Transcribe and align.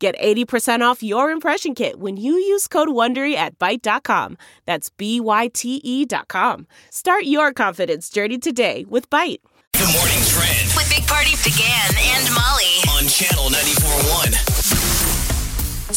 Get 0.00 0.18
80% 0.18 0.80
off 0.80 1.02
your 1.02 1.30
impression 1.30 1.74
kit 1.74 2.00
when 2.00 2.16
you 2.16 2.32
use 2.32 2.66
code 2.66 2.88
WONDERY 2.88 3.34
at 3.34 3.58
Byte.com. 3.58 4.38
That's 4.64 4.88
B-Y-T-E 4.88 6.06
dot 6.06 6.28
com. 6.28 6.66
Start 6.90 7.24
your 7.24 7.52
confidence 7.52 8.08
journey 8.08 8.38
today 8.38 8.86
with 8.88 9.10
Byte. 9.10 9.40
Good 9.74 9.92
morning 9.92 10.24
trend 10.24 10.72
With 10.74 10.88
Big 10.88 11.06
Party 11.06 11.32
DeGan 11.32 12.16
and 12.16 12.34
Molly. 12.34 12.80
on 12.96 13.08
channel 13.08 13.50
94.1. 13.50 14.59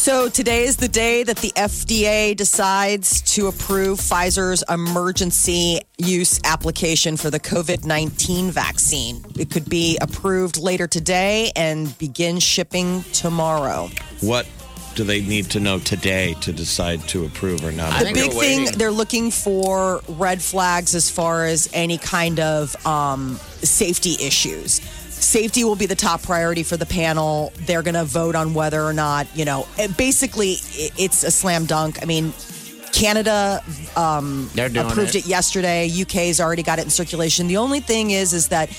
So 0.04 0.28
today 0.28 0.66
is 0.66 0.76
the 0.76 0.90
day 0.90 1.24
that 1.24 1.38
the 1.38 1.52
FDA 1.52 2.36
decides 2.36 3.22
to 3.36 3.48
approve 3.48 4.00
Pfizer's 4.00 4.62
emergency 4.68 5.80
use 5.98 6.42
application 6.44 7.16
for 7.16 7.30
the 7.30 7.40
COVID 7.40 7.86
19 7.86 8.52
vaccine. 8.52 9.24
It 9.40 9.50
could 9.50 9.70
be 9.70 9.98
approved 10.02 10.58
later 10.58 10.88
today 10.88 11.54
and 11.56 11.98
begin 12.00 12.40
shipping 12.40 13.04
tomorrow. 13.14 13.90
What 14.20 14.46
do 14.96 15.06
they 15.06 15.22
need 15.22 15.50
to 15.52 15.62
know 15.62 15.80
today 15.80 16.34
to 16.42 16.52
decide 16.52 17.00
to 17.08 17.24
approve 17.24 17.64
or 17.64 17.72
not? 17.72 17.98
The 18.04 18.12
big 18.12 18.34
thing 18.34 18.78
they're 18.78 18.92
looking 18.92 19.32
for 19.32 20.02
red 20.10 20.42
flags 20.42 20.96
as 20.96 21.10
far 21.10 21.46
as 21.46 21.70
any 21.72 21.98
kind 21.98 22.42
of 22.42 22.76
um, 22.86 23.38
safety 23.62 24.18
issues. 24.20 24.82
Safety 25.24 25.64
will 25.64 25.76
be 25.76 25.86
the 25.86 25.96
top 25.96 26.22
priority 26.22 26.64
for 26.64 26.78
the 26.78 26.86
panel. 26.86 27.54
They're 27.60 27.82
going 27.82 27.96
to 27.96 28.04
vote 28.04 28.36
on 28.36 28.54
whether 28.54 28.84
or 28.84 28.94
not, 28.94 29.28
you 29.36 29.46
know, 29.46 29.68
basically 29.98 30.58
it's 30.98 31.24
a 31.24 31.32
slam 31.32 31.66
dunk. 31.66 32.02
I 32.02 32.06
mean, 32.06 32.34
Canada 32.92 33.62
um, 33.96 34.50
approved 34.56 35.16
it. 35.16 35.26
it. 35.26 35.26
yesterday. 35.26 35.90
UK's 35.90 36.40
already 36.40 36.62
got 36.62 36.78
it 36.80 36.84
in 36.84 36.90
circulation. 36.90 37.48
The 37.48 37.58
only 37.58 37.80
thing 37.80 38.12
is, 38.12 38.34
is 38.34 38.50
that 38.50 38.70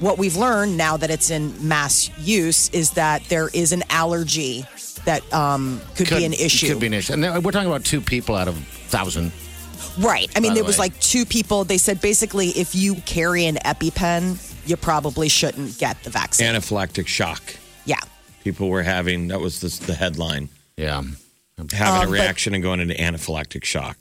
what 0.00 0.18
we've 0.18 0.36
learned 0.36 0.76
now 0.76 0.96
that 0.96 1.10
it's 1.10 1.30
in 1.30 1.54
mass 1.66 2.10
use 2.18 2.70
is 2.70 2.92
that 2.92 3.22
there 3.24 3.48
is 3.52 3.72
an 3.72 3.84
allergy 3.90 4.64
that 5.04 5.32
um, 5.32 5.80
could, 5.94 6.08
be 6.08 6.24
an 6.24 6.32
issue. 6.32 6.68
Could 6.68 6.80
be 6.80 6.86
an 6.86 6.94
issue. 6.94 7.12
And 7.12 7.44
we're 7.44 7.52
talking 7.52 7.68
about 7.68 7.84
two 7.84 8.00
people 8.00 8.34
out 8.34 8.48
of 8.48 8.56
thousand. 8.88 9.32
Right. 9.98 10.30
I 10.36 10.40
mean, 10.40 10.54
there 10.54 10.62
the 10.62 10.66
was 10.66 10.78
like 10.78 10.98
two 11.00 11.24
people. 11.24 11.64
They 11.64 11.78
said 11.78 12.00
basically, 12.00 12.48
if 12.48 12.74
you 12.74 12.96
carry 12.96 13.46
an 13.46 13.56
EpiPen, 13.56 14.49
you 14.66 14.76
probably 14.76 15.28
shouldn't 15.28 15.78
get 15.78 16.02
the 16.04 16.10
vaccine. 16.10 16.46
Anaphylactic 16.54 17.06
shock. 17.06 17.42
yeah. 17.84 17.96
People 18.44 18.68
were 18.70 18.82
having, 18.82 19.28
that 19.28 19.40
was 19.40 19.60
the, 19.60 19.86
the 19.86 19.94
headline, 19.94 20.48
Yeah. 20.76 21.02
having 21.02 21.16
Um, 21.58 21.68
a 21.68 22.00
but- 22.06 22.08
reaction 22.08 22.54
and 22.54 22.62
going 22.62 22.80
into 22.80 22.94
anaphylactic 22.94 23.64
shock. 23.64 23.96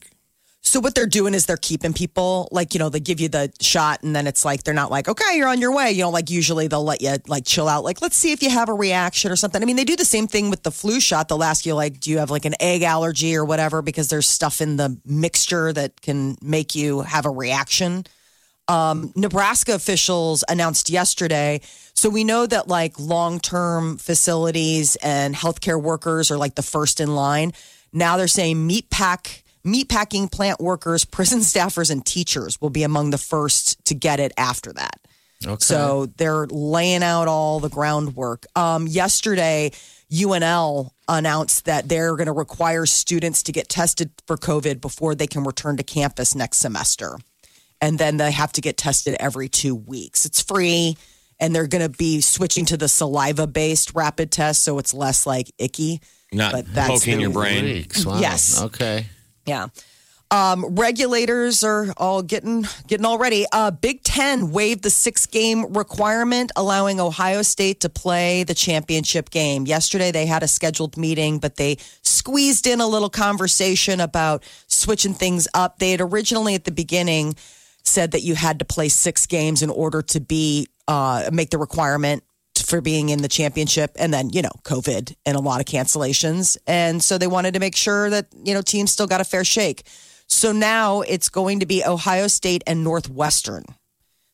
So 0.62 0.80
what 0.80 0.94
they're 0.94 1.08
doing 1.08 1.34
is 1.34 1.46
they're 1.48 1.58
keeping 1.58 1.94
people 1.94 2.48
like 2.52 2.74
you 2.76 2.80
know 2.80 2.90
they 2.90 3.00
give 3.00 3.20
you 3.20 3.28
the 3.28 3.52
shot 3.60 4.04
and 4.04 4.16
then 4.16 4.28
it's 4.28 4.46
like 4.46 4.64
they're 4.64 4.74
not 4.74 4.92
like 4.92 5.08
okay 5.08 5.36
you're 5.36 5.48
on 5.48 5.60
your 5.60 5.74
way 5.74 5.90
you 5.92 6.04
know 6.04 6.10
like 6.12 6.30
usually 6.30 6.68
they'll 6.68 6.84
let 6.84 7.02
you 7.02 7.16
like 7.28 7.44
chill 7.46 7.68
out 7.68 7.84
like 7.84 8.02
let's 8.04 8.16
see 8.18 8.34
if 8.34 8.44
you 8.44 8.52
have 8.52 8.70
a 8.70 8.74
reaction 8.74 9.32
or 9.32 9.36
something. 9.36 9.64
I 9.64 9.66
mean 9.66 9.78
they 9.78 9.86
do 9.86 9.96
the 9.96 10.06
same 10.06 10.28
thing 10.28 10.50
with 10.52 10.62
the 10.64 10.70
flu 10.72 11.00
shot. 11.00 11.28
They'll 11.28 11.44
ask 11.44 11.66
you 11.66 11.74
like 11.74 12.00
do 12.02 12.12
you 12.12 12.20
have 12.20 12.30
like 12.30 12.46
an 12.46 12.54
egg 12.60 12.84
allergy 12.84 13.36
or 13.36 13.46
whatever 13.46 13.82
because 13.82 14.10
there's 14.10 14.28
stuff 14.28 14.62
in 14.62 14.76
the 14.76 14.96
mixture 15.06 15.74
that 15.74 16.02
can 16.02 16.38
make 16.42 16.76
you 16.76 17.02
have 17.02 17.26
a 17.26 17.32
reaction. 17.32 18.06
Um, 18.70 19.12
Nebraska 19.16 19.74
officials 19.74 20.44
announced 20.48 20.92
yesterday. 20.92 21.62
So 21.96 22.08
we 22.08 22.24
know 22.24 22.46
that 22.46 22.68
like 22.68 23.00
long 23.00 23.40
term 23.40 23.98
facilities 23.98 24.96
and 24.98 25.34
healthcare 25.36 25.82
workers 25.82 26.30
are 26.30 26.38
like 26.38 26.54
the 26.54 26.62
first 26.62 27.02
in 27.02 27.16
line. 27.16 27.52
Now 27.92 28.16
they're 28.18 28.28
saying 28.28 28.66
meat 28.66 28.92
pack, 28.92 29.44
meat 29.64 29.90
packing 29.90 30.30
plant 30.30 30.62
workers, 30.62 31.04
prison 31.18 31.40
staffers, 31.40 31.90
and 31.90 32.06
teachers 32.06 32.62
will 32.62 32.70
be 32.70 32.84
among 32.84 33.10
the 33.10 33.18
first 33.18 33.84
to 33.86 33.96
get 33.96 34.20
it 34.20 34.32
after 34.38 34.72
that. 34.74 35.00
Okay. 35.44 35.58
So 35.60 36.06
they're 36.18 36.46
laying 36.48 37.02
out 37.02 37.28
all 37.28 37.60
the 37.60 37.70
groundwork. 37.70 38.46
Um, 38.56 38.88
yesterday, 38.88 39.72
UNL 40.12 40.92
announced 41.08 41.66
that 41.66 41.90
they're 41.90 42.16
going 42.16 42.28
to 42.28 42.34
require 42.34 42.86
students 42.86 43.42
to 43.44 43.52
get 43.52 43.68
tested 43.68 44.12
for 44.28 44.38
COVID 44.38 44.80
before 44.80 45.16
they 45.16 45.28
can 45.28 45.44
return 45.44 45.78
to 45.78 45.84
campus 45.84 46.36
next 46.36 46.58
semester. 46.58 47.18
And 47.82 47.98
then 47.98 48.18
they 48.18 48.32
have 48.32 48.52
to 48.54 48.62
get 48.62 48.78
tested 48.78 49.16
every 49.20 49.48
two 49.50 49.76
weeks. 49.76 50.26
It's 50.26 50.42
free. 50.42 50.98
And 51.40 51.56
they're 51.56 51.68
going 51.68 51.90
to 51.90 51.98
be 51.98 52.20
switching 52.20 52.66
to 52.66 52.78
the 52.78 52.90
saliva 52.90 53.48
based 53.48 53.94
rapid 53.96 54.32
test. 54.32 54.64
So 54.64 54.78
it's 54.80 54.94
less 54.94 55.26
like 55.26 55.52
icky. 55.58 56.02
Not 56.34 56.52
But 56.52 56.74
that's 56.74 56.90
poking 56.90 57.16
the- 57.18 57.22
your 57.24 57.32
brain. 57.32 57.64
Weeks. 57.64 58.06
Wow. 58.06 58.20
Yes. 58.20 58.62
Okay. 58.62 59.06
Yeah. 59.46 59.68
Um, 60.32 60.76
regulators 60.76 61.64
are 61.64 61.88
all 61.98 62.22
getting 62.22 62.64
getting 62.86 63.04
all 63.04 63.18
ready. 63.18 63.48
Uh, 63.52 63.72
Big 63.72 64.04
Ten 64.04 64.52
waived 64.52 64.84
the 64.84 64.92
six 64.92 65.26
game 65.26 65.74
requirement, 65.74 66.52
allowing 66.56 67.00
Ohio 67.00 67.42
State 67.42 67.80
to 67.80 67.90
play 67.90 68.44
the 68.44 68.54
championship 68.54 69.32
game. 69.32 69.66
Yesterday 69.66 70.12
they 70.12 70.28
had 70.28 70.44
a 70.44 70.48
scheduled 70.48 70.98
meeting, 70.98 71.40
but 71.40 71.56
they 71.56 71.78
squeezed 72.04 72.68
in 72.68 72.80
a 72.80 72.86
little 72.88 73.10
conversation 73.10 74.00
about 74.00 74.44
switching 74.68 75.16
things 75.16 75.48
up. 75.56 75.80
They 75.80 75.90
had 75.92 76.02
originally 76.02 76.54
at 76.54 76.64
the 76.66 76.72
beginning 76.72 77.36
said 77.84 78.12
that 78.12 78.22
you 78.22 78.36
had 78.36 78.60
to 78.60 78.66
play 78.66 78.90
six 78.90 79.26
games 79.26 79.62
in 79.62 79.70
order 79.70 80.02
to 80.02 80.20
be 80.20 80.68
uh, 80.88 81.30
make 81.32 81.50
the 81.50 81.58
requirement 81.58 82.24
for 82.66 82.82
being 82.82 83.10
in 83.10 83.22
the 83.22 83.28
championship 83.28 83.92
and 83.98 84.14
then 84.14 84.30
you 84.30 84.42
know 84.42 84.52
covid 84.64 85.16
and 85.26 85.36
a 85.36 85.40
lot 85.40 85.60
of 85.60 85.66
cancellations. 85.66 86.58
And 86.68 87.04
so 87.04 87.18
they 87.18 87.28
wanted 87.28 87.54
to 87.56 87.60
make 87.60 87.76
sure 87.76 88.10
that 88.10 88.28
you 88.44 88.54
know 88.54 88.62
teams 88.62 88.92
still 88.92 89.08
got 89.08 89.22
a 89.22 89.26
fair 89.26 89.44
shake. 89.44 89.84
So 90.28 90.52
now 90.52 91.02
it's 91.02 91.30
going 91.30 91.62
to 91.62 91.66
be 91.66 91.84
ohio 91.84 92.28
state 92.28 92.64
and 92.68 92.84
northwestern. 92.84 93.66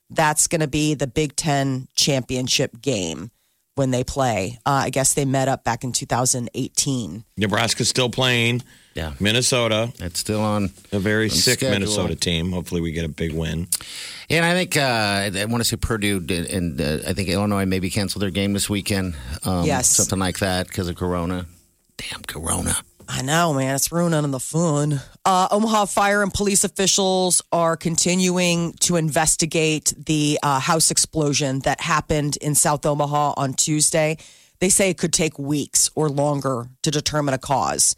That's 0.10 0.48
going 0.48 0.62
to 0.62 0.68
be 0.68 0.94
the 0.94 1.08
big 1.08 1.36
ten 1.36 1.88
championship 1.96 2.82
game 2.82 3.32
when 3.76 3.92
they 3.92 4.04
play. 4.04 4.60
Uh, 4.66 4.84
i 4.86 4.90
guess 4.90 5.14
they 5.14 5.26
met 5.26 5.48
up 5.48 5.64
back 5.64 5.84
in 5.84 5.92
2018 5.92 7.24
Nebraska's 7.38 7.90
still 7.90 8.10
playing. 8.10 8.62
Yeah. 8.96 9.12
Minnesota, 9.20 9.92
It's 10.00 10.20
still 10.22 10.40
on. 10.42 10.70
a 10.94 11.00
very 11.00 11.30
sick 11.30 11.60
schedule. 11.60 11.74
Minnesota 11.80 12.16
team. 12.16 12.52
Hopefully 12.54 12.80
we 12.80 12.94
get 12.94 13.04
a 13.04 13.10
big 13.10 13.34
win. 13.34 13.68
And 14.30 14.46
I 14.46 14.54
think 14.54 14.78
uh, 14.78 15.30
I 15.38 15.46
want 15.46 15.62
to 15.62 15.66
say 15.66 15.76
Purdue 15.76 16.22
did, 16.22 16.50
and 16.50 16.80
uh, 16.80 17.00
I 17.10 17.12
think 17.14 17.28
Illinois 17.28 17.66
maybe 17.66 17.90
canceled 17.90 18.22
their 18.24 18.30
game 18.32 18.54
this 18.54 18.70
weekend. 18.70 19.16
Um, 19.44 19.66
Yes. 19.66 19.90
something 19.90 20.18
like 20.20 20.40
that 20.40 20.68
because 20.68 20.88
of 20.88 20.96
Corona. 20.96 21.46
Damn 21.98 22.22
Corona. 22.24 22.78
I 23.08 23.22
know, 23.22 23.54
man. 23.54 23.76
It's 23.76 23.92
ruining 23.92 24.32
the 24.32 24.40
fun. 24.40 25.00
Uh, 25.26 25.48
Omaha 25.52 25.86
fire 25.86 26.24
and 26.24 26.34
police 26.34 26.64
officials 26.64 27.42
are 27.52 27.76
continuing 27.78 28.74
to 28.80 28.96
investigate 28.96 29.94
the 30.06 30.40
uh, 30.42 30.60
house 30.60 30.90
explosion 30.90 31.60
that 31.60 31.82
happened 31.82 32.38
in 32.38 32.56
South 32.56 32.86
Omaha 32.86 33.34
on 33.38 33.54
Tuesday. 33.54 34.18
They 34.60 34.70
say 34.70 34.90
it 34.90 34.98
could 34.98 35.14
take 35.14 35.38
weeks 35.38 35.90
or 35.96 36.10
longer 36.10 36.68
to 36.84 36.90
determine 36.92 37.34
a 37.34 37.38
cause. 37.38 37.96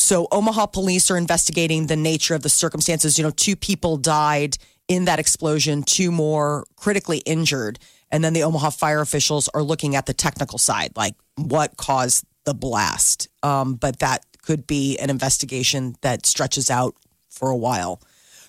So, 0.00 0.26
Omaha 0.32 0.66
police 0.66 1.10
are 1.10 1.18
investigating 1.18 1.86
the 1.86 1.96
nature 1.96 2.34
of 2.34 2.42
the 2.42 2.48
circumstances. 2.48 3.18
You 3.18 3.24
know, 3.24 3.30
two 3.30 3.54
people 3.54 3.98
died 3.98 4.56
in 4.88 5.04
that 5.04 5.18
explosion, 5.18 5.82
two 5.82 6.10
more 6.10 6.64
critically 6.76 7.18
injured. 7.18 7.78
And 8.10 8.24
then 8.24 8.32
the 8.32 8.42
Omaha 8.42 8.70
fire 8.70 9.02
officials 9.02 9.48
are 9.48 9.62
looking 9.62 9.94
at 9.96 10.06
the 10.06 10.14
technical 10.14 10.58
side, 10.58 10.92
like 10.96 11.14
what 11.36 11.76
caused 11.76 12.24
the 12.44 12.54
blast. 12.54 13.28
Um, 13.42 13.74
but 13.74 13.98
that 13.98 14.24
could 14.42 14.66
be 14.66 14.98
an 14.98 15.10
investigation 15.10 15.96
that 16.00 16.24
stretches 16.24 16.70
out 16.70 16.94
for 17.28 17.50
a 17.50 17.56
while. 17.56 18.00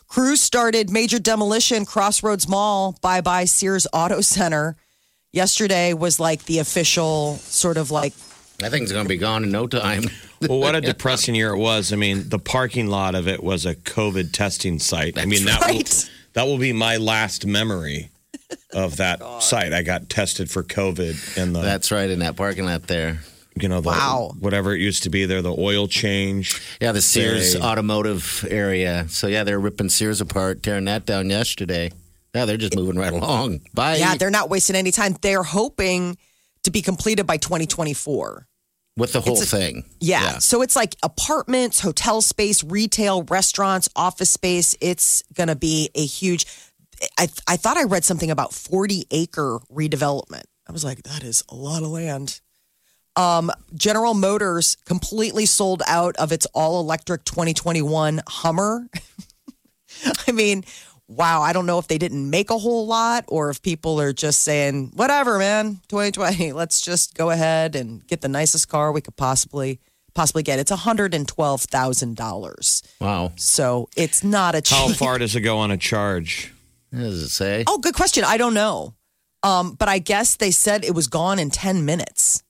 Crews 0.08 0.42
started 0.42 0.90
major 0.90 1.20
demolition 1.20 1.86
Crossroads 1.86 2.48
Mall, 2.48 2.98
bye 3.02 3.22
bye 3.22 3.46
Sears 3.46 3.88
Auto 3.94 4.22
Center. 4.22 4.78
Yesterday 5.34 5.94
was 5.94 6.20
like 6.20 6.46
the 6.46 6.60
official 6.60 7.36
sort 7.36 7.78
of 7.78 7.92
like 7.92 8.14
That 8.62 8.74
it's 8.74 8.92
going 8.92 9.06
to 9.06 9.10
be 9.10 9.18
gone 9.18 9.44
in 9.44 9.52
no 9.52 9.68
time. 9.68 10.04
Well, 10.50 10.60
what 10.60 10.74
a 10.74 10.82
depressing 10.94 11.36
year 11.36 11.54
it 11.54 11.60
was. 11.60 11.94
I 11.94 11.98
mean, 11.98 12.28
the 12.30 12.40
parking 12.40 12.88
lot 12.88 13.14
of 13.14 13.28
it 13.28 13.44
was 13.44 13.68
a 13.68 13.76
COVID 13.76 14.32
testing 14.32 14.80
site. 14.80 15.20
I 15.20 15.26
mean, 15.26 15.46
that 15.46 15.62
will, 15.70 15.84
that 16.34 16.44
will 16.48 16.58
be 16.58 16.74
my 16.74 16.98
last 16.98 17.46
memory 17.46 18.10
of 18.74 18.98
that 18.98 19.22
site. 19.44 19.72
I 19.72 19.84
got 19.84 20.10
tested 20.10 20.50
for 20.50 20.64
COVID 20.64 21.38
in 21.38 21.54
the 21.54 21.62
That's 21.62 21.92
right 21.92 22.10
in 22.10 22.18
that 22.20 22.36
parking 22.38 22.66
lot 22.66 22.88
there. 22.88 23.20
you 23.56 23.70
know 23.70 23.82
the 23.82 23.90
Wow. 23.90 24.32
whatever 24.40 24.74
it 24.74 24.80
used 24.82 25.04
to 25.04 25.12
be 25.12 25.26
there, 25.28 25.44
the 25.44 25.56
oil 25.56 25.88
change. 25.88 26.60
Yeah, 26.82 26.92
the 26.92 27.04
Sears 27.04 27.52
Say- 27.54 27.60
automotive 27.62 28.44
area. 28.50 29.06
So 29.10 29.28
yeah, 29.28 29.44
they're 29.44 29.60
ripping 29.60 29.90
Sears 29.90 30.22
apart, 30.22 30.64
tearing 30.64 30.86
that 30.86 31.06
down 31.06 31.30
yesterday. 31.30 31.92
Yeah, 32.34 32.46
they're 32.46 32.58
just 32.58 32.74
moving 32.76 32.96
right 32.98 33.14
along. 33.14 33.60
Bye. 33.76 33.98
Yeah, 33.98 34.16
they're 34.16 34.32
not 34.32 34.50
wasting 34.50 34.76
any 34.76 34.90
time. 34.90 35.16
They're 35.22 35.44
hoping 35.44 36.18
to 36.64 36.72
be 36.72 36.82
completed 36.82 37.28
by 37.28 37.38
2024. 37.38 38.48
With 38.98 39.14
the 39.14 39.22
whole 39.22 39.42
a- 39.42 39.46
thing. 39.46 39.86
Yeah. 40.00 40.40
So 40.40 40.62
it's 40.62 40.76
like 40.76 40.96
apartments, 41.04 41.80
hotel 41.80 42.22
space, 42.22 42.64
retail, 42.64 43.24
restaurants, 43.24 43.90
office 43.96 44.32
space. 44.32 44.76
It's 44.82 45.24
going 45.34 45.50
to 45.50 45.56
be 45.56 45.90
a 45.96 46.06
huge. 46.06 46.46
I 47.18 47.28
I 47.48 47.58
thought 47.58 47.78
I 47.78 47.84
read 47.84 48.04
something 48.04 48.30
about 48.32 48.54
40 48.54 49.06
acre 49.12 49.60
redevelopment. 49.72 50.44
I 50.68 50.72
was 50.72 50.84
like, 50.84 51.04
that 51.04 51.24
is 51.24 51.44
a 51.50 51.56
lot 51.56 51.84
of 51.84 51.90
land. 51.90 52.40
Um, 53.16 53.52
General 53.74 54.14
Motors 54.14 54.78
completely 54.86 55.46
sold 55.46 55.82
out 55.88 56.16
of 56.16 56.32
its 56.32 56.46
all 56.54 56.80
electric 56.80 57.26
2021 57.26 58.22
Hummer. 58.28 58.88
I 60.28 60.32
mean, 60.32 60.64
wow, 61.16 61.42
I 61.42 61.54
don't 61.54 61.66
know 61.66 61.80
if 61.80 61.88
they 61.88 61.98
didn't 61.98 62.30
make 62.30 62.50
a 62.50 62.58
whole 62.58 62.86
lot 62.88 63.26
or 63.28 63.50
if 63.50 63.62
people 63.62 64.00
are 64.00 64.14
just 64.14 64.44
saying, 64.44 64.92
whatever, 64.96 65.38
man, 65.38 65.82
2020, 65.90 66.52
let's 66.54 66.80
just 66.82 67.16
go 67.16 67.30
ahead 67.30 67.76
and 67.76 68.08
get 68.08 68.22
the 68.22 68.30
nicest 68.30 68.70
car 68.70 68.92
we 68.92 69.02
could 69.02 69.18
possibly 69.18 69.80
possibly 70.14 70.44
get. 70.44 70.60
It's 70.60 70.72
$112,000. 70.72 72.82
Wow. 73.00 73.32
So 73.38 73.88
it's 73.96 74.24
not 74.24 74.56
a 74.56 74.62
How 74.68 74.90
far 74.90 75.18
does 75.18 75.36
it 75.36 75.42
go 75.42 75.58
on 75.60 75.72
a 75.72 75.78
charge? 75.78 76.54
What 76.92 77.00
does 77.00 77.24
it 77.24 77.30
say? 77.30 77.64
Oh, 77.68 77.78
good 77.78 77.96
question. 77.96 78.26
I 78.26 78.36
don't 78.38 78.54
know. 78.54 78.94
Um, 79.44 79.76
but 79.76 79.88
I 79.88 80.00
guess 80.00 80.36
they 80.36 80.52
said 80.52 80.84
it 80.84 80.94
was 80.94 81.08
gone 81.08 81.40
in 81.40 81.50
10 81.50 81.86
minutes. 81.86 82.44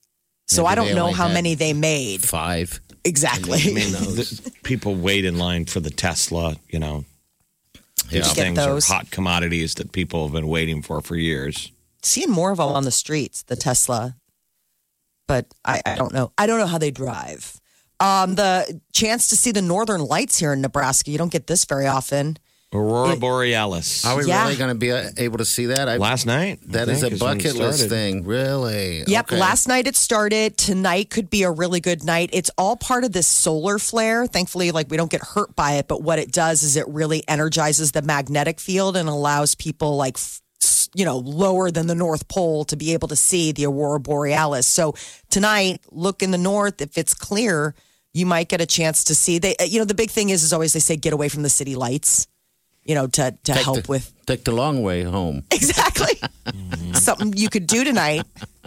So 0.48 0.62
Maybe 0.62 0.72
I 0.72 0.74
don't 0.74 0.96
know 0.96 1.12
how 1.12 1.28
many 1.28 1.54
they 1.54 1.72
made. 1.72 2.24
Five. 2.24 2.80
Exactly. 3.04 3.60
I 3.62 3.72
mean, 3.72 3.92
the, 3.92 4.50
people 4.62 4.96
wait 4.96 5.24
in 5.24 5.38
line 5.38 5.64
for 5.64 5.80
the 5.80 5.90
Tesla. 5.90 6.56
You 6.68 6.78
know, 6.78 7.04
these 8.10 8.26
Yeah. 8.26 8.34
Things 8.34 8.56
those. 8.56 8.90
are 8.90 8.94
hot 8.94 9.10
commodities 9.10 9.74
that 9.74 9.92
people 9.92 10.24
have 10.24 10.32
been 10.32 10.48
waiting 10.48 10.82
for 10.82 11.00
for 11.00 11.16
years. 11.16 11.70
Seeing 12.02 12.30
more 12.30 12.50
of 12.50 12.58
them 12.58 12.68
on 12.68 12.84
the 12.84 12.90
streets, 12.90 13.42
the 13.44 13.56
Tesla. 13.56 14.16
But 15.28 15.46
I, 15.64 15.80
I 15.86 15.94
don't 15.94 16.12
know. 16.12 16.32
I 16.36 16.46
don't 16.46 16.58
know 16.58 16.66
how 16.66 16.78
they 16.78 16.90
drive. 16.90 17.60
Um, 18.00 18.34
the 18.34 18.80
chance 18.92 19.28
to 19.28 19.36
see 19.36 19.52
the 19.52 19.62
northern 19.62 20.00
lights 20.04 20.38
here 20.38 20.52
in 20.52 20.60
Nebraska, 20.60 21.10
you 21.10 21.18
don't 21.18 21.30
get 21.30 21.46
this 21.46 21.64
very 21.64 21.86
often. 21.86 22.38
Aurora 22.72 23.12
It- 23.12 23.20
Borealis. 23.20 24.04
Are 24.04 24.16
we 24.16 24.24
Yeah. 24.24 24.44
really 24.44 24.56
going 24.56 24.70
to 24.70 24.74
be 24.74 24.92
uh, 24.92 25.10
able 25.16 25.38
to 25.38 25.44
see 25.44 25.66
that? 25.66 25.88
I, 25.88 25.98
Last 25.98 26.24
night. 26.26 26.60
I 26.62 26.72
that 26.72 26.88
is 26.88 27.00
think, 27.00 27.12
a 27.12 27.14
is 27.16 27.20
when 27.20 27.36
bucket 27.38 27.56
list 27.56 27.88
thing. 27.88 28.24
Really? 28.24 29.04
Yep. 29.06 29.26
Okay. 29.26 29.38
Last 29.38 29.68
night 29.68 29.86
it 29.86 29.96
started. 29.96 30.56
Tonight 30.56 31.10
could 31.10 31.28
be 31.28 31.42
a 31.42 31.50
really 31.50 31.80
good 31.80 32.02
night. 32.04 32.30
It's 32.32 32.50
all 32.56 32.76
part 32.76 33.04
of 33.04 33.12
this 33.12 33.26
solar 33.26 33.78
flare. 33.78 34.26
Thankfully, 34.26 34.70
like 34.70 34.90
we 34.90 34.96
don't 34.96 35.10
get 35.10 35.22
hurt 35.22 35.54
by 35.54 35.72
it, 35.72 35.88
but 35.88 36.02
what 36.02 36.18
it 36.18 36.32
does 36.32 36.62
is 36.62 36.76
it 36.76 36.88
really 36.88 37.22
energizes 37.28 37.92
the 37.92 38.02
magnetic 38.02 38.58
field 38.60 38.96
and 38.96 39.08
allows 39.08 39.54
people 39.54 39.96
like 39.96 40.16
you 40.94 41.04
know, 41.06 41.16
lower 41.18 41.70
than 41.70 41.86
the 41.86 41.94
North 41.94 42.28
Pole 42.28 42.64
to 42.66 42.76
be 42.76 42.92
able 42.92 43.08
to 43.08 43.16
see 43.16 43.50
the 43.52 43.64
aurora 43.64 43.98
borealis. 43.98 44.66
So 44.66 44.94
tonight, 45.30 45.80
look 45.90 46.22
in 46.22 46.30
the 46.32 46.38
north. 46.38 46.82
If 46.82 46.98
it's 46.98 47.14
clear, 47.14 47.74
you 48.12 48.26
might 48.26 48.48
get 48.50 48.60
a 48.60 48.66
chance 48.66 49.04
to 49.04 49.14
see. 49.14 49.38
They, 49.38 49.56
you 49.66 49.78
know, 49.78 49.86
the 49.86 49.94
big 49.94 50.10
thing 50.10 50.28
is, 50.28 50.42
is 50.42 50.52
always 50.52 50.74
they 50.74 50.80
say 50.80 50.96
get 50.96 51.14
away 51.14 51.30
from 51.30 51.42
the 51.42 51.48
city 51.48 51.74
lights. 51.76 52.26
You 52.84 52.94
know, 52.96 53.06
to 53.06 53.30
to 53.44 53.52
Take 53.52 53.64
help 53.64 53.82
the, 53.84 53.88
with 53.92 54.12
take 54.26 54.44
the 54.44 54.52
long 54.52 54.82
way 54.82 55.02
home. 55.04 55.44
Exactly. 55.52 56.18
Something 56.94 57.32
you 57.36 57.48
could 57.48 57.66
do 57.66 57.84
tonight. 57.84 58.24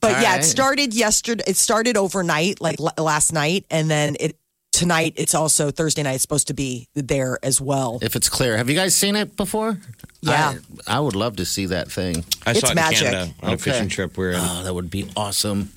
but 0.00 0.14
All 0.14 0.20
yeah, 0.22 0.32
right. 0.32 0.40
it 0.40 0.44
started 0.44 0.94
yesterday. 0.94 1.44
It 1.46 1.56
started 1.56 1.96
overnight, 1.96 2.60
like 2.60 2.78
l- 2.80 2.92
last 3.04 3.32
night, 3.32 3.64
and 3.70 3.90
then 3.90 4.16
it 4.20 4.36
tonight. 4.72 5.14
It's 5.16 5.34
also 5.34 5.70
Thursday 5.70 6.02
night. 6.02 6.14
It's 6.14 6.22
supposed 6.22 6.48
to 6.48 6.54
be 6.54 6.88
there 6.94 7.38
as 7.42 7.60
well. 7.60 7.98
If 8.02 8.16
it's 8.16 8.28
clear, 8.28 8.56
have 8.56 8.68
you 8.68 8.76
guys 8.76 8.94
seen 8.94 9.16
it 9.16 9.36
before? 9.36 9.78
Yeah. 10.20 10.54
I, 10.86 10.96
I 10.96 11.00
would 11.00 11.14
love 11.16 11.36
to 11.36 11.44
see 11.44 11.66
that 11.66 11.90
thing. 11.90 12.24
I 12.46 12.50
It's 12.52 12.60
saw 12.60 12.70
it 12.70 12.74
magic. 12.74 13.02
in 13.06 13.12
Canada 13.12 13.34
on 13.42 13.52
a 13.54 13.58
fishing 13.58 13.88
trip. 13.88 14.16
We 14.16 14.24
We're 14.26 14.32
in 14.32 14.40
Oh, 14.40 14.62
that 14.64 14.74
would 14.74 14.90
be 14.90 15.08
awesome. 15.16 15.70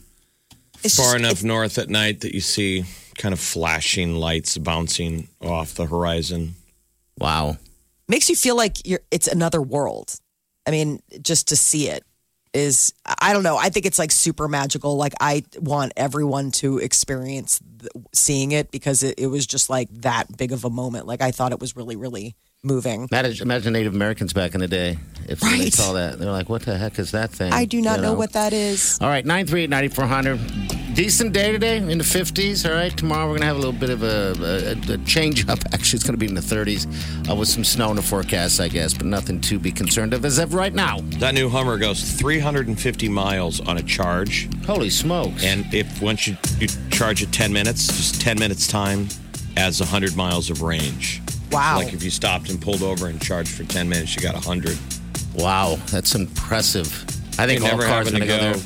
It's 0.83 0.95
far 0.95 1.13
just- 1.13 1.19
enough 1.19 1.44
north 1.44 1.77
at 1.77 1.89
night 1.89 2.21
that 2.21 2.33
you 2.33 2.41
see 2.41 2.83
kind 3.18 3.34
of 3.34 3.40
flashing 3.40 4.16
lights 4.16 4.58
bouncing 4.58 5.28
off 5.42 5.74
the 5.74 5.86
horizon. 5.86 6.56
Wow. 7.18 7.58
makes 8.08 8.30
you 8.30 8.36
feel 8.36 8.56
like 8.56 8.86
you're. 8.88 9.00
It's 9.12 9.28
another 9.28 9.62
world. 9.62 10.16
I 10.68 10.72
mean, 10.72 11.02
just 11.22 11.48
to 11.50 11.56
see 11.56 11.88
it 11.90 12.04
is. 12.54 12.94
I 13.22 13.34
don't 13.34 13.44
know. 13.44 13.58
I 13.58 13.69
think 13.69 13.86
it's 13.86 14.00
like 14.00 14.12
super 14.12 14.48
magical. 14.48 14.98
Like 14.98 15.14
I 15.19 15.44
want 15.60 15.94
everyone 15.98 16.52
to 16.52 16.78
experience 16.78 17.60
th- 17.80 17.92
seeing 18.14 18.52
it 18.52 18.72
because 18.72 19.04
it, 19.04 19.16
it 19.18 19.28
was 19.28 19.46
just 19.48 19.70
like 19.70 19.90
that 20.02 20.36
big 20.38 20.52
of 20.52 20.63
a 20.66 20.70
moment. 20.70 21.08
Like 21.08 21.22
I 21.22 21.31
thought 21.31 21.52
it 21.52 21.60
was 21.60 21.75
really, 21.75 21.96
really 21.96 22.36
moving. 22.63 23.08
Imagine, 23.12 23.48
imagine 23.48 23.74
Native 23.74 23.94
Americans 23.96 24.34
back 24.34 24.54
in 24.54 24.60
the 24.62 24.68
day. 24.68 24.98
If 25.28 25.40
they 25.40 25.70
saw 25.70 25.94
that, 25.94 26.20
they're 26.20 26.31
like, 26.31 26.50
what 26.50 26.63
the 26.63 26.78
heck 26.78 27.00
is 27.00 27.12
that 27.12 27.31
thing? 27.31 27.54
I 27.54 27.66
do 27.66 27.81
not 27.81 27.98
You 27.98 28.04
know 28.04 28.13
what 28.13 28.34
that 28.34 28.54
is. 28.54 28.98
All 29.02 29.08
right, 29.08 29.25
938 29.25 29.70
9400. 29.70 30.87
Decent 30.98 31.32
day 31.32 31.52
today 31.52 31.78
in 31.78 32.00
the 32.00 32.04
50s. 32.04 32.68
All 32.68 32.74
right, 32.76 32.98
tomorrow 32.98 33.26
we're 33.26 33.38
going 33.38 33.42
to 33.42 33.46
have 33.46 33.58
a 33.58 33.60
little 33.60 33.72
bit 33.72 33.92
of 33.92 34.02
a, 34.02 34.34
a, 34.90 34.94
a 34.94 34.98
change 35.06 35.48
up. 35.48 35.60
Actually, 35.72 35.98
it's 35.98 36.04
going 36.04 36.16
to 36.16 36.18
be 36.18 36.26
in 36.26 36.34
the 36.34 36.42
30s 36.42 37.30
uh, 37.30 37.36
with 37.36 37.50
some 37.50 37.64
snow 37.64 37.92
in 37.92 37.98
the 37.98 38.02
forecast, 38.02 38.60
I 38.60 38.68
guess, 38.68 38.96
but 38.96 39.06
nothing 39.06 39.40
to 39.42 39.60
be 39.60 39.72
concerned 39.72 40.16
of 40.16 40.26
as 40.26 40.40
of 40.40 40.56
right 40.56 40.74
now. 40.74 40.98
That 41.20 41.36
new 41.36 41.50
Hummer 41.50 41.78
goes 41.78 42.02
350 42.14 43.10
miles 43.10 43.60
on 43.62 43.78
a 43.78 43.84
charge. 43.84 44.50
Holy 44.66 44.90
smokes. 44.90 45.44
And 45.44 45.72
if 45.72 46.02
once 46.02 46.26
you, 46.26 46.36
you 46.60 46.68
charge 46.90 47.22
it 47.22 47.32
10 47.32 47.54
minutes, 47.54 47.86
just 47.86 48.20
10 48.20 48.40
minutes 48.40 48.66
time 48.66 49.08
adds 49.56 49.80
100 49.80 50.16
miles 50.16 50.50
of 50.50 50.64
range. 50.64 51.22
Wow. 51.52 51.78
Like 51.78 51.94
if 51.94 52.04
you 52.04 52.10
stopped 52.10 52.50
and 52.50 52.60
pulled 52.60 52.82
over 52.82 53.06
and 53.06 53.22
charged 53.22 53.52
for 53.52 53.66
10 53.66 53.88
minutes, 53.88 54.16
you 54.16 54.24
got 54.24 54.34
100. 54.34 54.76
wow, 55.36 55.76
that's 55.92 56.16
impressive. 56.16 56.88
I 57.40 57.46
think 57.46 57.62
They 57.62 57.70
all 57.70 57.78
cars 57.78 58.08
are 58.08 58.18
going 58.18 58.24
to 58.24 58.28
to 58.36 58.40
go 58.40 58.54
go. 58.56 58.60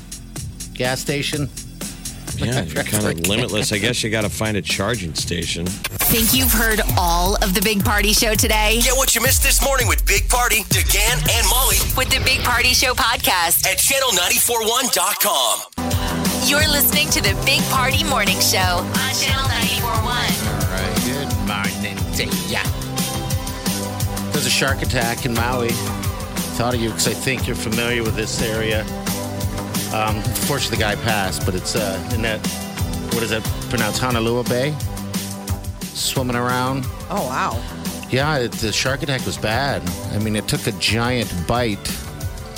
Gas 0.76 1.02
station. 1.02 1.50
Yeah, 2.38 2.64
you're 2.64 2.84
kind 2.84 3.06
of 3.20 3.28
limitless. 3.28 3.72
I 3.72 3.78
guess 3.78 4.04
you 4.04 4.10
got 4.10 4.22
to 4.22 4.30
find 4.30 4.58
a 4.58 4.62
charging 4.62 5.14
station. 5.14 5.66
Think 5.66 6.34
you've 6.34 6.52
heard 6.52 6.82
all 6.98 7.36
of 7.44 7.54
the 7.54 7.62
Big 7.62 7.84
Party 7.84 8.14
Show 8.14 8.34
today? 8.36 8.80
Get 8.82 8.96
what 8.98 9.14
you 9.16 9.22
missed 9.22 9.44
this 9.44 9.62
morning 9.64 9.88
with 9.88 10.06
Big 10.06 10.28
Party, 10.30 10.64
DeGan, 10.70 11.22
and 11.38 11.48
Molly 11.50 11.78
With 11.96 12.10
the 12.10 12.20
Big 12.26 12.40
Party 12.42 12.74
Show 12.74 12.94
podcast. 12.94 13.66
at 13.68 13.78
channel941.com. 13.78 15.60
You're 16.48 16.68
listening 16.70 17.10
to 17.12 17.22
the 17.22 17.36
Big 17.46 17.62
Party 17.70 18.04
Morning 18.04 18.40
Show 18.40 18.58
on 18.58 19.14
Channel 19.16 19.48
941. 19.48 20.02
All 20.02 20.08
right, 20.74 20.96
good 21.06 21.30
morning 21.48 21.98
to 22.18 22.26
ya. 22.52 22.64
There's 24.32 24.46
a 24.46 24.50
shark 24.50 24.82
attack 24.82 25.26
in 25.26 25.34
Maui. 25.34 25.70
Thought 26.58 26.74
of 26.76 26.82
you 26.82 26.90
because 26.90 27.08
I 27.08 27.14
think 27.14 27.48
you're 27.48 27.56
familiar 27.56 28.04
with 28.04 28.16
this 28.16 28.42
area. 28.42 28.86
Um, 29.94 30.16
unfortunately, 30.18 30.78
the 30.78 30.82
guy 30.84 30.96
passed, 30.96 31.46
but 31.46 31.54
it's 31.56 31.76
uh, 31.76 32.12
in 32.14 32.22
that, 32.22 32.40
what 33.14 33.24
is 33.24 33.32
that 33.32 33.44
pronounced, 33.70 34.02
Honolua 34.02 34.48
Bay? 34.48 34.74
Swimming 35.94 36.36
around. 36.36 36.86
Oh 37.10 37.26
wow. 37.28 37.62
Yeah, 38.10 38.38
it, 38.40 38.52
the 38.54 38.72
shark 38.72 39.04
attack 39.04 39.26
was 39.26 39.38
bad. 39.38 39.82
I 40.14 40.20
mean, 40.20 40.36
it 40.36 40.48
took 40.48 40.68
a 40.68 40.72
giant 40.74 41.34
bite 41.48 41.90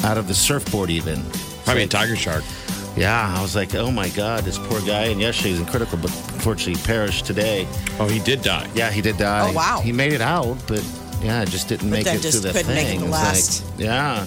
out 0.03 0.17
of 0.17 0.27
the 0.27 0.33
surfboard, 0.33 0.89
even. 0.89 1.21
Probably 1.65 1.83
a 1.83 1.87
tiger 1.87 2.15
shark. 2.15 2.43
Yeah, 2.95 3.33
I 3.37 3.41
was 3.41 3.55
like, 3.55 3.73
oh 3.75 3.89
my 3.91 4.09
God, 4.09 4.43
this 4.43 4.57
poor 4.59 4.79
guy. 4.81 5.05
And 5.05 5.19
yesterday 5.19 5.49
he 5.49 5.53
was 5.53 5.61
in 5.61 5.65
critical, 5.67 5.97
but 5.97 6.11
unfortunately 6.33 6.75
he 6.75 6.85
perished 6.85 7.25
today. 7.25 7.67
Oh, 7.99 8.07
he 8.07 8.19
did 8.19 8.41
die. 8.43 8.69
Yeah, 8.75 8.91
he 8.91 9.01
did 9.01 9.17
die. 9.17 9.49
Oh, 9.49 9.53
wow. 9.53 9.81
He 9.83 9.91
made 9.91 10.13
it 10.13 10.21
out, 10.21 10.57
but 10.67 10.83
yeah, 11.21 11.43
just 11.45 11.67
didn't 11.69 11.89
make 11.89 12.05
then 12.05 12.17
it 12.17 12.21
just 12.21 12.41
through 12.41 12.51
the 12.51 12.59
couldn't 12.59 12.75
make 12.75 12.85
thing. 12.87 12.99
it 12.99 13.03
It 13.03 13.09
was 13.09 13.11
last. 13.11 13.71
like, 13.71 13.79
yeah. 13.79 14.25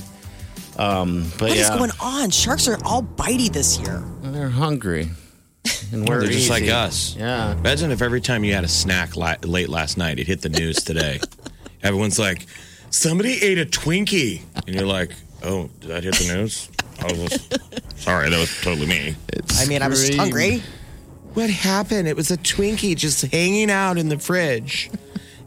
Um, 0.78 1.24
but 1.38 1.48
What 1.48 1.52
is 1.52 1.68
yeah, 1.68 1.76
going 1.78 1.90
on? 2.00 2.30
Sharks 2.30 2.68
are 2.68 2.78
all 2.84 3.02
bitey 3.02 3.50
this 3.52 3.78
year. 3.78 4.02
they're 4.22 4.48
hungry. 4.50 5.08
And 5.92 6.08
we're 6.08 6.20
They're 6.20 6.30
just 6.30 6.50
like 6.50 6.68
us. 6.68 7.16
Yeah. 7.16 7.52
Imagine 7.52 7.90
if 7.90 8.02
every 8.02 8.20
time 8.20 8.44
you 8.44 8.52
had 8.54 8.64
a 8.64 8.68
snack 8.68 9.16
la- 9.16 9.34
late 9.42 9.68
last 9.68 9.96
night, 9.96 10.18
it 10.18 10.26
hit 10.26 10.40
the 10.42 10.48
news 10.48 10.76
today. 10.76 11.18
Everyone's 11.82 12.18
like, 12.18 12.46
somebody 12.90 13.42
ate 13.42 13.58
a 13.58 13.64
Twinkie. 13.66 14.42
And 14.66 14.74
you're 14.74 14.86
like, 14.86 15.12
oh, 15.42 15.68
did 15.80 15.90
that 15.90 16.04
hit 16.04 16.14
the 16.16 16.34
news? 16.34 16.68
I 17.00 17.04
was 17.12 17.18
just, 17.30 18.00
sorry, 18.00 18.30
that 18.30 18.38
was 18.38 18.60
totally 18.62 18.86
me. 18.86 19.16
I 19.58 19.66
mean, 19.66 19.82
I 19.82 19.88
was 19.88 20.06
just 20.06 20.18
hungry. 20.18 20.62
What 21.34 21.50
happened? 21.50 22.08
It 22.08 22.16
was 22.16 22.30
a 22.30 22.36
Twinkie 22.38 22.96
just 22.96 23.20
hanging 23.22 23.70
out 23.70 23.98
in 23.98 24.08
the 24.08 24.18
fridge, 24.18 24.90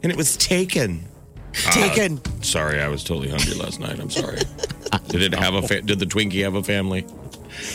and 0.02 0.12
it 0.12 0.16
was 0.16 0.36
taken. 0.36 1.06
Taken. 1.52 2.20
Sorry, 2.44 2.80
I 2.80 2.86
was 2.86 3.02
totally 3.02 3.28
hungry 3.28 3.54
last 3.54 3.80
night. 3.80 3.98
I'm 3.98 4.08
sorry. 4.10 4.38
Did 5.10 5.22
it 5.22 5.34
have 5.34 5.54
a? 5.54 5.62
Fa- 5.62 5.82
did 5.82 5.98
the 5.98 6.06
Twinkie 6.06 6.42
have 6.44 6.54
a 6.54 6.62
family? 6.62 7.04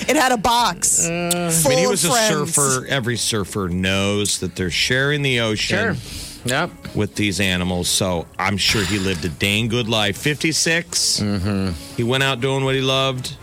It 0.08 0.16
had 0.16 0.32
a 0.32 0.38
box 0.38 1.06
full 1.06 1.12
I 1.14 1.52
mean, 1.70 1.78
he 1.78 1.84
of 1.84 1.92
was 1.92 2.06
a 2.06 2.10
friends. 2.12 2.54
surfer. 2.54 2.86
Every 2.88 3.18
surfer 3.18 3.68
knows 3.70 4.40
that 4.40 4.56
they're 4.56 4.72
sharing 4.72 5.22
the 5.22 5.42
ocean 5.42 5.96
Sure. 5.96 6.42
Yep. 6.46 6.96
with 6.96 7.16
these 7.16 7.40
animals. 7.40 7.88
So 7.90 8.26
I'm 8.40 8.58
sure 8.58 8.84
he 8.86 9.00
lived 9.00 9.26
a 9.26 9.30
dang 9.30 9.68
good 9.68 9.88
life. 9.90 10.18
56. 10.18 11.20
Mm-hmm. 11.20 11.96
He 11.98 12.04
went 12.04 12.24
out 12.24 12.40
doing 12.40 12.64
what 12.64 12.74
he 12.76 12.82
loved. 12.82 13.36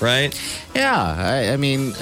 Right? 0.00 0.38
Yeah. 0.74 0.94
I, 1.18 1.52
I 1.52 1.56
mean, 1.56 1.94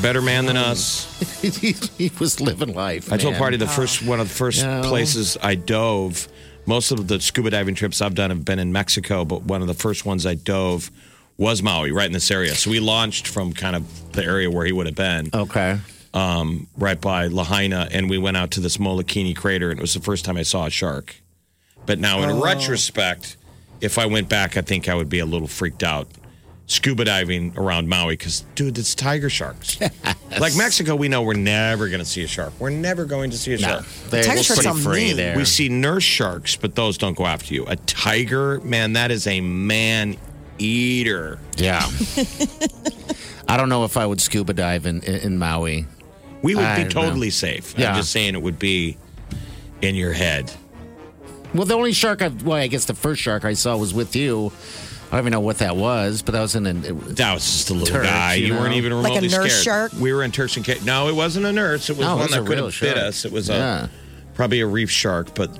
Better 0.00 0.22
man 0.22 0.46
than 0.46 0.56
us. 0.56 1.40
he, 1.42 1.72
he 1.96 2.10
was 2.18 2.40
living 2.40 2.74
life. 2.74 3.12
I 3.12 3.16
told 3.16 3.34
man. 3.34 3.40
Party 3.40 3.56
the 3.58 3.68
first 3.68 4.02
one 4.02 4.18
of 4.20 4.28
the 4.28 4.34
first 4.34 4.62
Yeah. 4.62 4.82
places 4.84 5.36
I 5.40 5.54
dove. 5.54 6.26
Most 6.66 6.92
of 6.92 7.08
the 7.08 7.20
scuba 7.20 7.50
diving 7.50 7.74
trips 7.74 8.00
I've 8.00 8.14
done 8.14 8.30
have 8.30 8.44
been 8.44 8.58
in 8.58 8.72
Mexico, 8.72 9.24
but 9.24 9.42
one 9.42 9.60
of 9.62 9.66
the 9.66 9.74
first 9.74 10.06
ones 10.06 10.24
I 10.26 10.34
dove 10.34 10.90
was 11.36 11.62
Maui, 11.62 11.90
right 11.90 12.06
in 12.06 12.12
this 12.12 12.30
area. 12.30 12.54
So 12.54 12.70
we 12.70 12.78
launched 12.78 13.26
from 13.26 13.52
kind 13.52 13.74
of 13.74 14.12
the 14.12 14.24
area 14.24 14.50
where 14.50 14.64
he 14.64 14.72
would 14.72 14.86
have 14.86 14.94
been, 14.94 15.30
Okay. 15.34 15.78
um, 16.14 16.68
right 16.76 17.00
by 17.00 17.26
Lahaina, 17.26 17.88
and 17.90 18.08
we 18.08 18.16
went 18.18 18.36
out 18.36 18.52
to 18.52 18.60
this 18.60 18.76
Molokini 18.76 19.34
crater, 19.34 19.70
and 19.70 19.80
it 19.80 19.82
was 19.82 19.94
the 19.94 20.00
first 20.00 20.24
time 20.24 20.36
I 20.36 20.42
saw 20.42 20.66
a 20.66 20.70
shark. 20.70 21.16
But 21.84 21.98
now, 21.98 22.22
in 22.22 22.40
retrospect, 22.40 23.36
if 23.80 23.98
I 23.98 24.06
went 24.06 24.28
back, 24.28 24.56
I 24.56 24.60
think 24.60 24.88
I 24.88 24.94
would 24.94 25.08
be 25.08 25.18
a 25.18 25.26
little 25.26 25.48
freaked 25.48 25.82
out 25.82 26.06
scuba 26.66 27.04
diving 27.04 27.52
around 27.56 27.88
Maui 27.88 28.14
because, 28.14 28.40
dude, 28.54 28.78
it's 28.78 28.94
tiger 28.94 29.28
sharks. 29.28 29.78
like 30.40 30.56
Mexico, 30.56 30.96
we 30.96 31.08
know 31.08 31.22
we're 31.22 31.34
never 31.34 31.88
going 31.88 31.98
to 32.00 32.04
see 32.04 32.22
a 32.24 32.26
shark. 32.26 32.52
We're 32.58 32.70
never 32.70 33.04
going 33.04 33.30
to 33.30 33.36
see 33.38 33.54
a 33.54 33.58
No, 33.58 33.68
shark. 33.68 33.84
they're 34.10 34.22
Tiger 34.24 34.42
pretty 34.42 34.62
sharks 34.62 34.66
are 34.66 34.74
free 34.74 35.08
mean. 35.08 35.16
there. 35.16 35.36
We 35.36 35.44
see 35.44 35.68
nurse 35.68 36.04
sharks, 36.04 36.56
but 36.56 36.74
those 36.74 36.96
don't 36.98 37.16
go 37.16 37.26
after 37.26 37.52
you. 37.54 37.64
A 37.66 37.76
tiger, 37.76 38.60
man, 38.60 38.94
that 38.94 39.10
is 39.10 39.26
a 39.26 39.40
man 39.40 40.16
eater. 40.58 41.38
yeah. 41.56 41.86
I 43.48 43.56
don't 43.58 43.68
know 43.68 43.84
if 43.84 43.96
I 43.96 44.06
would 44.06 44.20
scuba 44.20 44.54
dive 44.54 44.86
in, 44.86 45.02
in, 45.02 45.14
in 45.16 45.38
Maui. 45.38 45.86
We 46.42 46.54
would 46.54 46.64
I 46.64 46.76
be 46.76 46.82
don't 46.84 46.94
know. 46.94 47.08
totally 47.08 47.30
safe. 47.30 47.74
Yeah. 47.76 47.90
I'm 47.90 47.96
just 47.96 48.10
saying 48.10 48.34
it 48.34 48.40
would 48.42 48.58
be 48.58 48.96
in 49.82 49.94
your 49.94 50.12
head. 50.12 50.50
Well, 51.52 51.66
the 51.66 51.74
only 51.74 51.92
shark 51.92 52.22
I, 52.22 52.28
well, 52.28 52.56
I 52.56 52.66
guess 52.68 52.86
the 52.86 52.94
first 52.94 53.20
shark 53.20 53.44
I 53.44 53.52
saw 53.52 53.76
was 53.76 53.92
with 53.92 54.16
you. 54.16 54.52
I 55.12 55.16
don't 55.16 55.24
even 55.24 55.32
know 55.32 55.40
what 55.40 55.58
that 55.58 55.76
was, 55.76 56.22
but 56.22 56.32
that 56.32 56.40
was 56.40 56.54
in 56.56 56.64
an. 56.66 56.84
It, 56.86 56.96
was- 56.96 57.14
That 57.16 57.34
was 57.34 57.44
just 57.44 57.68
a 57.68 57.74
little 57.74 57.86
Turks, 57.86 58.06
guy. 58.08 58.34
you 58.34 58.46
You, 58.46 58.52
weren't 58.54 58.70
know? 58.70 58.76
even 58.76 59.02
Like 59.02 59.18
a 59.18 59.20
nurse 59.20 59.32
scared. 59.60 59.90
shark? 59.90 59.92
We 60.00 60.12
were 60.14 60.22
in 60.22 60.32
Turks 60.32 60.56
and 60.56 60.64
Caicos. 60.64 60.86
No, 60.86 61.08
it 61.08 61.14
wasn't 61.14 61.44
a 61.44 61.52
nurse. 61.52 61.90
It 61.90 61.98
was 61.98 62.06
No, 62.06 62.12
it 62.14 62.16
one 62.16 62.22
was 62.22 62.30
that 62.32 62.40
a 62.40 62.44
could 62.44 62.56
real 62.56 62.70
have 62.70 62.80
bit 62.80 62.96
us. 62.96 63.24
It 63.26 63.30
was 63.32 63.50
a 63.50 63.52
Yeah. 63.52 63.86
probably 64.34 64.60
a 64.60 64.66
reef 64.66 64.90
shark, 64.90 65.34
but 65.34 65.50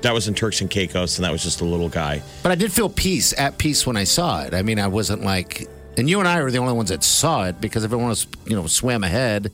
that 0.00 0.14
was 0.14 0.26
in 0.26 0.32
Turks 0.34 0.62
and 0.62 0.70
Caicos, 0.70 1.18
and 1.18 1.24
that 1.26 1.32
was 1.32 1.42
just 1.42 1.60
a 1.60 1.64
little 1.66 1.88
guy. 1.90 2.22
but 2.42 2.50
I 2.50 2.54
did 2.54 2.72
feel 2.72 2.88
peace 2.88 3.34
at 3.38 3.58
peace 3.58 3.86
when 3.86 3.96
I 3.98 4.04
saw 4.04 4.42
it. 4.42 4.54
I 4.54 4.62
mean, 4.62 4.78
I 4.78 4.86
wasn't 4.88 5.22
like, 5.22 5.68
and 5.98 6.08
you 6.08 6.18
and 6.18 6.26
I 6.26 6.42
were 6.42 6.50
the 6.50 6.58
only 6.58 6.72
ones 6.72 6.88
that 6.88 7.04
saw 7.04 7.44
it 7.44 7.60
because 7.60 7.84
everyone 7.84 8.08
else, 8.08 8.26
you 8.46 8.56
know, 8.56 8.66
swam 8.66 9.04
ahead, 9.04 9.52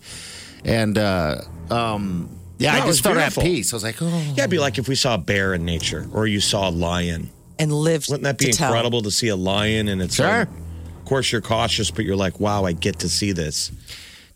and 0.64 0.96
uh, 0.96 1.40
um, 1.70 2.28
yeah, 2.58 2.76
No, 2.78 2.82
I 2.84 2.86
just 2.86 3.02
felt 3.02 3.16
at 3.16 3.34
peace. 3.34 3.72
I 3.72 3.76
was 3.76 3.82
like, 3.82 3.96
oh, 4.00 4.06
Yeah, 4.08 4.44
it'd 4.44 4.50
be 4.50 4.58
like 4.60 4.78
if 4.78 4.86
we 4.88 4.94
saw 4.94 5.14
a 5.14 5.18
bear 5.18 5.54
in 5.54 5.64
nature, 5.64 6.06
or 6.12 6.26
you 6.28 6.38
saw 6.40 6.68
a 6.68 6.70
lion. 6.70 7.30
And 7.60 7.72
lived. 7.72 8.08
Wouldn't 8.10 8.24
that 8.24 8.38
be 8.38 8.46
to 8.46 8.52
tell. 8.52 8.68
incredible 8.68 9.02
to 9.02 9.10
see 9.10 9.28
a 9.28 9.36
lion 9.36 9.88
and 9.88 10.00
its 10.02 10.16
Sure. 10.16 10.26
own- 10.40 10.48
Of 10.98 11.04
course, 11.04 11.30
you're 11.32 11.40
cautious, 11.40 11.90
but 11.90 12.04
you're 12.04 12.16
like, 12.16 12.40
wow, 12.40 12.64
I 12.64 12.72
get 12.72 12.98
to 13.00 13.08
see 13.08 13.32
this. 13.32 13.70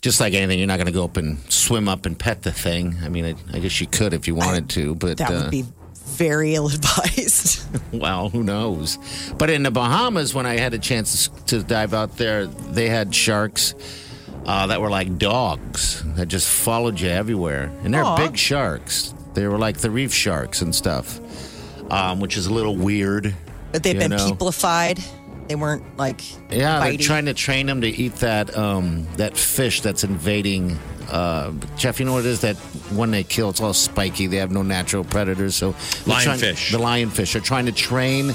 just 0.02 0.20
like 0.20 0.34
anything, 0.34 0.58
you're 0.58 0.68
not 0.68 0.76
going 0.76 0.86
to 0.86 0.92
go 0.92 1.04
up 1.04 1.16
and 1.16 1.38
swim 1.50 1.88
up 1.88 2.04
and 2.04 2.18
pet 2.18 2.42
the 2.42 2.52
thing. 2.52 2.96
I 3.02 3.08
mean, 3.08 3.24
I, 3.24 3.34
I 3.56 3.58
guess 3.60 3.80
you 3.80 3.86
could 3.86 4.12
if 4.12 4.26
you 4.28 4.34
wanted 4.34 4.68
to, 4.70 4.94
but 4.96 5.16
That 5.16 5.30
uh, 5.30 5.42
would 5.44 5.50
be 5.50 5.64
very 6.04 6.54
ill 6.54 6.66
advised. 6.68 7.62
Well, 7.92 8.28
who 8.28 8.42
knows? 8.42 8.98
But 9.38 9.50
in 9.50 9.62
the 9.62 9.70
Bahamas, 9.70 10.34
when 10.34 10.46
I 10.46 10.56
had 10.58 10.74
a 10.74 10.78
chance 10.78 11.28
to 11.46 11.62
dive 11.62 11.94
out 11.94 12.16
there, 12.18 12.46
they 12.46 12.88
had 12.88 13.14
sharks 13.14 13.74
uh, 14.44 14.66
that 14.66 14.80
were 14.80 14.90
like 14.90 15.16
dogs 15.16 16.02
that 16.16 16.26
just 16.28 16.48
followed 16.48 17.00
you 17.00 17.08
everywhere. 17.08 17.70
And 17.84 17.94
they're 17.94 18.04
Aw. 18.04 18.16
big 18.16 18.36
sharks. 18.36 19.14
They 19.34 19.46
were 19.48 19.58
like 19.58 19.78
the 19.78 19.90
reef 19.90 20.12
sharks 20.12 20.60
and 20.60 20.74
stuff, 20.74 21.18
um, 21.90 22.20
which 22.20 22.36
is 22.36 22.46
a 22.46 22.52
little 22.52 22.76
weird. 22.76 23.34
But 23.72 23.82
they've 23.82 23.98
been 23.98 24.10
know. 24.12 24.16
peopleified. 24.30 25.04
They 25.48 25.56
weren't 25.56 25.96
like 25.98 26.22
Yeah, 26.50 26.80
they're 26.80 26.96
trying 26.96 27.26
to 27.26 27.34
train 27.34 27.66
them 27.66 27.82
to 27.82 27.88
eat 27.88 28.14
that 28.16 28.56
um, 28.56 29.06
that 29.16 29.36
fish 29.36 29.80
that's 29.82 30.02
invading. 30.04 30.78
Uh, 31.10 31.52
Jeff, 31.76 32.00
you 32.00 32.06
know 32.06 32.14
what 32.14 32.20
it 32.20 32.26
is? 32.26 32.40
That 32.40 32.56
one 32.96 33.10
they 33.10 33.24
kill, 33.24 33.50
it's 33.50 33.60
all 33.60 33.74
spiky. 33.74 34.26
They 34.26 34.38
have 34.38 34.50
no 34.50 34.62
natural 34.62 35.04
predators. 35.04 35.54
So 35.54 35.72
Lionfish. 36.06 36.72
the 36.72 36.78
lionfish 36.78 37.34
are 37.34 37.40
trying 37.40 37.66
to 37.66 37.72
train 37.72 38.34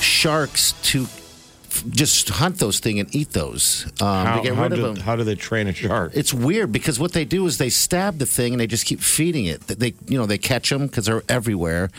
sharks 0.00 0.72
to 0.90 1.02
f- 1.04 1.84
just 1.90 2.28
hunt 2.30 2.58
those 2.58 2.80
thing 2.80 2.98
and 2.98 3.14
eat 3.14 3.30
those. 3.30 3.86
Um, 4.00 4.26
How, 4.26 4.36
to 4.36 4.42
get 4.42 4.54
how 4.56 4.62
rid 4.64 4.72
of 4.72 4.78
do, 4.78 4.82
them. 4.86 4.96
how 4.96 5.16
do 5.16 5.24
they 5.24 5.34
train 5.36 5.68
a 5.68 5.72
shark? 5.72 6.12
It's 6.14 6.34
weird 6.34 6.72
because 6.72 6.98
what 6.98 7.12
they 7.12 7.24
do 7.24 7.46
is 7.46 7.58
they 7.58 7.70
stab 7.70 8.18
the 8.18 8.26
thing 8.26 8.54
and 8.54 8.60
they 8.60 8.66
just 8.66 8.86
keep 8.86 9.00
feeding 9.00 9.44
it. 9.46 9.60
They, 9.62 9.94
you 10.08 10.18
know, 10.18 10.26
they 10.26 10.38
catch 10.38 10.70
them 10.70 10.86
because 10.86 11.06
they're 11.06 11.22
everywhere, 11.28 11.90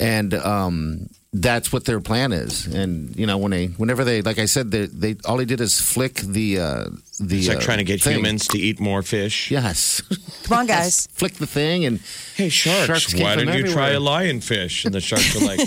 and 0.00 0.34
um, 0.34 1.08
that's 1.32 1.72
what 1.72 1.84
their 1.84 2.00
plan 2.00 2.32
is. 2.32 2.66
And 2.66 3.14
you 3.16 3.26
know, 3.26 3.38
when 3.38 3.50
they, 3.52 3.66
whenever 3.66 4.02
they, 4.02 4.22
like 4.22 4.38
I 4.38 4.46
said, 4.46 4.70
they, 4.70 4.86
they 4.86 5.16
all 5.26 5.38
he 5.38 5.46
did 5.46 5.60
is 5.60 5.80
flick 5.80 6.14
the 6.14 6.58
uh, 6.58 6.84
the. 7.20 7.38
It's 7.38 7.48
like 7.48 7.58
uh, 7.58 7.60
trying 7.60 7.78
to 7.78 7.84
get 7.84 8.02
thing. 8.02 8.16
humans 8.16 8.48
to 8.48 8.58
eat 8.58 8.80
more 8.80 9.02
fish. 9.02 9.50
Yes, 9.50 10.00
Come 10.44 10.58
on, 10.58 10.66
guys. 10.66 11.06
flick 11.12 11.34
the 11.34 11.46
thing 11.46 11.84
and 11.84 12.00
Hey, 12.34 12.48
sharks, 12.48 12.86
Sharks 12.86 13.14
why 13.14 13.36
from 13.36 13.46
don't 13.46 13.58
you 13.58 13.70
try 13.70 13.90
a 13.90 14.00
lionfish? 14.00 14.86
And 14.86 14.94
the 14.94 15.00
sharks 15.00 15.36
are 15.36 15.44
like, 15.44 15.60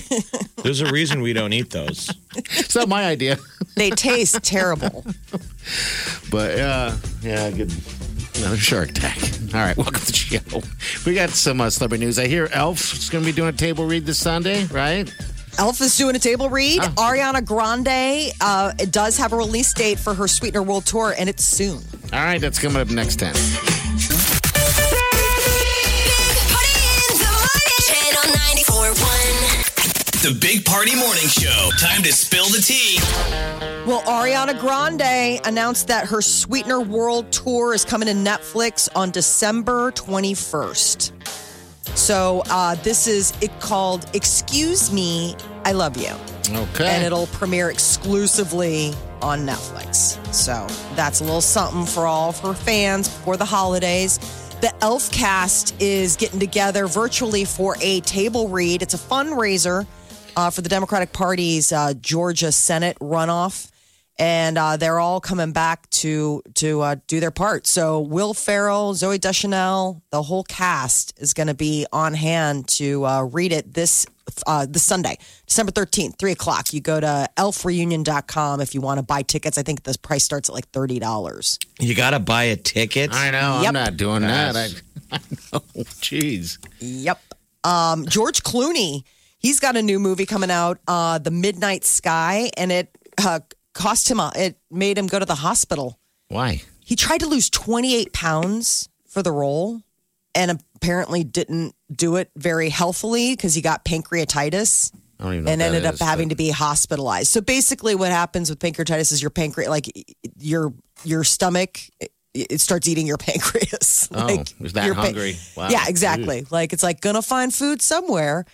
there's 0.63 0.81
a 0.81 0.91
reason 0.91 1.21
we 1.21 1.31
don't 1.31 1.53
eat 1.53 1.69
those. 1.69 2.09
it's 2.35 2.75
not 2.75 2.89
my 2.89 3.05
idea. 3.05 3.37
They 3.75 3.91
taste 3.91 4.43
terrible. 4.43 5.05
But 6.29 6.59
uh, 6.59 6.95
yeah, 7.21 7.49
good. 7.51 7.71
Another 8.35 8.57
Shark 8.57 8.89
Attack. 8.89 9.17
All 9.53 9.59
right, 9.59 9.77
welcome 9.77 10.01
to 10.01 10.05
the 10.07 10.13
show. 10.13 10.61
We 11.05 11.13
got 11.15 11.29
some 11.29 11.61
uh, 11.61 11.69
celebrity 11.69 12.05
news. 12.05 12.17
I 12.17 12.27
hear 12.27 12.49
Elf 12.51 12.93
is 12.93 13.09
going 13.09 13.23
to 13.23 13.29
be 13.29 13.35
doing 13.35 13.49
a 13.49 13.57
table 13.57 13.85
read 13.85 14.05
this 14.05 14.17
Sunday, 14.17 14.65
right? 14.65 15.13
Elf 15.59 15.81
is 15.81 15.95
doing 15.95 16.15
a 16.15 16.19
table 16.19 16.49
read. 16.49 16.81
Ariana 16.81 17.45
Grande 17.45 18.33
uh, 18.41 18.73
it 18.79 18.91
does 18.91 19.17
have 19.17 19.33
a 19.33 19.37
release 19.37 19.73
date 19.73 19.99
for 19.99 20.13
her 20.13 20.27
Sweetener 20.27 20.63
World 20.63 20.85
Tour, 20.85 21.13
and 21.17 21.29
it's 21.29 21.43
soon. 21.45 21.81
All 22.11 22.23
right, 22.23 22.41
that's 22.41 22.59
coming 22.59 22.81
up 22.81 22.89
next 22.89 23.17
time. 23.17 23.35
The 30.23 30.33
Big 30.39 30.63
Party 30.63 30.95
Morning 30.95 31.27
Show. 31.27 31.69
Time 31.77 32.01
to 32.01 32.13
spill 32.13 32.45
the 32.45 32.61
tea. 32.61 32.97
Well, 33.85 34.01
Ariana 34.03 34.57
Grande 34.57 35.45
announced 35.45 35.89
that 35.89 36.07
her 36.07 36.21
Sweetener 36.21 36.79
World 36.79 37.29
Tour 37.33 37.73
is 37.73 37.83
coming 37.83 38.07
to 38.07 38.13
Netflix 38.13 38.87
on 38.95 39.11
December 39.11 39.91
21st. 39.91 41.11
So 41.97 42.41
uh, 42.49 42.75
this 42.75 43.05
is 43.05 43.33
it 43.41 43.51
called 43.59 44.09
Excuse 44.15 44.93
Me, 44.93 45.35
I 45.65 45.73
Love 45.73 45.97
You. 45.97 46.13
Okay. 46.57 46.87
and 46.87 47.03
it'll 47.03 47.27
premiere 47.27 47.69
exclusively 47.69 48.93
on 49.21 49.45
Netflix. 49.45 50.17
So 50.33 50.65
that's 50.95 51.19
a 51.19 51.25
little 51.25 51.41
something 51.41 51.85
for 51.85 52.07
all 52.07 52.29
of 52.29 52.39
her 52.39 52.53
fans 52.53 53.09
before 53.09 53.35
the 53.35 53.43
holidays. 53.43 54.19
The 54.61 54.73
Elf 54.81 55.11
cast 55.11 55.75
is 55.81 56.15
getting 56.15 56.39
together 56.39 56.87
virtually 56.87 57.43
for 57.43 57.75
a 57.81 57.99
table 57.99 58.47
read. 58.47 58.81
It's 58.81 58.93
a 58.93 58.97
fundraiser 58.97 59.85
uh, 60.35 60.49
for 60.49 60.61
the 60.61 60.69
Democratic 60.69 61.13
Party's 61.13 61.71
uh, 61.71 61.93
Georgia 61.93 62.51
Senate 62.51 62.97
runoff. 62.99 63.69
And 64.19 64.59
uh, 64.59 64.77
they're 64.77 64.99
all 64.99 65.19
coming 65.19 65.53
back 65.53 65.89
to 65.89 66.43
to 66.55 66.81
uh, 66.81 66.95
do 67.07 67.19
their 67.19 67.31
part. 67.31 67.65
So 67.65 67.99
Will 67.99 68.35
Ferrell, 68.35 68.93
Zooey 68.93 69.19
Deschanel, 69.19 70.03
the 70.11 70.21
whole 70.21 70.43
cast 70.43 71.19
is 71.19 71.33
going 71.33 71.47
to 71.47 71.55
be 71.55 71.87
on 71.91 72.13
hand 72.13 72.67
to 72.69 73.05
uh, 73.07 73.23
read 73.23 73.51
it 73.51 73.73
this 73.73 74.05
uh, 74.45 74.65
this 74.69 74.83
Sunday, 74.83 75.17
December 75.47 75.71
13th, 75.71 76.17
3 76.17 76.31
o'clock. 76.31 76.73
You 76.73 76.79
go 76.79 76.99
to 76.99 77.29
elfreunion.com 77.37 78.61
if 78.61 78.73
you 78.73 78.81
want 78.81 78.99
to 78.99 79.03
buy 79.03 79.21
tickets. 79.21 79.57
I 79.57 79.63
think 79.63 79.83
the 79.83 79.97
price 79.97 80.23
starts 80.23 80.49
at 80.49 80.55
like 80.55 80.71
$30. 80.71 81.57
You 81.79 81.95
got 81.95 82.11
to 82.11 82.19
buy 82.19 82.43
a 82.43 82.55
ticket. 82.55 83.11
I 83.13 83.31
know. 83.31 83.61
Yep. 83.61 83.67
I'm 83.67 83.73
not 83.73 83.97
doing 83.97 84.21
that. 84.21 84.55
I, 84.55 84.65
I 85.11 85.17
know. 85.51 85.59
Jeez. 86.01 86.57
Yep. 86.79 87.19
Um, 87.63 88.05
George 88.07 88.43
Clooney, 88.43 89.03
he's 89.43 89.59
got 89.59 89.77
a 89.77 89.81
new 89.83 89.99
movie 89.99 90.25
coming 90.25 90.49
out, 90.49 90.79
uh, 90.87 91.19
The 91.19 91.29
Midnight 91.29 91.85
Sky, 91.85 92.49
and 92.57 92.71
it 92.71 92.97
uh, 93.23 93.41
cost 93.73 94.09
him, 94.09 94.19
a, 94.19 94.31
it 94.35 94.57
made 94.71 94.97
him 94.97 95.05
go 95.05 95.19
to 95.19 95.25
the 95.25 95.35
hospital. 95.35 95.99
Why? 96.29 96.63
He 96.79 96.95
tried 96.95 97.19
to 97.19 97.27
lose 97.27 97.49
28 97.51 98.11
pounds 98.13 98.89
for 99.07 99.21
the 99.21 99.31
role 99.31 99.81
and 100.33 100.59
apparently 100.75 101.23
didn't 101.23 101.75
do 101.95 102.15
it 102.15 102.31
very 102.35 102.69
healthily 102.69 103.33
because 103.33 103.53
he 103.53 103.61
got 103.61 103.85
pancreatitis. 103.85 104.91
I 105.19 105.23
don't 105.23 105.33
even 105.33 105.45
know 105.45 105.51
and 105.51 105.61
ended 105.61 105.85
up 105.85 105.93
is, 105.95 106.01
having 106.01 106.29
but- 106.29 106.33
to 106.33 106.35
be 106.37 106.49
hospitalized. 106.49 107.27
So 107.27 107.39
basically, 107.39 107.93
what 107.93 108.11
happens 108.11 108.49
with 108.49 108.59
pancreatitis 108.59 109.11
is 109.11 109.21
your 109.21 109.29
pancreas, 109.29 109.69
like 109.69 109.85
your 110.39 110.73
your 111.03 111.23
stomach, 111.23 111.79
it, 112.33 112.59
starts 112.59 112.87
eating 112.87 113.05
your 113.05 113.17
pancreas. 113.19 114.09
Oh, 114.11 114.25
like 114.25 114.53
is 114.59 114.73
that 114.73 114.91
hungry? 114.93 115.37
Wow. 115.55 115.69
Yeah, 115.69 115.85
exactly. 115.87 116.45
Like 116.49 116.73
it's 116.73 116.83
like 116.83 116.99
gonna 116.99 117.21
find 117.21 117.53
food 117.53 117.81
somewhere. 117.81 118.45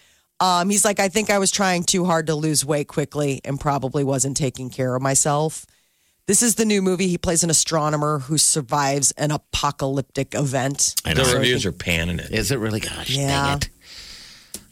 Um, 0.41 0.69
he's 0.69 0.85
like, 0.85 0.99
I 0.99 1.09
think 1.09 1.29
I 1.29 1.37
was 1.37 1.51
trying 1.51 1.83
too 1.83 2.05
hard 2.05 2.27
to 2.27 2.35
lose 2.35 2.63
weight 2.63 2.87
quickly 2.87 3.41
and 3.43 3.59
probably 3.59 4.03
wasn't 4.03 4.37
taking 4.37 4.69
care 4.69 4.95
of 4.95 5.01
myself. 5.01 5.65
This 6.27 6.41
is 6.41 6.55
the 6.55 6.65
new 6.65 6.81
movie. 6.81 7.07
He 7.07 7.17
plays 7.17 7.43
an 7.43 7.49
astronomer 7.49 8.19
who 8.19 8.37
survives 8.37 9.11
an 9.11 9.31
apocalyptic 9.31 10.35
event. 10.35 10.95
I 11.03 11.13
The 11.13 11.23
know. 11.23 11.33
reviews 11.33 11.65
are 11.65 11.71
panning 11.71 12.19
it. 12.19 12.31
Is 12.31 12.51
it 12.51 12.59
really? 12.59 12.79
Gosh, 12.79 13.09
Yeah. 13.09 13.27
dang 13.27 13.57
it. 13.57 13.69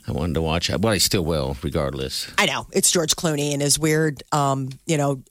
I 0.07 0.11
wanted 0.13 0.35
to 0.35 0.41
watch 0.41 0.69
it, 0.69 0.79
but 0.79 0.89
I 0.89 0.99
still 0.99 1.25
will, 1.25 1.57
regardless. 1.61 2.27
I 2.37 2.45
know 2.45 2.67
it's 2.71 2.89
George 2.91 3.15
Clooney 3.17 3.51
and 3.51 3.61
his 3.61 3.77
weird, 3.77 4.23
um, 4.31 4.69
you 4.85 4.97
know, 4.97 5.21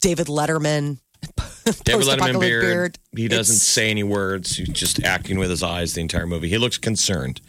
David 0.00 0.26
Letterman. 0.26 0.98
David 1.84 2.06
Letterman 2.06 2.06
post-apocalyptic 2.06 2.40
beard. 2.40 2.98
He 3.16 3.28
doesn't 3.28 3.54
It's- 3.54 3.62
say 3.68 3.90
any 3.90 4.02
words. 4.02 4.56
He's 4.56 4.68
just 4.70 5.02
acting 5.04 5.38
with 5.38 5.50
his 5.50 5.62
eyes 5.62 5.92
the 5.94 6.00
entire 6.00 6.26
movie. 6.26 6.48
He 6.48 6.58
looks 6.58 6.78
concerned. 6.78 7.40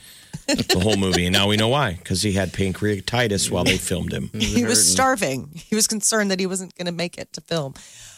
The 0.48 0.80
whole 0.82 0.98
movie. 0.98 1.26
And 1.26 1.34
now 1.34 1.48
we 1.48 1.58
know 1.58 1.68
why 1.68 1.94
because 1.94 2.22
he 2.22 2.34
had 2.34 2.52
pancreatitis 2.54 3.52
while 3.52 3.64
they 3.64 3.78
filmed 3.78 4.14
him. 4.14 4.30
he 4.34 4.64
was 4.66 4.90
starving. 4.92 5.50
He 5.54 5.76
was 5.76 5.88
concerned 5.88 6.32
that 6.32 6.40
he 6.40 6.46
wasn't 6.48 6.76
going 6.76 6.86
to 6.88 6.92
make 6.92 7.18
it 7.18 7.34
to 7.34 7.42
film. 7.42 7.74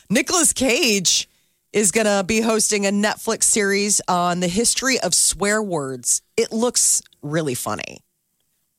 Nicolas 0.10 0.54
Cage 0.54 1.28
is 1.74 1.92
going 1.92 2.06
to 2.08 2.24
be 2.26 2.42
hosting 2.42 2.86
a 2.86 2.90
Netflix 2.90 3.44
series 3.44 4.02
on 4.08 4.40
the 4.40 4.48
history 4.48 5.00
of 5.00 5.14
swear 5.14 5.62
words. 5.62 6.22
It 6.38 6.52
looks 6.52 7.02
really 7.22 7.54
funny. 7.56 8.00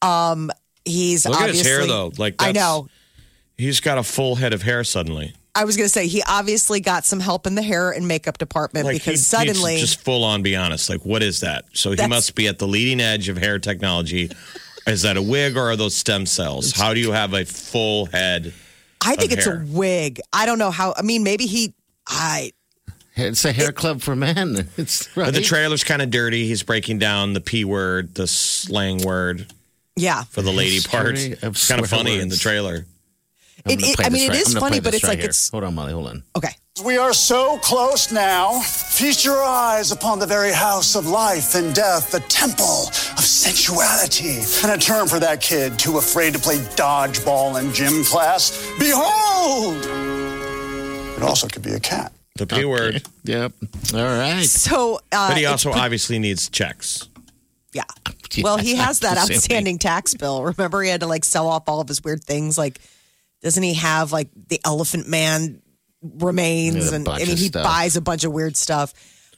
Um, 0.02 0.50
he's 0.84 1.26
Look 1.26 1.40
at 1.40 1.50
his 1.50 1.60
obviously, 1.60 1.70
hair 1.70 1.86
though. 1.86 2.12
Like 2.18 2.34
I 2.38 2.46
that's- 2.52 2.56
know. 2.64 2.88
he's 3.58 3.80
got 3.80 3.98
a 3.98 4.02
full 4.02 4.36
head 4.36 4.52
of 4.52 4.62
hair 4.62 4.82
suddenly. 4.84 5.34
I 5.54 5.64
was 5.64 5.76
going 5.76 5.86
to 5.86 5.92
say 5.92 6.06
he 6.06 6.22
obviously 6.28 6.80
got 6.80 7.04
some 7.04 7.20
help 7.20 7.46
in 7.46 7.54
the 7.54 7.62
hair 7.62 7.90
and 7.90 8.06
makeup 8.06 8.38
department 8.38 8.86
Like 8.86 8.94
because 8.94 9.12
he- 9.12 9.16
suddenly 9.16 9.72
he's 9.72 9.80
just 9.80 10.00
full 10.00 10.24
on. 10.24 10.42
Be 10.42 10.56
honest. 10.56 10.88
Like 10.88 11.04
what 11.04 11.22
is 11.22 11.40
that? 11.40 11.64
So 11.72 11.92
he 11.92 12.06
must 12.06 12.34
be 12.34 12.48
at 12.48 12.58
the 12.58 12.66
leading 12.68 13.00
edge 13.00 13.28
of 13.28 13.36
hair 13.36 13.58
technology. 13.58 14.30
Is 14.86 15.02
that 15.02 15.16
a 15.16 15.22
wig 15.22 15.56
or 15.56 15.70
are 15.70 15.76
those 15.76 15.94
stem 15.94 16.26
cells? 16.26 16.72
How 16.72 16.94
do 16.94 17.00
you 17.00 17.12
have 17.12 17.34
a 17.34 17.44
full 17.44 18.06
head? 18.06 18.52
I 19.04 19.16
think 19.16 19.32
of 19.32 19.38
it's 19.38 19.46
hair. 19.46 19.62
a 19.62 19.66
wig. 19.66 20.20
I 20.32 20.46
don't 20.46 20.58
know 20.58 20.70
how. 20.70 20.94
I 20.96 21.02
mean, 21.02 21.22
maybe 21.22 21.46
he. 21.46 21.74
I 22.08 22.52
It's 23.16 23.44
a 23.44 23.52
hair 23.52 23.72
club 23.72 24.00
for 24.00 24.16
men. 24.16 24.68
It's 24.76 25.14
right. 25.16 25.26
But 25.26 25.34
the 25.34 25.42
trailer's 25.42 25.84
kind 25.84 26.02
of 26.02 26.10
dirty. 26.10 26.46
He's 26.46 26.62
breaking 26.62 26.98
down 26.98 27.32
the 27.34 27.40
p 27.40 27.64
word, 27.64 28.14
the 28.14 28.26
slang 28.26 28.98
word 29.04 29.46
yeah. 29.96 30.24
for 30.24 30.42
the 30.42 30.52
lady 30.52 30.80
part. 30.80 31.16
History 31.16 31.32
of 31.46 31.54
It's 31.54 31.68
kind 31.68 31.80
of 31.80 31.88
swear 31.88 31.98
funny 31.98 32.18
in 32.18 32.28
the 32.28 32.36
trailer. 32.36 32.86
I'm 33.66 33.72
It- 33.72 33.82
it- 33.98 34.06
I 34.06 34.08
mean, 34.08 34.22
it 34.24 34.28
right- 34.30 34.46
is 34.46 34.54
funny, 34.54 34.80
but 34.80 34.94
it's 34.94 35.02
right 35.04 35.10
like 35.10 35.18
here. 35.18 35.26
it's- 35.30 35.50
Hold 35.50 35.64
on, 35.64 35.74
Molly. 35.74 35.92
Hold 35.92 36.08
on. 36.08 36.22
Okay. 36.36 36.54
We 36.84 36.96
are 36.96 37.12
so 37.12 37.58
close 37.58 38.10
now. 38.10 38.60
Feast 38.60 39.24
your 39.24 39.42
eyes 39.42 39.90
upon 39.92 40.18
the 40.18 40.26
very 40.26 40.52
house 40.52 40.94
of 40.94 41.06
life 41.06 41.54
and 41.54 41.74
death, 41.74 42.10
the 42.10 42.20
temple 42.20 42.86
of 43.18 43.24
sensuality. 43.24 44.38
And 44.62 44.72
a 44.72 44.78
term 44.78 45.06
for 45.08 45.18
that 45.20 45.40
kid 45.42 45.78
too 45.78 45.98
afraid 45.98 46.32
to 46.34 46.38
play 46.38 46.56
dodgeball 46.76 47.60
in 47.60 47.74
gym 47.74 48.02
class. 48.04 48.52
Behold! 48.78 49.76
It 51.16 51.22
also 51.22 51.48
could 51.48 51.62
be 51.62 51.72
a 51.72 51.80
cat. 51.80 52.12
The 52.36 52.46
p 52.46 52.64
word. 52.64 53.02
Yep. 53.24 53.52
All 53.92 54.00
right. 54.00 54.46
So, 54.46 55.00
uh, 55.12 55.28
But 55.28 55.36
he 55.36 55.44
also 55.44 55.72
obviously 55.72 56.18
needs 56.18 56.48
checks. 56.48 57.08
Yeah. 57.72 57.82
Yeah, 58.32 58.44
Well, 58.44 58.58
he 58.58 58.76
has 58.76 59.00
that 59.00 59.18
outstanding 59.30 59.78
tax 59.80 60.14
bill. 60.14 60.44
Remember, 60.44 60.80
he 60.82 60.88
had 60.88 61.00
to 61.00 61.08
like 61.08 61.24
sell 61.24 61.48
off 61.48 61.64
all 61.66 61.80
of 61.80 61.88
his 61.88 62.04
weird 62.04 62.22
things. 62.22 62.56
Like, 62.56 62.78
doesn't 63.42 63.62
he 63.62 63.74
have 63.74 64.12
like 64.12 64.28
the 64.48 64.60
Elephant 64.64 65.08
Man 65.08 65.62
remains? 66.02 66.90
Yeah, 66.90 66.96
and 66.96 67.08
I 67.08 67.18
mean, 67.18 67.28
he 67.36 67.48
stuff. 67.48 67.64
buys 67.64 67.96
a 67.96 68.00
bunch 68.00 68.24
of 68.24 68.32
weird 68.32 68.56
stuff. 68.56 68.92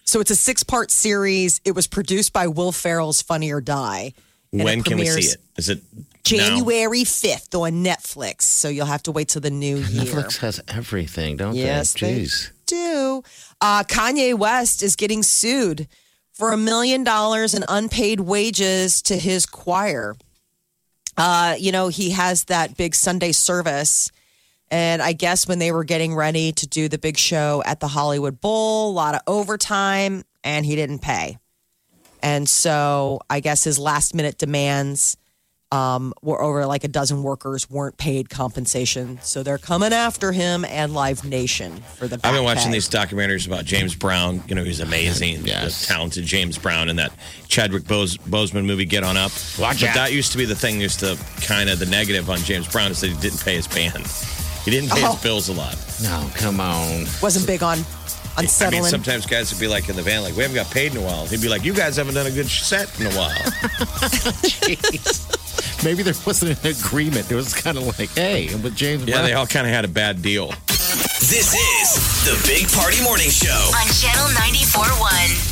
So 0.04 0.20
it's 0.20 0.30
a 0.30 0.36
six 0.36 0.62
part 0.62 0.90
series. 0.90 1.60
It 1.64 1.72
was 1.72 1.86
produced 1.86 2.32
by 2.32 2.48
Will 2.48 2.72
Ferrell's 2.72 3.22
Funny 3.22 3.52
or 3.52 3.60
Die. 3.60 4.12
when 4.50 4.82
can 4.82 4.98
we 4.98 5.06
see 5.06 5.20
it? 5.32 5.36
Is 5.56 5.68
it? 5.68 5.80
January 6.24 7.00
5th 7.02 7.52
on 7.60 7.84
Netflix. 7.84 8.42
So 8.42 8.68
you'll 8.68 8.86
have 8.86 9.02
to 9.04 9.12
wait 9.12 9.28
till 9.28 9.40
the 9.42 9.50
new 9.50 9.78
year. 9.78 10.04
Netflix 10.04 10.38
has 10.38 10.60
everything, 10.68 11.36
don't 11.36 11.54
Yes, 11.56 11.94
they? 11.94 12.24
they 12.24 12.26
do. 12.66 13.22
Uh, 13.60 13.82
Kanye 13.84 14.32
West 14.38 14.82
is 14.84 14.94
getting 14.94 15.22
sued 15.24 15.88
for 16.32 16.52
a 16.52 16.56
million 16.56 17.02
dollars 17.02 17.54
in 17.54 17.64
unpaid 17.68 18.20
wages 18.20 19.02
to 19.02 19.16
his 19.18 19.46
choir. 19.46 20.14
Uh, 21.16 21.56
you 21.58 21.72
know, 21.72 21.88
he 21.88 22.10
has 22.10 22.44
that 22.44 22.76
big 22.76 22.94
Sunday 22.94 23.32
service. 23.32 24.10
And 24.70 25.02
I 25.02 25.12
guess 25.12 25.46
when 25.46 25.58
they 25.58 25.70
were 25.70 25.84
getting 25.84 26.14
ready 26.14 26.52
to 26.52 26.66
do 26.66 26.88
the 26.88 26.98
big 26.98 27.18
show 27.18 27.62
at 27.66 27.80
the 27.80 27.88
Hollywood 27.88 28.40
Bowl, 28.40 28.90
a 28.90 28.94
lot 28.94 29.14
of 29.14 29.20
overtime, 29.26 30.24
and 30.42 30.64
he 30.64 30.76
didn't 30.76 31.00
pay. 31.00 31.38
And 32.22 32.48
so 32.48 33.20
I 33.28 33.40
guess 33.40 33.64
his 33.64 33.78
last 33.78 34.14
minute 34.14 34.38
demands 34.38 35.16
um, 35.72 36.12
were 36.22 36.40
over 36.40 36.66
like 36.66 36.84
a 36.84 36.88
dozen 36.88 37.22
workers 37.22 37.68
weren't 37.70 37.96
paid 37.96 38.28
compensation. 38.28 39.18
So 39.22 39.42
they're 39.42 39.58
coming 39.58 39.92
after 39.92 40.30
him 40.30 40.64
and 40.66 40.92
Live 40.94 41.24
Nation 41.24 41.82
for 41.96 42.06
the 42.06 42.20
I've 42.22 42.34
been 42.34 42.44
watching 42.44 42.66
pay. 42.66 42.72
these 42.72 42.88
documentaries 42.88 43.46
about 43.46 43.64
James 43.64 43.94
Brown. 43.94 44.42
You 44.48 44.54
know, 44.54 44.64
he's 44.64 44.80
amazing. 44.80 45.44
Yes. 45.46 45.80
The 45.80 45.86
talented 45.94 46.24
James 46.24 46.58
Brown 46.58 46.88
in 46.90 46.96
that 46.96 47.12
Chadwick 47.48 47.86
Bose, 47.88 48.16
Boseman 48.18 48.66
movie, 48.66 48.84
Get 48.84 49.02
On 49.02 49.16
Up. 49.16 49.32
Watch 49.58 49.80
but 49.80 49.88
out. 49.90 49.94
that 49.94 50.12
used 50.12 50.30
to 50.32 50.38
be 50.38 50.44
the 50.44 50.54
thing, 50.54 50.80
used 50.80 51.00
to 51.00 51.18
kind 51.40 51.70
of 51.70 51.78
the 51.78 51.86
negative 51.86 52.28
on 52.28 52.38
James 52.40 52.68
Brown 52.68 52.90
is 52.90 53.00
that 53.00 53.08
he 53.08 53.16
didn't 53.20 53.42
pay 53.42 53.56
his 53.56 53.66
band. 53.66 54.06
He 54.64 54.70
didn't 54.70 54.90
pay 54.90 55.02
Oh. 55.04 55.12
his 55.12 55.22
bills 55.22 55.48
a 55.48 55.54
lot. 55.54 55.76
No, 56.02 56.30
come 56.34 56.60
on. 56.60 57.06
Wasn't 57.22 57.46
big 57.46 57.62
on 57.62 57.78
on 58.36 58.46
I 58.60 58.70
mean, 58.70 58.82
sometimes 58.84 59.26
guys 59.26 59.52
would 59.52 59.60
be 59.60 59.68
like 59.68 59.88
in 59.90 59.96
the 59.96 60.02
van, 60.02 60.22
like, 60.22 60.34
we 60.36 60.42
haven't 60.42 60.54
got 60.54 60.70
paid 60.70 60.92
in 60.92 60.98
a 61.02 61.04
while. 61.04 61.26
He'd 61.26 61.42
be 61.42 61.48
like, 61.50 61.64
you 61.64 61.74
guys 61.74 61.96
haven't 61.96 62.14
done 62.14 62.26
a 62.26 62.30
good 62.30 62.46
set 62.46 62.88
in 62.98 63.06
a 63.06 63.10
while. 63.10 63.28
Jeez. 64.42 65.41
Maybe 65.84 66.02
there 66.02 66.14
wasn't 66.26 66.64
an 66.64 66.70
agreement. 66.70 67.30
It 67.30 67.34
was 67.34 67.54
kind 67.54 67.76
of 67.76 67.86
like, 67.98 68.10
hey, 68.10 68.54
with 68.56 68.74
James 68.76 69.04
yeah, 69.04 69.16
Brown. 69.16 69.24
they 69.24 69.32
all 69.34 69.46
kind 69.46 69.66
of 69.66 69.72
had 69.72 69.84
a 69.84 69.88
bad 69.88 70.22
deal. 70.22 70.52
This 70.68 71.54
is 71.54 72.24
the 72.24 72.36
Big 72.46 72.70
Party 72.72 73.02
Morning 73.02 73.30
Show. 73.30 73.50
On 73.50 73.86
Channel 73.92 74.28
94.1. 74.36 75.48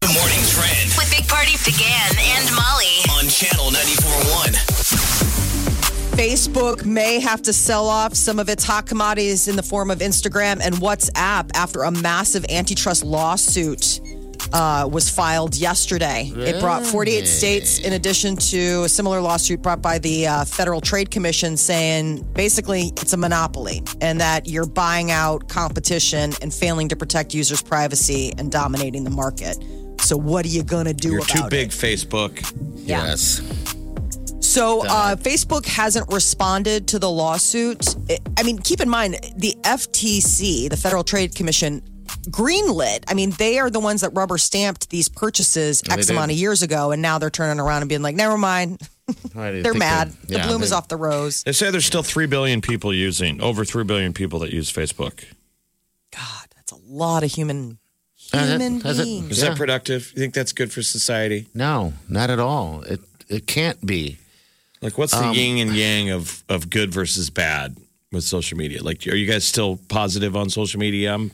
The 0.00 0.12
morning 0.14 0.42
trend 0.50 0.90
With 0.96 1.10
Big 1.10 1.26
Party 1.28 1.52
DeGan 1.52 2.18
and 2.18 2.54
Molly. 2.54 3.02
on 3.18 3.28
Channel 3.28 3.70
94.1. 3.70 5.28
Facebook 6.16 6.84
may 6.84 7.20
have 7.20 7.42
to 7.42 7.52
sell 7.52 7.86
off 7.86 8.14
some 8.14 8.38
of 8.40 8.48
its 8.48 8.64
hot 8.64 8.86
commodities 8.86 9.46
in 9.46 9.54
the 9.54 9.62
form 9.62 9.90
of 9.90 10.00
Instagram 10.00 10.60
and 10.60 10.74
WhatsApp 10.76 11.50
after 11.54 11.82
a 11.84 11.90
massive 11.92 12.44
antitrust 12.50 13.04
lawsuit 13.04 14.00
uh, 14.52 14.88
was 14.90 15.10
filed 15.10 15.56
yesterday. 15.56 16.30
It 16.34 16.60
brought 16.60 16.84
48 16.84 17.26
states, 17.26 17.78
in 17.78 17.92
addition 17.92 18.36
to 18.36 18.84
a 18.84 18.88
similar 18.88 19.20
lawsuit 19.20 19.62
brought 19.62 19.82
by 19.82 19.98
the 19.98 20.26
uh, 20.26 20.44
Federal 20.44 20.80
Trade 20.80 21.10
Commission, 21.10 21.56
saying 21.56 22.22
basically 22.32 22.92
it's 22.96 23.12
a 23.12 23.16
monopoly 23.16 23.82
and 24.00 24.20
that 24.20 24.48
you're 24.48 24.66
buying 24.66 25.10
out 25.10 25.48
competition 25.48 26.32
and 26.42 26.52
failing 26.52 26.88
to 26.88 26.96
protect 26.96 27.34
users' 27.34 27.62
privacy 27.62 28.32
and 28.38 28.50
dominating 28.50 29.04
the 29.04 29.10
market. 29.10 29.62
So, 30.00 30.16
what 30.16 30.44
are 30.44 30.48
you 30.48 30.62
going 30.62 30.86
to 30.86 30.94
do 30.94 31.12
You're 31.12 31.20
too 31.22 31.44
it? 31.44 31.50
big, 31.50 31.70
Facebook. 31.70 32.40
Yeah. 32.76 33.04
Yes. 33.04 33.42
So 34.40 34.82
uh, 34.86 35.14
Facebook 35.14 35.66
hasn't 35.66 36.10
responded 36.10 36.88
to 36.88 36.98
the 36.98 37.10
lawsuit. 37.10 37.94
I 38.38 38.42
mean, 38.42 38.58
keep 38.58 38.80
in 38.80 38.88
mind 38.88 39.18
the 39.36 39.54
FTC, 39.62 40.70
the 40.70 40.76
Federal 40.76 41.04
Trade 41.04 41.34
Commission, 41.34 41.82
greenlit. 42.30 43.04
I 43.08 43.14
mean, 43.14 43.30
they 43.32 43.58
are 43.58 43.70
the 43.70 43.80
ones 43.80 44.00
that 44.02 44.10
rubber 44.10 44.38
stamped 44.38 44.90
these 44.90 45.08
purchases 45.08 45.82
X 45.88 46.06
did. 46.06 46.12
amount 46.12 46.30
of 46.32 46.36
years 46.36 46.62
ago, 46.62 46.90
and 46.92 47.00
now 47.02 47.18
they're 47.18 47.30
turning 47.30 47.60
around 47.60 47.82
and 47.82 47.88
being 47.88 48.02
like, 48.02 48.14
"Never 48.16 48.36
mind, 48.38 48.80
Why 49.32 49.50
do 49.50 49.56
you 49.58 49.62
they're 49.62 49.74
mad. 49.74 50.12
that- 50.12 50.28
the 50.28 50.34
yeah, 50.38 50.46
bloom 50.46 50.62
is 50.62 50.72
off 50.72 50.88
the 50.88 50.96
rose." 50.96 51.42
They 51.42 51.52
say 51.52 51.70
there's 51.70 51.86
still 51.86 52.02
3 52.02 52.26
billion 52.26 52.60
people 52.60 52.92
using, 52.94 53.40
over 53.40 53.64
3 53.64 53.84
billion 53.84 54.12
people 54.12 54.38
that 54.40 54.52
use 54.52 54.70
Facebook. 54.72 55.24
God, 56.12 56.46
that's 56.56 56.72
a 56.72 56.78
lot 56.88 57.22
of 57.24 57.32
human 57.32 57.78
Uh, 58.32 58.44
that- 58.44 58.60
human 58.60 58.80
has 58.82 58.98
it- 58.98 59.04
beings. 59.04 59.30
Is 59.32 59.38
Yeah. 59.42 59.48
that 59.50 59.56
productive? 59.56 60.12
You 60.14 60.20
think 60.20 60.34
that's 60.34 60.52
good 60.52 60.72
for 60.72 60.82
society? 60.82 61.46
No, 61.54 61.94
not 62.08 62.30
at 62.30 62.38
all. 62.38 62.82
It 62.82 63.00
it 63.28 63.46
can't 63.46 63.84
be. 63.84 64.16
Like, 64.80 64.96
what's 64.96 65.12
the 65.12 65.32
yin 65.34 65.58
and 65.58 65.76
yang 65.76 66.08
of, 66.10 66.44
of 66.48 66.70
good 66.70 66.92
versus 66.94 67.28
bad 67.30 67.76
with 68.12 68.24
social 68.24 68.56
media? 68.56 68.82
Like, 68.82 69.06
are 69.06 69.14
you 69.16 69.26
guys 69.26 69.44
still 69.44 69.78
positive 69.88 70.34
on 70.36 70.48
social 70.50 70.78
media? 70.80 71.12
I'm 71.12 71.32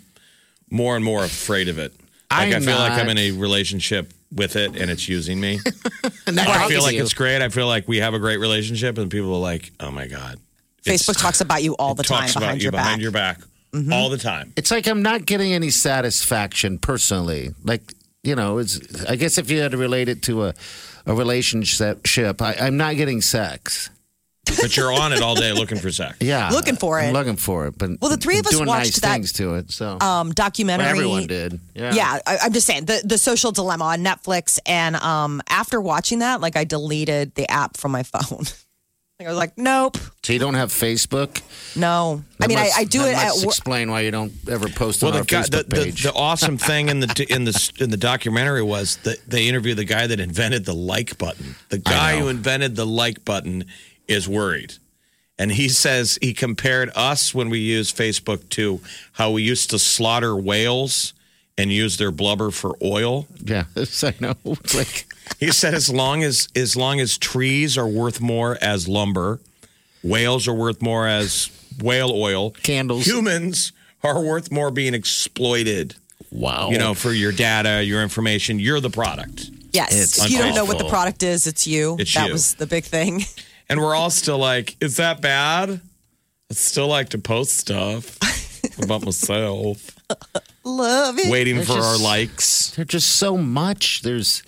more 0.70 0.96
and 0.96 1.04
more 1.04 1.24
afraid 1.24 1.68
of 1.68 1.78
it. 1.78 1.92
Like, 2.30 2.52
i 2.52 2.56
I'm 2.56 2.62
feel 2.62 2.76
like 2.76 2.92
I'm 2.92 3.08
in 3.08 3.18
a 3.18 3.30
relationship 3.32 4.12
with 4.32 4.56
it 4.56 4.76
and 4.76 4.90
it's 4.90 5.08
using 5.08 5.40
me. 5.40 5.60
I 6.26 6.68
feel 6.68 6.82
like 6.82 6.96
you. 6.96 7.02
it's 7.02 7.14
great. 7.14 7.42
I 7.42 7.48
feel 7.48 7.66
like 7.66 7.86
we 7.86 7.98
have 7.98 8.14
a 8.14 8.18
great 8.18 8.38
relationship, 8.38 8.98
and 8.98 9.10
people 9.10 9.34
are 9.34 9.40
like, 9.40 9.72
"Oh 9.80 9.90
my 9.90 10.06
god." 10.06 10.40
It's- 10.84 11.02
Facebook 11.02 11.20
talks 11.20 11.40
about 11.40 11.62
you 11.62 11.74
all 11.76 11.94
the 11.94 12.02
it 12.02 12.06
time 12.06 12.20
talks 12.22 12.34
behind 12.34 12.50
about 12.50 12.58
you 12.58 12.62
your 12.64 12.72
behind 12.72 12.96
back. 12.96 13.02
your 13.02 13.10
back 13.10 13.40
mm-hmm. 13.72 13.92
all 13.92 14.08
the 14.10 14.18
time. 14.18 14.52
It's 14.56 14.70
like 14.70 14.86
I'm 14.86 15.02
not 15.02 15.26
getting 15.26 15.52
any 15.52 15.70
satisfaction 15.70 16.78
personally. 16.78 17.50
Like 17.62 17.94
you 18.22 18.34
know, 18.34 18.58
it's. 18.58 19.04
I 19.04 19.16
guess 19.16 19.38
if 19.38 19.50
you 19.50 19.60
had 19.60 19.72
to 19.72 19.76
relate 19.76 20.08
it 20.08 20.22
to 20.22 20.44
a 20.44 20.54
a 21.06 21.14
relationship, 21.14 22.06
I, 22.40 22.54
I'm 22.54 22.76
not 22.76 22.96
getting 22.96 23.20
sex. 23.20 23.90
But 24.46 24.76
you're 24.76 24.92
on 24.92 25.12
it 25.12 25.20
all 25.22 25.34
day 25.34 25.52
looking 25.52 25.78
for 25.78 25.90
sex. 25.90 26.16
Yeah, 26.20 26.50
Looking 26.50 26.76
for 26.76 26.98
I'm 26.98 27.10
it. 27.10 27.12
looking 27.12 27.36
for 27.36 27.66
it. 27.66 27.76
But 27.78 27.90
Well, 28.00 28.10
the 28.10 28.16
three 28.16 28.38
of 28.38 28.46
us 28.46 28.52
doing 28.52 28.66
watched 28.66 28.84
nice 28.86 29.00
that, 29.00 29.12
things 29.12 29.32
to 29.34 29.54
it. 29.56 29.70
So 29.70 29.98
Um, 30.00 30.32
documentary. 30.32 30.84
Well, 30.86 30.94
everyone 30.96 31.26
did. 31.26 31.60
Yeah. 31.74 31.92
Yeah, 31.94 32.18
I, 32.26 32.38
I'm 32.42 32.52
just 32.52 32.66
saying 32.66 32.84
the 32.86 33.00
the 33.04 33.18
social 33.18 33.52
dilemma 33.52 33.84
on 33.84 34.04
Netflix, 34.04 34.58
and 34.66 34.96
um, 34.96 35.42
after 35.48 35.80
watching 35.80 36.20
that, 36.20 36.40
like 36.40 36.56
I 36.56 36.64
deleted 36.64 37.34
the 37.34 37.50
app 37.50 37.76
from 37.76 37.92
my 37.92 38.02
phone. 38.14 38.44
I 39.20 39.28
was 39.28 39.36
like, 39.38 39.56
nope, 39.56 39.96
So 40.24 40.32
you 40.34 40.38
don't 40.40 40.54
have 40.54 40.70
Facebook? 40.70 41.40
no. 41.76 42.22
I 42.42 42.46
mean, 42.48 42.58
must- 42.58 42.76
I, 42.76 42.80
I 42.80 42.84
do 42.84 42.98
that 42.98 43.10
it 43.10 43.14
must 43.14 43.46
work. 43.46 43.52
Explain 43.54 43.90
why 43.90 44.00
you 44.00 44.10
don't 44.10 44.32
ever 44.50 44.68
post 44.68 45.02
Well, 45.02 45.12
on 45.12 45.14
the, 45.14 45.18
our 45.20 45.24
guy, 45.24 45.42
Facebook 45.48 45.68
the, 45.68 45.76
page. 45.84 46.02
the 46.02 46.12
awesome 46.12 46.58
thing 46.68 46.88
in 46.88 47.00
the 47.00 47.26
in 47.30 47.44
the 47.44 47.72
in 47.78 47.90
the 47.90 47.96
documentary 47.96 48.62
was 48.62 48.96
that 49.04 49.18
they 49.30 49.46
interviewed 49.48 49.78
the 49.78 49.84
guy 49.84 50.06
that 50.08 50.18
invented 50.20 50.64
the 50.66 50.74
like 50.74 51.16
button. 51.16 51.54
The 51.70 51.78
guy 51.78 52.18
who 52.18 52.28
invented 52.28 52.74
the 52.76 52.84
like 52.84 53.24
button 53.24 53.64
is 54.08 54.28
worried, 54.28 54.74
and 55.38 55.52
he 55.52 55.68
says 55.68 56.18
he 56.20 56.32
compared 56.34 56.90
us 56.94 57.34
when 57.34 57.50
we 57.50 57.58
use 57.58 57.92
Facebook 57.92 58.48
to 58.50 58.80
how 59.12 59.30
we 59.30 59.42
used 59.42 59.70
to 59.70 59.78
slaughter 59.78 60.36
whales 60.36 61.12
and 61.56 61.72
use 61.72 61.96
their 61.98 62.10
blubber 62.10 62.50
for 62.50 62.76
oil. 62.82 63.26
Yeah, 63.42 63.64
I 63.76 64.14
know. 64.20 64.34
It's 64.44 64.74
like 64.74 65.06
He 65.40 65.50
said 65.52 65.72
as 65.74 65.88
long 65.88 66.22
as 66.22 66.48
as 66.54 66.76
long 66.76 67.00
as 67.00 67.16
trees 67.18 67.78
are 67.78 67.88
worth 67.88 68.20
more 68.20 68.58
as 68.60 68.86
lumber, 68.88 69.40
whales 70.02 70.46
are 70.48 70.54
worth 70.54 70.82
more 70.82 71.06
as 71.06 71.50
whale 71.82 72.10
oil, 72.12 72.50
Candles. 72.62 73.06
humans 73.06 73.72
are 74.02 74.20
worth 74.22 74.52
more 74.52 74.70
being 74.70 74.92
exploited. 74.94 75.96
wow. 76.30 76.68
You 76.70 76.78
know, 76.78 76.92
for 76.94 77.10
your 77.12 77.32
data, 77.32 77.82
your 77.82 78.02
information, 78.02 78.58
you're 78.58 78.80
the 78.80 78.90
product. 78.90 79.50
Yes. 79.72 79.92
It's 79.92 80.24
if 80.24 80.30
you 80.30 80.38
don't 80.38 80.54
know 80.54 80.66
what 80.66 80.78
the 80.78 80.88
product 80.88 81.22
is, 81.22 81.46
it's 81.46 81.66
you. 81.66 81.96
It's 81.98 82.12
that 82.14 82.26
you. 82.26 82.32
was 82.32 82.54
the 82.54 82.66
big 82.66 82.84
thing. 82.84 83.24
And 83.74 83.82
we're 83.82 83.96
all 83.96 84.10
still 84.10 84.38
like, 84.38 84.76
is 84.80 84.98
that 84.98 85.20
bad? 85.20 85.68
I 86.48 86.54
still 86.54 86.86
like 86.86 87.08
to 87.08 87.18
post 87.18 87.56
stuff 87.56 88.16
about 88.80 89.04
myself, 89.04 89.90
Love 90.62 91.18
it. 91.18 91.28
waiting 91.28 91.56
There's 91.56 91.66
for 91.66 91.72
our 91.72 91.94
just- 91.94 92.02
likes. 92.04 92.70
There's 92.76 92.86
just 92.86 93.16
so 93.16 93.36
much. 93.36 94.02
There's, 94.02 94.44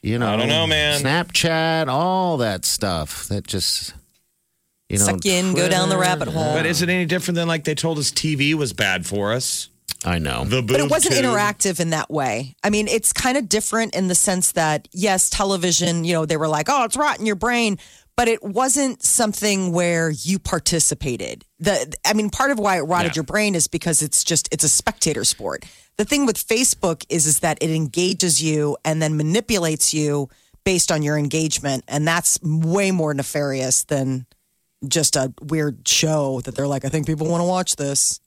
you 0.00 0.18
know, 0.18 0.26
I 0.32 0.36
don't 0.38 0.48
know, 0.48 0.66
man. 0.66 1.02
Snapchat, 1.02 1.88
all 1.88 2.38
that 2.38 2.64
stuff 2.64 3.28
that 3.28 3.46
just, 3.46 3.92
you 4.88 4.96
know, 4.98 5.04
Suck 5.04 5.24
you 5.26 5.32
in, 5.32 5.54
go 5.54 5.68
down 5.68 5.90
the 5.90 5.98
rabbit 5.98 6.28
hole. 6.28 6.54
But 6.54 6.64
is 6.64 6.80
it 6.80 6.88
any 6.88 7.04
different 7.04 7.36
than 7.36 7.46
like 7.48 7.64
they 7.64 7.74
told 7.74 7.98
us 7.98 8.10
TV 8.10 8.54
was 8.54 8.72
bad 8.72 9.04
for 9.04 9.32
us? 9.34 9.68
I 10.02 10.18
know. 10.18 10.44
The 10.46 10.62
But 10.62 10.76
it 10.76 10.82
boob 10.84 10.90
wasn't 10.92 11.16
tube. 11.16 11.24
interactive 11.26 11.78
in 11.78 11.90
that 11.90 12.10
way. 12.10 12.54
I 12.64 12.70
mean, 12.70 12.88
it's 12.88 13.12
kind 13.12 13.36
of 13.36 13.50
different 13.50 13.94
in 13.94 14.08
the 14.08 14.14
sense 14.14 14.52
that, 14.52 14.88
yes, 14.92 15.28
television, 15.28 16.04
you 16.04 16.14
know, 16.14 16.24
they 16.24 16.38
were 16.38 16.48
like, 16.48 16.68
oh, 16.70 16.84
it's 16.84 16.96
rotting 16.96 17.26
your 17.26 17.34
brain, 17.36 17.78
but 18.16 18.28
it 18.28 18.42
wasn't 18.42 19.02
something 19.02 19.72
where 19.72 20.10
you 20.10 20.38
participated. 20.38 21.44
The, 21.58 21.94
I 22.04 22.14
mean, 22.14 22.30
part 22.30 22.50
of 22.50 22.58
why 22.58 22.78
it 22.78 22.82
rotted 22.82 23.12
Yeah. 23.12 23.16
your 23.16 23.24
brain 23.24 23.54
is 23.54 23.68
because 23.68 24.02
it's 24.02 24.24
just, 24.24 24.48
it's 24.52 24.64
a 24.64 24.68
spectator 24.68 25.24
sport. 25.24 25.64
The 25.98 26.04
thing 26.04 26.26
with 26.26 26.36
Facebook 26.36 27.04
is, 27.08 27.26
is 27.26 27.40
that 27.40 27.58
it 27.62 27.70
engages 27.70 28.42
you 28.42 28.76
and 28.84 29.00
then 29.00 29.16
manipulates 29.16 29.92
you 29.94 30.28
based 30.64 30.90
on 30.90 31.02
your 31.02 31.16
engagement. 31.16 31.84
And 31.88 32.06
that's 32.08 32.38
way 32.42 32.90
more 32.90 33.14
nefarious 33.14 33.84
than 33.84 34.26
just 34.86 35.16
a 35.16 35.32
weird 35.42 35.86
show 35.86 36.40
that 36.42 36.54
they're 36.54 36.66
like, 36.66 36.84
I 36.84 36.88
think 36.88 37.06
people 37.06 37.26
want 37.28 37.40
to 37.40 37.46
watch 37.46 37.76
this. 37.76 38.20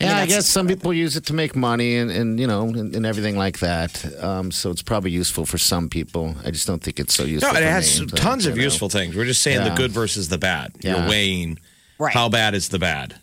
Yeah, 0.00 0.16
I, 0.16 0.20
that's 0.20 0.32
guess 0.32 0.46
some 0.46 0.66
people 0.66 0.92
use 0.92 1.16
it 1.16 1.26
to 1.26 1.34
make 1.34 1.54
money 1.54 1.96
and, 1.96 2.10
and 2.10 2.40
you 2.40 2.46
know 2.46 2.62
and, 2.68 2.94
and 2.94 3.06
everything 3.06 3.36
like 3.36 3.58
that. 3.60 4.04
Um, 4.22 4.50
so 4.50 4.70
it's 4.70 4.82
probably 4.82 5.10
useful 5.10 5.46
for 5.46 5.58
some 5.58 5.88
people. 5.88 6.34
I 6.44 6.50
just 6.50 6.66
don't 6.66 6.82
think 6.82 6.98
it's 6.98 7.14
so 7.14 7.24
useful. 7.24 7.52
No, 7.52 7.58
it 7.58 7.62
for 7.62 7.68
has 7.70 8.00
me, 8.00 8.06
but, 8.06 8.18
tons 8.18 8.46
of 8.46 8.56
you 8.56 8.62
know. 8.62 8.64
useful 8.64 8.88
things. 8.88 9.14
We're 9.16 9.24
just 9.26 9.42
saying 9.42 9.58
Yeah. 9.60 9.68
the 9.68 9.74
good 9.76 9.92
versus 9.92 10.28
the 10.28 10.38
bad. 10.38 10.72
Yeah. 10.80 11.00
You're 11.02 11.08
weighing 11.10 11.58
Right. 11.98 12.12
how 12.12 12.28
bad 12.28 12.54
is 12.54 12.68
the 12.70 12.78
bad. 12.80 13.16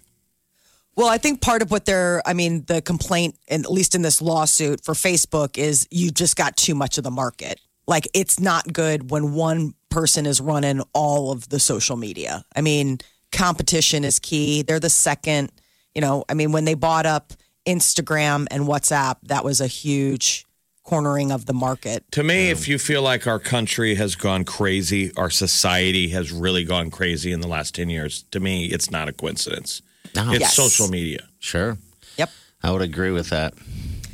Well, 0.95 1.07
I 1.07 1.17
think 1.17 1.41
part 1.41 1.61
of 1.61 1.71
what 1.71 1.85
they're, 1.85 2.21
I 2.25 2.33
mean, 2.33 2.65
the 2.67 2.81
complaint, 2.81 3.35
and 3.47 3.63
at 3.65 3.71
least 3.71 3.95
in 3.95 4.01
this 4.01 4.21
lawsuit 4.21 4.83
for 4.83 4.93
Facebook, 4.93 5.57
is 5.57 5.87
you 5.91 6.11
just 6.11 6.35
got 6.35 6.55
too 6.57 6.75
much 6.75 6.97
of 6.97 7.03
the 7.03 7.11
market. 7.11 7.59
Like, 7.87 8.07
it's 8.13 8.39
not 8.39 8.71
good 8.71 9.09
when 9.09 9.33
one 9.33 9.73
person 9.89 10.25
is 10.25 10.39
running 10.41 10.81
all 10.93 11.31
of 11.31 11.49
the 11.49 11.59
social 11.59 11.95
media. 11.97 12.43
I 12.55 12.61
mean, 12.61 12.99
competition 13.31 14.03
is 14.03 14.19
key. 14.19 14.61
They're 14.61 14.79
the 14.79 14.89
second, 14.89 15.51
you 15.99 16.05
know, 16.05 16.23
I 16.29 16.33
mean, 16.33 16.53
when 16.53 16.63
they 16.63 16.75
bought 16.75 17.05
up 17.05 17.33
Instagram 17.67 18.47
and 18.51 18.63
WhatsApp, 18.63 19.17
that 19.23 19.43
was 19.43 19.59
a 19.59 19.67
huge 19.67 20.45
cornering 20.85 21.29
of 21.29 21.45
the 21.45 21.51
market. 21.51 22.09
To 22.13 22.23
me, 22.23 22.49
if 22.51 22.69
you 22.69 22.79
feel 22.79 23.01
like 23.01 23.27
our 23.27 23.37
country 23.37 23.95
has 23.95 24.15
gone 24.15 24.45
crazy, 24.45 25.11
our 25.17 25.29
society 25.29 26.07
has 26.11 26.31
really 26.31 26.63
gone 26.63 26.89
crazy 26.89 27.33
in 27.33 27.41
the 27.41 27.49
last 27.49 27.75
10 27.75 27.89
years, 27.89 28.23
to 28.31 28.39
me, 28.39 28.67
it's 28.67 28.89
not 28.89 29.09
a 29.09 29.11
coincidence. 29.11 29.81
No. 30.15 30.31
It's 30.31 30.39
Yes. 30.39 30.55
social 30.55 30.87
media. 30.87 31.27
Sure, 31.39 31.77
Yep. 32.15 32.29
I 32.63 32.71
would 32.71 32.81
agree 32.81 33.11
with 33.11 33.29
that. 33.31 33.53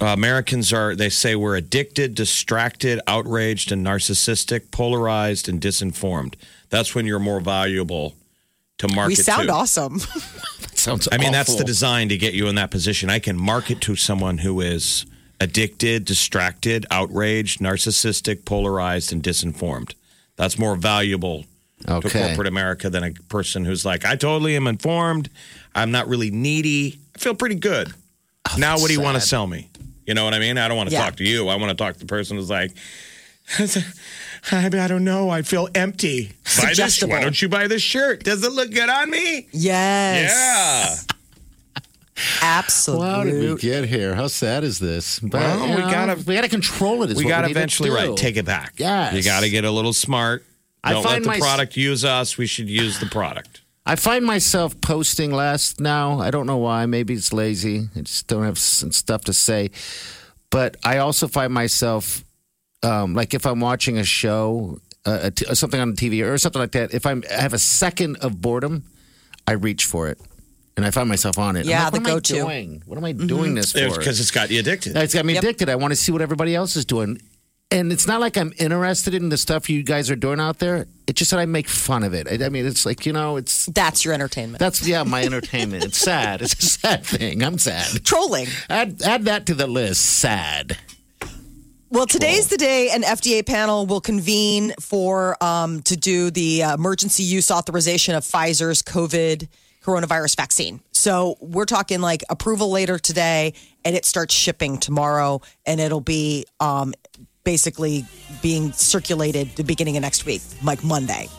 Uh, 0.02 0.06
Americans 0.08 0.74
are, 0.74 0.95
they 0.95 1.10
say, 1.10 1.36
we're 1.36 1.56
addicted, 1.56 2.15
distracted, 2.15 3.00
outraged, 3.06 3.71
and 3.71 3.86
narcissistic, 3.86 4.71
polarized, 4.71 5.48
and 5.48 5.62
disinformed. 5.62 6.34
That's 6.71 6.95
when 6.95 7.06
you're 7.06 7.19
more 7.19 7.39
valuable 7.41 8.15
to 8.79 8.88
market 8.89 9.09
We 9.09 9.15
sound 9.15 9.47
to. 9.47 9.53
awesome. 9.53 9.99
That 10.61 10.77
sounds. 10.79 11.07
I 11.11 11.17
mean, 11.17 11.31
that's 11.31 11.55
the 11.55 11.63
design 11.63 12.09
to 12.09 12.17
get 12.17 12.33
you 12.33 12.47
in 12.47 12.55
that 12.55 12.69
position. 12.69 13.09
I 13.09 13.17
can 13.19 13.38
market 13.38 13.81
to 13.81 13.95
someone 13.95 14.38
who 14.39 14.61
is 14.61 15.05
addicted, 15.39 16.05
distracted, 16.05 16.85
outraged, 16.91 17.59
narcissistic, 17.59 18.45
polarized, 18.45 19.11
and 19.11 19.23
disinformed. 19.23 19.93
That's 20.35 20.59
more 20.59 20.75
valuable 20.75 21.45
to 21.88 22.01
corporate 22.01 22.47
America 22.47 22.89
than 22.89 23.03
a 23.03 23.11
person 23.29 23.65
who's 23.65 23.83
like, 23.85 24.05
I 24.05 24.15
totally 24.15 24.55
am 24.55 24.67
informed. 24.67 25.29
I'm 25.73 25.91
not 25.91 26.07
really 26.07 26.29
needy. 26.29 26.99
I 27.15 27.19
feel 27.19 27.33
pretty 27.35 27.55
good. 27.55 27.91
Oh, 28.51 28.55
now, 28.59 28.77
what 28.77 28.88
do 28.88 28.93
you 28.93 29.01
want 29.01 29.15
to 29.15 29.21
sell 29.21 29.47
me? 29.47 29.69
You 30.05 30.13
know 30.13 30.23
what 30.25 30.33
I 30.35 30.39
mean? 30.39 30.57
I 30.59 30.67
don't 30.67 30.77
want 30.77 30.89
to 30.89 30.95
Yeah. 30.95 31.03
talk 31.05 31.15
to 31.17 31.23
you. 31.23 31.47
I 31.47 31.55
want 31.55 31.69
to 31.69 31.75
talk 31.83 31.93
to 31.95 31.99
the 31.99 32.05
person 32.05 32.38
who's 32.38 32.49
like, 32.49 32.71
I, 34.51 34.65
I 34.67 34.88
don't 34.88 35.03
know. 35.03 35.29
I 35.29 35.41
feel 35.41 35.67
empty. 35.75 36.31
Buy 36.62 36.73
this. 36.75 37.01
Why 37.03 37.21
don't 37.21 37.41
you 37.41 37.49
buy 37.49 37.67
this 37.67 37.81
shirt? 37.81 38.23
Does 38.23 38.43
it 38.43 38.51
look 38.51 38.71
good 38.71 38.89
on 38.89 39.10
me? 39.10 39.47
yes. 39.51 41.05
Yeah. 41.08 41.15
Absolutely. 42.41 43.08
How 43.10 43.23
did 43.25 43.49
we 43.49 43.55
get 43.58 43.86
here? 43.86 44.15
How 44.15 44.27
sad 44.27 44.63
is 44.63 44.79
this? 44.79 45.19
But, 45.19 45.41
Well, 45.41 45.67
you 45.67 45.75
we 45.75 45.81
gotta- 45.91 46.15
we 46.25 46.36
gotta 46.36 46.47
control 46.47 47.03
it. 47.03 47.12
Is 47.12 47.17
we 47.17 47.25
got 47.25 47.41
to 47.41 47.47
need 47.47 47.51
eventually 47.51 47.89
do. 47.89 47.95
right 47.95 48.15
take 48.17 48.38
it 48.38 48.45
back. 48.45 48.73
Yes. 48.77 49.13
you 49.13 49.21
got 49.23 49.41
to 49.41 49.49
get 49.49 49.65
a 49.65 49.71
little 49.71 49.91
smart. 49.93 50.45
I 50.84 50.93
Don't 50.93 51.03
let 51.03 51.12
find 51.12 51.23
the 51.25 51.29
my- 51.29 51.39
product 51.39 51.75
use 51.75 52.05
us. 52.05 52.38
We 52.38 52.47
should 52.47 52.69
use 52.69 52.99
the 52.99 53.05
product. 53.08 53.62
I 53.86 53.95
find 53.95 54.25
myself 54.25 54.79
posting 54.81 55.31
less 55.31 55.79
now. 55.79 56.19
I 56.19 56.31
don't 56.31 56.47
know 56.47 56.58
why. 56.58 56.86
Maybe 56.88 57.13
it's 57.13 57.31
lazy. 57.34 57.89
I 57.95 58.01
just 58.01 58.25
don't 58.27 58.43
have 58.43 58.58
some 58.58 58.91
stuff 58.91 59.25
to 59.25 59.34
say. 59.34 59.69
But 60.49 60.77
I 60.84 60.97
also 60.97 61.27
find 61.27 61.53
myself, 61.53 62.23
um, 62.83 63.13
like 63.13 63.33
if 63.33 63.45
I'm 63.45 63.59
watching 63.59 63.97
a 63.97 64.03
show, 64.03 64.79
uh, 65.05 65.19
a 65.23 65.31
t- 65.31 65.53
something 65.55 65.79
on 65.79 65.93
TV 65.93 66.25
or 66.25 66.38
something 66.38 66.59
like 66.61 66.71
that, 66.73 66.93
if 66.93 67.05
I'm, 67.05 67.23
I 67.29 67.41
have 67.41 67.53
a 67.53 67.59
second 67.59 68.17
of 68.17 68.41
boredom, 68.41 68.83
I 69.47 69.53
reach 69.53 69.85
for 69.85 70.07
it. 70.09 70.19
And 70.77 70.85
I 70.85 70.91
find 70.91 71.07
myself 71.07 71.38
on 71.39 71.55
it. 71.55 71.65
Yeah, 71.65 71.83
like, 71.85 71.93
the 71.93 71.99
what 71.99 72.01
am 72.01 72.05
I 72.07 72.09
go-to. 72.15 72.33
doing? 72.33 72.83
What 72.85 72.97
am 72.97 73.05
I 73.05 73.13
doing 73.13 73.55
this 73.55 73.71
for? 73.71 73.97
Because 73.97 74.19
it's 74.19 74.31
got 74.31 74.49
you 74.51 74.59
addicted. 74.59 74.97
It's 74.97 75.13
got 75.13 75.25
me 75.25 75.33
Yep. 75.35 75.43
addicted. 75.43 75.69
I 75.69 75.75
want 75.75 75.91
to 75.91 75.95
see 75.95 76.11
what 76.11 76.21
everybody 76.21 76.53
else 76.53 76.75
is 76.75 76.83
doing. 76.83 77.21
And 77.71 77.91
it's 77.93 78.05
not 78.05 78.19
like 78.19 78.38
I'm 78.38 78.53
interested 78.59 79.13
in 79.13 79.29
the 79.29 79.38
stuff 79.38 79.69
you 79.69 79.83
guys 79.83 80.11
are 80.11 80.15
doing 80.17 80.39
out 80.41 80.59
there. 80.59 80.85
It's 81.07 81.17
just 81.17 81.31
that 81.31 81.39
I 81.39 81.45
make 81.45 81.67
fun 81.69 82.03
of 82.03 82.13
it. 82.13 82.27
I, 82.29 82.45
I 82.45 82.49
mean, 82.49 82.65
it's 82.65 82.85
like, 82.85 83.05
you 83.05 83.13
know, 83.13 83.38
it's 83.38 83.67
That's 83.67 84.03
your 84.03 84.13
entertainment. 84.13 84.59
that's 84.59 84.85
yeah, 84.85 85.03
my 85.03 85.23
entertainment. 85.23 85.83
It's 85.85 85.97
sad. 85.97 86.41
It's 86.41 86.53
a 86.61 86.65
sad 86.79 87.05
thing. 87.05 87.41
I'm 87.41 87.57
sad. 87.57 88.03
Trolling. 88.03 88.47
Add 88.69 89.01
add 89.03 89.23
that 89.25 89.45
to 89.45 89.53
the 89.55 89.67
list. 89.67 90.01
Sad. 90.05 90.77
Well, 91.91 92.08
today's 92.08 92.48
the 92.48 92.58
day 92.58 92.89
an 92.89 93.04
FDA 93.04 93.45
panel 93.45 93.86
will 93.86 94.02
convene 94.02 94.74
for 94.80 95.41
um, 95.43 95.82
to 95.84 95.95
do 95.95 96.32
the 96.32 96.63
uh, 96.63 96.74
emergency 96.74 97.24
use 97.24 97.52
authorization 97.52 98.15
of 98.15 98.24
Pfizer's 98.24 98.82
COVID 98.82 99.48
coronavirus 99.84 100.36
vaccine. 100.36 100.82
So 100.91 101.38
we're 101.39 101.65
talking 101.65 102.02
like 102.02 102.24
approval 102.30 102.71
later 102.71 102.98
today, 102.98 103.54
and 103.86 103.95
it 103.95 104.04
starts 104.04 104.34
shipping 104.34 104.80
tomorrow, 104.80 105.41
and 105.65 105.80
it'll 105.80 106.02
be 106.02 106.45
um, 106.60 106.95
basically 107.43 108.06
being 108.41 108.71
circulated 108.71 109.56
the 109.56 109.63
beginning 109.63 109.95
of 109.95 110.02
next 110.02 110.26
week, 110.26 110.41
like 110.63 110.84
Monday. 110.84 111.30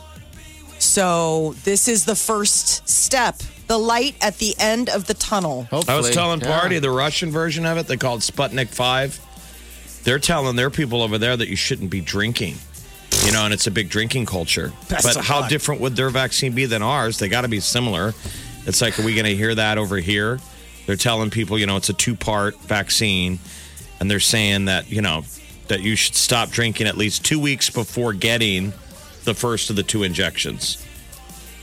So 0.79 1.55
this 1.65 1.89
is 1.89 2.05
the 2.05 2.15
first 2.15 2.87
step, 2.87 3.35
the 3.67 3.77
light 3.77 4.15
at 4.21 4.37
the 4.37 4.55
end 4.59 4.87
of 4.89 5.07
the 5.07 5.13
tunnel. 5.13 5.63
Hopefully. 5.63 5.93
I 5.93 5.97
was 5.99 6.11
telling 6.11 6.39
Yeah. 6.39 6.57
Party 6.57 6.79
the 6.79 6.91
Russian 6.91 7.31
version 7.31 7.65
of 7.65 7.77
it. 7.77 7.87
They 7.87 7.97
called 7.97 8.21
Sputnik 8.21 8.69
Five. 8.69 9.19
They're 10.07 10.19
telling 10.19 10.55
their 10.55 10.69
people 10.69 11.01
over 11.01 11.17
there 11.17 11.35
that 11.35 11.49
you 11.49 11.57
shouldn't 11.57 11.89
be 11.89 11.99
drinking. 11.99 12.55
You 13.25 13.33
know, 13.33 13.43
and 13.43 13.53
it's 13.53 13.67
a 13.67 13.71
big 13.71 13.89
drinking 13.89 14.25
culture. 14.25 14.71
Best 14.89 15.03
but 15.03 15.17
how 15.17 15.41
luck. 15.41 15.49
different 15.49 15.81
would 15.81 15.97
their 15.97 16.09
vaccine 16.09 16.53
be 16.53 16.65
than 16.65 16.81
ours? 16.81 17.19
They 17.19 17.27
got 17.27 17.41
to 17.41 17.49
be 17.49 17.59
similar. 17.59 18.13
It's 18.65 18.81
like, 18.81 18.97
are 18.97 19.03
we 19.03 19.15
going 19.15 19.25
to 19.25 19.35
hear 19.35 19.53
that 19.53 19.77
over 19.77 19.97
here? 19.97 20.39
They're 20.85 20.95
telling 20.95 21.29
people, 21.29 21.59
you 21.59 21.65
know, 21.65 21.75
it's 21.75 21.89
a 21.89 21.93
two 21.93 22.15
part 22.15 22.57
vaccine, 22.61 23.39
and 23.99 24.09
they're 24.09 24.21
saying 24.21 24.65
that 24.65 24.89
you 24.89 25.01
know 25.01 25.25
that 25.67 25.81
you 25.81 25.97
should 25.97 26.15
stop 26.15 26.51
drinking 26.51 26.87
at 26.87 26.95
least 26.95 27.25
two 27.25 27.41
weeks 27.41 27.69
before 27.69 28.13
getting 28.13 28.71
the 29.25 29.33
first 29.33 29.69
of 29.69 29.75
the 29.75 29.83
two 29.83 30.03
injections. 30.03 30.81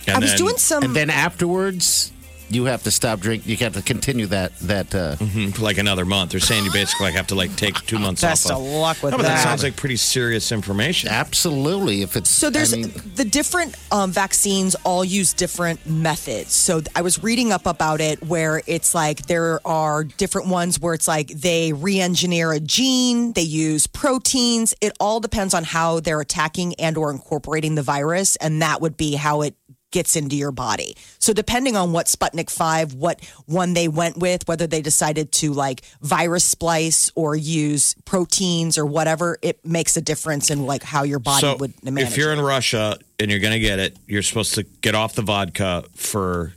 And 0.07 0.19
I 0.19 0.21
was 0.21 0.33
then- 0.33 0.39
doing 0.39 0.59
some. 0.59 0.83
And 0.83 0.95
then 0.95 1.09
afterwards, 1.09 2.13
you 2.51 2.67
have 2.67 2.83
to 2.85 2.91
stop 2.91 3.21
drinking. 3.21 3.51
You 3.51 3.57
have 3.59 3.75
to 3.75 3.83
continue 3.83 4.27
that 4.27 4.57
that. 4.61 4.95
Uh, 4.95 5.17
for 5.17 5.63
like 5.63 5.79
another 5.79 6.05
month. 6.05 6.31
They're 6.33 6.41
saying 6.41 6.65
you 6.65 6.73
basically 6.73 7.07
like 7.07 7.15
have 7.15 7.27
to 7.29 7.35
like 7.35 7.55
take 7.57 7.75
two 7.87 7.99
months 7.99 8.21
Best 8.23 8.51
off. 8.51 8.59
of 8.59 8.63
luck 8.65 9.03
with 9.03 9.13
no, 9.13 9.17
but 9.19 9.23
that 9.25 9.37
that. 9.37 9.43
sounds 9.45 9.63
like 9.63 9.77
pretty 9.77 9.97
serious 9.97 10.53
information. 10.53 11.11
absolutely. 11.11 12.03
If 12.03 12.17
it's 12.17 12.31
So 12.31 12.51
there's 12.51 12.73
I 12.73 12.79
mean, 12.79 12.93
the 13.17 13.25
different 13.25 13.77
um, 13.93 14.11
vaccines 14.13 14.75
all 14.85 15.05
use 15.05 15.33
different 15.33 15.85
methods. 15.87 16.53
So 16.53 16.81
I 16.95 17.03
was 17.03 17.23
reading 17.23 17.53
up 17.53 17.67
about 17.67 18.01
it 18.01 18.23
where 18.25 18.63
it's 18.67 18.95
like 18.95 19.27
there 19.27 19.61
are 19.67 20.05
different 20.05 20.49
ones 20.49 20.79
where 20.81 20.95
it's 20.95 21.09
like 21.09 21.29
they 21.29 21.73
re-engineer 21.73 22.53
a 22.53 22.61
gene, 22.61 23.33
they 23.33 23.43
use 23.43 23.87
proteins. 23.87 24.75
It 24.81 24.93
all 25.01 25.21
depends 25.21 25.55
on 25.55 25.65
how 25.65 26.01
they're 26.01 26.21
attacking 26.21 26.75
and 26.77 26.97
or 26.97 27.11
incorporating 27.11 27.75
the 27.75 27.83
virus, 27.83 28.37
and 28.37 28.63
that 28.63 28.81
would 28.81 28.97
be 28.97 29.15
how 29.15 29.43
it 29.43 29.55
gets 29.95 30.17
into 30.17 30.37
your 30.37 30.51
body. 30.53 30.97
So 31.19 31.33
depending 31.33 31.77
on 31.77 31.93
what 31.93 32.07
Sputnik 32.07 32.51
5, 32.51 32.95
what 32.95 33.25
one 33.47 33.73
they 33.73 33.89
went 33.89 34.19
with, 34.19 34.47
whether 34.47 34.67
they 34.67 34.83
decided 34.83 35.33
to 35.41 35.53
like 35.55 35.83
virus 36.03 36.45
splice 36.45 37.11
or 37.15 37.35
use 37.37 37.95
proteins 38.05 38.77
or 38.77 38.85
whatever, 38.85 39.39
it 39.41 39.65
makes 39.65 39.97
a 39.97 40.01
difference 40.03 40.51
in 40.51 40.67
like 40.67 40.83
how 40.83 41.05
your 41.05 41.21
body 41.21 41.41
so 41.41 41.57
would 41.57 41.73
manage. 41.83 42.09
if 42.09 42.17
you're 42.19 42.33
it. 42.33 42.39
in 42.39 42.45
Russia 42.45 42.99
and 43.21 43.31
you're 43.31 43.41
going 43.41 43.55
to 43.55 43.61
get 43.61 43.79
it, 43.79 43.97
you're 44.07 44.23
supposed 44.23 44.55
to 44.57 44.65
get 44.83 44.95
off 44.95 45.15
the 45.15 45.23
vodka 45.23 45.85
for 45.95 46.53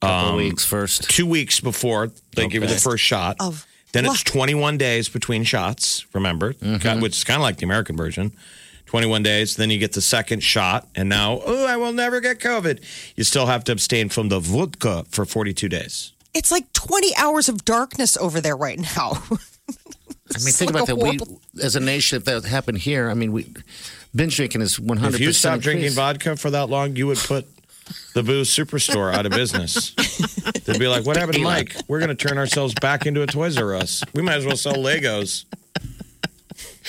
Couple 0.00 0.36
weeks 0.36 0.64
first. 0.64 1.10
two 1.10 1.26
weeks 1.26 1.58
before 1.58 2.12
they 2.36 2.46
give 2.46 2.62
you 2.62 2.68
the 2.68 2.76
first 2.76 3.02
shot. 3.02 3.36
Of 3.40 3.66
then 3.92 4.04
it's 4.04 4.22
21 4.22 4.76
days 4.78 5.08
between 5.08 5.42
shots, 5.44 6.04
remember, 6.12 6.52
Mm-hmm. 6.52 7.00
which 7.00 7.16
is 7.16 7.24
kind 7.24 7.36
of 7.38 7.42
like 7.42 7.56
the 7.56 7.64
American 7.64 7.96
version. 7.96 8.32
21 8.88 9.22
days, 9.22 9.56
then 9.56 9.68
you 9.70 9.78
get 9.78 9.92
the 9.92 10.00
second 10.00 10.42
shot, 10.42 10.88
and 10.94 11.08
now, 11.08 11.40
oh, 11.44 11.66
I 11.66 11.76
will 11.76 11.92
never 11.92 12.20
get 12.20 12.38
COVID. 12.40 12.82
You 13.16 13.22
still 13.24 13.46
have 13.46 13.62
to 13.64 13.72
abstain 13.72 14.08
from 14.08 14.30
the 14.30 14.40
vodka 14.40 15.04
for 15.10 15.24
42 15.26 15.68
days. 15.68 16.12
it's 16.34 16.50
like 16.50 16.72
20 16.72 17.14
hours 17.16 17.48
of 17.50 17.64
darkness 17.66 18.16
over 18.16 18.40
there 18.40 18.56
right 18.56 18.78
now. 18.78 19.22
I 20.34 20.40
mean, 20.44 20.52
think 20.52 20.70
about 20.70 20.86
that. 20.86 20.96
We, 20.96 21.18
as 21.62 21.76
a 21.76 21.80
nation, 21.80 22.16
if 22.16 22.24
that 22.24 22.44
happened 22.44 22.78
here, 22.78 23.10
I 23.10 23.14
mean, 23.14 23.32
we 23.32 23.46
binge 24.14 24.36
drinking 24.36 24.60
is 24.62 24.78
one 24.80 24.98
hundred 24.98 25.16
If 25.16 25.20
you 25.20 25.28
percent. 25.28 25.54
stop 25.54 25.60
drinking 25.62 25.92
vodka 25.92 26.36
for 26.36 26.50
that 26.50 26.68
long, 26.68 26.96
you 26.96 27.06
would 27.06 27.16
put 27.18 27.46
the 28.14 28.22
booze 28.22 28.50
superstore 28.54 29.12
out 29.14 29.24
of 29.24 29.32
business. 29.32 29.94
They'd 30.64 30.78
be 30.78 30.86
like, 30.88 31.06
"What 31.06 31.16
happened 31.16 31.36
to 31.36 31.42
Mike? 31.42 31.74
We're 31.88 31.98
going 32.00 32.14
to 32.14 32.28
turn 32.28 32.36
ourselves 32.36 32.74
back 32.74 33.06
into 33.06 33.22
a 33.22 33.26
Toys 33.26 33.56
R 33.56 33.74
Us. 33.74 34.02
We 34.14 34.20
might 34.22 34.36
as 34.36 34.44
well 34.46 34.56
sell 34.56 34.74
Legos." 34.74 35.44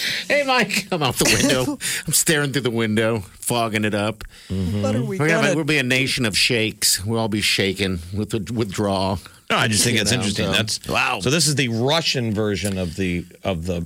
Hey, 0.27 0.43
Mike, 0.45 0.87
I'm 0.91 1.01
out 1.03 1.15
the 1.15 1.37
window. 1.41 1.77
I'm 2.07 2.13
staring 2.13 2.51
through 2.51 2.61
the 2.61 2.71
window, 2.71 3.19
fogging 3.19 3.83
it 3.85 3.93
up. 3.93 4.23
What 4.49 4.95
are 4.95 5.03
we 5.03 5.17
We're 5.19 5.27
gonna, 5.27 5.41
gonna 5.47 5.55
we'll 5.55 5.63
be 5.65 5.77
a 5.77 5.83
nation 5.83 6.25
of 6.25 6.37
shakes. 6.37 7.03
We'll 7.03 7.19
all 7.19 7.27
be 7.27 7.41
shaking 7.41 7.99
with 8.15 8.29
the 8.29 8.53
withdrawal. 8.53 9.19
No, 9.49 9.57
I 9.57 9.67
just 9.67 9.83
think 9.83 9.95
You 9.95 10.01
it's 10.01 10.11
know, 10.11 10.17
interesting. 10.17 10.45
so- 10.45 10.51
That's 10.51 10.87
Wow. 10.87 11.19
So 11.21 11.29
this 11.29 11.47
is 11.47 11.55
the 11.55 11.69
Russian 11.69 12.33
version 12.33 12.77
of 12.77 12.95
the 12.95 13.25
of 13.43 13.65
the 13.65 13.85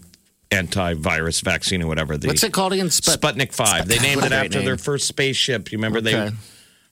antivirus 0.51 1.41
vaccine 1.43 1.81
or 1.81 1.87
whatever. 1.87 2.17
The 2.17 2.27
What's 2.27 2.43
it 2.43 2.53
called 2.53 2.73
again? 2.73 2.89
Sput- 2.91 3.19
Sputnik 3.19 3.53
Five. 3.53 3.87
They 3.87 3.97
named 3.99 4.17
What 4.21 4.25
a 4.25 4.27
it 4.27 4.29
great 4.29 4.45
after 4.45 4.57
name. 4.59 4.65
their 4.65 4.77
first 4.77 5.07
spaceship. 5.07 5.71
You 5.71 5.77
remember 5.77 5.99
they 6.01 6.15
Okay. 6.15 6.35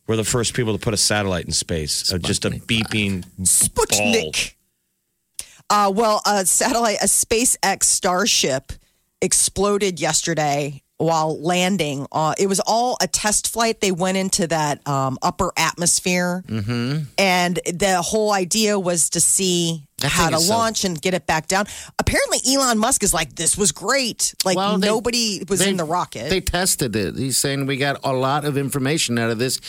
were 0.08 0.16
the 0.16 0.24
first 0.24 0.54
people 0.56 0.74
to 0.76 0.80
put 0.84 0.94
a 0.94 0.98
satellite 0.98 1.46
in 1.46 1.52
space. 1.52 2.12
Uh, 2.12 2.18
just 2.18 2.46
a 2.46 2.50
Sputnik 2.50 2.66
beeping 2.66 3.22
ball. 3.38 3.46
Sputnik. 3.46 4.54
Uh, 5.70 5.92
well, 5.94 6.22
a 6.26 6.46
satellite, 6.46 6.98
a 7.02 7.06
SpaceX 7.06 7.84
Starship 7.84 8.74
exploded 9.22 10.00
yesterday 10.00 10.81
while 11.02 11.42
landing. 11.42 12.06
Uh, 12.12 12.34
it 12.38 12.48
was 12.48 12.60
all 12.62 12.98
a 13.02 13.08
test 13.08 13.52
flight. 13.52 13.82
They 13.82 13.92
went 13.92 14.18
into 14.18 14.48
that 14.48 14.86
um, 14.88 15.18
upper 15.22 15.52
atmosphere, 15.58 16.44
Mm-hmm. 16.48 17.04
and 17.18 17.60
the 17.66 18.02
whole 18.02 18.32
idea 18.32 18.80
was 18.80 19.10
to 19.12 19.20
see 19.22 19.84
That 20.00 20.12
how 20.12 20.30
to 20.30 20.36
is 20.38 20.48
so- 20.48 20.54
launch 20.58 20.84
and 20.84 21.02
get 21.02 21.14
it 21.14 21.26
back 21.28 21.48
down. 21.48 21.66
Apparently, 22.00 22.40
Elon 22.54 22.78
Musk 22.78 23.04
is 23.04 23.14
like, 23.14 23.36
"This 23.36 23.58
was 23.58 23.72
great." 23.72 24.34
Like 24.46 24.58
Well, 24.58 24.78
they- 24.78 24.88
nobody 24.88 25.44
was 25.48 25.60
they- 25.60 25.70
in 25.70 25.78
the 25.78 25.84
rocket. 25.84 26.30
They 26.30 26.42
tested 26.42 26.96
it. 26.96 27.16
He's 27.18 27.38
saying 27.38 27.66
we 27.66 27.78
got 27.78 28.00
a 28.04 28.14
lot 28.14 28.46
of 28.46 28.58
information 28.58 29.18
out 29.20 29.30
of 29.30 29.38
this. 29.40 29.60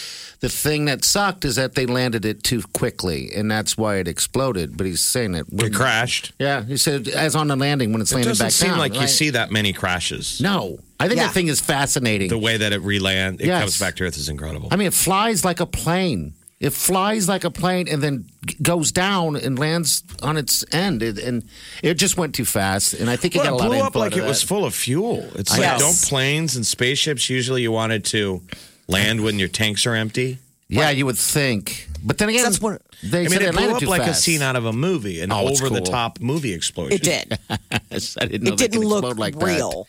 The 0.40 0.48
thing 0.48 0.86
that 0.86 1.04
sucked 1.04 1.44
is 1.44 1.56
that 1.56 1.74
they 1.74 1.86
landed 1.86 2.24
it 2.24 2.42
too 2.42 2.62
quickly, 2.72 3.30
and 3.34 3.50
that's 3.50 3.76
why 3.78 3.96
it 3.96 4.08
exploded. 4.08 4.76
But 4.76 4.86
he's 4.86 5.00
saying 5.00 5.34
it. 5.34 5.46
It 5.52 5.72
crashed. 5.74 6.32
Yeah, 6.38 6.64
he 6.64 6.76
said 6.76 7.08
as 7.08 7.34
on 7.36 7.48
the 7.48 7.56
landing 7.56 7.92
when 7.92 8.00
it's 8.02 8.10
It 8.12 8.16
landed 8.16 8.30
doesn't 8.30 8.46
back 8.46 8.52
seem 8.52 8.70
down. 8.70 8.78
like 8.78 8.94
you 9.00 9.06
see 9.08 9.30
that 9.30 9.50
many 9.50 9.72
crashes. 9.72 10.40
No, 10.40 10.78
I 11.02 11.08
think 11.08 11.18
Yeah. 11.18 11.26
that 11.26 11.34
thing 11.34 11.48
is 11.48 11.60
fascinating. 11.60 12.28
The 12.28 12.38
way 12.38 12.56
that 12.56 12.72
it 12.72 12.80
reland, 12.82 13.40
it 13.40 13.46
Yes. 13.46 13.60
comes 13.62 13.78
back 13.78 13.96
to 13.96 14.04
Earth 14.04 14.16
is 14.16 14.28
incredible. 14.28 14.68
I 14.70 14.76
mean, 14.76 14.86
it 14.88 14.94
flies 14.94 15.44
like 15.44 15.60
a 15.60 15.66
plane. 15.66 16.34
It 16.60 16.72
flies 16.72 17.26
like 17.28 17.42
a 17.42 17.50
plane 17.50 17.88
and 17.88 18.00
then 18.00 18.26
goes 18.62 18.92
down 18.92 19.34
and 19.34 19.58
lands 19.58 20.04
on 20.22 20.36
its 20.36 20.64
end. 20.72 21.02
It, 21.02 21.18
and 21.18 21.42
it 21.82 21.94
just 21.94 22.16
went 22.16 22.34
too 22.36 22.44
fast. 22.44 22.94
And 22.94 23.10
I 23.10 23.16
think 23.16 23.34
it 23.34 23.38
Well, 23.38 23.46
got 23.46 23.52
a 23.52 23.56
it 23.56 23.58
lot 23.58 23.68
blew 23.68 23.80
of 23.80 23.86
up 23.86 23.94
like 23.96 24.16
it 24.16 24.20
of 24.20 24.26
was 24.28 24.42
full 24.44 24.64
of 24.64 24.72
fuel. 24.74 25.28
It's 25.34 25.50
I 25.52 25.58
like 25.58 25.72
know. 25.72 25.78
don't 25.80 26.02
planes 26.02 26.54
and 26.54 26.64
spaceships 26.64 27.28
usually 27.28 27.62
you 27.62 27.72
wanted 27.72 28.04
to 28.06 28.42
land 28.86 29.22
when 29.22 29.40
your 29.40 29.48
tanks 29.48 29.86
are 29.86 29.94
empty. 29.96 30.38
Yeah, 30.68 30.90
you 30.90 31.04
would 31.04 31.18
think. 31.18 31.88
But 32.04 32.18
then 32.18 32.28
again, 32.28 32.44
That's 32.44 32.60
what- 32.60 32.80
they 33.02 33.18
I 33.18 33.22
mean, 33.22 33.30
said 33.30 33.42
it 33.42 33.48
it 33.48 33.54
blew 33.56 33.70
up 33.72 33.80
too 33.80 33.86
like 33.86 34.02
a 34.02 34.14
scene 34.14 34.40
out 34.42 34.54
of 34.56 34.64
a 34.64 34.72
movie, 34.72 35.20
an 35.20 35.32
Oh, 35.32 35.48
it's 35.48 35.60
over 35.60 35.68
the 35.68 35.80
cool. 35.80 35.86
top 35.86 36.20
movie 36.20 36.52
explosion. 36.54 36.92
it 36.94 37.02
did. 37.02 37.38
I 37.50 38.26
didn't 38.26 38.44
know 38.44 38.52
It 38.52 38.58
didn't 38.58 38.80
look 38.82 39.04
explode 39.04 39.18
like 39.18 39.34
that. 39.38 39.84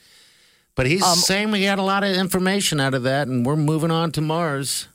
But 0.76 0.88
he's 0.88 1.04
Um, 1.04 1.16
saying 1.18 1.52
we 1.52 1.64
got 1.64 1.80
a 1.80 1.84
lot 1.84 2.04
of 2.04 2.16
information 2.16 2.80
out 2.80 2.94
of 2.94 3.04
that, 3.04 3.28
and 3.28 3.46
we're 3.46 3.56
moving 3.56 3.92
on 3.92 4.12
to 4.14 4.22
Mars. 4.22 4.88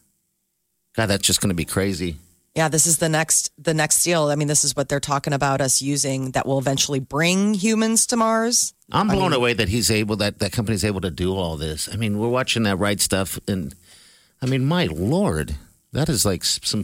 God, 0.97 1.07
that's 1.07 1.27
just 1.27 1.41
going 1.41 1.51
to 1.51 1.55
be 1.55 1.65
crazy. 1.65 2.17
Yeah, 2.57 2.69
this 2.69 2.87
is 2.87 2.99
the 2.99 3.09
next 3.09 3.53
the 3.57 3.75
next 3.75 4.03
deal. 4.03 4.25
I 4.31 4.35
mean, 4.35 4.49
this 4.49 4.65
is 4.65 4.75
what 4.75 4.89
they're 4.89 4.99
talking 4.99 5.33
about 5.33 5.61
us 5.61 5.81
using 5.81 6.33
that 6.33 6.45
will 6.45 6.59
eventually 6.59 6.99
bring 6.99 7.55
humans 7.55 8.05
to 8.07 8.17
Mars. 8.17 8.75
I'm 8.91 9.07
blown 9.07 9.33
away 9.33 9.53
that 9.53 9.69
he's 9.69 9.91
able 9.93 10.17
that 10.17 10.41
that 10.41 10.51
company's 10.51 10.85
able 10.85 11.01
to 11.03 11.11
do 11.11 11.37
all 11.37 11.57
this. 11.57 11.89
I 11.93 11.95
mean, 11.97 12.19
we're 12.19 12.29
watching 12.29 12.65
that 12.65 12.77
right 12.77 13.01
stuff, 13.01 13.39
and 13.47 13.77
I 14.43 14.47
mean, 14.47 14.65
my 14.65 14.87
lord, 14.87 15.55
that 15.93 16.09
is 16.09 16.25
like 16.25 16.43
some 16.45 16.83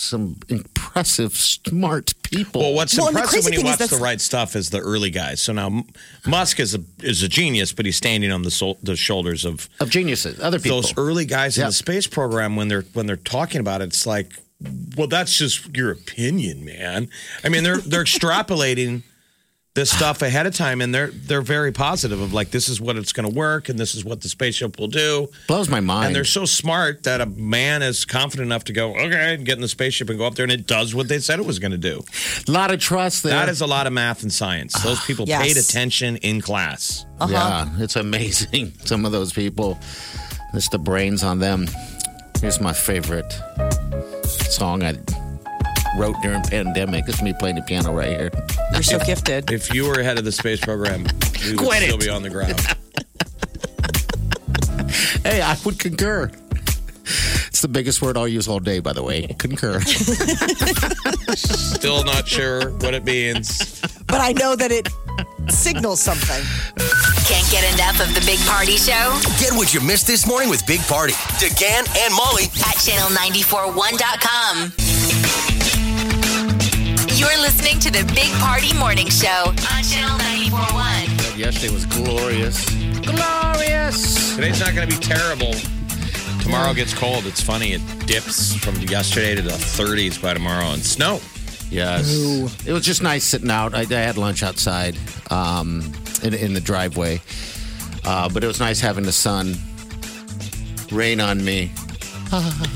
some 0.00 0.38
impressive, 0.48 1.34
smart 1.34 2.14
people. 2.22 2.60
Well, 2.62 2.74
what's 2.74 2.96
Well, 2.96 3.08
impressive 3.08 3.44
when 3.44 3.52
you 3.52 3.58
thing 3.60 3.66
watch 3.66 3.78
the 3.90 3.96
right 3.96 4.20
stuff 4.20 4.56
is 4.56 4.70
the 4.70 4.78
early 4.80 5.10
guys. 5.10 5.40
So 5.40 5.52
now 5.52 5.84
Musk 6.26 6.60
is 6.60 6.74
a 6.74 6.80
is 7.02 7.22
a 7.22 7.28
genius, 7.28 7.72
but 7.72 7.84
he's 7.86 7.96
standing 7.96 8.30
on 8.32 8.42
the 8.42 8.50
sol- 8.50 8.78
the 8.82 8.96
shoulders 8.96 9.44
of 9.44 9.68
of 9.80 9.90
geniuses, 9.90 10.40
other 10.40 10.58
people. 10.58 10.82
those 10.82 10.96
early 10.96 11.24
guys 11.24 11.58
in 11.58 11.66
the 11.66 11.72
space 11.72 12.06
program 12.06 12.56
when 12.56 12.68
they're 12.68 12.84
when 12.92 13.06
they're 13.06 13.16
talking 13.16 13.60
about 13.60 13.80
it. 13.80 13.84
It's 13.88 14.06
like, 14.06 14.32
well, 14.96 15.06
that's 15.06 15.36
just 15.36 15.76
your 15.76 15.90
opinion, 15.90 16.64
man. 16.64 17.08
I 17.44 17.48
mean, 17.48 17.62
they're 17.64 17.78
they're 17.78 18.04
extrapolating 18.36 19.02
this 19.76 19.90
stuff 19.90 20.22
ahead 20.22 20.46
of 20.46 20.54
time, 20.54 20.80
and 20.80 20.92
they're 20.92 21.08
they're 21.08 21.42
very 21.42 21.70
positive 21.70 22.20
of 22.20 22.32
like 22.32 22.50
this 22.50 22.68
is 22.68 22.80
what 22.80 22.96
it's 22.96 23.12
going 23.12 23.28
to 23.28 23.34
work, 23.34 23.68
and 23.68 23.78
this 23.78 23.94
is 23.94 24.04
what 24.04 24.22
the 24.22 24.28
spaceship 24.28 24.78
will 24.78 24.88
do. 24.88 25.28
Blows 25.46 25.68
my 25.68 25.80
mind. 25.80 26.06
And 26.08 26.16
they're 26.16 26.24
so 26.24 26.46
smart 26.46 27.04
that 27.04 27.20
a 27.20 27.26
man 27.26 27.82
is 27.82 28.04
confident 28.06 28.46
enough 28.46 28.64
to 28.64 28.72
go, 28.72 28.94
okay, 28.96 29.34
and 29.34 29.44
get 29.46 29.56
in 29.56 29.60
the 29.60 29.68
spaceship 29.68 30.08
and 30.10 30.18
go 30.18 30.26
up 30.26 30.34
there, 30.34 30.44
and 30.44 30.50
it 30.52 30.66
does 30.66 30.94
what 30.94 31.08
they 31.08 31.18
said 31.20 31.38
it 31.38 31.46
was 31.46 31.58
going 31.58 31.72
to 31.72 31.78
do. 31.78 32.02
a 32.48 32.50
lot 32.50 32.72
of 32.72 32.80
trust 32.80 33.22
there. 33.22 33.34
That 33.34 33.48
is 33.50 33.60
a 33.60 33.66
lot 33.66 33.86
of 33.86 33.92
math 33.92 34.22
and 34.22 34.32
science. 34.32 34.74
Ah, 34.76 34.82
those 34.82 35.04
people 35.04 35.26
Yes. 35.28 35.42
paid 35.42 35.56
attention 35.58 36.16
in 36.16 36.40
class. 36.40 37.04
Uh-huh. 37.20 37.32
Yeah, 37.32 37.84
it's 37.84 37.96
amazing. 37.96 38.72
Some 38.84 39.04
of 39.04 39.12
those 39.12 39.32
people, 39.32 39.78
it's 40.54 40.68
the 40.70 40.78
brains 40.78 41.22
on 41.22 41.38
them. 41.38 41.68
Here's 42.40 42.60
my 42.60 42.72
favorite 42.72 43.30
song 44.48 44.82
I 44.82 44.92
wrote 45.96 46.16
during 46.22 46.42
pandemic. 46.42 47.04
It's 47.08 47.22
me 47.22 47.32
playing 47.38 47.56
the 47.56 47.62
piano 47.62 47.92
right 47.92 48.08
here. 48.08 48.30
You're 48.72 48.82
so 48.82 48.98
gifted. 48.98 49.50
If 49.50 49.72
you 49.74 49.88
were 49.88 50.02
head 50.02 50.18
of 50.18 50.24
the 50.24 50.32
space 50.32 50.60
program, 50.60 51.04
we 51.44 51.50
would 51.50 51.58
Quit 51.58 51.82
still 51.82 51.94
it. 51.96 52.00
be 52.00 52.08
on 52.08 52.22
the 52.22 52.30
ground. 52.30 52.60
Hey, 55.24 55.40
I 55.42 55.56
would 55.64 55.78
concur. 55.80 56.30
It's 57.48 57.60
the 57.60 57.68
biggest 57.68 58.00
word 58.00 58.16
I'll 58.16 58.28
use 58.28 58.46
all 58.46 58.60
day, 58.60 58.78
by 58.78 58.92
the 58.92 59.02
way. 59.02 59.26
Concur. 59.38 59.80
Still 61.34 62.04
not 62.04 62.28
sure 62.28 62.70
what 62.78 62.94
it 62.94 63.04
means. 63.04 63.80
But 64.06 64.20
I 64.20 64.32
know 64.32 64.54
that 64.54 64.70
it 64.70 64.88
signals 65.48 66.00
something. 66.00 66.42
Can't 67.26 67.50
get 67.50 67.64
enough 67.74 68.00
of 68.00 68.14
the 68.14 68.22
Big 68.24 68.38
Party 68.46 68.76
Show 68.76 69.18
Get 69.40 69.52
what 69.54 69.74
you 69.74 69.80
missed 69.80 70.06
this 70.06 70.26
morning 70.28 70.48
with 70.48 70.64
Big 70.66 70.80
Party, 70.82 71.14
DeGan 71.42 71.88
and 72.04 72.14
Molly 72.14 72.44
at 72.44 72.76
channel941.com. 72.78 74.72
You're 77.28 77.42
listening 77.42 77.80
to 77.80 77.90
the 77.90 78.04
Big 78.14 78.32
Party 78.34 78.72
Morning 78.78 79.08
Show 79.08 79.48
on 79.48 79.82
channel 79.82 80.16
941. 80.16 81.36
Yesterday 81.36 81.72
was 81.74 81.84
glorious. 81.84 82.64
Glorious. 83.02 84.36
Today's 84.36 84.60
not 84.60 84.74
going 84.76 84.88
to 84.88 84.96
be 84.96 85.02
terrible. 85.02 85.52
Tomorrow 86.40 86.72
gets 86.72 86.94
cold. 86.94 87.26
It's 87.26 87.42
funny. 87.42 87.72
It 87.72 87.82
dips 88.06 88.54
from 88.54 88.76
yesterday 88.76 89.34
to 89.34 89.42
the 89.42 89.50
30s 89.50 90.22
by 90.22 90.34
tomorrow 90.34 90.66
and 90.66 90.82
snow. 90.82 91.20
Yes. 91.68 92.08
It 92.64 92.72
was 92.72 92.84
just 92.84 93.02
nice 93.02 93.24
sitting 93.24 93.50
out. 93.50 93.74
I, 93.74 93.80
I 93.80 94.00
had 94.02 94.16
lunch 94.16 94.44
outside 94.44 94.96
um, 95.28 95.92
in, 96.22 96.32
in 96.32 96.54
the 96.54 96.60
driveway. 96.60 97.20
Uh, 98.04 98.28
but 98.28 98.44
it 98.44 98.46
was 98.46 98.60
nice 98.60 98.80
having 98.80 99.04
the 99.04 99.12
sun 99.12 99.56
rain 100.92 101.20
on 101.20 101.44
me. 101.44 101.72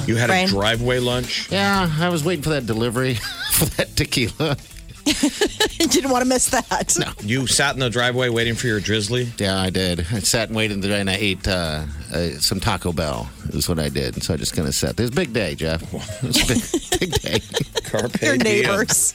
You 0.06 0.16
had 0.16 0.26
Brian? 0.26 0.48
a 0.48 0.50
driveway 0.50 0.98
lunch. 0.98 1.50
Yeah, 1.52 1.88
I 2.00 2.08
was 2.08 2.24
waiting 2.24 2.42
for 2.42 2.50
that 2.50 2.66
delivery 2.66 3.18
for 3.60 3.76
that 3.76 3.96
tequila. 3.96 4.56
You 5.06 5.86
didn't 5.88 6.10
want 6.10 6.22
to 6.22 6.28
miss 6.28 6.50
that. 6.50 6.94
No. 6.98 7.10
You 7.22 7.46
sat 7.46 7.74
in 7.74 7.80
the 7.80 7.88
driveway 7.88 8.28
waiting 8.28 8.54
for 8.54 8.66
your 8.66 8.80
Drizly. 8.80 9.28
Yeah, 9.40 9.58
I 9.58 9.70
did. 9.70 10.00
I 10.12 10.18
sat 10.18 10.48
and 10.48 10.56
waited 10.56 10.84
and 10.84 11.08
I 11.08 11.14
ate 11.14 11.48
uh, 11.48 11.84
uh, 12.12 12.28
some 12.32 12.60
Taco 12.60 12.92
Bell. 12.92 13.30
Is 13.48 13.66
what 13.66 13.78
I 13.78 13.88
did. 13.88 14.22
So 14.22 14.34
I 14.34 14.36
just 14.36 14.54
kind 14.54 14.68
of 14.68 14.74
sat. 14.74 14.90
It 14.90 15.00
was 15.00 15.10
a 15.10 15.14
big 15.14 15.32
day, 15.32 15.54
Jeff. 15.54 15.82
It 15.82 16.22
was 16.22 16.42
a 16.42 16.46
big, 16.46 17.00
big 17.00 17.22
day. 17.22 17.40
Carpe 17.84 18.20
Your 18.20 18.36
diem. 18.36 18.62
neighbors. 18.66 19.12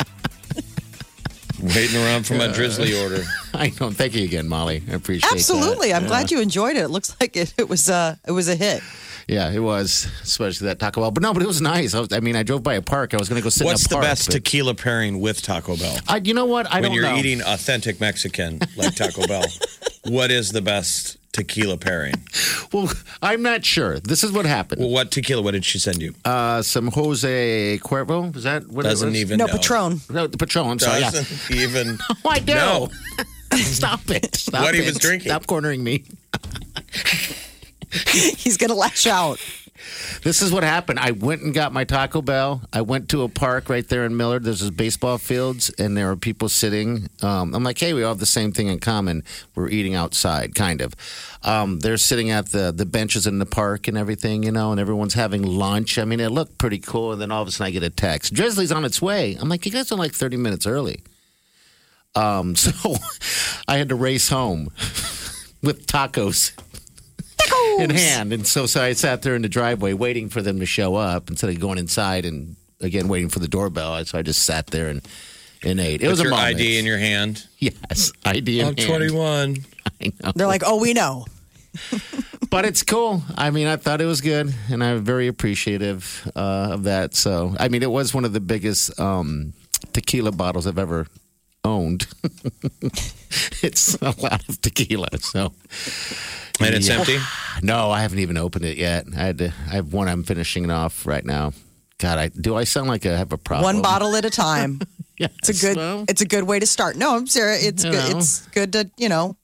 Waiting 1.62 1.98
around 1.98 2.26
for 2.26 2.34
my 2.34 2.48
Drizly 2.48 3.00
order. 3.04 3.24
I 3.54 3.72
know. 3.80 3.92
Thank 3.92 4.16
you 4.16 4.24
again, 4.24 4.48
Molly. 4.48 4.84
I 4.90 4.96
appreciate 4.96 5.30
that. 5.30 5.36
Absolutely. 5.36 5.94
I'm 5.94 6.08
glad 6.08 6.32
you 6.32 6.42
enjoyed 6.42 6.78
it. 6.78 6.82
It 6.82 6.90
looks 6.90 7.16
like 7.22 7.38
it, 7.38 7.54
it 7.60 7.70
was 7.70 7.90
uh 7.90 8.16
it 8.28 8.32
was 8.32 8.50
a 8.50 8.56
hit. 8.56 8.82
Yeah, 9.28 9.50
it 9.52 9.60
was, 9.60 10.08
especially 10.22 10.68
that 10.68 10.78
Taco 10.80 11.02
Bell. 11.02 11.12
But 11.12 11.24
no, 11.24 11.34
but 11.34 11.42
it 11.42 11.48
was 11.48 11.60
nice. 11.62 11.94
I, 11.96 12.00
was, 12.02 12.14
I 12.14 12.20
mean, 12.20 12.36
I 12.36 12.44
drove 12.44 12.62
by 12.62 12.76
a 12.76 12.82
park. 12.82 13.14
I 13.14 13.18
was 13.18 13.28
going 13.28 13.40
to 13.42 13.44
go 13.44 13.50
sit 13.50 13.66
What's 13.66 13.86
in 13.92 13.94
a 13.98 14.00
the 14.00 14.02
best 14.06 14.28
but- 14.28 14.34
tequila 14.34 14.76
pairing 14.76 15.20
with 15.20 15.42
Taco 15.42 15.76
Bell? 15.78 15.98
I, 16.08 16.18
you 16.18 16.34
know 16.36 16.46
what? 16.46 16.68
I 16.68 16.82
when 16.82 16.84
don't 16.84 16.84
know. 16.84 16.90
When 16.90 17.02
you're 17.04 17.12
know. 17.14 17.18
eating 17.20 17.42
authentic 17.42 18.00
Mexican 18.00 18.60
like 18.78 18.94
Taco 18.96 19.26
Bell, 19.28 19.46
what 20.04 20.30
is 20.32 20.52
the 20.52 20.62
best 20.62 21.18
tequila 21.32 21.78
pairing? 21.78 22.14
Well, 22.72 22.92
I'm 23.22 23.42
not 23.42 23.66
sure. 23.66 24.00
This 24.00 24.24
is 24.24 24.32
what 24.32 24.46
happened. 24.46 24.80
Well, 24.82 24.92
what 24.92 25.10
tequila? 25.12 25.42
What 25.42 25.52
did 25.52 25.66
she 25.66 25.80
send 25.80 26.02
you? 26.04 26.14
Uh, 26.24 26.62
some 26.62 26.88
Jose 26.92 27.80
Cuervo. 27.84 28.36
Is 28.36 28.44
that 28.44 28.68
what 28.68 28.84
Doesn't 28.84 29.08
it 29.10 29.12
was? 29.12 29.22
even 29.22 29.38
No, 29.40 29.48
know. 29.48 29.54
Patron. 29.54 30.02
No, 30.12 30.28
the 30.28 30.38
Patron. 30.38 30.68
I'm 30.70 30.80
sorry. 30.80 31.02
Doesn't 31.02 31.56
even. 31.58 31.98
Oh, 32.24 32.30
I 32.30 32.40
do. 32.40 32.54
No. 32.54 32.90
Stop 33.56 34.02
it. 34.12 34.36
Stop 34.36 34.62
What 34.64 34.76
he 34.76 34.82
it. 34.82 34.86
was 34.86 34.98
drinking. 35.00 35.30
Stop 35.30 35.48
cornering 35.48 35.84
me. 35.84 36.04
He's 38.38 38.58
going 38.58 38.70
to 38.70 38.76
lash 38.76 39.08
out. 39.08 39.40
This 40.24 40.42
is 40.42 40.52
what 40.52 40.64
happened. 40.64 41.00
I 41.00 41.12
went 41.12 41.42
and 41.42 41.54
got 41.54 41.74
my 41.74 41.84
Taco 41.84 42.22
Bell. 42.22 42.62
I 42.74 42.82
went 42.82 43.10
to 43.10 43.24
a 43.24 43.30
park 43.30 43.70
right 43.70 43.88
there 43.88 44.06
in 44.06 44.18
Millard. 44.18 44.44
There's 44.44 44.62
this 44.62 44.70
baseball 44.70 45.18
fields, 45.18 45.70
and 45.78 45.96
there 45.96 46.10
are 46.10 46.16
people 46.16 46.50
sitting. 46.50 47.10
Um, 47.22 47.54
I'm 47.54 47.64
like, 47.64 47.78
hey, 47.78 47.94
we 47.94 48.04
all 48.04 48.10
have 48.10 48.20
the 48.20 48.26
same 48.26 48.52
thing 48.52 48.68
in 48.68 48.80
common. 48.80 49.24
We're 49.54 49.70
eating 49.70 49.94
outside, 49.94 50.56
kind 50.56 50.82
of. 50.82 50.96
Um, 51.44 51.80
they're 51.80 51.98
sitting 51.98 52.32
at 52.32 52.52
the 52.52 52.72
the 52.72 52.86
benches 52.86 53.28
in 53.28 53.40
the 53.40 53.46
park 53.46 53.88
and 53.88 53.98
everything, 53.98 54.44
you 54.44 54.52
know, 54.52 54.72
and 54.72 54.80
everyone's 54.80 55.14
having 55.14 55.44
lunch. 55.44 56.00
I 56.00 56.06
mean, 56.06 56.20
it 56.20 56.30
looked 56.30 56.58
pretty 56.58 56.80
cool. 56.80 57.12
And 57.12 57.22
then 57.22 57.32
all 57.32 57.42
of 57.42 57.48
a 57.48 57.52
sudden, 57.52 57.68
I 57.68 57.72
get 57.72 57.84
a 57.84 57.90
text. 57.90 58.34
Drizly's 58.34 58.72
on 58.72 58.86
its 58.86 59.02
way. 59.02 59.38
I'm 59.40 59.50
like, 59.50 59.66
you 59.66 59.72
guys 59.72 59.92
are 59.92 59.98
like 59.98 60.14
30 60.14 60.38
minutes 60.38 60.66
early. 60.66 61.04
Um, 62.16 62.56
so 62.56 62.96
I 63.68 63.78
had 63.78 63.90
to 63.90 63.96
race 63.96 64.30
home 64.30 64.66
with 65.62 65.86
tacos 65.86 66.54
in 67.80 67.90
hand. 67.90 68.34
And 68.34 68.46
so, 68.48 68.66
so 68.66 68.82
I 68.82 68.94
sat 68.94 69.22
there 69.22 69.36
in 69.36 69.42
the 69.42 69.50
driveway 69.50 69.94
waiting 69.94 70.30
for 70.30 70.42
them 70.42 70.60
to 70.60 70.66
show 70.66 70.96
up 70.96 71.30
instead 71.30 71.50
of 71.50 71.60
going 71.60 71.78
inside 71.78 72.26
and 72.26 72.56
again 72.82 73.08
waiting 73.08 73.30
for 73.30 73.40
the 73.40 73.48
doorbell. 73.48 74.04
So 74.06 74.18
I 74.18 74.22
just 74.22 74.44
sat 74.44 74.68
there 74.68 74.88
and, 74.90 75.02
and 75.64 75.80
ate. 75.80 76.02
It 76.02 76.08
was 76.08 76.20
Put 76.20 76.28
a 76.28 76.30
your 76.30 76.38
moment. 76.38 76.56
ID 76.58 76.80
in 76.80 76.86
your 76.86 76.98
hand. 76.98 77.46
yes, 77.60 78.12
ID 78.26 78.60
in 78.62 78.68
I'm 78.68 78.78
hand. 78.78 78.88
21. 78.88 79.58
I 80.02 80.06
know. 80.24 80.32
They're 80.36 80.48
like, 80.48 80.64
oh, 80.66 80.80
we 80.80 80.94
know. 80.94 81.26
But 82.52 82.64
it's 82.64 82.84
cool. 82.84 83.22
I 83.36 83.50
mean, 83.50 83.68
I 83.68 83.76
thought 83.76 84.00
it 84.00 84.06
was 84.06 84.22
good, 84.22 84.54
and 84.72 84.82
I'm 84.82 85.04
very 85.04 85.28
appreciative 85.28 86.32
uh, 86.36 86.70
of 86.74 86.84
that. 86.84 87.14
So, 87.14 87.54
I 87.60 87.68
mean, 87.68 87.84
it 87.84 87.90
was 87.92 88.14
one 88.14 88.24
of 88.24 88.32
the 88.32 88.40
biggest 88.40 88.98
um, 88.98 89.52
tequila 89.92 90.32
bottles 90.32 90.68
I've 90.68 90.78
ever 90.78 91.08
owned. 91.66 92.08
it's 93.64 93.96
a 94.02 94.14
lot 94.22 94.48
of 94.48 94.62
tequila. 94.62 95.08
So, 95.20 95.52
And 96.60 96.76
it's 96.76 96.88
Yeah. 96.88 97.00
empty. 97.00 97.18
No, 97.62 97.90
I 97.90 98.02
haven't 98.02 98.20
even 98.20 98.36
opened 98.38 98.66
it 98.66 98.78
yet. 98.78 99.06
I 99.16 99.20
had 99.22 99.38
to, 99.38 99.46
I 99.70 99.76
have 99.76 99.94
one 99.94 100.10
I'm 100.10 100.24
finishing 100.24 100.66
it 100.66 100.72
off 100.72 101.06
right 101.06 101.26
now. 101.26 101.54
God, 102.00 102.18
I 102.18 102.28
do 102.28 102.56
I 102.58 102.66
sound 102.66 102.90
like 102.90 103.06
I 103.06 103.16
have 103.18 103.32
a 103.32 103.38
problem? 103.38 103.64
One 103.64 103.82
bottle 103.82 104.16
at 104.16 104.26
a 104.26 104.30
time. 104.30 104.82
Yeah, 105.18 105.28
It's 105.40 105.48
a 105.48 105.54
good. 105.66 105.78
well, 105.78 106.04
It's 106.10 106.20
a 106.20 106.26
good 106.26 106.44
way 106.44 106.60
to 106.60 106.66
start. 106.66 106.98
No, 106.98 107.16
I'm 107.16 107.26
serious. 107.28 107.64
It's 107.64 107.84
good. 107.86 107.94
know. 107.94 108.18
It's 108.18 108.42
good 108.48 108.74
to 108.74 108.92
you 108.98 109.08
know, 109.08 109.38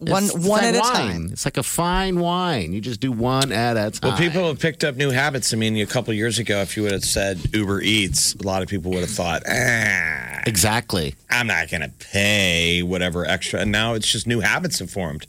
one 0.00 0.24
it's- 0.24 0.34
it's 0.34 0.46
one 0.46 0.62
like 0.62 0.74
at 0.74 0.74
a 0.76 0.80
wine. 0.80 0.94
time. 0.94 1.28
It's 1.32 1.44
like 1.44 1.56
a 1.56 1.62
fine 1.62 2.18
wine. 2.18 2.72
You 2.72 2.80
just 2.80 3.00
do 3.00 3.12
one 3.12 3.52
at 3.52 3.76
a 3.76 3.90
time. 3.90 4.10
Well, 4.10 4.18
people 4.18 4.48
have 4.48 4.58
picked 4.58 4.82
up 4.82 4.96
new 4.96 5.10
habits. 5.10 5.52
I 5.52 5.56
mean, 5.56 5.76
a 5.76 5.86
couple 5.86 6.12
years 6.14 6.38
ago, 6.38 6.60
if 6.62 6.76
you 6.76 6.82
would 6.84 6.92
have 6.92 7.04
said 7.04 7.38
Uber 7.54 7.82
Eats, 7.82 8.34
a 8.34 8.42
lot 8.42 8.62
of 8.62 8.68
people 8.68 8.90
would 8.92 9.00
have 9.00 9.10
thought, 9.10 9.42
ah, 9.48 10.40
exactly. 10.46 11.14
I'm 11.30 11.46
not 11.46 11.70
going 11.70 11.82
to 11.82 11.90
pay 11.90 12.82
whatever 12.82 13.24
extra. 13.26 13.60
And 13.60 13.70
now 13.70 13.94
it's 13.94 14.10
just 14.10 14.26
new 14.26 14.40
habits 14.40 14.78
have 14.80 14.90
formed. 14.90 15.26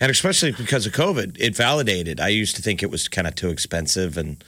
And 0.00 0.10
especially 0.10 0.52
because 0.52 0.86
of 0.86 0.92
COVID, 0.92 1.36
it 1.38 1.54
validated. 1.56 2.20
I 2.20 2.28
used 2.28 2.56
to 2.56 2.62
think 2.62 2.82
it 2.82 2.90
was 2.90 3.08
kind 3.08 3.26
of 3.26 3.34
too 3.34 3.50
expensive. 3.50 4.16
And 4.16 4.42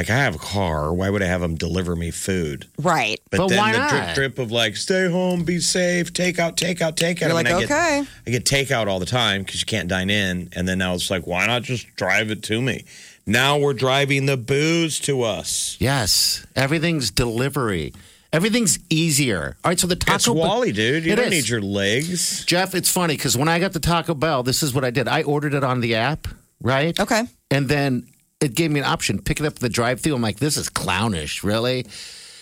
like, 0.00 0.10
I 0.10 0.16
have 0.18 0.34
a 0.34 0.38
car. 0.38 0.92
Why 0.94 1.10
would 1.10 1.22
I 1.22 1.26
have 1.26 1.40
them 1.42 1.54
deliver 1.56 1.94
me 1.94 2.10
food? 2.10 2.66
Right. 2.78 3.20
But, 3.30 3.38
But 3.38 3.48
then 3.48 3.58
why 3.58 3.72
the 3.72 3.78
not? 3.78 3.90
drip 3.90 4.14
drip 4.14 4.38
of 4.38 4.50
like, 4.50 4.76
stay 4.76 5.08
home, 5.10 5.44
be 5.44 5.60
safe, 5.60 6.12
take 6.12 6.38
out, 6.38 6.56
take 6.56 6.80
out, 6.80 6.96
take 6.96 7.22
out. 7.22 7.28
You're 7.28 7.36
I 7.38 7.42
mean, 7.42 7.52
like, 7.52 7.54
I 7.54 7.66
get, 7.66 7.70
okay. 7.70 8.10
I 8.26 8.30
get 8.30 8.44
takeout 8.44 8.86
all 8.88 8.98
the 8.98 9.06
time 9.06 9.42
because 9.42 9.60
you 9.60 9.66
can't 9.66 9.88
dine 9.88 10.08
in. 10.10 10.48
And 10.56 10.66
then 10.66 10.78
now 10.78 10.94
it's 10.94 11.10
like, 11.10 11.26
why 11.26 11.46
not 11.46 11.62
just 11.62 11.86
drive 11.96 12.30
it 12.30 12.42
to 12.44 12.60
me? 12.62 12.84
Now 13.26 13.58
we're 13.58 13.74
driving 13.74 14.26
the 14.26 14.36
booze 14.36 14.98
to 15.00 15.22
us. 15.22 15.76
Yes, 15.78 16.46
everything's 16.56 17.10
delivery. 17.10 17.92
Everything's 18.32 18.78
easier. 18.88 19.56
All 19.64 19.70
right, 19.70 19.78
so 19.78 19.86
the 19.86 19.96
Taco 19.96 20.12
That's 20.12 20.26
Bell- 20.26 20.34
Wally, 20.36 20.72
dude. 20.72 21.04
You 21.04 21.12
It 21.12 21.16
don't 21.16 21.26
is. 21.26 21.30
need 21.32 21.48
your 21.48 21.60
legs. 21.60 22.44
Jeff, 22.44 22.74
it's 22.74 22.90
funny 22.90 23.16
because 23.16 23.36
when 23.36 23.48
I 23.48 23.58
got 23.58 23.72
the 23.72 23.80
Taco 23.80 24.14
Bell, 24.14 24.42
this 24.42 24.62
is 24.62 24.72
what 24.72 24.84
I 24.84 24.90
did. 24.90 25.08
I 25.08 25.22
ordered 25.24 25.52
it 25.54 25.62
on 25.64 25.80
the 25.80 25.96
app, 25.96 26.28
right? 26.60 26.98
Okay. 26.98 27.24
And 27.50 27.68
then 27.68 28.06
it 28.40 28.54
gave 28.54 28.70
me 28.70 28.80
an 28.80 28.86
option, 28.86 29.20
pick 29.20 29.40
it 29.40 29.46
up 29.46 29.54
at 29.54 29.60
the 29.60 29.68
drive-through. 29.68 30.14
I'm 30.14 30.22
like, 30.22 30.38
this 30.38 30.56
is 30.56 30.68
clownish, 30.68 31.44
really? 31.44 31.84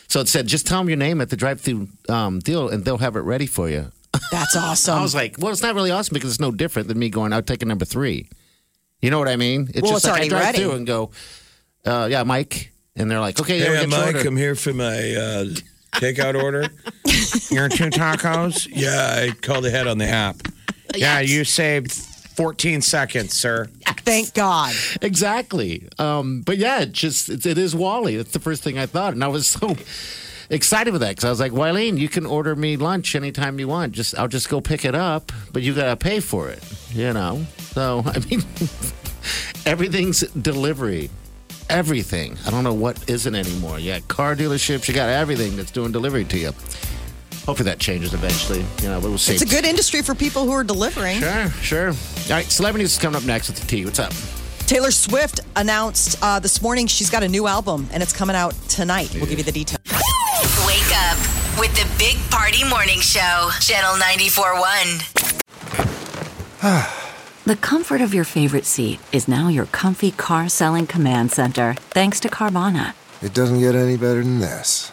So 0.08 0.20
it 0.20 0.28
said, 0.28 0.46
just 0.46 0.66
tell 0.66 0.78
them 0.78 0.88
your 0.88 0.96
name 0.96 1.20
at 1.20 1.30
the 1.30 1.36
drive-through 1.36 1.88
um, 2.08 2.38
deal, 2.38 2.68
and 2.68 2.84
they'll 2.84 2.98
have 2.98 3.16
it 3.16 3.20
ready 3.20 3.46
for 3.46 3.68
you. 3.68 3.90
That's 4.32 4.56
awesome. 4.56 4.98
I 4.98 5.02
was 5.02 5.14
like, 5.14 5.36
well, 5.38 5.52
it's 5.52 5.62
not 5.62 5.74
really 5.74 5.90
awesome 5.90 6.14
because 6.14 6.30
it's 6.30 6.40
no 6.40 6.50
different 6.50 6.88
than 6.88 6.98
me 6.98 7.10
going 7.10 7.32
out 7.32 7.46
taking 7.46 7.68
number 7.68 7.84
three. 7.84 8.28
You 9.02 9.10
know 9.10 9.18
what 9.18 9.28
I 9.28 9.36
mean? 9.36 9.68
It's 9.74 9.82
Well, 9.82 9.92
just 9.92 10.06
it's 10.06 10.12
like 10.12 10.22
I 10.22 10.28
drive 10.28 10.44
ready. 10.44 10.58
through 10.58 10.72
and 10.72 10.86
go, 10.86 11.10
uh, 11.84 12.08
yeah, 12.10 12.22
Mike, 12.24 12.72
and 12.96 13.10
they're 13.10 13.20
like, 13.20 13.38
okay, 13.40 13.58
yeah, 13.58 13.64
Hey, 13.64 13.70
we'll 13.70 13.82
I'm 13.84 13.90
get 13.90 13.96
your 13.96 14.06
Mike. 14.06 14.14
order. 14.16 14.28
I'm 14.28 14.36
here 14.36 14.54
for 14.54 14.72
my 14.72 14.84
uh, 15.14 15.44
takeout 15.94 16.40
order. 16.42 16.62
Your 17.50 17.68
two 17.68 17.90
tacos? 17.90 18.66
Yeah, 18.70 19.14
I 19.28 19.30
called 19.40 19.66
ahead 19.66 19.86
on 19.86 19.98
the 19.98 20.06
app. 20.06 20.36
Yeah, 20.96 21.20
you 21.20 21.44
saved 21.44 21.92
14 22.38 22.82
seconds, 22.82 23.34
sir. 23.34 23.66
Thank 23.84 24.32
God. 24.32 24.72
Exactly. 25.02 25.88
Um, 25.98 26.42
but 26.42 26.56
yeah, 26.56 26.82
it 26.82 26.92
just 26.92 27.28
it, 27.28 27.44
it 27.44 27.58
is 27.58 27.74
Wally. 27.74 28.16
That's 28.16 28.30
the 28.30 28.38
first 28.38 28.62
thing 28.62 28.78
I 28.78 28.86
thought, 28.86 29.12
and 29.12 29.24
I 29.24 29.26
was 29.26 29.46
so 29.58 29.74
excited 30.48 30.92
with 30.92 31.00
that 31.00 31.08
because 31.08 31.24
I 31.24 31.30
was 31.30 31.40
like, 31.40 31.50
Wileen, 31.50 31.98
you 31.98 32.08
can 32.08 32.26
order 32.26 32.54
me 32.54 32.76
lunch 32.76 33.16
anytime 33.16 33.58
you 33.58 33.66
want. 33.66 33.92
Just 33.92 34.16
I'll 34.16 34.28
just 34.28 34.48
go 34.48 34.60
pick 34.60 34.84
it 34.84 34.94
up, 34.94 35.32
but 35.52 35.62
you 35.62 35.74
gotta 35.74 35.96
pay 35.96 36.20
for 36.20 36.48
it. 36.48 36.62
You 36.92 37.12
know. 37.12 37.44
So 37.72 38.04
I 38.06 38.20
mean, 38.20 38.44
everything's 39.66 40.20
delivery. 40.20 41.10
Everything. 41.68 42.38
I 42.46 42.50
don't 42.50 42.62
know 42.62 42.72
what 42.72 43.10
isn't 43.10 43.34
anymore. 43.34 43.80
Yeah, 43.80 43.98
car 44.06 44.36
dealerships. 44.36 44.86
You 44.86 44.94
got 44.94 45.08
everything 45.08 45.56
that's 45.56 45.72
doing 45.72 45.90
delivery 45.90 46.24
to 46.26 46.38
you. 46.38 46.52
Hopefully 47.48 47.70
that 47.70 47.78
changes 47.78 48.12
eventually. 48.12 48.62
You 48.82 48.90
know, 48.90 49.00
but 49.00 49.08
we'll 49.08 49.16
see. 49.16 49.32
It's 49.32 49.40
a 49.40 49.46
good 49.46 49.64
industry 49.64 50.02
for 50.02 50.14
people 50.14 50.44
who 50.44 50.52
are 50.52 50.62
delivering. 50.62 51.20
Sure, 51.20 51.48
sure. 51.62 51.88
All 51.88 51.94
right, 52.28 52.44
celebrities 52.44 52.92
is 52.92 52.98
coming 52.98 53.16
up 53.16 53.24
next 53.24 53.48
with 53.48 53.58
the 53.58 53.66
T. 53.66 53.86
What's 53.86 53.98
up? 53.98 54.12
Taylor 54.66 54.90
Swift 54.90 55.40
announced 55.56 56.22
uh, 56.22 56.38
this 56.40 56.60
morning 56.60 56.86
she's 56.86 57.08
got 57.08 57.22
a 57.22 57.28
new 57.28 57.46
album 57.46 57.88
and 57.90 58.02
it's 58.02 58.12
coming 58.12 58.36
out 58.36 58.52
tonight. 58.68 59.10
We'll 59.14 59.24
give 59.24 59.38
you 59.38 59.44
the 59.44 59.52
details. 59.52 59.80
Wake 60.66 60.92
up 61.08 61.16
with 61.58 61.74
the 61.74 61.88
Big 61.98 62.18
Party 62.30 62.68
Morning 62.68 63.00
Show, 63.00 63.48
Channel 63.60 63.94
94.1. 63.94 66.94
The 67.46 67.56
comfort 67.56 68.02
of 68.02 68.12
your 68.12 68.24
favorite 68.24 68.66
seat 68.66 69.00
is 69.10 69.26
now 69.26 69.48
your 69.48 69.64
comfy 69.64 70.10
car 70.10 70.50
selling 70.50 70.86
command 70.86 71.32
center, 71.32 71.76
thanks 71.88 72.20
to 72.20 72.28
Carvana. 72.28 72.92
It 73.22 73.32
doesn't 73.32 73.60
get 73.60 73.74
any 73.74 73.96
better 73.96 74.22
than 74.22 74.40
this. 74.40 74.92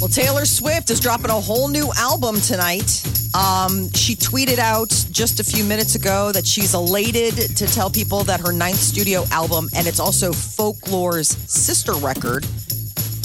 Well, 0.00 0.08
Taylor 0.08 0.44
Swift 0.44 0.90
is 0.90 1.00
dropping 1.00 1.30
a 1.30 1.40
whole 1.40 1.66
new 1.66 1.90
album 1.96 2.40
tonight. 2.40 3.02
Um, 3.34 3.90
she 3.94 4.14
tweeted 4.14 4.58
out 4.58 4.90
just 5.10 5.40
a 5.40 5.44
few 5.44 5.64
minutes 5.64 5.96
ago 5.96 6.30
that 6.32 6.46
she's 6.46 6.72
elated 6.72 7.34
to 7.34 7.66
tell 7.66 7.90
people 7.90 8.22
that 8.24 8.38
her 8.38 8.52
ninth 8.52 8.78
studio 8.78 9.24
album, 9.32 9.68
and 9.74 9.88
it's 9.88 9.98
also 9.98 10.30
Folklore's 10.30 11.36
sister 11.50 11.94
record, 11.94 12.46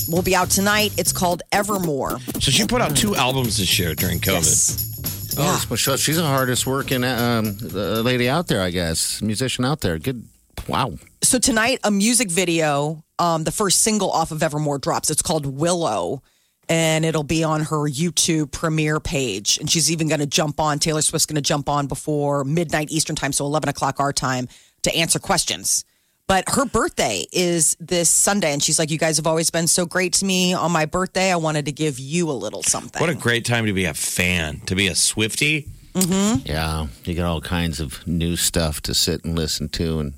will 0.09 0.23
be 0.23 0.35
out 0.35 0.49
tonight. 0.49 0.93
It's 0.97 1.11
called 1.11 1.43
Evermore. 1.51 2.19
So 2.39 2.49
she 2.49 2.65
put 2.65 2.81
out 2.81 2.97
two 2.97 3.15
albums 3.15 3.59
this 3.59 3.77
year 3.77 3.93
during 3.93 4.19
COVID. 4.19 4.33
Yes. 4.33 5.35
Oh, 5.37 5.63
so 5.67 5.75
so 5.75 5.95
she's 5.95 6.17
the 6.17 6.23
hardest 6.23 6.65
working 6.65 7.03
um, 7.03 7.55
uh, 7.73 8.01
lady 8.01 8.27
out 8.29 8.47
there, 8.47 8.61
I 8.61 8.71
guess. 8.71 9.21
Musician 9.21 9.63
out 9.63 9.81
there. 9.81 9.99
Good. 9.99 10.27
Wow. 10.67 10.93
So 11.21 11.37
tonight, 11.37 11.79
a 11.83 11.91
music 11.91 12.31
video, 12.31 13.03
um, 13.19 13.43
the 13.43 13.51
first 13.51 13.83
single 13.83 14.11
off 14.11 14.31
of 14.31 14.41
Evermore 14.41 14.79
drops. 14.79 15.11
It's 15.11 15.21
called 15.21 15.45
Willow, 15.45 16.21
and 16.69 17.05
it'll 17.05 17.23
be 17.23 17.43
on 17.43 17.61
her 17.61 17.89
YouTube 17.89 18.51
premiere 18.51 18.99
page. 18.99 19.57
And 19.57 19.69
she's 19.69 19.91
even 19.91 20.07
going 20.07 20.19
to 20.19 20.25
jump 20.25 20.59
on. 20.59 20.79
Taylor 20.79 21.01
Swift's 21.01 21.25
going 21.25 21.35
to 21.35 21.41
jump 21.41 21.69
on 21.69 21.87
before 21.87 22.43
midnight 22.43 22.91
Eastern 22.91 23.15
time, 23.15 23.33
so 23.33 23.45
eleven 23.45 23.69
o'clock 23.69 23.99
our 23.99 24.13
time, 24.13 24.47
to 24.83 24.95
answer 24.95 25.19
questions. 25.19 25.85
But 26.25 26.45
her 26.47 26.65
birthday 26.65 27.25
is 27.33 27.75
this 27.79 28.09
Sunday, 28.09 28.53
and 28.53 28.63
she's 28.63 28.79
like, 28.79 28.89
"You 28.89 28.97
guys 28.97 29.17
have 29.17 29.27
always 29.27 29.49
been 29.49 29.67
so 29.67 29.85
great 29.85 30.13
to 30.13 30.25
me 30.25 30.53
on 30.53 30.71
my 30.71 30.85
birthday. 30.85 31.31
I 31.31 31.35
wanted 31.35 31.65
to 31.65 31.71
give 31.71 31.99
you 31.99 32.31
a 32.31 32.33
little 32.33 32.63
something." 32.63 32.99
What 32.99 33.09
a 33.09 33.15
great 33.15 33.45
time 33.45 33.65
to 33.65 33.73
be 33.73 33.85
a 33.85 33.93
fan, 33.93 34.61
to 34.67 34.75
be 34.75 34.87
a 34.87 34.95
Swifty. 34.95 35.67
Mm-hmm. 35.93 36.47
Yeah. 36.47 36.87
You 37.03 37.13
got 37.13 37.25
all 37.25 37.41
kinds 37.41 37.79
of 37.79 38.05
new 38.07 38.35
stuff 38.35 38.81
to 38.83 38.93
sit 38.93 39.23
and 39.23 39.35
listen 39.37 39.69
to. 39.69 39.99
And 39.99 40.13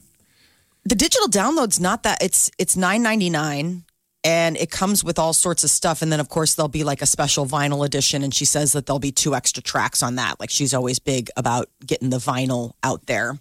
the 0.86 0.96
digital 0.96 1.28
download's 1.28 1.80
not 1.80 2.04
that 2.04 2.22
it's 2.22 2.52
it's 2.58 2.78
nine 2.78 3.02
ninety 3.02 3.30
nine 3.30 3.84
and 4.26 4.58
it 4.58 4.72
comes 4.72 5.04
with 5.04 5.20
all 5.20 5.34
sorts 5.34 5.64
of 5.64 5.70
stuff. 5.70 6.02
And 6.02 6.12
then 6.12 6.20
of 6.20 6.28
course 6.28 6.56
there'll 6.56 6.68
be 6.68 6.84
like 6.84 7.02
a 7.02 7.06
special 7.06 7.46
vinyl 7.46 7.86
edition. 7.86 8.24
And 8.24 8.34
she 8.34 8.44
says 8.44 8.74
that 8.74 8.88
there'll 8.88 9.00
be 9.00 9.12
two 9.12 9.36
extra 9.36 9.62
tracks 9.62 10.02
on 10.02 10.16
that. 10.16 10.40
Like 10.40 10.50
she's 10.50 10.74
always 10.74 11.00
big 11.00 11.30
about 11.38 11.70
getting 11.86 12.10
the 12.10 12.18
vinyl 12.18 12.74
out 12.84 13.06
there. 13.06 13.38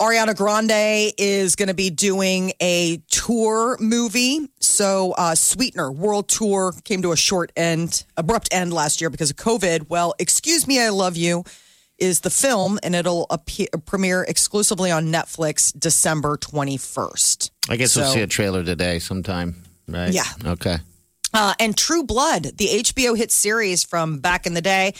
Ariana 0.00 0.34
grande 0.34 1.12
is 1.18 1.56
going 1.56 1.68
to 1.68 1.74
be 1.74 1.90
doing 1.90 2.54
a 2.62 3.02
tour 3.10 3.76
movie. 3.78 4.48
So 4.58 5.12
uh, 5.18 5.34
sweetener 5.34 5.92
world 5.92 6.26
tour 6.28 6.72
came 6.84 7.02
to 7.02 7.12
a 7.12 7.16
short 7.16 7.52
end 7.54 8.06
abrupt 8.16 8.48
end 8.50 8.72
last 8.72 9.02
year 9.02 9.10
because 9.10 9.30
of 9.30 9.36
covid. 9.36 9.90
Well 9.90 10.14
excuse 10.18 10.66
me 10.66 10.80
i 10.80 10.88
love 10.88 11.18
you 11.18 11.44
is 12.00 12.20
the 12.20 12.30
film, 12.30 12.78
and 12.82 12.94
it'll 12.94 13.26
appear, 13.30 13.68
premiere 13.84 14.22
exclusively 14.22 14.90
on 14.90 15.12
Netflix 15.12 15.78
December 15.78 16.38
21st. 16.38 17.50
I 17.68 17.76
guess 17.76 17.94
we'll 17.94 18.10
see 18.10 18.22
a 18.22 18.26
trailer 18.26 18.64
today 18.64 18.98
sometime, 18.98 19.62
right? 19.92 20.12
Yeah. 20.12 20.24
Okay. 20.44 20.76
Uh, 21.32 21.54
and 21.60 21.76
True 21.76 22.02
Blood, 22.02 22.42
the 22.56 22.66
HBO 22.66 23.16
hit 23.16 23.30
series 23.30 23.84
from 23.84 24.18
back 24.18 24.46
in 24.46 24.54
the 24.54 24.62
day, 24.62 24.94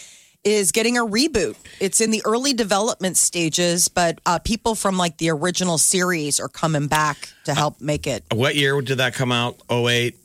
is 0.44 0.72
getting 0.72 0.96
a 0.96 1.04
reboot. 1.04 1.56
It's 1.80 2.00
in 2.00 2.10
the 2.10 2.22
early 2.24 2.52
development 2.52 3.16
stages, 3.16 3.88
but 3.88 4.20
uh, 4.24 4.38
people 4.38 4.74
from 4.74 4.96
like 4.96 5.18
the 5.18 5.30
original 5.30 5.76
series 5.76 6.40
are 6.40 6.48
coming 6.48 6.86
back 6.86 7.28
to 7.44 7.54
help 7.54 7.80
make 7.80 8.06
it. 8.06 8.24
What 8.32 8.54
year 8.54 8.80
did 8.80 8.98
that 8.98 9.14
come 9.14 9.32
out? 9.32 9.60
08? 9.70 10.16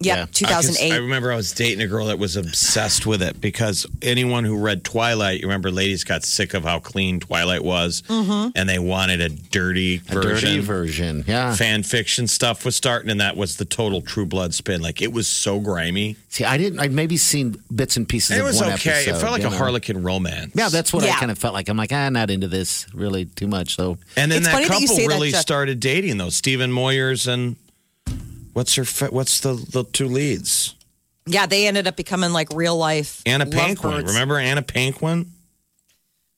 Yep, 0.00 0.16
Yeah. 0.16 0.26
2008. 0.32 0.92
I 0.92 0.96
remember 0.98 1.32
I 1.32 1.34
was 1.36 1.50
dating 1.50 1.80
a 1.82 1.88
girl 1.88 2.06
that 2.06 2.20
was 2.20 2.36
obsessed 2.36 3.04
with 3.04 3.20
it 3.20 3.40
because 3.40 3.84
anyone 4.00 4.44
who 4.44 4.56
read 4.56 4.84
Twilight, 4.84 5.40
you 5.40 5.48
remember 5.48 5.72
ladies 5.72 6.04
got 6.04 6.22
sick 6.22 6.54
of 6.54 6.62
how 6.62 6.78
clean 6.78 7.18
Twilight 7.18 7.64
was 7.64 8.02
Mm-hmm. 8.02 8.50
and 8.54 8.68
they 8.68 8.78
wanted 8.78 9.20
a 9.20 9.28
dirty 9.28 9.96
A 10.08 10.12
version. 10.14 10.30
dirty 10.50 10.58
version. 10.60 11.24
Yeah. 11.26 11.52
Fan 11.56 11.82
fiction 11.82 12.28
stuff 12.28 12.64
was 12.64 12.76
starting, 12.76 13.10
and 13.10 13.20
that 13.20 13.36
was 13.36 13.56
the 13.56 13.64
total 13.64 14.00
True 14.00 14.24
Blood 14.24 14.54
spin. 14.54 14.80
Like 14.80 15.02
it 15.02 15.12
was 15.12 15.26
so 15.26 15.58
grimy. 15.58 16.14
See, 16.28 16.44
I 16.44 16.58
didn't. 16.58 16.78
I'd 16.78 16.92
maybe 16.92 17.16
seen 17.16 17.60
bits 17.74 17.96
and 17.96 18.08
pieces. 18.08 18.30
Of 18.30 18.36
it 18.36 18.40
of 18.42 18.46
was 18.46 18.60
one 18.60 18.72
okay. 18.74 18.90
Episode, 18.90 19.16
it 19.16 19.20
felt 19.20 19.32
like 19.32 19.42
a 19.42 19.50
know? 19.50 19.56
Harlequin 19.56 20.04
romance. 20.04 20.52
Yeah, 20.54 20.68
that's 20.68 20.92
what 20.92 21.02
I 21.02 21.08
kind 21.10 21.32
of 21.32 21.38
felt 21.38 21.54
like. 21.54 21.68
I'm 21.68 21.76
like, 21.76 21.90
I'm 21.92 22.12
not 22.12 22.30
into 22.30 22.46
this 22.46 22.86
really 22.94 23.24
too 23.24 23.48
much. 23.48 23.74
So, 23.74 23.98
And 24.16 24.30
then 24.30 24.42
It's 24.42 24.46
that 24.46 24.64
couple 24.68 24.86
that, 24.96 25.06
really 25.08 25.32
Jeff. 25.32 25.40
started 25.40 25.80
dating 25.80 26.18
though. 26.18 26.30
Stephen 26.30 26.70
Moyers 26.70 27.26
and 27.26 27.56
what's 28.58 28.74
her? 28.74 28.84
fa- 28.84 29.08
What's 29.10 29.40
the 29.40 29.54
the 29.54 29.84
two 29.84 30.06
leads? 30.08 30.74
yeah, 31.26 31.46
they 31.46 31.66
ended 31.68 31.86
up 31.86 31.94
becoming 31.96 32.32
like 32.32 32.48
real 32.52 32.76
life. 32.76 33.22
Anna 33.24 33.46
Paquin. 33.46 34.04
Remember 34.06 34.36
Anna 34.38 34.62
Paquin? 34.62 35.32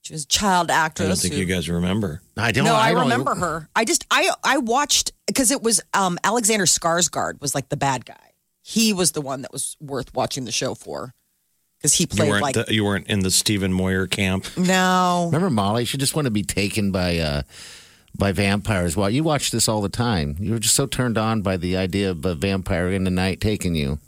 She 0.03 0.13
was 0.15 0.25
a 0.25 0.27
child 0.29 0.71
actress. 0.71 1.07
I 1.07 1.09
don't 1.09 1.19
think 1.19 1.35
who- 1.35 1.41
you 1.41 1.47
guys 1.47 1.69
remember. 1.69 2.21
I 2.37 2.53
don't. 2.53 2.65
no, 2.65 2.75
I, 2.75 2.93
don't- 2.93 3.03
remember 3.03 3.35
her. 3.35 3.69
I 3.75 3.85
just 3.85 4.07
I 4.11 4.31
I 4.45 4.59
watched 4.59 5.13
because 5.27 5.51
it 5.51 5.63
was 5.63 5.81
um 5.95 6.19
Alexander 6.25 6.67
Skarsgård 6.67 7.41
was 7.41 7.55
like 7.55 7.69
the 7.71 7.77
bad 7.77 8.05
guy. 8.05 8.15
He 8.63 8.93
was 8.93 9.13
the 9.13 9.21
one 9.23 9.43
that 9.43 9.53
was 9.53 9.77
worth 9.81 10.15
watching 10.15 10.45
the 10.45 10.53
show 10.53 10.75
for 10.75 11.15
because 11.79 11.95
he 11.95 12.07
played 12.07 12.29
weren't 12.29 12.43
like 12.43 12.55
the, 12.55 12.67
you 12.69 12.85
weren't 12.85 13.07
in 13.09 13.21
the 13.21 13.31
Stephen 13.31 13.73
Moyer 13.73 14.07
camp. 14.07 14.47
no. 14.57 15.25
Remember 15.33 15.51
Molly? 15.51 15.85
She 15.87 15.97
just 15.99 16.15
wanted 16.15 16.29
to 16.29 16.33
be 16.35 16.43
taken 16.45 16.91
by 16.93 17.19
uh, 17.19 17.43
by 18.17 18.33
vampires. 18.33 18.97
Well, 18.97 19.09
you 19.11 19.23
watch 19.25 19.51
this 19.51 19.69
all 19.69 19.81
the 19.81 19.89
time. 19.89 20.37
You 20.39 20.53
were 20.53 20.59
just 20.59 20.75
so 20.75 20.87
turned 20.87 21.17
on 21.19 21.43
by 21.43 21.57
the 21.57 21.77
idea 21.77 22.11
of 22.11 22.25
a 22.25 22.35
vampire 22.35 22.89
in 22.91 23.05
the 23.05 23.11
night 23.11 23.41
taking 23.41 23.75
you. 23.75 23.99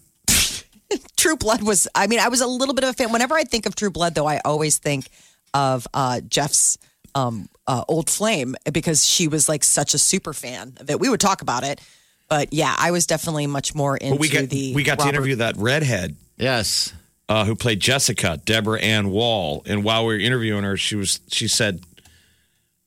True 1.16 1.36
Blood 1.36 1.62
was. 1.62 1.88
I 1.94 2.06
mean, 2.06 2.20
I 2.20 2.28
was 2.28 2.40
a 2.40 2.46
little 2.46 2.74
bit 2.74 2.84
of 2.84 2.90
a 2.90 2.92
fan. 2.92 3.12
Whenever 3.12 3.34
I 3.34 3.44
think 3.44 3.66
of 3.66 3.74
True 3.74 3.90
Blood, 3.90 4.14
though, 4.14 4.26
I 4.26 4.40
always 4.44 4.78
think 4.78 5.08
of 5.54 5.86
uh, 5.94 6.20
Jeff's 6.20 6.78
um, 7.14 7.48
uh, 7.66 7.84
old 7.88 8.10
flame 8.10 8.56
because 8.72 9.06
she 9.06 9.28
was 9.28 9.48
like 9.48 9.64
such 9.64 9.94
a 9.94 9.98
super 9.98 10.32
fan 10.32 10.74
of 10.80 10.90
it. 10.90 10.98
We 11.00 11.08
would 11.08 11.20
talk 11.20 11.40
about 11.42 11.62
it, 11.64 11.80
but 12.28 12.52
yeah, 12.52 12.74
I 12.78 12.90
was 12.90 13.06
definitely 13.06 13.46
much 13.46 13.74
more 13.74 13.96
into 13.96 14.14
But 14.14 14.20
we 14.20 14.28
got 14.28 14.48
the. 14.48 14.74
we 14.74 14.82
got 14.82 14.98
to 15.00 15.08
interview 15.08 15.36
that 15.36 15.56
redhead 15.56 16.16
Yes. 16.36 16.92
uh, 17.28 17.44
who 17.44 17.54
played 17.54 17.80
Jessica, 17.80 18.40
Deborah 18.44 18.80
Ann 18.80 19.10
Woll. 19.10 19.62
And 19.66 19.84
while 19.84 20.04
we 20.06 20.14
were 20.14 20.20
interviewing 20.20 20.64
her, 20.64 20.76
she 20.76 20.96
was 20.96 21.20
she 21.30 21.46
said, 21.48 21.82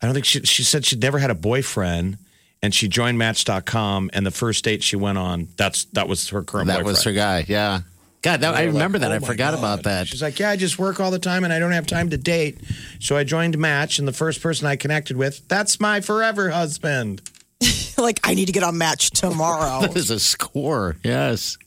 I 0.01 0.05
don't 0.07 0.13
think 0.13 0.25
she 0.25 0.41
she 0.41 0.63
said 0.63 0.85
she'd 0.85 1.01
never 1.01 1.19
had 1.19 1.29
a 1.31 1.35
boyfriend, 1.35 2.17
and 2.61 2.73
she 2.73 2.87
joined 2.87 3.17
Match.com, 3.17 4.09
and 4.13 4.25
the 4.25 4.31
first 4.31 4.63
date 4.63 4.83
she 4.83 4.95
went 4.95 5.17
on, 5.17 5.47
that's 5.57 5.85
that 5.93 6.07
was 6.07 6.29
her 6.29 6.43
current 6.43 6.67
That 6.67 6.73
boyfriend. 6.77 6.87
was 6.87 7.03
her 7.03 7.13
guy. 7.13 7.45
Yeah. 7.47 7.81
God, 8.21 8.41
that, 8.41 8.55
I 8.55 8.63
remember 8.63 8.97
like, 8.97 9.09
that. 9.09 9.21
"Oh 9.21 9.25
I 9.25 9.27
forgot 9.27 9.51
God." 9.53 9.59
about 9.59 9.83
that. 9.83 10.07
She's 10.07 10.21
like, 10.23 10.39
yeah, 10.39 10.49
I 10.49 10.55
just 10.55 10.79
work 10.79 10.99
all 10.99 11.11
the 11.11 11.19
time, 11.19 11.43
and 11.43 11.53
I 11.53 11.59
don't 11.59 11.73
have 11.73 11.85
time 11.85 12.09
to 12.09 12.17
date. 12.17 12.57
So 12.99 13.15
I 13.15 13.23
joined 13.23 13.55
Match, 13.59 13.99
and 13.99 14.07
the 14.07 14.13
first 14.13 14.41
person 14.41 14.65
I 14.65 14.77
connected 14.77 15.15
with, 15.15 15.47
that's 15.47 15.79
my 15.79 16.01
forever 16.01 16.49
husband. 16.49 17.21
like 17.99 18.19
I 18.23 18.33
need 18.33 18.47
to 18.47 18.51
get 18.51 18.63
on 18.63 18.77
Match 18.79 19.11
tomorrow. 19.11 19.81
That 19.87 19.95
is 19.95 20.09
a 20.09 20.19
score. 20.19 20.97
Yes. 21.03 21.57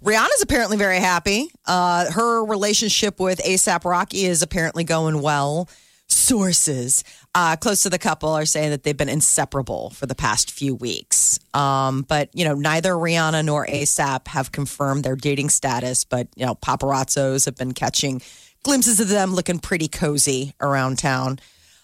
Rihanna's 0.00 0.40
apparently 0.40 0.76
very 0.76 1.00
happy. 1.00 1.50
Uh, 1.66 2.10
her 2.12 2.44
relationship 2.44 3.18
with 3.18 3.40
ASAP 3.44 3.84
Rocky 3.84 4.24
is 4.24 4.42
apparently 4.42 4.84
going 4.84 5.20
well. 5.20 5.68
Sources 6.06 7.04
uh, 7.34 7.56
close 7.56 7.82
to 7.82 7.90
the 7.90 7.98
couple 7.98 8.30
are 8.30 8.46
saying 8.46 8.70
that 8.70 8.82
they've 8.82 8.96
been 8.96 9.08
inseparable 9.08 9.90
for 9.90 10.06
the 10.06 10.14
past 10.14 10.50
few 10.50 10.74
weeks. 10.74 11.38
Um, 11.54 12.02
but 12.02 12.30
you 12.32 12.44
know, 12.44 12.54
neither 12.54 12.92
Rihanna 12.92 13.44
nor 13.44 13.66
ASAP 13.66 14.28
have 14.28 14.52
confirmed 14.52 15.04
their 15.04 15.16
dating 15.16 15.50
status. 15.50 16.04
But 16.04 16.28
you 16.36 16.46
know, 16.46 16.54
paparazzos 16.54 17.44
have 17.44 17.56
been 17.56 17.72
catching 17.72 18.22
glimpses 18.62 19.00
of 19.00 19.08
them 19.08 19.34
looking 19.34 19.58
pretty 19.58 19.88
cozy 19.88 20.54
around 20.60 20.98
town. 20.98 21.38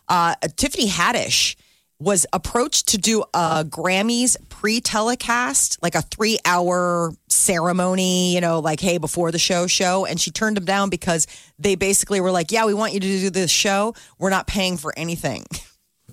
Uh, 0.09 0.35
Tiffany 0.57 0.89
Haddish 0.89 1.57
was 2.05 2.27
approached 2.35 2.89
to 2.89 2.99
do 2.99 3.25
a 3.33 3.65
Grammys 3.65 4.37
pre-telecast, 4.51 5.79
like 5.83 5.95
a 5.95 6.03
three-hour 6.03 7.13
ceremony, 7.29 8.35
you 8.35 8.41
know, 8.43 8.61
like 8.61 8.81
hey, 8.81 8.99
before 8.99 9.33
the 9.33 9.39
show 9.39 9.67
show, 9.67 10.05
and 10.05 10.21
she 10.21 10.31
turned 10.31 10.57
them 10.59 10.67
down 10.67 10.91
because 10.91 11.27
they 11.59 11.75
basically 11.75 12.21
were 12.21 12.31
like, 12.31 12.53
"Yeah, 12.53 12.67
we 12.67 12.75
want 12.75 12.93
you 12.93 13.01
to 13.01 13.07
do 13.07 13.31
this 13.31 13.51
show. 13.51 13.95
We're 14.19 14.31
not 14.31 14.47
paying 14.47 14.77
for 14.77 14.93
anything." 14.97 15.45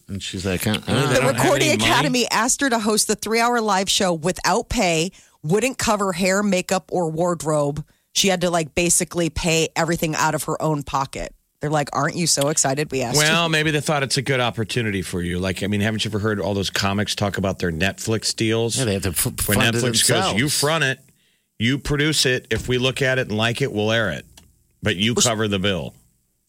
And 0.08 0.22
she's 0.22 0.46
like, 0.46 0.66
uh, 0.68 0.78
They 0.78 0.94
uh, 0.94 1.08
The 1.08 1.20
don't 1.20 1.24
have 1.24 1.44
Recording 1.44 1.70
any 1.70 1.78
money? 1.78 1.92
Academy 1.92 2.28
asked 2.32 2.62
her 2.62 2.70
to 2.70 2.80
host 2.80 3.08
the 3.08 3.16
three-hour 3.16 3.62
live 3.62 3.90
show 3.90 4.14
without 4.14 4.70
pay, 4.70 5.12
wouldn't 5.44 5.78
cover 5.78 6.12
hair, 6.12 6.44
makeup, 6.44 6.90
or 6.92 7.10
wardrobe. 7.10 7.86
She 8.14 8.28
had 8.28 8.42
to 8.42 8.50
like 8.50 8.76
basically 8.76 9.30
pay 9.30 9.70
everything 9.76 10.16
out 10.16 10.36
of 10.36 10.44
her 10.44 10.62
own 10.62 10.84
pocket. 10.84 11.34
They're 11.62 11.70
like, 11.70 11.90
"Aren't 11.94 12.16
you 12.16 12.28
so 12.28 12.50
excited?" 12.50 12.92
We 12.92 13.02
asked. 13.04 13.16
you. 13.16 13.22
Well, 13.24 13.48
maybe 13.48 13.72
they 13.72 13.80
thought 13.82 14.04
it's 14.04 14.18
a 14.18 14.22
good 14.22 14.40
opportunity 14.40 15.02
for 15.04 15.22
you. 15.22 15.40
Like, 15.40 15.64
I 15.64 15.68
mean, 15.68 15.82
haven't 15.82 16.04
you 16.04 16.10
ever 16.10 16.20
heard 16.20 16.40
all 16.42 16.54
those 16.54 16.70
comics 16.70 17.16
talk 17.16 17.38
about 17.38 17.60
their 17.60 17.72
Netflix 17.72 18.36
deals? 18.36 18.78
yeah, 18.78 18.86
they 18.86 18.94
have 18.94 19.04
to 19.04 19.10
f- 19.10 19.26
Where 19.48 19.56
fund 19.58 19.62
it 19.76 19.76
Netflix 19.78 19.82
themselves. 19.84 20.32
goes, 20.34 20.40
you 20.42 20.50
front 20.50 20.84
it, 20.84 21.00
you 21.60 21.78
produce 21.78 22.26
it. 22.26 22.48
If 22.50 22.68
we 22.68 22.78
look 22.80 23.02
at 23.02 23.20
it 23.20 23.28
and 23.30 23.38
like 23.38 23.62
it, 23.62 23.72
we'll 23.72 23.92
air 23.92 24.10
it. 24.12 24.26
But 24.84 24.96
you 24.96 25.14
cover 25.16 25.48
the 25.48 25.60
bill. 25.60 25.94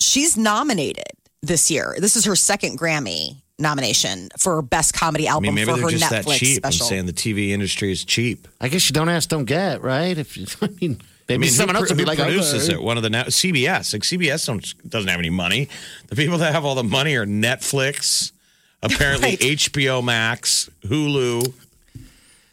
she's 0.00 0.36
nominated 0.38 1.04
this 1.42 1.70
year. 1.70 1.94
This 1.98 2.16
is 2.16 2.24
her 2.24 2.34
second 2.34 2.78
Grammy 2.78 3.36
nomination 3.58 4.28
for 4.38 4.60
Best 4.62 4.94
Comedy 4.94 5.28
I 5.28 5.32
Album 5.32 5.54
mean, 5.54 5.54
maybe 5.54 5.66
for 5.66 5.74
they're 5.76 5.84
her 5.84 5.90
just 5.90 6.10
that 6.10 6.24
Netflix 6.24 6.36
cheap. 6.38 6.56
special. 6.56 6.86
I'm 6.86 6.88
saying 6.88 7.06
the 7.06 7.12
TV 7.12 7.50
industry 7.50 7.92
is 7.92 8.04
cheap. 8.04 8.48
I 8.60 8.68
guess 8.68 8.88
you 8.88 8.94
don't 8.94 9.08
ask, 9.10 9.28
don't 9.28 9.44
get, 9.44 9.82
right? 9.82 10.16
If 10.16 10.36
you, 10.38 10.46
I 10.62 10.68
mean, 10.80 11.00
maybe 11.32 11.46
I 11.46 11.46
mean, 11.46 11.50
someone 11.50 11.76
else 11.76 11.88
would 11.88 11.96
be 11.96 12.04
who 12.04 12.08
like, 12.08 12.18
oh, 12.18 12.24
produces 12.24 12.68
okay. 12.68 12.78
it? 12.78 12.82
One 12.82 12.96
of 12.96 13.02
the 13.02 13.10
na- 13.10 13.24
CBS. 13.24 13.92
Like 13.92 14.02
CBS 14.02 14.46
don't, 14.46 14.88
doesn't 14.88 15.08
have 15.08 15.18
any 15.18 15.30
money. 15.30 15.68
The 16.08 16.16
people 16.16 16.38
that 16.38 16.52
have 16.52 16.64
all 16.64 16.74
the 16.74 16.84
money 16.84 17.16
are 17.16 17.26
Netflix, 17.26 18.32
apparently 18.82 19.30
Right. 19.30 19.38
HBO 19.38 20.02
Max, 20.04 20.70
Hulu. 20.84 21.52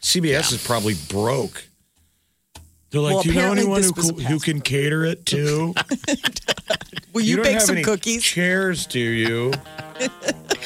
CBS 0.00 0.52
is 0.52 0.64
probably 0.64 0.94
broke. 1.08 1.64
They're 2.90 3.00
like, 3.00 3.14
Well, 3.14 3.22
do 3.22 3.28
you 3.32 3.34
know 3.36 3.52
anyone 3.52 3.82
who, 3.82 4.12
who 4.14 4.40
can 4.40 4.60
cater 4.60 5.04
it 5.04 5.26
to? 5.26 5.74
Will 7.12 7.22
you, 7.22 7.36
don't 7.36 7.44
bake 7.44 7.60
some 7.60 7.82
cookies? 7.82 8.22
Chairs, 8.22 8.86
do 8.86 8.98
you? 8.98 9.52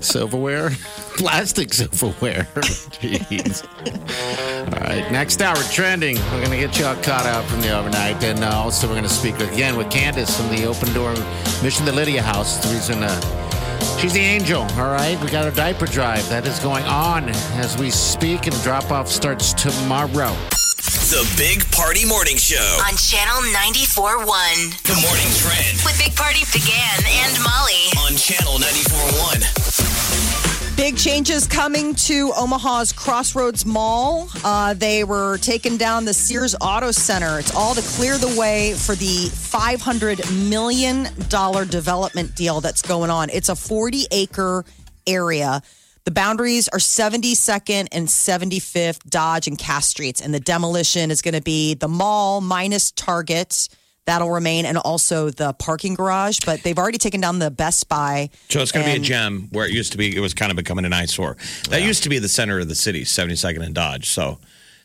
Silverware. 0.00 0.70
Plastic 1.16 1.72
silverware. 1.72 2.44
Jeez. 2.54 3.64
All 4.72 4.80
right, 4.80 5.10
next 5.12 5.40
hour 5.42 5.56
trending. 5.70 6.16
We're 6.16 6.44
going 6.44 6.50
to 6.50 6.56
get 6.56 6.78
you 6.78 6.86
all 6.86 6.96
caught 6.96 7.26
up 7.26 7.44
from 7.46 7.60
the 7.60 7.70
overnight, 7.76 8.22
and 8.24 8.42
uh, 8.42 8.50
also 8.50 8.86
we're 8.88 8.94
going 8.94 9.04
to 9.04 9.08
speak 9.08 9.38
again 9.38 9.76
with 9.76 9.90
Candace 9.90 10.36
from 10.36 10.48
the 10.54 10.64
Open 10.64 10.92
Door 10.92 11.14
Mission 11.62 11.84
the 11.84 11.92
Lydia 11.92 12.22
House. 12.22 12.58
The 12.64 12.74
reason 12.74 13.02
uh, 13.02 13.98
she's 13.98 14.12
the 14.12 14.20
angel. 14.20 14.62
All 14.62 14.90
right, 14.90 15.20
we 15.20 15.30
got 15.30 15.46
a 15.46 15.52
diaper 15.52 15.86
drive 15.86 16.28
that 16.28 16.46
is 16.46 16.58
going 16.58 16.84
on 16.84 17.28
as 17.58 17.78
we 17.78 17.90
speak, 17.90 18.46
and 18.46 18.62
drop 18.62 18.90
off 18.90 19.08
starts 19.08 19.52
tomorrow. 19.52 20.34
The 21.14 21.24
Big 21.36 21.62
Party 21.70 22.04
Morning 22.04 22.36
Show. 22.36 22.78
On 22.88 22.96
Channel 22.96 23.40
94.1. 23.54 24.82
The 24.82 24.98
morning 25.04 25.30
trend 25.38 25.78
With 25.84 25.96
Big 25.98 26.16
Party 26.16 26.40
DeGan 26.50 27.06
and 27.06 27.32
Molly. 27.44 27.86
Changes 31.04 31.46
coming 31.46 31.94
to 31.94 32.32
Omaha's 32.34 32.90
Crossroads 32.90 33.66
Mall. 33.66 34.26
Uh, 34.42 34.72
they 34.72 35.04
were 35.04 35.36
taking 35.36 35.76
down 35.76 36.06
the 36.06 36.14
Sears 36.14 36.56
Auto 36.62 36.92
Center. 36.92 37.38
It's 37.38 37.54
all 37.54 37.74
to 37.74 37.82
clear 37.82 38.16
the 38.16 38.34
way 38.40 38.72
for 38.72 38.94
the 38.94 39.26
$500 39.26 40.48
million 40.48 41.04
development 41.68 42.34
deal 42.34 42.62
that's 42.62 42.80
going 42.80 43.10
on. 43.10 43.28
It's 43.28 43.50
a 43.50 43.54
40 43.54 44.06
acre 44.12 44.64
area. 45.06 45.60
The 46.04 46.10
boundaries 46.10 46.68
are 46.68 46.78
72nd 46.78 47.88
and 47.92 48.08
75th 48.08 49.06
Dodge 49.06 49.46
and 49.46 49.58
Cass 49.58 49.86
Streets. 49.86 50.22
And 50.22 50.32
the 50.32 50.40
demolition 50.40 51.10
is 51.10 51.20
going 51.20 51.34
to 51.34 51.42
be 51.42 51.74
the 51.74 51.88
mall 51.88 52.40
minus 52.40 52.92
Target. 52.92 53.68
That'll 54.06 54.30
remain, 54.30 54.66
and 54.66 54.76
also 54.78 55.30
the 55.30 55.54
parking 55.54 55.94
garage. 55.94 56.38
But 56.44 56.62
they've 56.62 56.76
already 56.78 56.98
taken 56.98 57.20
down 57.20 57.38
the 57.38 57.50
Best 57.50 57.88
Buy. 57.88 58.30
So 58.50 58.60
it's 58.60 58.70
going 58.72 58.84
to 58.84 58.92
be 58.92 58.98
a 58.98 59.00
gem 59.02 59.48
where 59.50 59.66
it 59.66 59.72
used 59.72 59.92
to 59.92 59.98
be. 59.98 60.14
It 60.14 60.20
was 60.20 60.34
kind 60.34 60.50
of 60.50 60.56
becoming 60.56 60.84
an 60.84 60.92
eyesore. 60.92 61.36
That 61.70 61.82
used 61.82 62.02
to 62.02 62.08
be 62.08 62.18
the 62.18 62.28
center 62.28 62.58
of 62.60 62.68
the 62.68 62.74
city, 62.74 63.04
72nd 63.04 63.64
and 63.64 63.74
Dodge. 63.74 64.10
So 64.10 64.38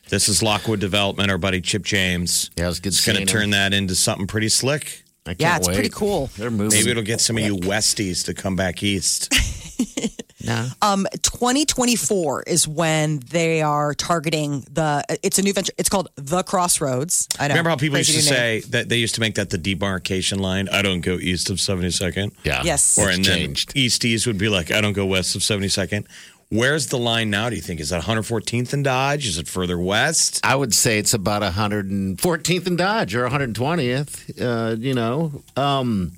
this 0.08 0.28
is 0.28 0.42
Lockwood 0.42 0.80
Development. 0.80 1.30
Our 1.30 1.38
buddy 1.38 1.60
Chip 1.60 1.82
James. 1.84 2.50
Yeah, 2.56 2.70
it 2.70 2.80
good 2.82 2.86
It's 2.94 3.04
going 3.04 3.18
to 3.18 3.26
turn 3.26 3.50
that 3.50 3.74
into 3.74 3.94
something 3.94 4.26
pretty 4.26 4.48
slick. 4.48 5.02
I 5.26 5.30
can't 5.30 5.40
Yeah, 5.40 5.56
it's 5.58 5.68
wait. 5.68 5.74
pretty 5.74 5.90
cool. 5.90 6.30
They're 6.38 6.50
moving. 6.50 6.78
Maybe 6.78 6.90
it'll 6.90 7.02
get 7.02 7.20
some 7.20 7.36
of 7.36 7.44
you 7.44 7.56
Westies 7.56 8.24
to 8.24 8.32
come 8.34 8.56
back 8.56 8.82
east. 8.82 9.32
Nah. 10.42 10.68
Um, 10.80 11.06
2024 11.20 12.44
is 12.44 12.66
when 12.66 13.18
they 13.30 13.60
are 13.60 13.92
targeting 13.92 14.60
the. 14.70 15.04
It's 15.22 15.38
a 15.38 15.42
new 15.42 15.52
venture. 15.52 15.72
It's 15.76 15.90
called 15.90 16.08
the 16.16 16.42
Crossroads. 16.42 17.28
I 17.38 17.48
know. 17.48 17.52
Remember 17.52 17.68
how 17.68 17.76
people 17.76 17.96
Crazy 17.96 18.14
used 18.14 18.28
to 18.28 18.34
new 18.34 18.40
name. 18.40 18.62
say 18.62 18.68
that 18.70 18.88
they 18.88 18.96
used 18.96 19.14
to 19.16 19.20
make 19.20 19.34
that 19.34 19.50
the 19.50 19.58
demarcation 19.58 20.38
line? 20.38 20.68
I 20.70 20.80
don't 20.80 21.02
go 21.02 21.16
east 21.16 21.50
of 21.50 21.58
72nd. 21.58 22.32
Yeah. 22.42 22.62
Yes. 22.64 22.98
Or 22.98 23.08
It's 23.08 23.16
and 23.18 23.24
then 23.26 23.36
changed. 23.38 23.74
Easties 23.74 24.26
would 24.26 24.38
be 24.38 24.48
like, 24.48 24.70
I 24.70 24.80
don't 24.80 24.94
go 24.94 25.04
west 25.04 25.36
of 25.36 25.42
72nd. 25.42 26.06
Where's 26.48 26.88
the 26.88 26.98
line 26.98 27.30
now, 27.30 27.48
do 27.48 27.54
you 27.54 27.62
think? 27.62 27.78
Is 27.78 27.90
that 27.90 28.02
114th 28.02 28.72
and 28.72 28.82
Dodge? 28.82 29.24
Is 29.26 29.38
it 29.38 29.46
further 29.46 29.78
west? 29.78 30.40
I 30.42 30.56
would 30.56 30.74
say 30.74 30.98
it's 30.98 31.14
about 31.14 31.42
114th 31.42 32.66
and 32.66 32.76
Dodge 32.76 33.14
or 33.14 33.28
120th. 33.28 34.40
Uh, 34.40 34.74
you 34.76 34.94
know, 34.94 35.42
um, 35.56 36.12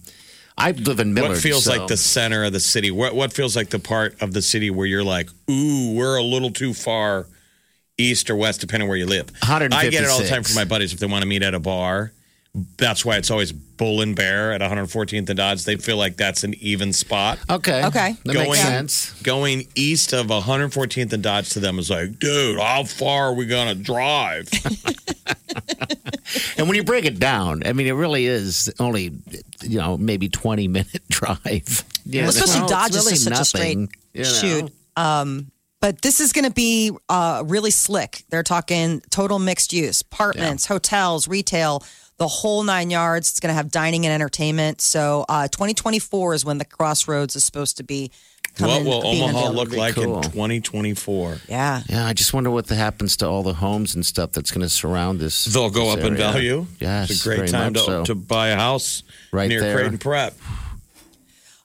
I 0.57 0.73
live 0.73 1.01
in 1.01 1.15
Millard. 1.15 1.33
what 1.33 1.39
feels 1.41 1.65
so- 1.65 1.73
like 1.77 1.89
the 1.89 1.97
center 1.97 2.45
of 2.45 2.53
the 2.53 2.61
city? 2.61 2.91
What 2.91 3.15
what 3.15 3.33
feels 3.33 3.57
like 3.57 3.71
the 3.71 3.79
part 3.79 4.21
of 4.21 4.33
the 4.33 4.43
city 4.43 4.71
where 4.71 4.87
you're 4.87 5.05
like, 5.05 5.29
ooh, 5.51 5.93
we're 5.95 6.17
a 6.17 6.23
little 6.23 6.51
too 6.51 6.75
far 6.75 7.27
east 7.99 8.31
or 8.31 8.37
west, 8.37 8.61
depending 8.61 8.89
where 8.89 8.99
you 8.99 9.07
live. 9.07 9.31
I 9.43 9.89
get 9.91 10.05
it 10.05 10.11
all 10.11 10.19
the 10.19 10.25
time 10.29 10.43
156. 10.43 10.49
from 10.49 10.55
my 10.61 10.65
buddies 10.65 10.93
if 10.93 10.99
they 10.99 11.07
want 11.07 11.23
to 11.23 11.29
meet 11.29 11.43
at 11.43 11.55
a 11.55 11.61
bar. 11.61 12.13
That's 12.77 13.03
why 13.05 13.17
it's 13.17 13.31
always 13.31 13.51
Bull 13.51 14.03
and 14.03 14.15
Bear 14.15 14.53
at 14.53 14.61
114th 14.61 15.29
and 15.31 15.37
Dodge. 15.39 15.65
They 15.65 15.77
feel 15.77 15.97
like 15.97 16.17
that's 16.19 16.45
an 16.45 16.53
even 16.61 16.93
spot. 16.93 17.39
Okay. 17.49 17.83
Okay. 17.87 18.15
That 18.25 18.33
Going- 18.35 18.51
makes 18.51 18.61
sense. 18.61 19.11
Going 19.23 19.67
east 19.75 20.13
of 20.13 20.27
114th 20.27 21.13
and 21.15 21.23
Dodge 21.23 21.51
to 21.51 21.61
them 21.61 21.79
is 21.79 21.89
like, 21.89 22.19
dude, 22.19 22.61
how 22.61 22.85
far 22.85 23.29
are 23.29 23.35
we 23.35 23.47
gonna 23.47 23.75
drive? 23.75 24.49
And 26.57 26.67
when 26.69 26.77
you 26.77 26.85
break 26.85 27.05
it 27.05 27.19
down, 27.19 27.63
I 27.67 27.73
mean, 27.73 27.87
it 27.87 27.93
really 27.93 28.27
is 28.27 28.73
only, 28.79 29.13
you 29.63 29.79
know, 29.79 29.99
maybe 29.99 30.29
20 30.29 30.69
minute 30.69 31.03
drive. 31.11 31.85
Yeah, 32.07 32.23
Well, 32.23 32.31
especially 32.31 32.61
no, 32.61 32.69
Dodge 32.69 32.89
it's 32.89 32.99
is 32.99 33.05
really 33.07 33.17
such 33.17 33.41
a 33.41 33.45
straight 33.45 33.77
you 34.15 34.23
know. 34.23 34.25
shoot. 34.25 34.73
Um, 34.97 35.51
but 35.81 36.01
this 36.03 36.21
is 36.21 36.33
going 36.33 36.45
to 36.45 36.53
be 36.53 36.93
uh, 37.09 37.43
really 37.47 37.71
slick. 37.73 38.23
They're 38.31 38.45
talking 38.45 39.03
total 39.11 39.39
mixed 39.41 39.73
use, 39.73 40.01
apartments, 40.01 40.67
hotels, 40.67 41.27
retail, 41.29 41.83
the 42.23 42.29
whole 42.29 42.63
nine 42.63 42.89
yards. 42.89 43.31
It's 43.31 43.41
going 43.41 43.51
to 43.51 43.55
have 43.55 43.73
dining 43.73 44.07
and 44.07 44.15
entertainment. 44.15 44.81
So 44.81 45.25
uh, 45.29 45.49
2024 45.49 46.35
is 46.35 46.45
when 46.45 46.59
the 46.59 46.65
Crossroads 46.65 47.35
is 47.35 47.43
supposed 47.43 47.79
to 47.79 47.83
be. 47.83 48.13
what 48.59 48.69
coming- 48.69 48.85
will 48.85 49.03
being 49.03 49.25
Omaha 49.25 49.39
unveiled. 49.49 49.57
look 49.57 49.77
like 49.77 49.95
cool. 49.97 50.19
in 50.19 50.23
2024? 50.23 51.39
Yeah. 51.49 51.83
Yeah, 51.89 52.07
I 52.07 52.13
just 52.13 52.33
wonder 52.33 52.49
what 52.49 52.69
the 52.69 52.77
happens 52.77 53.17
to 53.17 53.27
all 53.27 53.43
the 53.43 53.55
homes 53.55 53.97
and 53.97 54.07
stuff 54.07 54.31
that's 54.31 54.53
going 54.53 54.61
to 54.61 54.69
surround 54.69 55.19
this. 55.19 55.47
They'll 55.47 55.69
go 55.69 55.97
this 55.97 56.05
up 56.05 56.11
in 56.11 56.17
value. 56.17 56.67
Yes, 56.79 57.11
it's 57.11 57.27
a 57.27 57.37
great 57.37 57.51
time 57.51 57.75
to, 57.75 57.81
so. 57.81 58.05
to 58.05 58.15
buy 58.15 58.51
a 58.51 58.57
house 58.57 59.03
Right 59.33 59.49
near 59.49 59.61
there. 59.61 59.75
Creighton 59.75 59.99
Prep. 59.99 60.35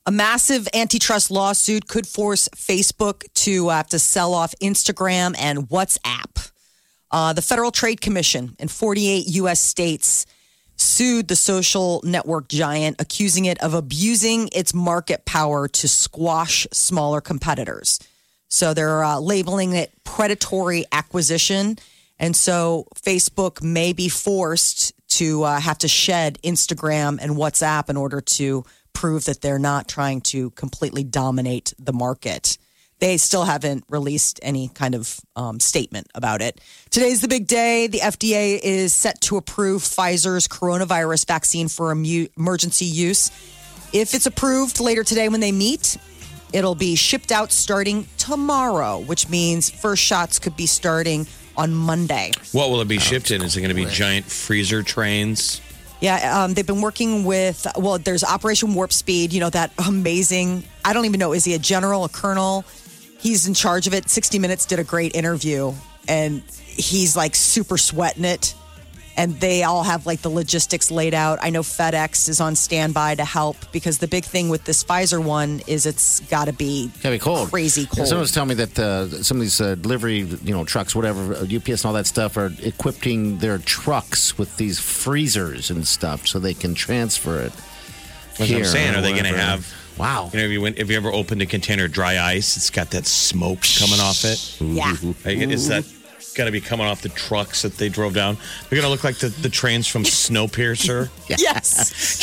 A 0.07 0.11
massive 0.11 0.67
antitrust 0.73 1.29
lawsuit 1.29 1.87
could 1.87 2.07
force 2.07 2.49
Facebook 2.55 3.31
to 3.43 3.69
uh, 3.69 3.75
have 3.75 3.89
to 3.89 3.99
sell 3.99 4.33
off 4.33 4.55
Instagram 4.59 5.35
and 5.37 5.69
WhatsApp. 5.69 6.49
Uh, 7.11 7.33
the 7.33 7.43
Federal 7.43 7.69
Trade 7.69 8.01
Commission 8.01 8.55
in 8.57 8.69
48 8.69 9.27
U.S. 9.27 9.61
states 9.61 10.25
sued 10.77 11.27
the 11.27 11.35
social 11.35 12.01
network 12.03 12.47
giant, 12.47 13.01
accusing 13.01 13.45
it 13.45 13.61
of 13.61 13.73
abusing 13.73 14.49
its 14.53 14.73
market 14.73 15.25
power 15.25 15.67
to 15.67 15.87
squash 15.87 16.67
smaller 16.71 17.19
competitors. 17.19 17.99
So 18.47 18.73
they're 18.73 19.03
uh, 19.03 19.19
labeling 19.19 19.73
it 19.73 19.91
predatory 20.03 20.85
acquisition. 20.91 21.77
And 22.19 22.35
so 22.35 22.87
Facebook 22.95 23.61
may 23.61 23.93
be 23.93 24.09
forced 24.09 24.93
to 25.09 25.43
uh, 25.43 25.59
have 25.59 25.79
to 25.79 25.87
shed 25.87 26.39
Instagram 26.43 27.19
and 27.21 27.33
WhatsApp 27.33 27.89
in 27.89 27.97
order 27.97 28.21
to 28.21 28.63
prove 28.93 29.25
that 29.25 29.41
they're 29.41 29.59
not 29.59 29.87
trying 29.87 30.21
to 30.21 30.49
completely 30.51 31.03
dominate 31.03 31.73
the 31.77 31.93
market. 31.93 32.57
They 32.99 33.17
still 33.17 33.43
haven't 33.43 33.83
released 33.89 34.39
any 34.41 34.69
kind 34.69 34.95
of 34.95 35.19
um, 35.35 35.59
statement 35.59 36.07
about 36.15 36.41
it. 36.41 36.59
Today's 36.89 37.21
the 37.21 37.27
big 37.27 37.45
day. 37.45 37.87
The 37.87 37.99
FDA 37.99 38.59
is 38.61 38.93
set 38.93 39.21
to 39.21 39.37
approve 39.37 39.83
Pfizer's 39.83 40.47
coronavirus 40.47 41.27
vaccine 41.27 41.67
for 41.67 41.91
emu- 41.91 42.27
emergency 42.37 42.85
use. 42.85 43.29
If 43.93 44.15
it's 44.15 44.25
approved 44.25 44.79
later 44.79 45.03
today 45.03 45.29
when 45.29 45.41
they 45.41 45.51
meet, 45.51 45.97
it'll 46.53 46.75
be 46.75 46.95
shipped 46.95 47.31
out 47.31 47.51
starting 47.51 48.07
tomorrow, 48.17 48.99
which 48.99 49.29
means 49.29 49.69
first 49.69 50.01
shots 50.01 50.39
could 50.39 50.57
be 50.57 50.65
starting 50.65 51.27
on 51.55 51.73
Monday. 51.73 52.31
What 52.51 52.69
will 52.69 52.81
it 52.81 52.87
be 52.87 52.99
shipped 52.99 53.31
in? 53.31 53.41
Is 53.41 53.55
it 53.55 53.61
going 53.61 53.69
to 53.69 53.75
be 53.75 53.85
giant 53.85 54.25
freezer 54.25 54.81
trains? 54.81 55.61
Yeah, 55.99 56.43
um, 56.43 56.53
they've 56.53 56.67
been 56.67 56.81
working 56.81 57.23
with, 57.25 57.65
well, 57.75 57.97
there's 57.97 58.23
Operation 58.23 58.75
Warp 58.75 58.93
Speed, 58.93 59.33
you 59.33 59.39
know, 59.39 59.49
that 59.49 59.71
amazing, 59.87 60.63
I 60.85 60.93
don't 60.93 61.05
even 61.05 61.19
know, 61.19 61.33
is 61.33 61.43
he 61.43 61.55
a 61.55 61.59
general, 61.59 62.03
a 62.03 62.09
colonel? 62.09 62.65
He's 63.27 63.45
in 63.45 63.53
charge 63.53 63.87
of 63.87 63.93
it. 63.93 64.09
60 64.09 64.39
Minutes 64.39 64.65
did 64.65 64.79
a 64.79 64.85
great 64.85 65.13
interview 65.15 65.73
and 66.07 66.41
he's 66.65 67.17
like 67.17 67.35
super 67.35 67.77
sweating 67.77 68.23
it. 68.23 68.55
And 69.17 69.37
they 69.41 69.63
all 69.63 69.83
have 69.83 70.05
like 70.05 70.21
the 70.21 70.29
logistics 70.29 70.91
laid 70.91 71.13
out. 71.13 71.39
I 71.41 71.49
know 71.49 71.61
FedEx 71.61 72.29
is 72.29 72.39
on 72.39 72.55
standby 72.55 73.15
to 73.15 73.25
help 73.25 73.57
because 73.73 73.97
the 73.97 74.07
big 74.07 74.23
thing 74.23 74.47
with 74.47 74.63
this 74.63 74.81
Pfizer 74.83 75.21
one 75.21 75.61
is 75.67 75.85
it's 75.85 76.21
got 76.29 76.45
to 76.45 76.53
be 76.53 76.89
Gotta 77.03 77.15
be 77.15 77.19
cold. 77.19 77.49
crazy 77.49 77.85
cold. 77.87 78.07
Someone 78.07 78.21
was 78.21 78.31
telling 78.31 78.49
me 78.49 78.55
that 78.63 78.79
uh, 78.79 79.09
some 79.23 79.37
of 79.37 79.41
these 79.41 79.59
uh, 79.59 79.75
delivery, 79.75 80.19
you 80.19 80.53
know, 80.53 80.63
trucks, 80.63 80.95
whatever, 80.95 81.33
uh, 81.33 81.43
UPS 81.53 81.81
and 81.81 81.85
all 81.85 81.93
that 81.93 82.05
stuff, 82.07 82.37
are 82.37 82.51
equipping 82.61 83.39
their 83.39 83.57
trucks 83.57 84.37
with 84.37 84.55
these 84.55 84.79
freezers 84.79 85.69
and 85.71 85.85
stuff 85.85 86.27
so 86.27 86.39
they 86.39 86.53
can 86.53 86.75
transfer 86.75 87.41
it. 87.41 87.51
That's 87.51 88.39
what 88.39 88.47
here 88.49 88.59
I'm 88.59 88.65
saying. 88.65 88.95
Are 88.95 89.01
they 89.01 89.11
going 89.11 89.23
to 89.23 89.37
have? 89.37 89.67
Wow. 89.97 90.29
You 90.31 90.39
know, 90.39 90.45
if 90.45 90.51
you, 90.51 90.61
went, 90.61 90.77
if 90.77 90.89
you 90.89 90.97
ever 90.97 91.11
opened 91.11 91.41
a 91.41 91.45
container 91.45 91.85
of 91.85 91.91
dry 91.91 92.19
ice, 92.19 92.55
it's 92.57 92.69
got 92.69 92.91
that 92.91 93.05
smoke 93.05 93.59
coming 93.79 93.99
off 93.99 94.23
it. 94.25 94.61
yeah. 94.61 94.95
Like, 95.25 95.37
Is 95.49 95.67
that 95.69 95.85
got 96.35 96.45
to 96.45 96.51
be 96.51 96.61
coming 96.61 96.85
off 96.85 97.01
the 97.01 97.09
trucks 97.09 97.63
that 97.63 97.77
they 97.77 97.89
drove 97.89 98.13
down? 98.13 98.35
They're 98.69 98.79
going 98.79 98.83
to 98.83 98.89
look 98.89 99.03
like 99.03 99.17
the, 99.17 99.29
the 99.29 99.49
trains 99.49 99.87
from 99.87 100.03
Snowpiercer. 100.05 101.09
Yes. 101.27 102.17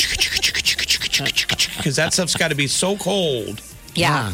Because 1.76 1.96
that 1.96 2.12
stuff's 2.12 2.36
got 2.36 2.48
to 2.48 2.54
be 2.54 2.66
so 2.66 2.96
cold. 2.96 3.60
Yeah. 3.94 4.32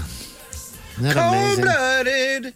Isn't 0.99 1.15
that 1.15 1.17
amazing? 1.17 1.65
blooded. 1.65 2.55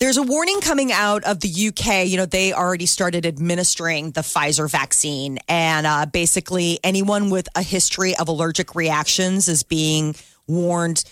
There's 0.00 0.16
a 0.16 0.22
warning 0.22 0.60
coming 0.60 0.92
out 0.92 1.24
of 1.24 1.40
the 1.40 1.48
UK. 1.68 2.06
You 2.06 2.16
know, 2.16 2.26
they 2.26 2.52
already 2.52 2.86
started 2.86 3.24
administering 3.24 4.10
the 4.10 4.20
Pfizer 4.22 4.70
vaccine, 4.70 5.38
and 5.48 5.86
uh, 5.86 6.06
basically, 6.06 6.78
anyone 6.82 7.30
with 7.30 7.48
a 7.54 7.62
history 7.62 8.16
of 8.16 8.28
allergic 8.28 8.74
reactions 8.74 9.48
is 9.48 9.62
being 9.62 10.14
warned 10.46 11.04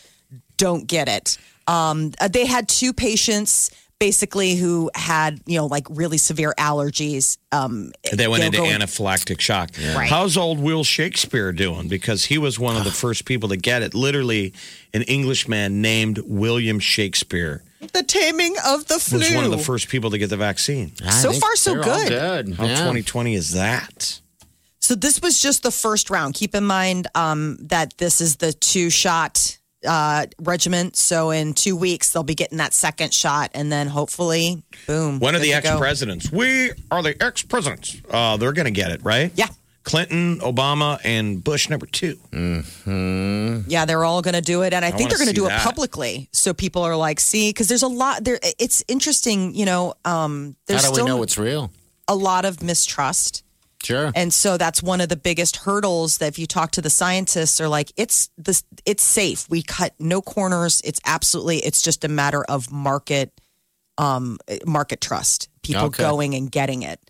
don't 0.57 0.87
get 0.87 1.09
it. 1.09 1.39
Um, 1.67 2.13
uh, 2.21 2.29
they 2.29 2.47
had 2.47 2.69
two 2.69 2.93
patients 2.93 3.71
basically 3.99 4.57
who 4.57 4.91
had 4.97 5.41
you 5.47 5.57
know 5.57 5.67
like 5.67 5.87
really 5.89 6.19
severe 6.19 6.53
allergies. 6.59 7.39
Um, 7.53 7.93
They 8.13 8.27
went 8.27 8.43
into 8.43 8.59
go 8.59 8.65
in- 8.65 8.81
anaphylactic 8.81 9.41
shock. 9.41 9.71
Right. 9.95 10.09
How's 10.09 10.37
old 10.37 10.59
Will 10.59 10.83
Shakespeare 10.83 11.53
doing? 11.53 11.87
Because 11.87 12.25
he 12.25 12.37
was 12.37 12.59
one 12.59 12.77
of 12.77 12.83
the 12.83 12.91
first 12.91 13.25
people 13.25 13.49
to 13.51 13.57
get 13.57 13.83
it. 13.83 13.95
Literally, 13.95 14.55
an 14.93 15.03
Englishman 15.03 15.81
named 15.81 16.19
William 16.27 16.81
Shakespeare 16.81 17.63
the 17.93 18.03
taming 18.03 18.55
of 18.67 18.87
the 18.87 18.99
flu. 18.99 19.19
was 19.19 19.35
one 19.35 19.45
of 19.45 19.51
the 19.51 19.59
first 19.59 19.89
people 19.89 20.11
to 20.11 20.19
get 20.19 20.31
the 20.31 20.37
vaccine. 20.37 20.93
I 21.05 21.11
So 21.11 21.33
far, 21.33 21.57
so 21.57 21.75
good. 21.83 22.09
good. 22.09 22.55
How 22.55 22.67
Yeah. 22.67 22.77
2020 22.77 23.35
is 23.35 23.53
that? 23.53 24.21
So 24.79 24.95
this 24.95 25.21
was 25.21 25.39
just 25.39 25.63
the 25.63 25.71
first 25.71 26.11
round. 26.11 26.35
Keep 26.35 26.55
in 26.55 26.65
mind 26.65 27.07
um, 27.15 27.57
that 27.61 27.95
this 27.99 28.21
is 28.21 28.37
the 28.37 28.53
two 28.53 28.91
shot 28.91 29.59
uh, 29.87 30.27
regimen. 30.41 30.95
So 30.95 31.31
in 31.31 31.55
two 31.55 31.77
weeks 31.77 32.11
they'll 32.13 32.23
be 32.23 32.35
getting 32.35 32.59
that 32.59 32.73
second 32.73 33.13
shot, 33.13 33.51
and 33.55 33.71
then 33.71 33.89
hopefully, 33.89 34.63
boom. 34.87 35.19
One 35.19 35.35
of 35.35 35.43
the 35.43 35.55
ex 35.55 35.69
presidents. 35.77 36.31
We 36.31 36.71
are 36.91 37.03
the 37.03 37.21
ex 37.23 37.43
presidents. 37.43 37.97
Uh, 38.09 38.37
they're 38.37 38.53
going 38.53 38.67
to 38.67 38.71
get 38.73 38.91
it, 38.93 39.03
right? 39.05 39.33
Yeah. 39.35 39.49
Clinton, 39.85 40.39
Obama, 40.41 41.01
and 41.05 41.43
Bush 41.43 41.69
number 41.69 41.87
two. 41.87 42.19
Yeah, 43.69 43.85
they're 43.85 44.05
all 44.05 44.23
going 44.23 44.35
to 44.35 44.41
do 44.41 44.63
it, 44.63 44.73
and 44.73 44.85
I, 44.85 44.91
think 44.91 45.09
they're 45.11 45.19
going 45.19 45.29
to 45.29 45.35
do 45.35 45.45
that. 45.49 45.61
it 45.61 45.65
publicly. 45.65 46.29
So 46.33 46.55
people 46.55 46.83
are 46.83 46.97
like, 46.97 47.21
see, 47.21 47.51
because 47.51 47.69
there's 47.69 47.83
a 47.83 47.89
lot 47.89 48.25
there. 48.25 48.39
It's 48.59 48.85
interesting, 48.89 49.55
you 49.55 49.65
know. 49.65 49.95
Um, 50.05 50.57
there's 50.67 50.83
How 50.83 50.89
do 50.89 50.95
still 50.95 51.05
we 51.07 51.11
know 51.11 51.23
it's 51.23 51.39
real? 51.39 51.71
a 52.09 52.15
lot 52.15 52.45
of 52.45 52.63
mistrust. 52.63 53.45
Sure. 53.83 54.13
And 54.15 54.33
so 54.33 54.57
that's 54.57 54.81
one 54.83 55.01
of 55.01 55.09
the 55.09 55.17
biggest 55.17 55.57
hurdles 55.57 56.19
that 56.19 56.29
if 56.29 56.39
you 56.39 56.47
talk 56.47 56.71
to 56.73 56.81
the 56.83 56.91
scientists 56.91 57.61
are 57.61 57.67
like 57.69 57.93
it's 57.97 58.31
this 58.39 58.63
it's 58.87 59.03
safe. 59.03 59.49
We 59.51 59.61
cut 59.63 59.93
no 59.99 60.23
corners. 60.23 60.81
It's 60.85 61.01
absolutely 61.05 61.59
it's 61.59 61.83
just 61.83 62.05
a 62.05 62.09
matter 62.09 62.45
of 62.45 62.71
market 62.71 63.33
um 63.99 64.39
market 64.65 65.01
trust. 65.01 65.49
People 65.63 65.87
Okay. 65.87 66.03
going 66.03 66.35
and 66.37 66.49
getting 66.51 66.83
it. 66.83 67.01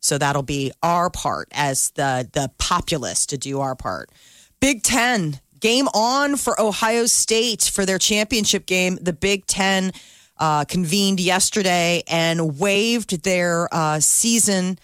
So 0.00 0.18
that'll 0.18 0.42
be 0.42 0.72
our 0.82 1.10
part 1.10 1.48
as 1.52 1.90
the 1.90 2.28
the 2.32 2.50
populace 2.58 3.26
to 3.26 3.38
do 3.38 3.60
our 3.60 3.74
part. 3.76 4.10
Big 4.60 4.82
10 4.82 5.40
game 5.60 5.88
on 5.88 6.36
for 6.36 6.58
Ohio 6.60 7.06
State 7.06 7.62
for 7.72 7.84
their 7.86 7.98
championship 7.98 8.66
game. 8.66 8.98
The 9.00 9.12
Big 9.12 9.46
10 9.46 9.92
uh, 10.38 10.64
convened 10.64 11.20
yesterday 11.20 12.02
and 12.08 12.58
waived 12.58 13.22
their 13.24 13.68
uh, 13.72 14.00
season 14.00 14.78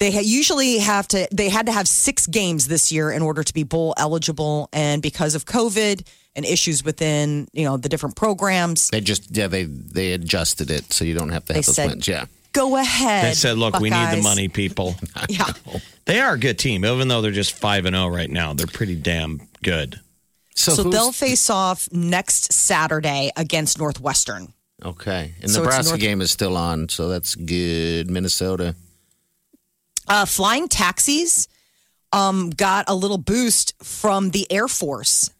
they 0.00 0.12
ha- 0.12 0.20
usually 0.22 0.78
have 0.78 1.08
to 1.08 1.26
they 1.32 1.48
had 1.48 1.66
to 1.66 1.72
have 1.72 1.86
six 1.88 2.26
games 2.26 2.68
this 2.68 2.90
year 2.92 3.10
in 3.10 3.22
order 3.22 3.42
to 3.42 3.52
be 3.54 3.62
bowl 3.64 3.94
eligible 3.96 4.68
and 4.72 5.02
because 5.02 5.34
of 5.34 5.44
covid 5.44 6.06
and 6.36 6.44
issues 6.44 6.84
within 6.84 7.48
you 7.52 7.64
know 7.64 7.76
the 7.76 7.88
different 7.88 8.14
programs 8.16 8.88
They 8.90 9.00
just 9.00 9.36
yeah 9.36 9.46
they 9.48 9.64
they 9.64 10.12
adjusted 10.12 10.70
it 10.70 10.92
so 10.92 11.04
you 11.04 11.14
don't 11.14 11.30
have 11.30 11.44
to 11.46 11.52
They 11.52 11.58
have 11.58 11.66
those 11.66 11.74
said- 11.76 11.90
wins. 11.90 12.08
Yeah. 12.08 12.26
Go 12.52 12.76
ahead 12.76 13.24
They 13.24 13.34
said, 13.34 13.58
look, 13.58 13.78
we 13.80 13.90
need 13.90 13.96
the 13.96 14.04
Buckeyes." 14.06 14.24
money, 14.24 14.48
people. 14.48 14.96
yeah 15.28 15.52
They 16.04 16.20
are 16.20 16.34
a 16.34 16.38
good 16.38 16.58
team, 16.58 16.84
even 16.84 17.08
though 17.08 17.20
they're 17.20 17.30
just 17.32 17.52
5 17.56 17.84
and 17.86 17.94
0 17.94 18.08
right 18.08 18.30
now. 18.30 18.54
They're 18.54 18.66
pretty 18.66 18.96
damn 18.96 19.40
good. 19.62 20.00
So, 20.54 20.72
so 20.74 20.82
who's- 20.84 20.94
they'll 20.94 21.12
face 21.12 21.50
off 21.50 21.88
next 21.92 22.52
saturday 22.52 23.30
against 23.36 23.78
northwestern 23.78 24.52
okay. 24.84 25.34
And 25.42 25.50
So 25.50 25.58
it's 25.60 25.66
Nebraska 25.66 25.90
North- 25.92 26.00
game 26.00 26.20
is 26.20 26.30
still 26.30 26.56
on, 26.56 26.88
so 26.88 27.08
that's 27.08 27.34
good. 27.34 28.10
Minnesota. 28.10 28.74
uh, 30.08 30.24
flying 30.24 30.68
taxis 30.68 31.48
um, 32.12 32.50
got 32.50 32.84
a 32.88 32.94
little 32.94 33.18
boost 33.18 33.74
from 33.82 34.30
the 34.30 34.50
Air 34.50 34.66
Force. 34.68 35.30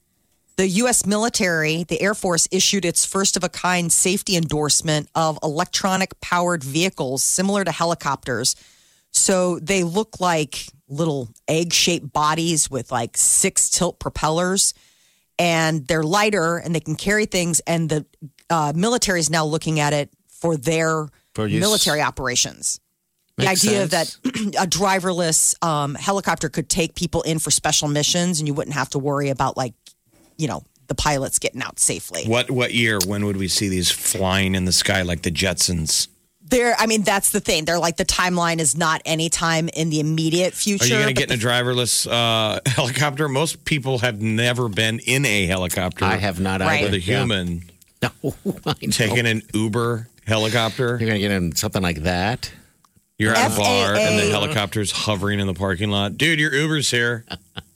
The 0.59 0.66
U.S. 0.82 1.06
military, 1.06 1.84
the 1.84 2.02
Air 2.02 2.14
Force, 2.14 2.48
issued 2.50 2.84
its 2.84 3.06
first 3.06 3.36
of 3.36 3.44
a 3.44 3.48
kind 3.48 3.92
safety 3.92 4.36
endorsement 4.36 5.09
of 5.14 5.38
electronic 5.40 6.20
powered 6.20 6.64
vehicles 6.64 7.22
similar 7.22 7.62
to 7.62 7.70
helicopters. 7.70 8.56
So 9.12 9.61
they 9.61 9.84
look 9.84 10.18
like 10.18 10.66
little 10.88 11.28
egg 11.46 11.72
shaped 11.72 12.12
bodies 12.12 12.68
with 12.68 12.90
like 12.90 13.16
six 13.16 13.70
tilt 13.70 14.00
propellers, 14.00 14.74
and 15.38 15.86
they're 15.86 16.02
lighter 16.02 16.56
and 16.56 16.74
they 16.74 16.80
can 16.80 16.96
carry 16.96 17.26
things. 17.26 17.61
And 17.61 17.88
the 17.88 18.06
uh, 18.50 18.72
military 18.74 19.20
is 19.20 19.30
now 19.30 19.44
looking 19.44 19.78
at 19.78 19.92
it 19.92 20.11
for 20.28 20.56
their 20.56 21.06
For 21.36 21.48
military 21.48 22.02
operations 22.02 22.80
the 23.38 23.48
idea 23.48 23.88
sense. 23.88 23.90
that 23.90 24.16
a 24.59 24.66
driverless 24.66 25.54
um, 25.64 25.94
helicopter 25.94 26.48
could 26.48 26.68
take 26.68 26.94
people 26.94 27.22
in 27.22 27.38
for 27.38 27.50
special 27.50 27.88
missions 27.88 28.40
and 28.40 28.48
you 28.48 28.54
wouldn't 28.54 28.74
have 28.74 28.90
to 28.90 28.98
worry 28.98 29.28
about 29.28 29.56
like 29.56 29.74
you 30.39 30.49
know 30.49 30.62
the 30.86 30.95
pilots 30.95 31.39
getting 31.39 31.61
out 31.61 31.78
safely 31.78 32.24
What 32.24 32.51
what 32.51 32.72
year? 32.72 32.99
When 33.07 33.26
would 33.26 33.36
we 33.36 33.49
see 33.49 33.68
these 33.68 33.91
flying 33.91 34.55
in 34.55 34.64
the 34.64 34.72
sky 34.72 35.03
like 35.03 35.20
the 35.22 35.30
Jetsons? 35.30 36.09
there 36.51 36.74
i 36.78 36.86
mean 36.86 37.03
that's 37.03 37.28
the 37.28 37.41
thing 37.41 37.66
they're 37.66 37.78
like 37.78 37.99
the 37.99 38.07
timeline 38.07 38.59
is 38.59 38.74
not 38.74 39.03
anytime 39.05 39.68
in 39.74 39.91
the 39.91 40.01
immediate 40.01 40.55
future. 40.55 40.84
Are 40.84 40.86
you 40.86 40.95
going 40.95 41.09
to 41.09 41.12
get 41.12 41.30
in 41.30 41.39
a 41.39 41.43
driverless 41.43 42.07
uh, 42.11 42.61
helicopter? 42.66 43.28
Most 43.28 43.66
people 43.66 43.99
have 43.99 44.22
never 44.22 44.70
been 44.70 44.99
in 45.01 45.26
a 45.26 45.45
helicopter. 45.45 46.07
I 46.07 46.16
have 46.16 46.41
not 46.41 46.62
Right. 46.62 46.78
either. 46.80 46.84
with 46.93 46.95
a 46.95 46.99
human 47.01 47.64
Yeah. 48.03 48.09
No, 48.22 48.34
I 48.64 48.72
taking 48.91 49.26
an 49.26 49.43
Uber 49.53 50.09
helicopter. 50.26 50.97
You're 51.01 51.09
gonna 51.09 51.18
get 51.18 51.32
in 51.32 51.55
something 51.57 51.82
like 51.82 52.05
that. 52.05 52.51
You're 53.18 53.34
at 53.34 53.53
a 53.53 53.57
bar 53.57 53.95
and 53.97 54.18
the 54.18 54.22
FAA. 54.22 54.30
helicopter's 54.30 54.91
hovering 54.93 55.41
in 55.41 55.47
the 55.49 55.55
parking 55.55 55.91
lot. 55.91 56.16
Dude, 56.16 56.39
your 56.39 56.55
Uber's 56.55 56.91
here. 56.91 57.24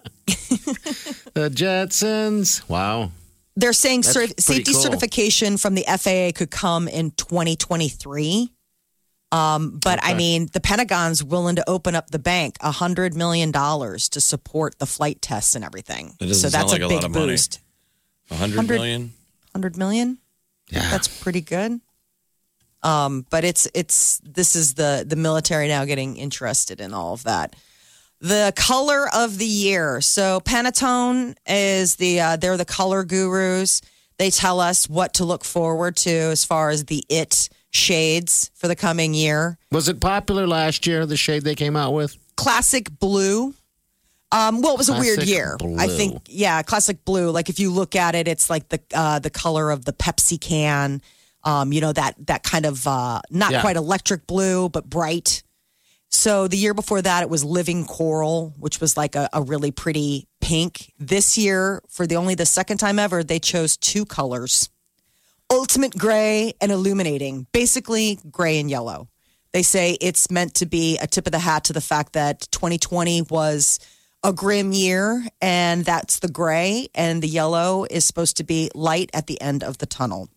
The 1.35 1.49
Jetsons. 1.49 2.69
Wow. 2.69 3.11
they're 3.57 3.73
saying 3.73 4.03
That's 4.03 4.15
cer- 4.15 4.27
safety 4.39 4.73
cool. 4.73 4.81
certification 4.83 5.57
from 5.57 5.75
the 5.75 5.85
faa 5.99 6.33
could 6.37 6.51
come 6.51 6.89
in 6.89 7.11
2023 7.13 8.53
um, 9.33 9.79
but 9.83 9.99
I 10.03 10.13
mean, 10.13 10.51
the 10.53 10.61
Pentagon's 10.61 11.25
willing 11.25 11.57
to 11.57 11.69
open 11.69 11.95
up 11.95 12.11
the 12.11 12.19
bank 12.19 12.57
a 12.61 12.71
hundred 12.71 13.15
million 13.15 13.51
dollars 13.51 14.11
to 14.11 14.21
support 14.21 14.79
the 14.79 14.85
flight 14.85 15.23
tests 15.23 15.55
and 15.55 15.65
everything. 15.65 16.15
That 16.21 16.27
doesn't 16.27 16.51
so 16.51 16.57
that's 16.57 16.71
like 16.71 16.83
a 16.83 16.85
a 16.85 16.89
big 16.89 16.97
lot 16.97 17.05
of 17.05 17.11
money. 17.13 17.27
boost. 17.29 17.61
A 18.31 18.37
hundred 18.37 18.57
100 18.57 18.75
million. 18.79 19.13
hundred 19.55 19.77
million. 19.79 20.19
Yeah. 20.69 20.91
That's 20.91 21.09
pretty 21.09 21.41
good. 21.41 21.81
Um, 22.83 23.25
but 23.31 23.43
it's 23.45 23.67
it's 23.73 24.21
this 24.23 24.55
is 24.55 24.75
the 24.75 25.05
the 25.09 25.17
military 25.17 25.67
now 25.67 25.87
getting 25.87 26.19
interested 26.19 26.79
in 26.79 26.93
all 26.93 27.15
of 27.15 27.23
that. 27.23 27.57
The 28.23 28.53
color 28.57 29.09
of 29.13 29.37
the 29.39 29.45
year. 29.47 30.01
So 30.01 30.39
Pantone 30.41 31.35
is 31.47 31.97
the 31.97 32.21
uh, 32.21 32.37
they're 32.37 32.57
the 32.57 32.65
color 32.65 33.03
gurus. 33.05 33.83
They 34.19 34.31
tell 34.31 34.61
us 34.61 34.89
what 34.89 35.15
to 35.15 35.25
look 35.25 35.45
forward 35.45 35.97
to 35.97 36.11
as 36.11 36.45
far 36.45 36.71
as 36.71 36.85
the 36.85 37.05
it 37.09 37.49
shades 37.71 38.51
for 38.55 38.69
the 38.69 38.77
coming 38.77 39.13
year. 39.13 39.59
Was 39.73 39.89
it 39.89 40.01
popular 40.01 40.47
last 40.47 40.87
year? 40.87 41.05
The 41.05 41.17
shade 41.17 41.43
they 41.43 41.57
came 41.57 41.75
out 41.77 41.93
with. 41.95 42.17
classic 42.37 42.97
blue. 43.01 43.55
Um, 44.31 44.63
well, 44.63 44.73
it 44.75 44.79
was 44.79 44.89
a 44.89 44.99
weird 44.99 45.25
year. 45.25 45.57
blue. 45.59 45.77
I 45.79 45.89
think, 45.89 46.23
yeah, 46.27 46.63
classic 46.63 47.05
blue. 47.05 47.31
Like 47.31 47.51
if 47.51 47.59
you 47.61 47.71
look 47.71 47.95
at 47.97 48.15
it, 48.15 48.29
it's 48.29 48.49
like 48.49 48.69
the 48.71 48.81
uh, 48.95 49.19
the 49.19 49.31
color 49.31 49.71
of 49.71 49.85
the 49.85 49.93
Pepsi 49.93 50.41
can. 50.41 51.03
Um, 51.45 51.73
you 51.73 51.81
know 51.81 51.93
that 51.93 52.15
that 52.29 52.45
kind 52.45 52.65
of 52.67 52.87
uh, 52.87 53.21
not 53.31 53.51
Yeah. 53.51 53.61
quite 53.63 53.77
electric 53.77 54.27
blue, 54.29 54.69
but 54.69 54.89
bright. 54.89 55.43
So 56.15 56.47
the 56.47 56.57
year 56.59 56.75
before 56.75 57.01
that, 57.03 57.23
it 57.23 57.31
was 57.31 57.43
living 57.43 57.85
coral, 57.87 58.53
which 58.59 58.81
was 58.81 58.97
like 58.97 59.17
a, 59.17 59.29
a 59.33 59.43
really 59.43 59.71
pretty 59.71 60.29
pink. 60.41 60.93
This 60.99 61.39
year, 61.39 61.83
for 61.89 62.07
the 62.07 62.17
only 62.17 62.35
the 62.35 62.47
second 62.47 62.77
time 62.79 62.99
ever, 62.99 63.25
they 63.25 63.39
chose 63.39 63.77
two 63.79 64.05
colors: 64.05 64.69
ultimate 65.51 65.97
gray 65.97 66.53
and 66.61 66.71
illuminating. 66.71 67.47
Basically, 67.53 68.19
gray 68.31 68.61
and 68.61 68.71
yellow. 68.71 69.09
They 69.53 69.63
say 69.63 69.97
it's 70.01 70.31
meant 70.31 70.55
to 70.57 70.67
be 70.67 70.99
a 70.99 71.07
tip 71.07 71.27
of 71.27 71.33
the 71.33 71.39
hat 71.39 71.65
to 71.65 71.73
the 71.73 71.81
fact 71.81 72.13
that 72.13 72.47
2020 72.53 73.23
was 73.23 73.79
a 74.23 74.33
grim 74.33 74.73
year, 74.73 75.25
and 75.41 75.85
that's 75.85 76.21
the 76.21 76.29
gray, 76.29 76.89
and 76.95 77.23
the 77.23 77.29
yellow 77.29 77.85
is 77.91 78.05
supposed 78.05 78.37
to 78.37 78.45
be 78.45 78.71
light 78.75 79.11
at 79.15 79.27
the 79.27 79.41
end 79.41 79.65
of 79.65 79.79
the 79.79 79.87
tunnel. 79.87 80.29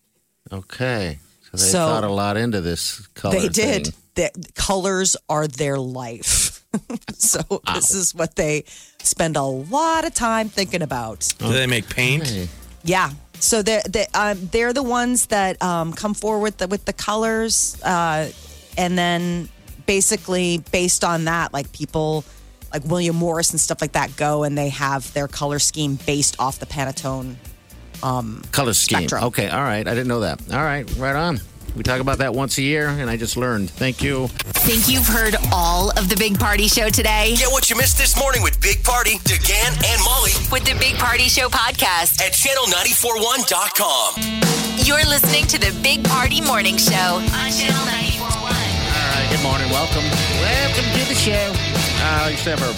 Okay. 0.50 1.18
So 1.42 1.56
they 1.58 1.70
So- 1.70 1.78
thought 1.86 2.04
a 2.04 2.08
lot 2.12 2.36
into 2.38 2.60
this 2.62 3.06
color. 3.14 3.38
they 3.38 3.48
did. 3.48 3.84
thing. 3.88 3.94
The 4.16 4.30
colors 4.54 5.16
are 5.28 5.46
their 5.46 5.78
life. 5.78 6.64
so 7.14 7.40
this 7.74 7.94
is 7.94 8.14
what 8.14 8.36
they 8.36 8.64
spend 8.98 9.36
a 9.36 9.42
lot 9.42 10.04
of 10.04 10.14
time 10.14 10.48
thinking 10.48 10.82
about. 10.82 11.32
Do 11.38 11.52
they 11.52 11.66
make 11.66 11.88
paint? 11.88 12.28
Hey. 12.28 12.48
Yeah. 12.82 13.10
So 13.38 13.62
they're 13.62 13.82
they, 13.88 14.06
um, 14.14 14.48
they're 14.50 14.72
the 14.72 14.82
ones 14.82 15.26
that 15.26 15.62
um, 15.62 15.92
come 15.92 16.14
forward 16.14 16.42
with 16.42 16.56
the, 16.58 16.68
with 16.68 16.84
the 16.86 16.92
colors, 16.92 17.80
uh, 17.82 18.30
and 18.76 18.98
then 18.98 19.48
basically 19.86 20.58
based 20.72 21.04
on 21.04 21.24
that, 21.24 21.52
like 21.52 21.70
people 21.72 22.24
like 22.72 22.84
William 22.84 23.16
Morris 23.16 23.50
and 23.50 23.60
stuff 23.60 23.80
like 23.80 23.92
that 23.92 24.16
go 24.16 24.42
and 24.44 24.56
they 24.56 24.68
have 24.68 25.12
their 25.14 25.28
color 25.28 25.58
scheme 25.58 25.98
based 26.06 26.38
off 26.38 26.58
the 26.58 26.66
Pantone. 26.66 27.36
Color 28.52 28.74
scheme. 28.74 28.98
Spectrum. 28.98 29.24
Okay. 29.24 29.48
All 29.48 29.62
right. 29.62 29.86
I 29.86 29.90
didn't 29.94 30.08
know 30.08 30.20
that. 30.20 30.40
All 30.52 30.62
right. 30.62 30.88
Right 30.96 31.16
on. 31.16 31.40
We 31.76 31.82
talk 31.82 32.00
about 32.00 32.16
that 32.18 32.34
once 32.34 32.56
a 32.56 32.62
year, 32.62 32.88
and 32.88 33.10
I 33.10 33.18
just 33.18 33.36
learned. 33.36 33.68
Thank 33.70 34.02
you. 34.02 34.28
Think 34.64 34.88
you've 34.88 35.06
heard 35.06 35.36
all 35.52 35.90
of 35.98 36.08
the 36.08 36.16
Big 36.16 36.38
Party 36.40 36.68
Show 36.68 36.88
today? 36.88 37.34
Get 37.36 37.52
what 37.52 37.68
you 37.68 37.76
missed 37.76 37.98
this 37.98 38.16
morning 38.18 38.42
with 38.42 38.58
Big 38.62 38.82
Party, 38.82 39.18
DeGan, 39.28 39.76
and 39.84 40.00
Molly 40.02 40.32
With 40.50 40.64
the 40.64 40.72
Big 40.80 40.94
Party 40.96 41.28
Show 41.28 41.50
podcast. 41.50 42.22
at 42.24 42.32
channel941.com. 42.32 44.40
You're 44.88 45.04
listening 45.04 45.44
to 45.52 45.58
the 45.60 45.78
Big 45.82 46.02
Party 46.04 46.40
Morning 46.40 46.78
Show 46.78 47.20
on 47.20 47.52
Channel 47.52 47.84
941. 48.24 48.40
All 48.40 48.48
right, 48.48 49.28
good 49.28 49.42
morning. 49.44 49.68
Welcome. 49.68 50.08
Welcome 50.40 50.86
to 50.96 51.04
the 51.12 51.14
show. 51.14 51.52
Uh, 52.00 52.28
you 52.30 52.38
should 52.38 52.58
have 52.58 52.64
our 52.64 52.72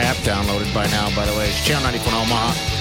app 0.00 0.16
downloaded 0.24 0.72
by 0.72 0.86
now, 0.88 1.14
by 1.14 1.26
the 1.26 1.36
way. 1.36 1.50
It's 1.50 1.60
Channel 1.66 1.82
94 1.84 2.08
in 2.08 2.14
Omaha. 2.24 2.79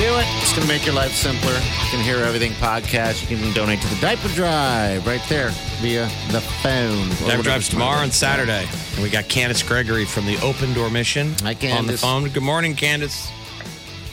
Do 0.00 0.06
it. 0.06 0.24
It's 0.40 0.56
going 0.56 0.66
to 0.66 0.72
make 0.72 0.86
your 0.86 0.94
life 0.94 1.12
simpler. 1.12 1.52
You 1.52 1.90
can 1.90 2.02
hear 2.02 2.24
everything 2.24 2.52
podcast. 2.52 3.30
You 3.30 3.36
can 3.36 3.52
donate 3.52 3.82
to 3.82 3.88
the 3.94 4.00
diaper 4.00 4.28
drive 4.28 5.06
right 5.06 5.20
there 5.28 5.50
via 5.82 6.04
the 6.30 6.40
phone. 6.40 7.10
Dive 7.28 7.42
drives 7.42 7.68
tomorrow 7.68 8.00
and 8.00 8.10
Saturday. 8.10 8.66
And 8.94 9.02
we 9.02 9.10
got 9.10 9.28
Candace 9.28 9.62
Gregory 9.62 10.06
from 10.06 10.24
the 10.24 10.40
Open 10.40 10.72
Door 10.72 10.88
Mission 10.88 11.34
Hi, 11.42 11.54
on 11.76 11.86
the 11.86 11.98
phone. 11.98 12.30
Good 12.30 12.42
morning, 12.42 12.74
Candace. 12.74 13.26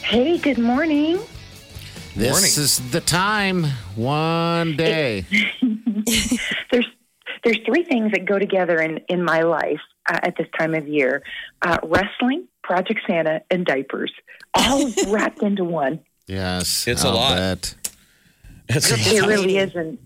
Hey, 0.01 0.37
good 0.37 0.57
morning. 0.57 1.19
This 2.17 2.31
Morning. 2.31 2.51
is 2.51 2.91
the 2.91 2.99
time. 2.99 3.63
One 3.95 4.75
day. 4.75 5.25
There's 6.69 6.87
there's 7.45 7.59
three 7.65 7.85
things 7.85 8.11
that 8.11 8.25
go 8.25 8.37
together 8.37 8.81
in 8.81 8.97
in 9.07 9.23
my 9.23 9.43
life 9.43 9.79
uh, 10.09 10.19
at 10.21 10.35
this 10.35 10.47
time 10.59 10.73
of 10.73 10.85
year: 10.85 11.23
uh, 11.61 11.77
wrestling, 11.81 12.49
Project 12.67 12.99
Santa, 13.07 13.41
and 13.49 13.65
diapers, 13.65 14.11
all 14.53 14.91
wrapped 15.07 15.41
into 15.41 15.63
one. 15.63 16.01
Yes. 16.27 16.85
It's 16.87 17.03
a 17.05 17.07
I'll 17.07 17.15
lot. 17.15 17.35
bet. 17.37 17.75
It's 18.67 18.91
It 18.91 19.25
really 19.25 19.57
isn't. 19.57 19.99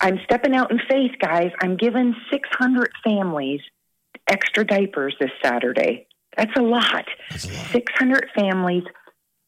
I'm 0.00 0.18
stepping 0.24 0.54
out 0.54 0.70
in 0.70 0.80
faith, 0.88 1.12
guys. 1.20 1.50
I'm 1.60 1.76
giving 1.76 2.14
600 2.30 2.90
families 3.04 3.60
extra 4.28 4.64
diapers 4.64 5.14
this 5.20 5.30
Saturday. 5.44 6.06
That's 6.36 6.56
a 6.56 6.62
lot. 6.62 7.04
600 7.36 8.30
families 8.34 8.84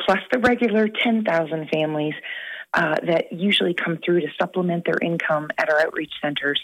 plus 0.03 0.20
the 0.31 0.39
regular 0.39 0.89
10,000 0.89 1.68
families 1.70 2.14
uh, 2.74 2.97
that 3.07 3.33
usually 3.33 3.74
come 3.74 3.99
through 4.05 4.20
to 4.20 4.29
supplement 4.41 4.85
their 4.85 4.99
income 5.03 5.49
at 5.59 5.70
our 5.70 5.81
outreach 5.81 6.12
centers 6.22 6.61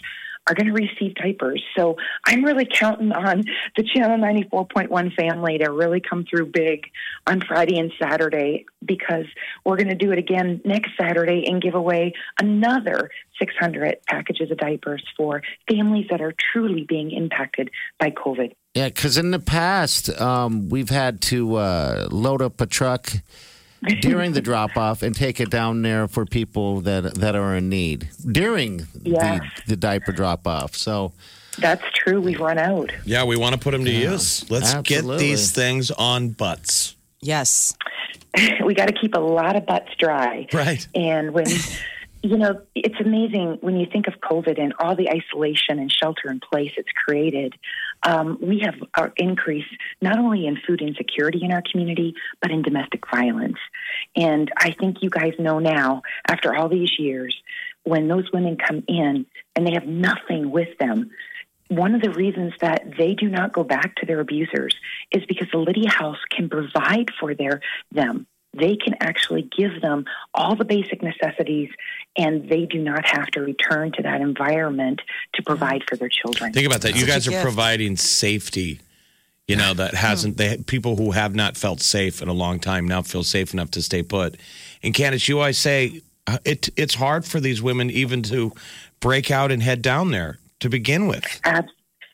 are 0.47 0.53
going 0.53 0.67
to 0.67 0.73
receive 0.73 1.15
diapers. 1.15 1.63
So 1.75 1.97
I'm 2.25 2.43
really 2.43 2.67
counting 2.71 3.11
on 3.11 3.43
the 3.75 3.83
Channel 3.83 4.17
94.1 4.17 5.15
family 5.15 5.57
to 5.57 5.71
really 5.71 5.99
come 5.99 6.25
through 6.29 6.47
big 6.47 6.85
on 7.25 7.41
Friday 7.41 7.79
and 7.79 7.91
Saturday 8.01 8.65
because 8.85 9.25
we're 9.65 9.77
going 9.77 9.89
to 9.89 9.95
do 9.95 10.11
it 10.11 10.19
again 10.19 10.61
next 10.63 10.91
Saturday 10.99 11.45
and 11.47 11.61
give 11.61 11.73
away 11.73 12.13
another 12.39 13.09
600 13.39 13.97
packages 14.07 14.51
of 14.51 14.57
diapers 14.57 15.03
for 15.17 15.41
families 15.69 16.07
that 16.09 16.21
are 16.21 16.33
truly 16.53 16.85
being 16.87 17.11
impacted 17.11 17.71
by 17.99 18.11
COVID. 18.11 18.53
Yeah, 18.75 18.89
because 18.89 19.17
in 19.17 19.31
the 19.31 19.39
past, 19.39 20.09
um, 20.19 20.69
we've 20.69 20.89
had 20.89 21.21
to 21.21 21.55
uh, 21.55 22.07
load 22.11 22.41
up 22.41 22.59
a 22.61 22.65
truck 22.65 23.09
during 24.01 24.33
the 24.33 24.41
drop 24.41 24.75
off 24.77 25.01
and 25.03 25.15
take 25.15 25.39
it 25.39 25.49
down 25.49 25.81
there 25.81 26.07
for 26.07 26.25
people 26.25 26.81
that 26.81 27.15
that 27.15 27.35
are 27.35 27.55
in 27.55 27.69
need 27.69 28.09
during 28.31 28.87
Yes. 29.03 29.41
the, 29.65 29.71
the 29.71 29.75
diaper 29.75 30.11
drop 30.11 30.47
off. 30.47 30.75
So, 30.75 31.13
That's 31.59 31.83
true. 31.93 32.19
We've 32.21 32.39
run 32.39 32.57
out. 32.57 32.91
Yeah, 33.05 33.23
we 33.23 33.37
want 33.37 33.53
to 33.53 33.59
put 33.59 33.71
them 33.71 33.85
to 33.85 33.91
use. 33.91 34.49
Let's 34.51 34.73
get 34.83 35.05
these 35.17 35.51
things 35.51 35.91
on 35.91 36.29
butts. 36.29 36.95
Yes. 37.21 37.75
we 38.65 38.73
got 38.73 38.87
to 38.87 38.93
keep 38.93 39.15
a 39.15 39.19
lot 39.19 39.55
of 39.55 39.65
butts 39.65 39.89
dry. 39.97 40.47
Right. 40.53 40.85
And 40.93 41.31
when, 41.33 41.45
you 42.25 42.39
know, 42.39 42.59
it's 42.73 42.99
amazing 42.99 43.59
when 43.61 43.77
you 43.77 43.85
think 43.85 44.07
of 44.07 44.15
COVID 44.15 44.59
and 44.59 44.73
all 44.79 44.95
the 44.95 45.09
isolation 45.11 45.77
and 45.77 45.91
shelter 45.91 46.31
in 46.31 46.39
place 46.39 46.71
it's 46.75 46.89
created. 47.05 47.53
Um, 48.01 48.39
we 48.41 48.61
have 48.61 48.73
our 48.95 49.13
increase 49.15 49.67
not 50.01 50.17
only 50.17 50.47
in 50.47 50.57
food 50.65 50.81
insecurity 50.81 51.41
in 51.43 51.51
our 51.51 51.61
community, 51.71 52.15
but 52.41 52.49
in 52.49 52.63
domestic 52.63 53.03
violence. 53.13 53.59
And 54.15 54.51
I 54.57 54.71
think 54.71 55.03
you 55.03 55.11
guys 55.11 55.33
know 55.37 55.59
now, 55.59 56.01
after 56.27 56.55
all 56.55 56.67
these 56.67 56.97
years, 56.97 57.39
when 57.83 58.07
those 58.07 58.31
women 58.33 58.57
come 58.57 58.83
in 58.87 59.27
and 59.55 59.67
they 59.67 59.73
have 59.73 59.85
nothing 59.85 60.49
with 60.49 60.75
them, 60.79 61.11
one 61.67 61.93
of 61.93 62.01
the 62.01 62.09
reasons 62.09 62.53
that 62.59 62.97
they 62.97 63.13
do 63.13 63.29
not 63.29 63.53
go 63.53 63.63
back 63.63 63.97
to 63.97 64.07
their 64.07 64.19
abusers 64.19 64.75
is 65.11 65.23
because 65.27 65.47
the 65.51 65.59
Lydia 65.59 65.91
House 65.91 66.19
can 66.31 66.49
provide 66.49 67.11
for 67.19 67.35
their 67.35 67.61
them. 67.91 68.25
They 68.57 68.75
can 68.75 68.95
actually 69.01 69.49
give 69.57 69.81
them 69.81 70.05
all 70.33 70.55
the 70.55 70.65
basic 70.65 71.01
necessities, 71.01 71.69
and 72.17 72.47
they 72.49 72.65
do 72.65 72.79
not 72.79 73.05
have 73.05 73.27
to 73.27 73.41
return 73.41 73.91
to 73.93 74.03
that 74.03 74.21
environment 74.21 75.01
to 75.33 75.43
provide 75.43 75.83
for 75.87 75.95
their 75.95 76.09
children. 76.09 76.53
Think 76.53 76.67
about 76.67 76.81
that. 76.81 76.95
You 76.95 77.05
guys 77.05 77.27
are 77.27 77.41
providing 77.41 77.97
safety. 77.97 78.79
You 79.47 79.57
know 79.57 79.75
that 79.75 79.93
hasn't 79.93 80.37
they 80.37 80.57
people 80.57 80.95
who 80.95 81.11
have 81.11 81.35
not 81.35 81.55
felt 81.55 81.79
safe 81.79 82.23
in 82.23 82.29
a 82.29 82.33
long 82.33 82.59
time 82.59 82.87
now 82.87 83.03
feel 83.03 83.23
safe 83.23 83.53
enough 83.53 83.69
to 83.71 83.81
stay 83.83 84.01
put. 84.01 84.37
And 84.81 84.91
Candace, 84.91 85.27
you 85.27 85.37
always 85.37 85.59
say 85.59 86.01
uh, 86.25 86.39
it 86.43 86.69
it's 86.75 86.95
hard 86.95 87.25
for 87.25 87.39
these 87.39 87.61
women 87.61 87.91
even 87.91 88.23
to 88.23 88.53
break 88.99 89.29
out 89.29 89.51
and 89.51 89.61
head 89.61 89.83
down 89.83 90.09
there 90.09 90.39
to 90.61 90.69
begin 90.69 91.07
with. 91.07 91.41
Ab- 91.43 91.65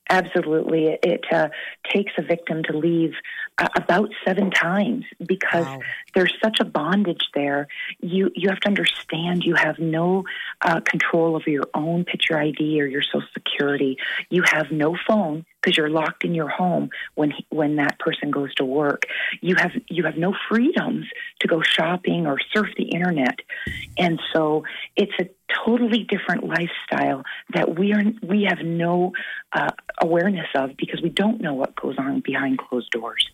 absolutely, 0.10 0.88
it, 0.88 1.00
it 1.04 1.26
uh, 1.32 1.48
takes 1.90 2.12
a 2.18 2.22
victim 2.22 2.64
to 2.64 2.78
leave 2.78 3.14
about 3.58 4.10
seven 4.26 4.50
times 4.52 5.06
because 5.26 5.66
Wow. 5.66 5.80
there's 6.16 6.34
such 6.44 6.60
a 6.60 6.66
bondage 6.66 7.30
there. 7.36 7.68
You 8.02 8.32
you 8.36 8.50
have 8.50 8.60
to 8.62 8.68
understand 8.68 9.44
you 9.44 9.56
have 9.56 9.78
no 9.80 10.24
uh, 10.62 10.80
control 10.82 11.36
over 11.36 11.50
your 11.50 11.68
own 11.74 12.04
picture 12.06 12.38
ID 12.38 12.82
or 12.82 12.86
your 12.86 13.04
social 13.04 13.28
security. 13.34 13.98
You 14.30 14.44
have 14.52 14.72
no 14.72 14.98
phone 15.08 15.46
because 15.62 15.78
you're 15.78 15.90
locked 15.90 16.24
in 16.24 16.34
your 16.34 16.48
home 16.48 16.90
when 17.16 17.32
he, 17.32 17.46
when 17.50 17.76
that 17.76 18.00
person 18.00 18.32
goes 18.32 18.54
to 18.56 18.66
work. 18.66 19.04
You 19.42 19.56
have 19.56 19.72
you 19.90 20.04
have 20.06 20.18
no 20.18 20.34
freedoms 20.50 21.06
to 21.42 21.48
go 21.48 21.62
shopping 21.62 22.26
or 22.26 22.38
surf 22.54 22.70
the 22.78 22.86
internet, 22.86 23.40
and 23.98 24.20
so 24.34 24.64
it's 24.96 25.14
a 25.20 25.30
totally 25.66 26.04
different 26.04 26.44
lifestyle 26.46 27.24
that 27.54 27.78
we 27.78 27.94
are 27.94 28.04
we 28.24 28.44
have 28.44 28.60
no 28.66 29.14
uh, 29.54 29.70
awareness 30.02 30.48
of 30.56 30.76
because 30.78 31.02
we 31.02 31.10
don't 31.10 31.42
know 31.42 31.54
what 31.54 31.76
goes 31.76 31.98
on 31.98 32.22
behind 32.22 32.58
closed 32.58 32.92
doors. 32.92 33.30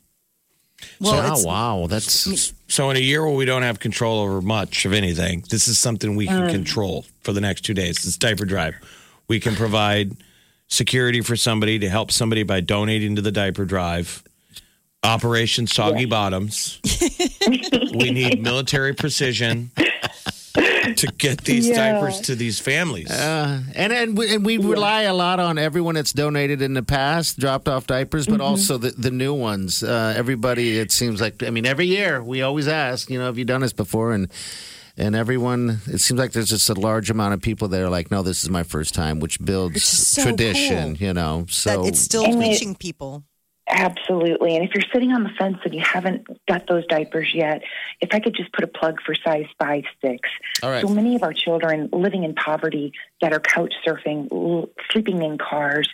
Well, 0.99 1.35
so, 1.35 1.43
oh, 1.43 1.47
wow, 1.47 1.87
that's 1.87 2.53
So 2.67 2.89
in 2.91 2.97
a 2.97 2.99
year 2.99 3.25
where 3.25 3.35
we 3.35 3.45
don't 3.45 3.63
have 3.63 3.79
control 3.79 4.19
over 4.19 4.41
much 4.41 4.85
of 4.85 4.93
anything, 4.93 5.43
this 5.49 5.67
is 5.67 5.79
something 5.79 6.15
we 6.15 6.27
can 6.27 6.49
control 6.51 7.05
for 7.21 7.33
the 7.33 7.41
next 7.41 7.61
two 7.61 7.73
days. 7.73 8.05
It's 8.05 8.17
diaper 8.17 8.45
drive. 8.45 8.75
We 9.27 9.39
can 9.39 9.55
provide 9.55 10.15
security 10.67 11.21
for 11.21 11.35
somebody 11.35 11.79
to 11.79 11.89
help 11.89 12.11
somebody 12.11 12.43
by 12.43 12.59
donating 12.61 13.15
to 13.15 13.21
the 13.21 13.31
diaper 13.31 13.65
drive. 13.65 14.23
Operation 15.03 15.67
Soggy 15.67 16.05
Bottoms. 16.05 16.79
we 17.47 18.11
need 18.11 18.41
military 18.41 18.93
precision 18.93 19.71
to 20.95 21.07
get 21.17 21.43
these 21.43 21.67
Yeah. 21.67 21.93
diapers 21.93 22.21
to 22.21 22.35
these 22.35 22.59
families. 22.59 23.09
Uh, 23.11 23.61
and 23.75 23.91
and 23.93 24.17
we, 24.17 24.33
and 24.35 24.45
we 24.45 24.57
rely 24.57 25.03
a 25.03 25.13
lot 25.13 25.39
on 25.39 25.57
everyone 25.57 25.95
that's 25.95 26.13
donated 26.13 26.61
in 26.61 26.73
the 26.73 26.83
past, 26.83 27.39
dropped 27.39 27.67
off 27.67 27.87
diapers, 27.87 28.27
but 28.27 28.41
also 28.41 28.77
the, 28.77 28.91
the 28.91 29.11
new 29.11 29.33
ones. 29.33 29.83
Uh, 29.83 30.13
everybody, 30.17 30.77
it 30.79 30.91
seems 30.91 31.19
like, 31.21 31.43
I 31.43 31.49
mean, 31.49 31.65
every 31.65 31.87
year 31.87 32.23
we 32.23 32.41
always 32.41 32.67
ask, 32.67 33.09
you 33.09 33.19
know, 33.19 33.25
have 33.25 33.37
you 33.37 33.45
done 33.45 33.61
this 33.61 33.73
before? 33.73 34.13
And 34.13 34.31
and 34.99 35.15
everyone, 35.15 35.79
it 35.85 35.99
seems 36.01 36.19
like 36.19 36.31
there's 36.31 36.49
just 36.49 36.69
a 36.71 36.73
large 36.73 37.11
amount 37.11 37.35
of 37.35 37.41
people 37.41 37.67
that 37.67 37.79
are 37.81 37.89
like, 37.89 38.09
no, 38.09 38.23
this 38.23 38.43
is 38.43 38.49
my 38.49 38.63
first 38.63 38.95
time, 38.95 39.19
which 39.19 39.39
builds 39.39 39.83
so 39.83 40.23
tradition, 40.23 40.95
cool. 40.97 41.07
you 41.07 41.13
know. 41.13 41.45
So 41.49 41.83
that 41.83 41.89
it's 41.89 41.99
still 41.99 42.23
And 42.25 42.41
it- 42.41 42.47
reaching 42.49 42.73
people. 42.75 43.23
Absolutely. 43.69 44.55
And 44.55 44.63
if 44.63 44.73
you're 44.73 44.89
sitting 44.93 45.11
on 45.11 45.23
the 45.23 45.29
fence 45.37 45.57
and 45.65 45.73
you 45.73 45.81
haven't 45.81 46.25
got 46.47 46.67
those 46.67 46.85
diapers 46.87 47.33
yet, 47.33 47.63
if 47.99 48.09
I 48.13 48.19
could 48.19 48.33
just 48.33 48.51
put 48.53 48.63
a 48.63 48.67
plug 48.67 49.01
for 49.05 49.13
size 49.13 49.45
five 49.59 49.83
six. 50.01 50.29
All 50.63 50.69
right. 50.69 50.81
So 50.81 50.93
many 50.93 51.15
of 51.15 51.23
our 51.23 51.33
children 51.33 51.89
living 51.91 52.23
in 52.23 52.33
poverty 52.33 52.93
that 53.21 53.33
are 53.33 53.39
couch 53.39 53.73
surfing, 53.85 54.69
sleeping 54.91 55.21
in 55.21 55.37
cars, 55.37 55.89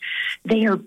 they 0.45 0.65
are 0.65 0.79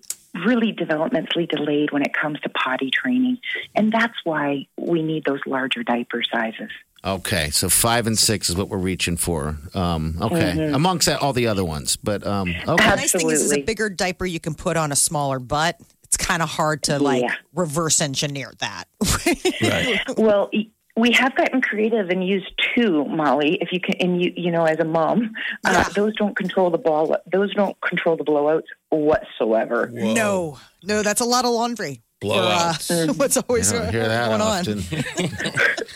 really 0.45 0.73
developmentally 0.73 1.49
delayed 1.49 1.91
when 1.91 2.03
it 2.03 2.13
comes 2.15 2.39
to 2.41 2.49
potty 2.51 2.91
training. 2.91 3.39
And 3.75 3.93
that's 3.93 4.17
why 4.25 4.67
we 4.77 5.03
need 5.03 5.25
those 5.25 5.41
larger 5.47 5.83
diaper 5.83 6.23
sizes. 6.23 6.71
Okay, 7.05 7.51
so 7.51 7.69
five 7.69 8.09
and 8.09 8.19
six 8.19 8.49
is 8.49 8.57
what 8.57 8.69
we're 8.69 8.79
reaching 8.79 9.17
for. 9.17 9.57
Um, 9.75 10.19
okay, 10.21 10.73
amongst 10.73 11.07
that, 11.07 11.23
all 11.23 11.33
the 11.33 11.47
other 11.47 11.65
ones, 11.65 11.97
but 11.97 12.27
um, 12.27 12.49
okay. 12.49 12.91
The 12.91 12.97
nice 12.97 13.13
thing 13.13 13.31
is, 13.31 13.43
is 13.43 13.53
a 13.53 13.63
bigger 13.63 13.89
diaper 13.89 14.27
you 14.27 14.41
can 14.41 14.55
put 14.55 14.77
on 14.77 14.91
a 14.91 14.97
smaller 14.97 15.39
butt. 15.39 15.81
It's 16.17 16.25
kind 16.27 16.43
of 16.43 16.49
hard 16.49 16.83
to 16.85 16.99
like 16.99 17.23
Yeah. 17.23 17.35
reverse 17.55 18.01
engineer 18.01 18.53
that. 18.61 18.85
Right. 19.61 20.01
Well, 20.17 20.51
we 20.97 21.13
have 21.13 21.35
gotten 21.37 21.61
creative 21.61 22.09
and 22.09 22.27
used 22.27 22.51
two, 22.75 23.05
Molly. 23.05 23.59
If 23.61 23.71
you 23.73 23.81
can, 23.81 23.97
and 24.01 24.23
you, 24.23 24.33
you 24.35 24.51
know, 24.51 24.65
as 24.65 24.79
a 24.79 24.85
mom, 24.85 25.33
uh, 25.65 25.89
those 25.91 26.15
don't 26.17 26.35
control 26.37 26.71
the 26.71 26.79
ball. 26.79 27.15
Those 27.31 27.55
don't 27.55 27.79
control 27.83 28.17
the 28.17 28.25
blowouts 28.25 28.63
whatsoever. 28.91 29.91
no, 29.93 30.59
no, 30.83 31.03
that's 31.03 31.21
a 31.21 31.25
lot 31.25 31.45
of 31.45 31.51
laundry. 31.51 32.03
For, 32.21 32.33
uh, 32.33 32.73
Blowouts. 32.73 33.17
what's 33.19 33.37
always 33.37 33.73
I 33.73 33.79
don't 33.79 33.93
hear 33.93 34.09
that 34.09 34.29
going 34.29 34.41
often. 34.41 34.79
on? 34.79 34.83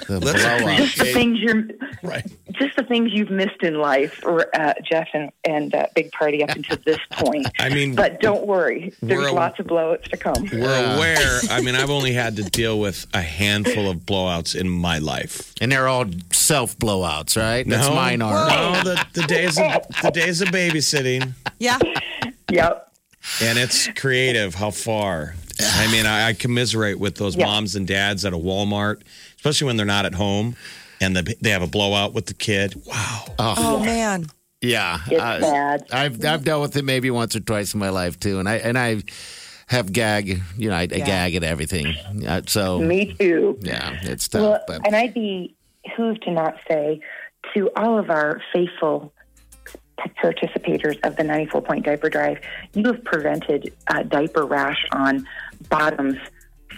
the 0.08 0.20
Let's 0.22 0.42
blow 0.42 0.72
up. 0.72 0.78
The 0.96 1.12
things 1.12 1.38
you're 1.40 1.64
Right. 2.02 2.24
just 2.52 2.76
the 2.76 2.84
things 2.84 3.10
you've 3.12 3.30
missed 3.30 3.62
in 3.62 3.74
life, 3.74 4.20
or, 4.24 4.46
uh, 4.58 4.74
Jeff 4.90 5.08
and, 5.12 5.30
and 5.44 5.74
uh, 5.74 5.86
Big 5.94 6.10
Party 6.12 6.42
up 6.42 6.50
until 6.50 6.78
this 6.84 6.98
point. 7.12 7.46
I 7.58 7.68
mean, 7.68 7.94
but 7.94 8.20
don't 8.20 8.46
worry, 8.46 8.92
there's 9.02 9.20
we're 9.20 9.28
a- 9.28 9.32
lots 9.32 9.58
of 9.60 9.66
blowouts 9.66 10.04
to 10.10 10.16
come. 10.16 10.48
We're 10.52 10.94
aware. 10.96 11.40
I 11.50 11.60
mean, 11.60 11.74
I've 11.74 11.90
only 11.90 12.12
had 12.12 12.36
to 12.36 12.42
deal 12.44 12.80
with 12.80 13.06
a 13.14 13.20
handful 13.22 13.90
of 13.90 13.98
blowouts 13.98 14.58
in 14.58 14.68
my 14.68 14.98
life. 14.98 15.52
And 15.60 15.70
they're 15.72 15.88
all 15.88 16.06
self 16.32 16.76
blowouts, 16.78 17.36
right? 17.40 17.66
That's 17.68 17.88
no, 17.88 17.94
mine 17.94 18.22
are. 18.22 18.48
No, 18.48 18.82
the, 18.82 19.06
the 19.14 19.22
days 19.22 19.58
of 19.58 19.86
the 20.02 20.10
days 20.10 20.40
of 20.42 20.48
babysitting, 20.48 21.32
Yeah. 21.58 21.78
Yep. 22.50 22.92
and 23.42 23.58
it's 23.58 23.88
creative. 23.88 24.54
How 24.54 24.70
far? 24.70 25.34
I 25.64 25.90
mean, 25.92 26.06
I, 26.06 26.28
I 26.28 26.32
commiserate 26.32 26.98
with 26.98 27.16
those 27.16 27.36
Yeah. 27.36 27.46
moms 27.46 27.76
and 27.76 27.86
dads 27.86 28.24
at 28.24 28.32
a 28.32 28.38
Walmart, 28.38 29.02
especially 29.36 29.66
when 29.66 29.76
they're 29.76 29.86
not 29.86 30.06
at 30.06 30.14
home 30.14 30.56
and 31.00 31.16
the, 31.16 31.36
they 31.40 31.50
have 31.50 31.62
a 31.62 31.66
blowout 31.66 32.12
with 32.12 32.26
the 32.26 32.34
kid. 32.34 32.74
Wow. 32.86 33.24
Oh, 33.38 33.80
man. 33.80 34.26
Yeah, 34.62 34.98
It's 35.06 35.20
I- 35.22 35.40
bad. 35.40 35.86
I've 35.90 36.22
I've 36.24 36.44
dealt 36.44 36.60
with 36.60 36.76
it 36.76 36.84
maybe 36.84 37.10
once 37.10 37.34
or 37.34 37.40
twice 37.40 37.72
in 37.72 37.80
my 37.80 37.88
life 37.88 38.20
too, 38.20 38.38
and 38.40 38.46
I 38.46 38.56
and 38.56 38.78
I 38.78 39.02
have 39.68 39.90
gag, 39.90 40.42
you 40.58 40.68
know, 40.68 40.74
I, 40.76 40.82
I 40.82 40.86
gag 40.86 41.34
at 41.34 41.42
everything. 41.44 41.94
Uh, 42.28 42.42
so 42.46 42.78
Me 42.78 43.14
too. 43.14 43.56
yeah, 43.62 43.98
it's 44.02 44.28
tough. 44.28 44.42
Well, 44.42 44.60
but 44.66 44.86
and 44.86 44.94
I'd 44.94 45.14
be 45.14 45.56
who've 45.96 46.20
to 46.20 46.30
not 46.30 46.56
say 46.68 47.00
to 47.54 47.70
all 47.74 47.98
of 47.98 48.10
our 48.10 48.42
faithful 48.52 49.14
participators 50.22 50.98
of 51.06 51.16
the 51.16 51.24
94 51.24 51.62
point 51.62 51.84
diaper 51.84 52.08
drive, 52.10 52.38
you 52.74 52.84
have 52.86 53.02
prevented 53.04 53.72
uh, 53.88 54.02
diaper 54.02 54.44
rash 54.44 54.84
on 54.92 55.26
bottoms 55.70 56.16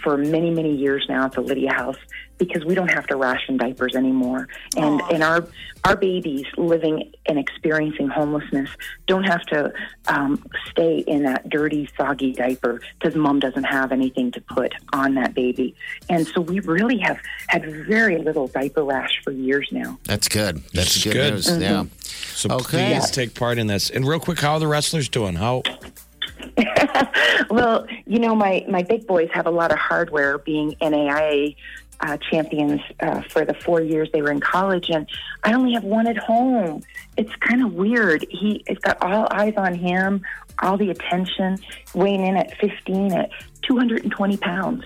for 0.03 0.17
many, 0.17 0.49
many 0.49 0.75
years 0.75 1.05
now 1.07 1.25
at 1.25 1.31
the 1.33 1.41
Lydia 1.41 1.71
House 1.71 1.95
because 2.37 2.65
we 2.65 2.75
don't 2.75 2.91
have 2.91 3.07
to 3.07 3.15
ration 3.15 3.55
diapers 3.55 3.95
anymore. 3.95 4.49
And, 4.75 4.99
and 5.09 5.23
our, 5.23 5.47
our 5.85 5.95
babies 5.95 6.45
living 6.57 7.13
and 7.25 7.39
experiencing 7.39 8.07
homelessness 8.09 8.69
don't 9.07 9.23
have 9.23 9.43
to 9.43 9.71
um, 10.07 10.43
stay 10.69 10.97
in 11.07 11.23
that 11.23 11.47
dirty, 11.47 11.87
soggy 11.95 12.33
diaper 12.33 12.81
because 12.99 13.15
mom 13.15 13.39
doesn't 13.39 13.63
have 13.63 13.93
anything 13.93 14.31
to 14.31 14.41
put 14.41 14.73
on 14.91 15.13
that 15.13 15.33
baby. 15.33 15.73
And 16.09 16.27
so 16.27 16.41
we 16.41 16.59
really 16.59 16.97
have 16.97 17.19
had 17.47 17.63
very 17.87 18.17
little 18.17 18.47
diaper 18.47 18.83
rash 18.83 19.21
for 19.23 19.31
years 19.31 19.69
now. 19.71 19.97
that's 20.03 20.27
good. 20.27 20.57
That's 20.73 20.95
It's 20.97 21.03
good, 21.05 21.13
good. 21.13 21.33
news. 21.33 21.57
Yeah. 21.59 21.85
So 22.33 22.49
Okay. 22.55 22.93
please 22.99 23.09
take 23.11 23.35
part 23.35 23.57
in 23.57 23.67
this. 23.67 23.89
And 23.89 24.05
real 24.05 24.19
quick, 24.19 24.39
how 24.41 24.53
are 24.55 24.59
the 24.59 24.67
wrestlers 24.67 25.07
doing? 25.07 25.35
How? 25.35 25.61
Well, 27.49 27.85
you 28.05 28.19
know, 28.19 28.35
my, 28.35 28.65
my 28.69 28.83
big 28.83 29.05
boys 29.05 29.29
have 29.33 29.45
a 29.45 29.51
lot 29.51 29.71
of 29.71 29.77
hardware 29.77 30.37
being 30.37 30.75
NAIA 30.81 31.55
uh, 31.99 32.17
champions 32.17 32.81
uh, 32.99 33.21
for 33.21 33.45
the 33.45 33.53
four 33.53 33.81
years 33.81 34.09
they 34.11 34.21
were 34.21 34.31
in 34.31 34.39
college, 34.39 34.89
and 34.89 35.07
I 35.43 35.53
only 35.53 35.73
have 35.73 35.83
one 35.83 36.07
at 36.07 36.17
home. 36.17 36.83
It's 37.17 37.33
kind 37.37 37.63
of 37.63 37.73
weird. 37.73 38.25
He 38.29 38.63
it's 38.65 38.79
got 38.79 39.01
all 39.01 39.27
eyes 39.31 39.53
on 39.57 39.75
him, 39.75 40.23
all 40.59 40.77
the 40.77 40.89
attention, 40.89 41.59
weighing 41.93 42.25
in 42.25 42.37
at 42.37 42.57
15 42.57 43.13
at 43.13 43.29
220 43.63 44.37
pounds. 44.37 44.83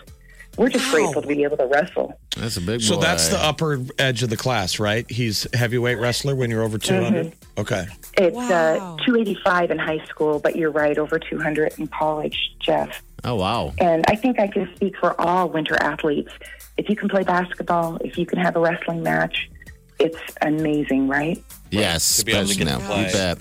We're 0.58 0.70
just 0.70 0.90
grateful 0.92 1.22
to 1.22 1.28
be 1.28 1.44
able 1.44 1.58
to 1.58 1.66
wrestle. 1.68 2.20
That's 2.36 2.58
a 2.58 2.62
big 2.62 2.80
boy. 2.80 2.86
So 2.86 2.96
that's 2.98 3.28
the 3.30 3.38
upper 3.38 3.80
edge 4.00 4.24
of 4.24 4.30
the 4.30 4.38
class, 4.38 4.80
right? 4.80 5.10
He's 5.10 5.48
heavyweight 5.54 6.00
wrestler 6.00 6.36
when 6.36 6.50
you're 6.50 6.64
over 6.64 6.78
200. 6.78 7.34
Okay. 7.58 7.86
It's 8.18 8.36
Wow. 8.36 8.96
uh, 8.98 9.06
285 9.06 9.72
in 9.72 9.78
high 9.80 10.04
school, 10.06 10.40
but 10.40 10.56
you're 10.56 10.72
right, 10.72 10.98
over 10.98 11.20
200 11.20 11.74
in 11.78 11.88
college, 11.88 12.38
Jeff. 12.60 13.02
Oh 13.24 13.36
wow. 13.36 13.74
And 13.80 14.04
I 14.08 14.16
think 14.16 14.40
I 14.40 14.48
can 14.48 14.70
speak 14.76 14.96
for 14.98 15.20
all 15.20 15.50
winter 15.50 15.76
athletes. 15.82 16.32
If 16.78 16.90
you 16.90 16.96
can 16.96 17.10
play 17.10 17.24
basketball, 17.24 17.98
if 18.02 18.18
you 18.18 18.26
can 18.26 18.38
have 18.40 18.56
a 18.56 18.60
wrestling 18.60 19.02
match, 19.04 19.50
it's 20.00 20.20
amazing, 20.42 21.08
right? 21.08 21.42
Yes, 21.72 22.18
To 22.18 22.26
be 22.26 22.32
able 22.34 22.46
to 22.46 22.52
especially 22.52 22.66
get 22.66 22.80
to 22.80 22.88
now. 22.88 23.00
You 23.00 23.12
bet. 23.12 23.38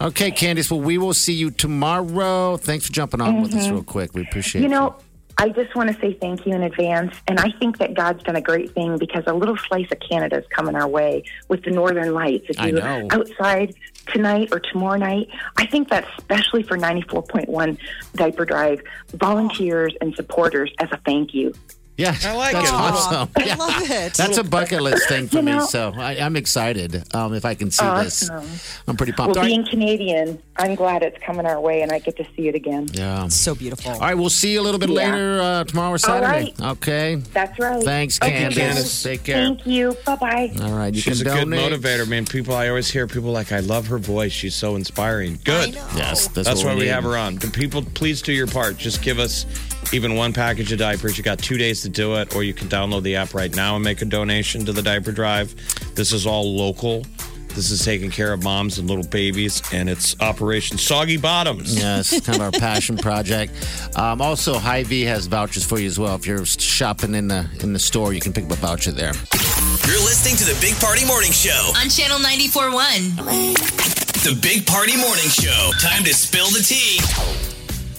Okay, 0.00 0.30
Candace. 0.30 0.70
Well, 0.70 0.80
we 0.80 0.98
will 0.98 1.14
see 1.14 1.32
you 1.34 1.50
tomorrow. 1.50 2.56
Thanks 2.56 2.86
for 2.86 2.92
jumping 2.92 3.20
on 3.20 3.42
with 3.42 3.54
us 3.54 3.68
real 3.68 3.82
quick. 3.84 4.14
We 4.14 4.22
appreciate 4.22 4.62
Mm-hmm. 4.62 4.72
You 4.72 4.78
know, 4.78 4.94
I 5.38 5.48
just 5.48 5.74
want 5.74 5.92
to 5.92 6.00
say 6.00 6.12
thank 6.14 6.46
you 6.46 6.54
in 6.54 6.62
advance. 6.62 7.14
And 7.26 7.40
I 7.40 7.50
think 7.58 7.78
that 7.78 7.94
God's 7.94 8.22
done 8.22 8.36
a 8.36 8.40
great 8.40 8.72
thing 8.72 8.98
because 8.98 9.24
a 9.26 9.32
little 9.32 9.56
slice 9.56 9.90
of 9.90 9.98
Canada 10.00 10.38
is 10.38 10.46
coming 10.50 10.74
our 10.76 10.88
way 10.88 11.24
with 11.48 11.64
the 11.64 11.70
Northern 11.70 12.14
Lights. 12.14 12.46
If 12.48 12.60
you're 12.60 12.82
outside 13.12 13.74
tonight 14.06 14.48
or 14.52 14.60
tomorrow 14.60 14.98
night, 14.98 15.28
I 15.56 15.66
think 15.66 15.88
that's 15.88 16.08
especially 16.18 16.62
for 16.62 16.76
94.1 16.76 17.78
Diaper 18.14 18.44
Drive 18.44 18.82
volunteers 19.14 19.94
and 20.00 20.14
supporters 20.14 20.72
as 20.78 20.88
a 20.92 20.96
thank 20.98 21.34
you. 21.34 21.54
Yeah, 21.98 22.16
I 22.24 22.34
like 22.34 22.50
it. 22.50 22.54
that's 22.54 22.68
it. 22.70 22.74
awesome. 22.74 23.28
I 23.36 23.44
Yeah. 23.44 23.54
love 23.56 23.82
it. 23.90 24.14
That's 24.14 24.38
a 24.38 24.44
bucket 24.44 24.80
list 24.82 25.08
thing 25.08 25.28
for 25.28 25.36
You 25.38 25.42
me, 25.42 25.60
so 25.66 25.92
I, 25.96 26.12
I'm 26.18 26.36
excited. 26.36 27.02
Um, 27.14 27.34
if 27.34 27.44
I 27.44 27.54
can 27.54 27.70
see 27.70 27.84
this, 27.84 28.30
I'm 28.88 28.96
pretty 28.96 29.12
pumped. 29.12 29.36
Well, 29.36 29.44
All 29.44 29.50
right. 29.50 29.62
being 29.62 29.66
Canadian, 29.66 30.42
I'm 30.56 30.74
glad 30.74 31.02
it's 31.02 31.22
coming 31.22 31.44
our 31.44 31.60
way 31.60 31.82
and 31.82 31.92
I 31.92 31.98
get 31.98 32.16
to 32.16 32.24
see 32.34 32.48
it 32.48 32.54
again. 32.54 32.88
Yeah. 32.92 33.28
so 33.28 33.54
beautiful. 33.54 33.92
All 33.92 34.00
right, 34.00 34.14
we'll 34.14 34.30
see 34.30 34.54
you 34.54 34.60
a 34.60 34.62
little 34.62 34.80
bit 34.80 34.88
Yeah. 34.88 34.94
later 35.12 35.40
uh, 35.42 35.64
tomorrow 35.64 35.92
or 35.92 35.98
Saturday. 35.98 36.26
right. 36.58 36.60
Okay. 36.72 37.16
That's 37.34 37.58
right. 37.58 37.84
Thanks, 37.84 38.18
Okay, 38.22 38.32
Candace. 38.38 38.56
guys. 38.74 39.02
Take 39.02 39.24
care. 39.24 39.36
Thank 39.36 39.66
you. 39.66 39.94
Bye 40.06 40.16
bye. 40.16 40.52
All 40.62 40.72
right, 40.72 40.94
you 40.94 41.00
She's 41.00 41.20
a 41.20 41.24
can 41.24 41.34
good 41.34 41.50
donate. 41.56 41.72
motivator, 41.72 42.08
man. 42.08 42.24
People, 42.24 42.54
I 42.54 42.68
always 42.68 42.90
hear 42.90 43.06
people 43.06 43.30
like, 43.32 43.52
I 43.52 43.60
love 43.60 43.86
her 43.88 43.98
voice. 43.98 44.32
She's 44.32 44.54
so 44.54 44.76
inspiring. 44.76 45.38
Good. 45.44 45.74
Yes, 45.94 46.28
that's, 46.28 46.48
That's 46.48 46.64
what 46.64 46.70
why 46.70 46.74
we 46.76 46.80
need. 46.84 46.88
have 46.88 47.04
her 47.04 47.16
on. 47.18 47.36
But 47.36 47.52
people, 47.52 47.82
please 47.82 48.22
do 48.22 48.32
your 48.32 48.46
part. 48.46 48.78
Just 48.78 49.02
give 49.02 49.18
us 49.18 49.44
even 49.92 50.16
one 50.16 50.32
package 50.32 50.72
of 50.72 50.78
diapers. 50.78 51.18
You 51.18 51.24
got 51.24 51.38
two 51.38 51.58
days 51.58 51.82
to 51.82 51.88
do 51.88 52.16
it, 52.16 52.34
or 52.34 52.42
you 52.42 52.54
can 52.54 52.68
download 52.68 53.02
the 53.02 53.16
app 53.16 53.34
right 53.34 53.54
now 53.54 53.76
and 53.76 53.84
make 53.84 54.02
a 54.02 54.04
donation 54.04 54.64
to 54.64 54.72
the 54.72 54.82
diaper 54.82 55.12
drive. 55.12 55.54
This 55.94 56.12
is 56.12 56.26
all 56.26 56.56
local. 56.56 57.04
This 57.54 57.70
is 57.70 57.84
taking 57.84 58.10
care 58.10 58.32
of 58.32 58.42
moms 58.42 58.78
and 58.78 58.88
little 58.88 59.04
babies, 59.04 59.60
and 59.74 59.90
it's 59.90 60.18
Operation 60.20 60.78
Soggy 60.78 61.18
Bottoms. 61.18 61.78
Yes, 61.78 62.18
kind 62.20 62.40
of 62.40 62.42
our 62.42 62.50
passion 62.50 62.96
project. 62.96 63.52
Um, 63.94 64.22
also, 64.22 64.58
Hy-Vee 64.58 65.02
has 65.02 65.26
vouchers 65.26 65.64
for 65.64 65.78
you 65.78 65.86
as 65.86 65.98
well. 65.98 66.14
If 66.14 66.26
you're 66.26 66.46
shopping 66.46 67.14
in 67.14 67.28
the 67.28 67.46
in 67.60 67.74
the 67.74 67.78
store, 67.78 68.14
you 68.14 68.20
can 68.20 68.32
pick 68.32 68.46
up 68.46 68.52
a 68.52 68.56
voucher 68.56 68.92
there. 68.92 69.12
You're 69.86 70.00
listening 70.00 70.36
to 70.36 70.44
the 70.46 70.56
Big 70.62 70.76
Party 70.80 71.04
Morning 71.04 71.30
Show. 71.32 71.72
On 71.76 71.90
Channel 71.90 72.18
94.1. 72.18 74.24
The 74.24 74.38
Big 74.40 74.66
Party 74.66 74.96
Morning 74.96 75.28
Show. 75.28 75.72
Time 75.78 76.04
to 76.04 76.14
spill 76.14 76.46
the 76.46 76.62
tea. 76.62 77.51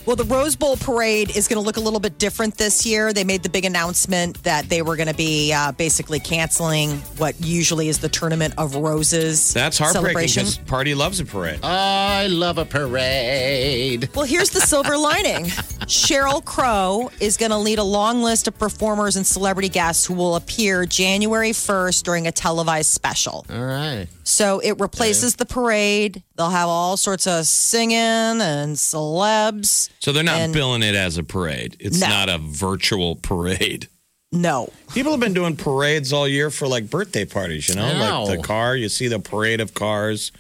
Well, 0.05 0.17
the 0.17 0.25
Rose 0.25 0.55
Bowl 0.57 0.75
parade 0.75 1.35
is 1.35 1.47
going 1.47 1.61
to 1.61 1.65
look 1.65 1.77
a 1.77 1.79
little 1.79 1.99
bit 1.99 2.17
different 2.19 2.57
this 2.57 2.85
year. 2.85 3.13
They 3.13 3.23
made 3.23 3.41
the 3.41 3.49
big 3.49 3.63
announcement 3.63 4.43
that 4.43 4.67
they 4.67 4.81
were 4.81 4.97
going 4.97 5.07
to 5.07 5.13
be 5.13 5.53
uh, 5.53 5.71
basically 5.71 6.19
canceling 6.19 6.97
what 7.17 7.39
usually 7.39 7.87
is 7.87 7.99
the 7.99 8.09
Tournament 8.09 8.53
of 8.57 8.75
Roses 8.75 9.53
That's 9.53 9.77
heartbreaking 9.77 10.03
celebration. 10.03 10.43
because 10.43 10.57
Party 10.57 10.93
loves 10.93 11.21
a 11.21 11.25
parade. 11.25 11.59
I 11.63 12.27
love 12.27 12.57
a 12.57 12.65
parade. 12.65 14.09
Well, 14.13 14.25
here's 14.25 14.49
the 14.49 14.59
silver 14.59 14.97
lining. 14.97 15.45
Sheryl 15.85 16.43
Crow 16.43 17.09
is 17.21 17.37
going 17.37 17.51
to 17.51 17.57
lead 17.57 17.79
a 17.79 17.83
long 17.83 18.23
list 18.23 18.47
of 18.49 18.57
performers 18.59 19.15
and 19.15 19.25
celebrity 19.25 19.69
guests 19.69 20.05
who 20.05 20.15
will 20.15 20.35
appear 20.35 20.85
January 20.85 21.51
1st 21.51 22.03
during 22.03 22.27
a 22.27 22.31
televised 22.31 22.89
special. 22.89 23.45
All 23.49 23.63
right. 23.63 24.07
So 24.23 24.59
it 24.59 24.79
replaces 24.79 25.35
the 25.35 25.45
parade. 25.45 26.23
They'll 26.37 26.49
have 26.49 26.69
all 26.69 26.95
sorts 26.97 27.27
of 27.27 27.45
singing 27.45 27.97
and 27.97 28.75
celebs. 28.75 29.89
So 29.99 30.11
they're 30.11 30.23
not 30.23 30.39
And- 30.39 30.53
billing 30.53 30.81
it 30.83 30.95
as 30.95 31.17
a 31.17 31.23
parade. 31.23 31.75
It's 31.79 31.99
No. 31.99 32.07
not 32.07 32.29
a 32.29 32.37
virtual 32.37 33.15
parade. 33.17 33.89
No. 34.31 34.71
People 34.93 35.11
have 35.11 35.19
been 35.19 35.33
doing 35.33 35.55
parades 35.55 36.11
all 36.11 36.27
year 36.27 36.49
for 36.49 36.67
like 36.67 36.89
birthday 36.89 37.25
parties, 37.25 37.69
you 37.69 37.75
know? 37.75 37.83
Wow. 37.99 38.25
Like 38.25 38.37
the 38.41 38.43
car, 38.47 38.75
you 38.75 38.89
see 38.89 39.07
the 39.07 39.19
parade 39.19 39.61
of 39.61 39.73
cars 39.73 40.31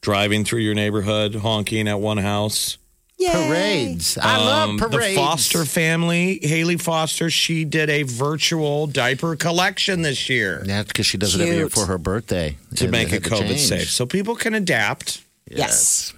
driving 0.00 0.44
through 0.44 0.60
your 0.60 0.74
neighborhood, 0.74 1.34
honking 1.34 1.88
at 1.88 2.00
one 2.00 2.18
house. 2.18 2.78
Yay. 3.18 3.32
Parades. 3.48 4.18
I 4.18 4.36
Um, 4.36 4.44
love 4.76 4.90
The 4.90 4.96
parades. 4.98 5.16
Foster 5.18 5.64
family, 5.64 6.38
Haley 6.42 6.76
Foster, 6.76 7.30
she 7.30 7.64
did 7.64 7.88
a 7.88 8.02
virtual 8.02 8.86
diaper 8.86 9.36
collection 9.36 10.02
this 10.02 10.28
year 10.28 10.62
That's 10.66 10.88
because 10.88 11.06
she 11.06 11.16
does 11.16 11.34
it 11.34 11.40
every 11.40 11.56
year 11.56 11.68
for 11.70 11.86
her 11.86 11.96
birthday. 11.98 12.56
to 12.76 12.84
And 12.84 12.90
make 12.92 13.08
they 13.10 13.16
it 13.16 13.22
COVID 13.22 13.48
change. 13.48 13.60
safe. 13.68 13.90
So 13.90 14.04
people 14.04 14.34
can 14.36 14.52
adapt. 14.54 15.22
Yes. 15.50 16.12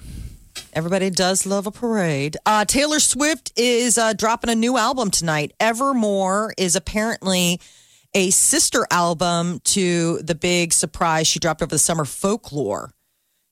Everybody 0.72 1.11
does 1.11 1.46
love 1.46 1.66
a 1.66 1.70
parade. 1.70 2.36
Uh, 2.44 2.64
Taylor 2.64 2.99
Swift 3.01 3.53
is 3.57 3.96
uh, 3.96 4.12
dropping 4.12 4.51
a 4.51 4.55
new 4.55 4.76
album 4.76 5.11
tonight. 5.11 5.53
Evermore 5.61 6.53
is 6.59 6.74
apparently 6.76 7.61
a 8.14 8.30
sister 8.30 8.86
album 8.90 9.61
to 9.64 10.18
the 10.22 10.34
big 10.34 10.72
surprise 10.72 11.26
she 11.26 11.38
dropped 11.38 11.62
over 11.62 11.70
the 11.70 11.78
summer, 11.78 12.05
Folklore. 12.05 12.90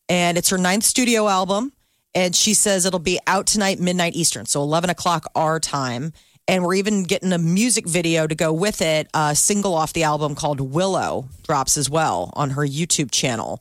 And 0.09 0.37
it's 0.39 0.51
her 0.51 0.59
ninth 0.59 0.85
studio 0.85 1.29
album. 1.29 1.73
And 2.17 2.35
she 2.35 2.55
says 2.55 2.87
it'll 2.87 2.99
be 2.99 3.21
out 3.27 3.47
tonight, 3.47 3.79
midnight 3.79 4.17
Eastern, 4.17 4.47
so 4.47 4.63
11 4.63 4.89
o'clock 4.89 5.31
our 5.35 5.61
time. 5.61 6.15
And 6.49 6.65
we're 6.65 6.77
even 6.77 7.03
getting 7.03 7.31
a 7.31 7.39
music 7.39 7.87
video 7.87 8.27
to 8.27 8.35
go 8.35 8.55
with 8.55 8.81
it. 8.81 9.09
A 9.13 9.37
single 9.37 9.75
off 9.75 9.93
the 9.93 10.05
album 10.05 10.35
called 10.35 10.59
Willow 10.59 11.29
drops 11.43 11.77
as 11.77 11.91
well 11.91 12.33
on 12.33 12.51
her 12.51 12.63
YouTube 12.63 13.11
channel. 13.11 13.61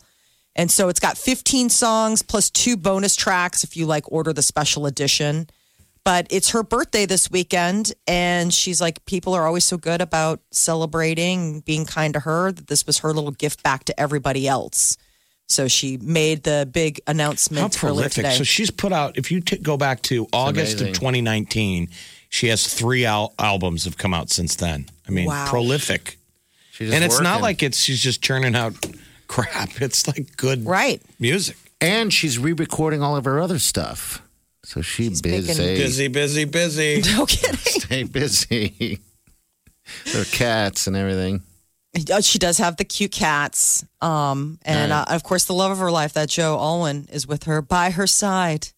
And 0.55 0.71
so 0.71 0.87
it's 0.87 1.01
got 1.01 1.17
15 1.17 1.69
songs 1.69 2.21
plus 2.21 2.49
two 2.49 2.77
bonus 2.77 3.17
tracks 3.17 3.65
if 3.65 3.75
you 3.75 3.85
like 3.85 4.09
order 4.09 4.31
the 4.31 4.41
special 4.41 4.85
edition. 4.85 5.47
But 6.05 6.27
it's 6.29 6.51
her 6.51 6.63
birthday 6.63 7.05
this 7.05 7.29
weekend, 7.29 7.91
and 8.07 8.53
she's 8.53 8.79
like, 8.79 9.03
people 9.05 9.33
are 9.33 9.47
always 9.47 9.65
so 9.65 9.75
good 9.75 10.01
about 10.01 10.39
celebrating, 10.51 11.61
being 11.61 11.85
kind 11.85 12.13
to 12.13 12.21
her, 12.21 12.51
that 12.51 12.67
this 12.67 12.85
was 12.85 12.99
her 12.99 13.11
little 13.11 13.31
gift 13.31 13.63
back 13.63 13.83
to 13.85 13.99
everybody 13.99 14.47
else. 14.47 14.97
So 15.47 15.67
she 15.67 15.97
made 15.97 16.43
the 16.43 16.67
big 16.71 16.99
How 17.05 17.11
announcement 17.11 17.61
earlier 17.61 17.79
prolific. 17.79 18.11
today. 18.13 18.35
So 18.35 18.43
she's 18.43 18.71
put 18.71 18.91
out, 18.91 19.17
if 19.17 19.31
you 19.31 19.41
t- 19.41 19.57
go 19.57 19.77
back 19.77 20.01
to 20.03 20.27
August 20.33 20.81
of 20.81 20.87
2019, 20.87 21.89
she 22.29 22.47
has 22.47 22.73
three 22.73 23.05
al- 23.05 23.33
albums 23.37 23.85
have 23.85 23.97
come 23.97 24.13
out 24.13 24.29
since 24.31 24.55
then. 24.55 24.87
I 25.07 25.11
mean, 25.11 25.25
Wow. 25.27 25.47
prolific. 25.47 26.17
She's 26.71 26.91
And 26.91 27.03
it's 27.03 27.21
not 27.21 27.41
like 27.41 27.61
it's 27.63 27.77
she's 27.77 28.01
just 28.01 28.21
churning 28.23 28.55
out 28.55 28.73
crap. 29.27 29.81
It's 29.81 30.07
like 30.07 30.35
good 30.35 30.65
right. 30.65 31.01
music. 31.19 31.57
and 31.79 32.11
she's 32.11 32.39
re-recording 32.39 33.01
all 33.03 33.15
of 33.15 33.25
her 33.25 33.39
other 33.39 33.59
stuff. 33.59 34.21
So 34.63 34.81
she 34.81 35.09
busy. 35.09 35.37
Busy, 35.75 36.07
busy, 36.07 36.45
busy. 36.45 37.01
No 37.15 37.25
kidding. 37.27 37.55
Stay 37.57 38.03
busy. 38.03 38.99
Her 40.13 40.23
cats 40.25 40.87
and 40.87 40.95
everything. 40.95 41.43
Uh, 41.95 42.21
She 42.21 42.39
does 42.39 42.57
have 42.57 42.77
the 42.77 42.85
cute 42.85 43.11
cats. 43.11 43.85
Um, 44.01 44.59
and 44.63 44.91
uh, 44.91 45.05
of 45.07 45.23
course, 45.23 45.45
the 45.45 45.53
love 45.53 45.71
of 45.71 45.77
her 45.79 45.91
life, 45.91 46.13
that 46.13 46.29
Joe 46.29 46.57
Alwyn, 46.57 47.07
is 47.11 47.27
with 47.27 47.43
her 47.43 47.61
by 47.61 47.91
her 47.91 48.07
side. 48.07 48.69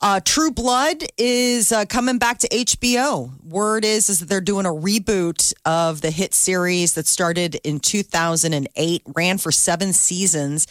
Uh, 0.00 0.20
True 0.24 0.52
Blood 0.52 1.02
is 1.16 1.72
uh, 1.72 1.84
coming 1.84 2.18
back 2.18 2.38
to 2.38 2.48
HBO. 2.48 3.32
Word 3.44 3.84
is 3.84 4.08
is 4.08 4.20
that 4.20 4.28
they're 4.28 4.40
doing 4.40 4.64
a 4.64 4.70
reboot 4.70 5.52
of 5.64 6.02
the 6.02 6.12
hit 6.12 6.34
series 6.34 6.94
that 6.94 7.08
started 7.08 7.56
in 7.64 7.80
2008, 7.80 9.02
ran 9.16 9.38
for 9.38 9.50
seven 9.50 9.92
seasons, 9.92 10.68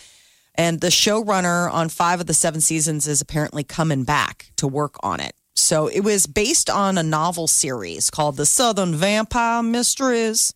and 0.55 0.79
the 0.79 0.87
showrunner 0.87 1.69
on 1.71 1.89
five 1.89 2.21
of 2.21 2.27
the 2.27 2.33
seven 2.33 2.61
seasons 2.61 3.05
is 3.05 3.19
apparently 3.19 3.65
coming 3.65 4.05
back 4.05 4.49
to 4.55 4.67
work 4.67 4.95
on 5.03 5.19
it. 5.19 5.33
So 5.55 5.87
it 5.87 6.01
was 6.01 6.25
based 6.25 6.69
on 6.69 6.97
a 6.97 7.03
novel 7.03 7.47
series 7.47 8.09
called 8.09 8.37
The 8.37 8.45
Southern 8.45 8.95
Vampire 8.95 9.61
Mysteries. 9.61 10.53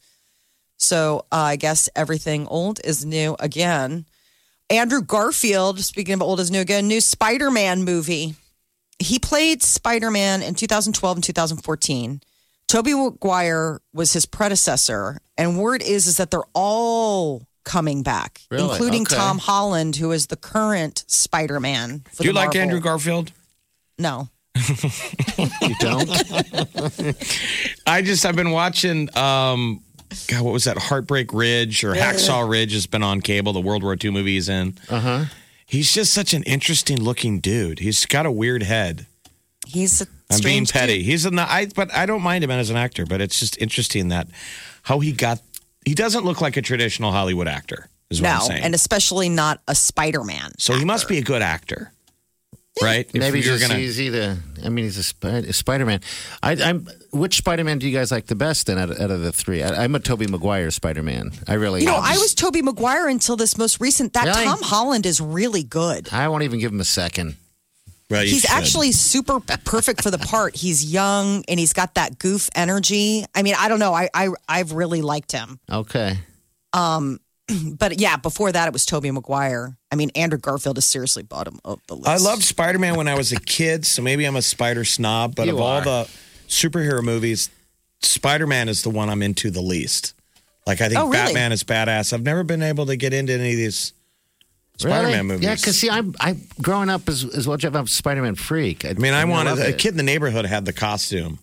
So 0.82 1.26
uh, 1.32 1.36
I 1.36 1.56
guess 1.58 1.90
everything 1.96 2.48
old 2.48 2.80
is 2.84 3.06
new 3.06 3.36
again. 3.40 4.06
Andrew 4.70 5.02
Garfield, 5.02 5.80
speaking 5.80 6.16
of 6.16 6.22
old 6.24 6.40
is 6.40 6.50
new 6.50 6.62
again, 6.62 6.88
new 6.88 7.02
Spider 7.02 7.52
Man 7.52 7.84
movie. 7.84 8.34
He 8.98 9.20
played 9.20 9.62
Spider 9.62 10.10
Man 10.10 10.42
in 10.42 10.56
2012 10.56 11.18
and 11.18 11.24
2014. 11.24 12.22
Tobey 12.68 12.94
Maguire 12.94 13.80
was 13.94 14.14
his 14.14 14.26
predecessor, 14.26 15.20
and 15.38 15.60
word 15.60 15.82
is 15.84 16.08
is 16.08 16.18
that 16.18 16.32
they're 16.32 16.42
all 16.54 17.46
coming 17.64 18.02
back, 18.02 18.42
Really? 18.50 18.64
including 18.72 19.02
Okay. 19.04 19.16
Tom 19.16 19.38
Holland, 19.38 19.98
who 19.98 20.12
is 20.12 20.28
the 20.28 20.36
current 20.38 21.04
Spider 21.08 21.60
Man. 21.60 22.04
Do 22.18 22.28
you 22.28 22.34
like 22.34 22.56
Andrew 22.56 22.80
Garfield? 22.80 23.32
No. 24.00 24.30
You 25.62 25.76
don't? 25.80 26.10
I 27.88 28.02
just 28.02 28.26
I've 28.26 28.36
been 28.36 28.52
watching 28.52 29.16
um 29.18 29.82
God, 30.28 30.42
what 30.42 30.52
was 30.54 30.64
that? 30.66 30.78
Heartbreak 30.78 31.34
Ridge 31.34 31.84
or 31.84 31.94
Hacksaw 31.94 32.48
Ridge 32.50 32.74
has 32.74 32.88
been 32.88 33.04
on 33.04 33.22
cable, 33.22 33.54
the 33.54 33.62
World 33.62 33.84
War 33.84 33.96
II 34.02 34.12
movie 34.12 34.34
he's 34.34 34.50
in. 34.50 34.78
Uh-huh. 34.90 35.26
He's 35.66 35.94
just 35.94 36.14
such 36.14 36.34
an 36.34 36.44
interesting 36.44 37.02
looking 37.02 37.40
dude. 37.40 37.80
He's 37.80 38.06
got 38.06 38.26
a 38.26 38.32
weird 38.32 38.64
head. 38.64 39.06
He's 39.68 40.02
a 40.02 40.08
I'm 40.30 40.42
being 40.42 40.66
petty. 40.66 40.98
dude. 40.98 41.06
He's 41.06 41.26
a 41.26 41.32
I 41.40 41.68
but 41.74 41.94
I 41.94 42.06
don't 42.06 42.22
mind 42.22 42.44
him 42.44 42.52
as 42.52 42.70
an 42.70 42.76
actor, 42.78 43.06
but 43.06 43.22
it's 43.22 43.40
just 43.40 43.58
interesting 43.62 44.10
that 44.10 44.28
how 44.84 45.00
he 45.00 45.12
got 45.14 45.40
he 45.86 45.94
doesn't 45.94 46.26
look 46.26 46.42
like 46.42 46.58
a 46.58 46.62
traditional 46.62 47.12
Hollywood 47.12 47.48
actor, 47.48 47.88
is 48.10 48.22
what 48.22 48.30
I'm 48.32 48.40
No, 48.40 48.46
saying. 48.48 48.64
and 48.64 48.76
especially 48.76 49.30
not 49.30 49.62
a 49.68 49.76
Spider 49.76 50.24
Man. 50.24 50.52
so 50.58 50.74
he 50.74 50.84
must 50.86 51.08
be 51.08 51.18
a 51.20 51.24
good 51.24 51.42
actor. 51.42 51.92
Right? 52.82 53.06
If 53.08 53.14
Maybe 53.14 53.40
you're 53.42 53.58
just 53.58 53.68
gonna 53.68 53.80
easy 53.80 54.10
to. 54.12 54.38
I 54.64 54.70
mean, 54.70 54.86
he's 54.86 54.98
a, 54.98 55.04
Sp- 55.04 55.26
a 55.50 55.54
Spider-Man. 55.54 56.00
I, 56.42 56.54
I'm. 56.54 56.88
Which 57.12 57.38
Spider-Man 57.38 57.80
do 57.80 57.88
you 57.88 57.96
guys 57.96 58.12
like 58.12 58.28
the 58.28 58.36
best? 58.36 58.68
Then 58.68 58.78
out 58.80 58.90
of, 58.90 59.00
out 59.00 59.12
of 59.12 59.22
the 59.22 59.32
three, 59.32 59.62
I, 59.62 59.84
I'm 59.84 59.94
a 59.94 60.00
Tobey 60.00 60.28
Maguire 60.28 60.72
Spider-Man. 60.72 61.32
I 61.48 61.56
really. 61.56 61.82
You 61.82 61.88
know, 61.88 61.98
am. 61.98 62.04
I 62.04 62.18
was 62.18 62.34
Tobey 62.34 62.62
Maguire 62.62 63.08
until 63.08 63.36
this 63.36 63.58
most 63.58 63.82
recent. 63.82 64.14
That 64.14 64.26
Really? 64.26 64.46
Tom 64.46 64.60
Holland 64.62 65.06
is 65.06 65.20
really 65.20 65.64
good. 65.64 66.12
I 66.14 66.28
won't 66.30 66.44
even 66.44 66.60
give 66.60 66.72
him 66.72 66.80
a 66.80 66.86
second. 66.86 67.36
Right, 68.10 68.28
He's 68.28 68.42
should. 68.42 68.52
actually 68.52 68.92
super 68.92 69.40
perfect 69.40 70.04
for 70.04 70.12
the 70.12 70.18
part. 70.18 70.56
He's 70.56 70.92
young 70.92 71.46
and 71.48 71.58
he's 71.58 71.72
got 71.72 71.96
that 71.96 72.20
goof 72.20 72.50
energy. 72.56 73.24
I 73.34 73.42
mean, 73.42 73.56
I 73.58 73.70
don't 73.70 73.80
know. 73.80 73.94
I, 73.94 74.10
I 74.14 74.30
I've 74.50 74.74
really 74.74 75.02
liked 75.02 75.32
him. 75.32 75.60
Okay. 75.72 76.18
Um, 76.74 77.20
But 77.78 78.00
yeah, 78.00 78.18
before 78.18 78.52
that 78.52 78.68
it 78.68 78.74
was 78.74 78.86
Tobey 78.86 79.12
Maguire. 79.12 79.78
I 79.92 79.96
mean, 79.96 80.10
Andrew 80.16 80.40
Garfield 80.40 80.78
is 80.78 80.86
seriously 80.86 81.24
bottom 81.24 81.60
of 81.66 81.80
the 81.88 81.96
list. 81.96 82.08
I 82.08 82.18
loved 82.18 82.44
Spider 82.44 82.80
Man 82.80 82.96
when 82.96 83.08
I 83.08 83.16
was 83.16 83.32
a 83.32 83.40
kid, 83.40 83.86
so 83.86 84.02
maybe 84.02 84.26
I'm 84.26 84.36
a 84.36 84.42
spider 84.42 84.86
snob, 84.86 85.36
but 85.36 85.48
You 85.48 85.54
of 85.56 85.62
all 85.62 85.82
the 85.82 86.10
superhero 86.48 87.04
movies, 87.04 87.50
Spider 88.02 88.48
Man 88.48 88.70
is 88.70 88.84
the 88.84 88.90
one 88.90 89.10
I'm 89.10 89.22
into 89.22 89.52
the 89.52 89.62
least. 89.62 90.14
Like, 90.68 90.80
I 90.82 90.88
think 90.90 91.00
Oh, 91.00 91.06
really? 91.10 91.14
Batman 91.18 91.52
is 91.52 91.64
badass. 91.64 92.14
I've 92.14 92.24
never 92.24 92.44
been 92.44 92.62
able 92.62 92.86
to 92.86 92.96
get 92.96 93.14
into 93.14 93.34
any 93.34 93.52
of 93.52 93.58
these 93.58 93.94
Spider 94.78 95.08
Man 95.08 95.12
Really? 95.14 95.24
movies. 95.24 95.46
Yeah, 95.46 95.56
because 95.56 95.78
see, 95.80 95.90
I'm 95.90 96.16
I 96.20 96.38
growing 96.62 96.90
up 96.90 97.08
as 97.10 97.24
as 97.26 97.48
well, 97.48 97.58
Jeff. 97.58 97.76
I'm 97.76 97.86
a 97.86 97.88
Spider-Man 97.88 98.36
freak. 98.36 98.86
I 98.86 98.94
mean, 98.94 99.14
I 99.14 99.26
wanted 99.26 99.60
a 99.60 99.74
kid 99.74 99.90
in 99.90 99.98
the 99.98 100.04
neighborhood 100.04 100.46
had 100.46 100.66
the 100.66 100.74
costume, 100.74 101.40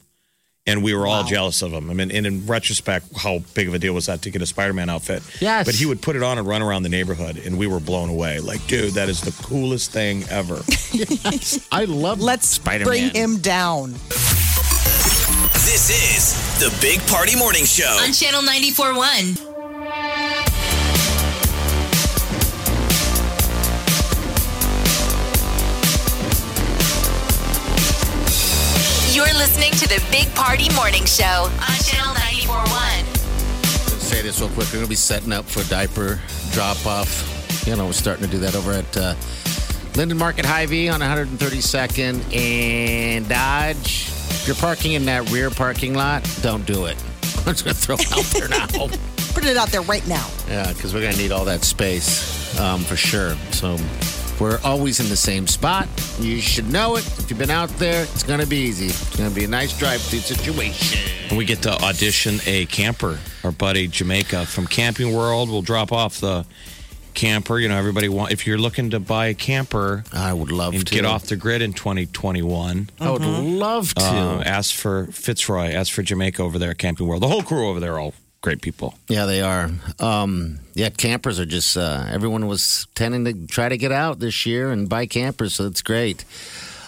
and 0.68 0.82
we 0.82 0.94
were 0.94 1.06
all 1.06 1.24
jealous 1.24 1.62
of 1.62 1.72
him. 1.72 1.90
I 1.90 1.94
mean, 1.94 2.10
and 2.10 2.26
in 2.26 2.46
retrospect, 2.46 3.06
how 3.16 3.40
big 3.54 3.68
of 3.68 3.74
a 3.74 3.78
deal 3.78 3.94
was 3.94 4.06
that 4.06 4.22
to 4.22 4.30
get 4.30 4.42
a 4.42 4.46
Spider 4.46 4.72
Man 4.72 4.88
outfit? 4.90 5.22
Yes. 5.40 5.66
But 5.66 5.74
he 5.74 5.86
would 5.86 6.02
put 6.02 6.14
it 6.16 6.22
on 6.22 6.38
and 6.38 6.46
run 6.46 6.62
around 6.62 6.82
the 6.82 6.88
neighborhood, 6.88 7.38
and 7.38 7.58
we 7.58 7.66
were 7.66 7.80
blown 7.80 8.08
away. 8.08 8.40
Like, 8.40 8.64
dude, 8.66 8.94
that 8.94 9.08
is 9.08 9.20
the 9.20 9.32
coolest 9.44 9.90
thing 9.90 10.24
ever. 10.30 10.62
I 11.72 11.84
love 11.86 12.20
Let's 12.20 12.48
Spider-Man. 12.48 12.86
bring 12.86 13.10
him 13.14 13.38
down. 13.38 13.92
This 15.64 15.90
is 15.90 16.60
the 16.60 16.74
Big 16.80 17.00
Party 17.08 17.36
Morning 17.36 17.64
Show. 17.64 17.98
On 18.02 18.12
Channel 18.12 18.42
94.1. 18.42 19.47
You're 29.18 29.26
listening 29.34 29.72
to 29.72 29.88
the 29.88 30.00
Big 30.12 30.32
Party 30.36 30.72
Morning 30.76 31.04
Show 31.04 31.24
on 31.24 31.78
Channel 31.82 32.14
94.1. 32.14 33.16
say 33.98 34.22
this 34.22 34.40
real 34.40 34.48
quick. 34.50 34.68
We're 34.68 34.74
going 34.74 34.84
to 34.84 34.88
be 34.88 34.94
setting 34.94 35.32
up 35.32 35.44
for 35.44 35.68
diaper 35.68 36.20
drop 36.52 36.86
off. 36.86 37.66
You 37.66 37.74
know, 37.74 37.86
we're 37.86 37.94
starting 37.94 38.24
to 38.26 38.30
do 38.30 38.38
that 38.38 38.54
over 38.54 38.70
at 38.70 38.96
uh, 38.96 39.16
Linden 39.96 40.18
Market 40.18 40.46
Hy-Vee 40.46 40.88
on 40.88 41.00
132nd 41.00 42.32
and 42.32 43.28
Dodge. 43.28 44.06
If 44.06 44.44
you're 44.46 44.54
parking 44.54 44.92
in 44.92 45.04
that 45.06 45.28
rear 45.32 45.50
parking 45.50 45.94
lot, 45.94 46.22
don't 46.40 46.64
do 46.64 46.84
it. 46.84 46.96
I'm 47.38 47.54
just 47.56 47.64
going 47.64 47.74
to 47.74 47.82
throw 47.82 47.96
it 47.96 48.12
out 48.12 48.24
there 48.26 48.46
now. 48.46 48.68
Put 49.34 49.44
it 49.44 49.56
out 49.56 49.70
there 49.70 49.82
right 49.82 50.06
now. 50.06 50.30
Yeah, 50.46 50.72
because 50.72 50.94
we're 50.94 51.00
going 51.02 51.14
to 51.14 51.18
need 51.18 51.32
all 51.32 51.44
that 51.46 51.64
space 51.64 52.56
um, 52.60 52.82
for 52.82 52.94
sure. 52.94 53.34
So 53.50 53.78
we're 54.40 54.60
always 54.64 55.00
in 55.00 55.08
the 55.08 55.16
same 55.16 55.46
spot. 55.46 55.88
You 56.20 56.40
should 56.40 56.70
know 56.72 56.96
it. 56.96 57.06
If 57.18 57.30
you've 57.30 57.38
been 57.38 57.50
out 57.50 57.68
there, 57.70 58.04
it's 58.04 58.22
going 58.22 58.40
to 58.40 58.46
be 58.46 58.56
easy. 58.56 58.86
It's 58.86 59.16
going 59.16 59.28
to 59.28 59.34
be 59.34 59.44
a 59.44 59.48
nice 59.48 59.76
drive-through 59.78 60.20
situation. 60.20 61.36
We 61.36 61.44
get 61.44 61.62
to 61.62 61.72
audition 61.82 62.38
a 62.46 62.66
camper. 62.66 63.18
Our 63.44 63.52
buddy 63.52 63.88
Jamaica 63.88 64.46
from 64.46 64.66
Camping 64.66 65.14
World 65.14 65.48
will 65.50 65.62
drop 65.62 65.92
off 65.92 66.20
the 66.20 66.46
camper. 67.14 67.58
You 67.58 67.68
know, 67.68 67.76
everybody 67.76 68.08
want 68.08 68.32
if 68.32 68.46
you're 68.46 68.58
looking 68.58 68.90
to 68.90 69.00
buy 69.00 69.26
a 69.26 69.34
camper 69.34 70.04
I 70.12 70.32
would 70.32 70.52
love 70.52 70.74
and 70.74 70.86
to 70.86 70.94
get 70.94 71.04
off 71.04 71.24
the 71.24 71.36
grid 71.36 71.62
in 71.62 71.72
2021. 71.72 72.90
I 73.00 73.10
would 73.10 73.22
love 73.22 73.94
to. 73.94 74.02
Uh, 74.02 74.42
ask 74.44 74.74
for 74.74 75.06
Fitzroy, 75.06 75.72
ask 75.72 75.92
for 75.92 76.02
Jamaica 76.02 76.42
over 76.42 76.58
there 76.58 76.70
at 76.70 76.78
Camping 76.78 77.06
World. 77.06 77.22
The 77.22 77.28
whole 77.28 77.42
crew 77.42 77.68
over 77.68 77.80
there 77.80 77.98
all 77.98 78.14
great 78.40 78.60
people. 78.62 78.94
Yeah, 79.08 79.26
they 79.26 79.40
are. 79.42 79.70
Um, 79.98 80.60
yeah, 80.74 80.90
campers 80.90 81.38
are 81.40 81.46
just, 81.46 81.76
uh, 81.76 82.06
everyone 82.10 82.46
was 82.46 82.86
tending 82.94 83.24
to 83.24 83.46
try 83.46 83.68
to 83.68 83.76
get 83.76 83.92
out 83.92 84.18
this 84.20 84.46
year 84.46 84.70
and 84.70 84.88
buy 84.88 85.06
campers, 85.06 85.54
so 85.54 85.66
it's 85.66 85.82
great. 85.82 86.24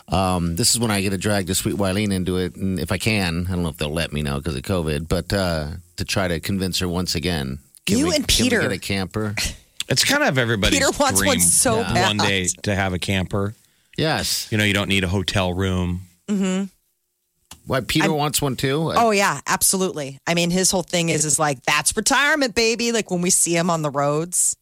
Um, 0.09 0.57
this 0.57 0.71
is 0.75 0.81
when 0.81 0.91
I 0.91 1.01
get 1.03 1.11
to 1.11 1.19
drag 1.19 1.47
the 1.47 1.55
sweet 1.55 1.77
Wileen 1.77 2.13
into 2.13 2.37
it, 2.37 2.57
and 2.57 2.81
if 2.81 2.91
I 2.91 2.99
can, 2.99 3.47
I 3.49 3.51
don't 3.53 3.63
know 3.63 3.69
if 3.69 3.77
they'll 3.77 3.93
let 3.93 4.13
me 4.13 4.23
now 4.23 4.39
because 4.39 4.57
of 4.57 4.63
COVID, 4.63 5.07
but 5.09 5.33
uh, 5.33 5.69
to 5.97 6.05
try 6.05 6.27
to 6.29 6.41
convince 6.41 6.79
her 6.81 6.89
once 6.89 7.15
again. 7.15 7.59
Can 7.87 7.99
You 7.99 8.09
we- 8.09 8.17
and 8.17 8.27
can 8.29 8.45
we 8.45 8.51
Peter. 8.51 8.61
get 8.63 8.73
a 8.73 8.79
camper. 8.79 9.35
It's 9.89 10.05
kind 10.05 10.23
of 10.23 10.39
everybody's 10.39 10.79
Peter 10.79 10.93
wants 11.01 11.19
dream 11.19 11.27
one 11.31 11.41
so 11.41 11.81
Yeah. 11.81 11.93
bad. 11.93 12.07
one 12.07 12.17
day 12.19 12.47
to 12.63 12.77
have 12.77 12.93
a 12.93 12.99
camper. 13.01 13.57
Yes. 13.99 14.47
You 14.53 14.57
know, 14.59 14.63
you 14.63 14.73
don't 14.73 14.89
need 14.89 15.03
a 15.03 15.09
hotel 15.09 15.53
room. 15.53 16.03
Why 17.67 17.81
Peter 17.81 18.13
wants 18.13 18.43
one 18.43 18.57
too? 18.57 18.93
Oh 18.95 19.11
yeah, 19.11 19.41
absolutely. 19.47 20.19
I 20.27 20.35
mean, 20.35 20.51
his 20.51 20.71
whole 20.71 20.83
thing 20.83 21.09
is 21.09 21.25
is 21.25 21.39
like 21.39 21.63
that's 21.65 21.97
retirement, 21.97 22.55
baby. 22.55 22.93
Like 22.93 23.11
when 23.11 23.23
we 23.23 23.31
see 23.31 23.55
him 23.57 23.71
on 23.71 23.83
the 23.83 23.91
roads, 23.91 24.57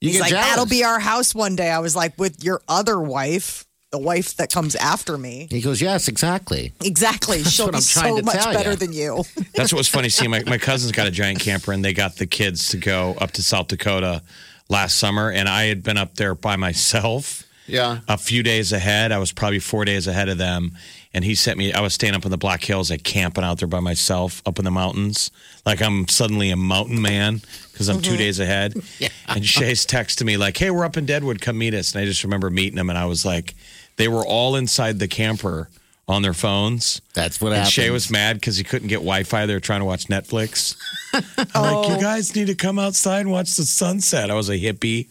you 0.00 0.08
he's 0.10 0.16
get 0.18 0.22
like, 0.22 0.30
jealous. 0.30 0.46
"That'll 0.46 0.66
be 0.66 0.84
our 0.84 0.98
house 1.00 1.34
one 1.34 1.56
day." 1.56 1.70
I 1.70 1.78
was 1.78 1.96
like, 1.96 2.18
"With 2.18 2.44
your 2.44 2.60
other 2.68 3.00
wife, 3.00 3.64
the 3.90 3.98
wife 3.98 4.36
that 4.36 4.52
comes 4.52 4.74
after 4.74 5.16
me." 5.16 5.46
He 5.50 5.60
goes, 5.60 5.80
yes, 5.80 6.08
exactly. 6.08 6.72
Exactly. 6.82 7.42
She'll 7.44 7.70
be 7.70 7.80
so 7.80 8.16
much 8.22 8.34
better 8.52 8.70
ya. 8.70 8.76
than 8.76 8.92
you. 8.92 9.24
That's 9.54 9.72
what 9.72 9.78
was 9.78 9.88
funny 9.88 10.08
seeing 10.08 10.30
my, 10.30 10.42
my 10.44 10.58
cousin's 10.58 10.92
got 10.92 11.06
a 11.06 11.10
giant 11.10 11.40
camper 11.40 11.72
and 11.72 11.84
they 11.84 11.92
got 11.94 12.16
the 12.16 12.26
kids 12.26 12.68
to 12.70 12.78
go 12.78 13.14
up 13.20 13.32
to 13.32 13.42
South 13.42 13.68
Dakota 13.68 14.22
last 14.68 14.96
summer 14.98 15.30
and 15.30 15.48
I 15.48 15.64
had 15.64 15.82
been 15.82 15.98
up 15.98 16.14
there 16.14 16.34
by 16.34 16.56
myself 16.56 17.44
Yeah. 17.66 17.98
a 18.08 18.16
few 18.16 18.42
days 18.42 18.72
ahead. 18.72 19.12
I 19.12 19.18
was 19.18 19.30
probably 19.32 19.58
four 19.58 19.84
days 19.84 20.06
ahead 20.06 20.28
of 20.30 20.38
them. 20.38 20.72
And 21.14 21.24
he 21.24 21.34
sent 21.34 21.58
me, 21.58 21.72
I 21.72 21.80
was 21.80 21.92
staying 21.92 22.14
up 22.14 22.24
in 22.24 22.30
the 22.30 22.38
Black 22.38 22.64
Hills, 22.64 22.90
like 22.90 23.02
camping 23.02 23.44
out 23.44 23.58
there 23.58 23.68
by 23.68 23.80
myself 23.80 24.42
up 24.46 24.58
in 24.58 24.64
the 24.64 24.70
mountains. 24.70 25.30
Like 25.66 25.82
I'm 25.82 26.08
suddenly 26.08 26.50
a 26.50 26.56
mountain 26.56 27.02
man 27.02 27.42
because 27.70 27.88
I'm 27.88 28.00
two 28.00 28.10
mm-hmm. 28.10 28.18
days 28.18 28.40
ahead. 28.40 28.74
Yeah. 28.98 29.08
And 29.26 29.44
Shay's 29.44 29.84
texted 29.84 30.24
me, 30.24 30.36
like, 30.36 30.56
hey, 30.56 30.70
we're 30.70 30.84
up 30.84 30.96
in 30.96 31.06
Deadwood, 31.06 31.40
come 31.40 31.58
meet 31.58 31.74
us. 31.74 31.92
And 31.92 32.02
I 32.02 32.04
just 32.04 32.22
remember 32.22 32.50
meeting 32.50 32.76
them. 32.76 32.88
And 32.88 32.98
I 32.98 33.06
was 33.06 33.24
like, 33.24 33.54
they 33.96 34.06
were 34.06 34.24
all 34.24 34.54
inside 34.54 34.98
the 34.98 35.08
camper 35.08 35.68
on 36.08 36.22
their 36.22 36.34
phones. 36.34 37.00
That's 37.14 37.40
what 37.40 37.48
And 37.48 37.58
happens. 37.58 37.72
Shay 37.72 37.90
was 37.90 38.10
mad 38.10 38.36
because 38.36 38.56
he 38.56 38.64
couldn't 38.64 38.88
get 38.88 38.96
Wi 38.96 39.24
Fi. 39.24 39.46
They 39.46 39.54
were 39.54 39.60
trying 39.60 39.80
to 39.80 39.84
watch 39.84 40.06
Netflix. 40.06 40.76
I'm 41.14 41.62
like, 41.62 41.88
you 41.88 41.96
oh. 41.96 42.00
guys 42.00 42.34
need 42.36 42.46
to 42.46 42.54
come 42.54 42.78
outside 42.78 43.20
and 43.20 43.30
watch 43.30 43.56
the 43.56 43.64
sunset. 43.64 44.30
I 44.30 44.34
was 44.34 44.48
a 44.48 44.58
hippie. 44.58 45.08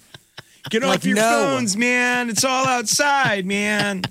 Get 0.70 0.84
Like, 0.84 1.00
off 1.00 1.06
your 1.06 1.16
no. 1.16 1.22
phones, 1.22 1.76
man. 1.76 2.30
It's 2.30 2.44
all 2.44 2.66
outside, 2.66 3.46
man. 3.46 4.04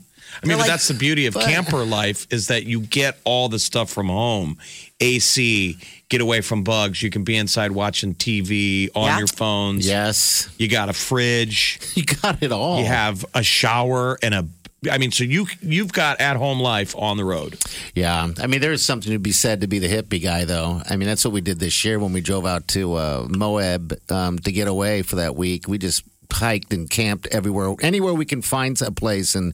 I 0.42 0.46
mean, 0.46 0.56
but 0.56 0.62
like, 0.62 0.70
that's 0.70 0.88
the 0.88 0.94
beauty 0.94 1.26
of 1.26 1.34
but- 1.34 1.44
camper 1.44 1.84
life 1.84 2.26
is 2.30 2.46
that 2.48 2.64
you 2.64 2.80
get 2.80 3.18
all 3.24 3.48
the 3.48 3.58
stuff 3.58 3.90
from 3.90 4.08
home. 4.08 4.56
AC, 5.00 5.76
get 6.08 6.20
away 6.20 6.40
from 6.40 6.62
bugs. 6.64 7.02
You 7.02 7.10
can 7.10 7.24
be 7.24 7.36
inside 7.36 7.72
watching 7.72 8.14
TV 8.14 8.88
on 8.94 9.06
Yeah. 9.06 9.18
your 9.18 9.26
phones. 9.26 9.86
Yes. 9.86 10.48
You 10.58 10.68
got 10.68 10.88
a 10.88 10.92
fridge. 10.92 11.78
You 11.94 12.04
got 12.04 12.42
it 12.42 12.52
all. 12.52 12.78
You 12.80 12.86
have 12.86 13.24
a 13.34 13.42
shower 13.42 14.18
and 14.22 14.34
a. 14.34 14.46
I 14.90 14.96
mean, 14.96 15.10
so 15.12 15.24
you 15.24 15.46
you've 15.60 15.92
got 15.92 16.20
at 16.22 16.36
home 16.36 16.58
life 16.60 16.94
on 16.96 17.18
the 17.18 17.24
road. 17.24 17.58
Yeah, 17.94 18.28
I 18.40 18.46
mean, 18.46 18.62
there 18.62 18.72
is 18.72 18.82
something 18.82 19.12
to 19.12 19.18
be 19.18 19.32
said 19.32 19.60
to 19.60 19.66
be 19.66 19.78
the 19.78 19.88
hippie 19.88 20.22
guy, 20.22 20.46
though. 20.46 20.80
I 20.88 20.96
mean, 20.96 21.06
that's 21.06 21.22
what 21.22 21.34
we 21.34 21.42
did 21.42 21.58
this 21.60 21.84
year 21.84 21.98
when 21.98 22.14
we 22.14 22.22
drove 22.22 22.46
out 22.46 22.66
to 22.68 22.94
uh, 22.94 23.26
Moab 23.28 23.92
um, 24.10 24.38
to 24.38 24.50
get 24.52 24.68
away 24.68 25.02
for 25.02 25.16
that 25.16 25.36
week. 25.36 25.68
We 25.68 25.76
just 25.76 26.02
hiked 26.32 26.72
and 26.72 26.88
camped 26.88 27.26
everywhere, 27.26 27.74
anywhere 27.82 28.14
we 28.14 28.24
can 28.24 28.40
find 28.40 28.80
a 28.80 28.90
place, 28.90 29.34
and 29.34 29.52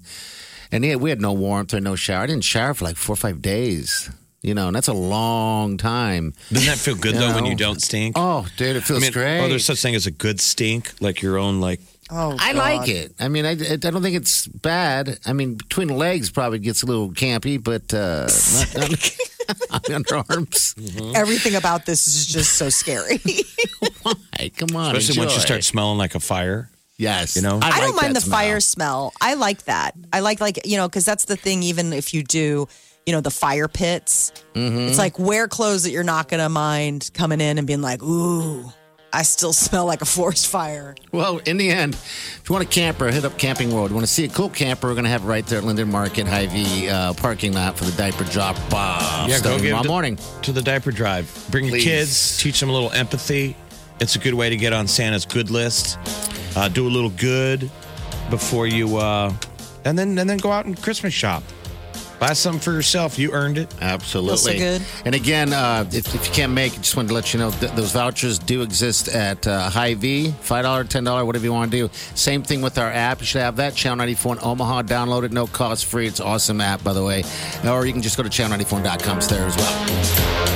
and 0.76 0.84
yeah, 0.84 0.96
we 0.96 1.10
had 1.10 1.20
no 1.20 1.32
warmth 1.32 1.72
or 1.74 1.80
no 1.80 1.96
shower. 1.96 2.22
I 2.22 2.26
didn't 2.26 2.44
shower 2.44 2.74
for 2.74 2.84
like 2.84 2.96
four 2.96 3.14
or 3.14 3.16
five 3.16 3.40
days. 3.42 4.10
You 4.42 4.54
know, 4.54 4.68
and 4.68 4.76
that's 4.76 4.86
a 4.86 4.92
long 4.92 5.76
time. 5.76 6.34
Doesn't 6.52 6.68
that 6.68 6.78
feel 6.78 6.94
good 6.94 7.14
You 7.14 7.20
though 7.20 7.34
when 7.34 7.46
you 7.46 7.56
don't 7.56 7.82
stink? 7.82 8.14
Oh, 8.16 8.46
dude, 8.56 8.76
it 8.76 8.82
feels 8.82 9.02
I 9.02 9.06
mean, 9.06 9.12
great. 9.12 9.40
oh, 9.40 9.48
there's 9.48 9.64
such 9.64 9.80
thing 9.82 9.96
as 9.96 10.06
a 10.06 10.12
good 10.12 10.38
stink, 10.38 10.92
like 11.00 11.20
your 11.20 11.36
own 11.36 11.60
like. 11.60 11.80
Oh, 12.10 12.36
I 12.38 12.52
God. 12.52 12.58
like 12.58 12.88
it. 12.88 13.12
I 13.18 13.26
mean, 13.26 13.44
I, 13.44 13.52
I 13.52 13.76
don't 13.76 14.02
think 14.02 14.14
it's 14.14 14.46
bad. 14.46 15.18
I 15.26 15.32
mean, 15.32 15.54
between 15.54 15.88
legs 15.88 16.30
probably 16.30 16.60
gets 16.60 16.84
a 16.84 16.86
little 16.86 17.10
campy, 17.10 17.60
but 17.60 17.92
uh, 17.92 18.28
not, 18.78 18.90
not 19.70 19.96
on 19.96 20.02
underarms. 20.04 21.16
Everything 21.16 21.56
about 21.56 21.84
this 21.86 22.06
is 22.06 22.26
just 22.26 22.52
so 22.54 22.68
scary. 22.68 23.18
Why? 24.02 24.50
come 24.56 24.76
on, 24.76 24.94
Especially 24.94 25.18
once 25.24 25.34
you 25.34 25.40
start 25.40 25.64
smelling 25.64 25.98
like 25.98 26.14
a 26.14 26.20
fire. 26.20 26.70
Yes, 26.98 27.36
You 27.36 27.42
know? 27.42 27.58
I, 27.62 27.68
like 27.70 27.80
don't 27.82 27.96
mind 27.96 28.16
the 28.16 28.20
smell. 28.20 28.38
fire 28.38 28.60
smell. 28.60 29.12
I 29.20 29.34
like 29.34 29.64
that. 29.64 29.94
I 30.12 30.20
like 30.20 30.40
like 30.40 30.66
you 30.66 30.76
know 30.76 30.88
because 30.88 31.04
that's 31.04 31.26
the 31.26 31.36
thing. 31.36 31.62
Even 31.62 31.92
if 31.92 32.14
you 32.14 32.22
do, 32.22 32.68
you 33.04 33.12
know, 33.12 33.20
the 33.20 33.30
fire 33.30 33.68
pits, 33.68 34.32
Mm-hmm. 34.54 34.88
it's 34.88 34.98
like 34.98 35.18
wear 35.18 35.46
clothes 35.48 35.82
that 35.84 35.90
you're 35.90 36.02
not 36.04 36.28
going 36.28 36.42
to 36.42 36.48
mind 36.48 37.10
coming 37.12 37.40
in 37.42 37.58
and 37.58 37.66
being 37.66 37.82
like, 37.82 38.02
ooh, 38.02 38.64
I 39.12 39.22
still 39.22 39.52
smell 39.66 39.84
like 39.84 40.00
a 40.00 40.06
forest 40.06 40.46
fire. 40.46 40.94
Well, 41.12 41.38
in 41.44 41.58
the 41.58 41.68
end, 41.70 41.92
if 41.94 42.42
you 42.48 42.54
want 42.54 42.64
a 42.64 42.68
camper, 42.68 43.10
hit 43.12 43.24
up 43.26 43.36
Camping 43.36 43.72
World. 43.74 43.90
You 43.90 43.94
want 43.96 44.06
to 44.06 44.12
see 44.12 44.24
a 44.24 44.28
cool 44.30 44.48
camper? 44.48 44.86
We're 44.88 44.94
going 44.94 45.04
to 45.04 45.10
have 45.10 45.22
it 45.24 45.26
right 45.26 45.46
there 45.46 45.58
at 45.58 45.64
Linden 45.64 45.90
Market, 45.90 46.26
Hy-Vee 46.26 46.88
uh, 46.88 47.12
parking 47.12 47.52
lot 47.52 47.76
for 47.76 47.84
the 47.84 47.92
diaper 47.92 48.24
drop 48.24 48.56
off. 48.72 49.28
Yeah, 49.28 49.34
go 49.36 49.40
starting 49.40 49.58
give 49.58 49.68
tomorrow 49.68 49.82
to, 49.82 49.88
morning. 49.88 50.18
to 50.42 50.52
the 50.52 50.62
diaper 50.62 50.90
drive. 50.90 51.46
Bring 51.50 51.66
your 51.66 51.78
kids, 51.78 52.38
teach 52.38 52.58
them 52.60 52.70
a 52.70 52.72
little 52.72 52.90
empathy. 52.92 53.54
It's 54.00 54.16
a 54.16 54.18
good 54.18 54.34
way 54.34 54.50
to 54.50 54.56
get 54.56 54.72
on 54.72 54.86
Santa's 54.86 55.24
good 55.24 55.50
list. 55.50 55.98
Uh, 56.56 56.68
do 56.68 56.86
a 56.86 56.90
little 56.90 57.10
good 57.10 57.70
before 58.30 58.66
you, 58.66 58.96
uh, 58.96 59.32
and 59.84 59.98
then 59.98 60.18
and 60.18 60.28
then 60.28 60.38
go 60.38 60.50
out 60.52 60.66
and 60.66 60.80
Christmas 60.80 61.14
shop. 61.14 61.42
Buy 62.18 62.32
something 62.32 62.60
for 62.60 62.72
yourself. 62.72 63.18
You 63.18 63.32
earned 63.32 63.58
it. 63.58 63.74
Absolutely. 63.80 64.38
so 64.38 64.52
good. 64.54 64.82
And 65.04 65.14
again, 65.14 65.52
uh, 65.52 65.84
if, 65.92 66.14
if 66.14 66.26
you 66.26 66.32
can't 66.32 66.52
make 66.52 66.72
it, 66.72 66.78
just 66.80 66.96
wanted 66.96 67.08
to 67.08 67.14
let 67.14 67.34
you 67.34 67.38
know 67.38 67.50
th- 67.50 67.72
those 67.72 67.92
vouchers 67.92 68.38
do 68.38 68.62
exist 68.62 69.08
at 69.08 69.46
uh, 69.46 69.68
Hy-Vee, 69.68 70.28
$5, 70.28 70.84
$10, 70.88 71.26
whatever 71.26 71.44
you 71.44 71.52
want 71.52 71.70
to 71.70 71.76
do. 71.88 71.90
Same 72.14 72.42
thing 72.42 72.62
with 72.62 72.78
our 72.78 72.90
app. 72.90 73.20
You 73.20 73.26
should 73.26 73.42
have 73.42 73.56
that, 73.56 73.74
Channel 73.74 73.96
94 73.96 74.36
in 74.36 74.42
Omaha. 74.42 74.82
Download 74.84 75.24
it, 75.24 75.32
no 75.32 75.46
cost, 75.46 75.84
free. 75.84 76.06
It's 76.06 76.20
awesome 76.20 76.62
app, 76.62 76.82
by 76.82 76.94
the 76.94 77.04
way. 77.04 77.22
Or 77.66 77.84
you 77.84 77.92
can 77.92 78.00
just 78.00 78.16
go 78.16 78.22
to 78.22 78.30
channel94.com. 78.30 79.18
It's 79.18 79.26
there 79.26 79.44
as 79.44 79.56
well. 79.56 80.55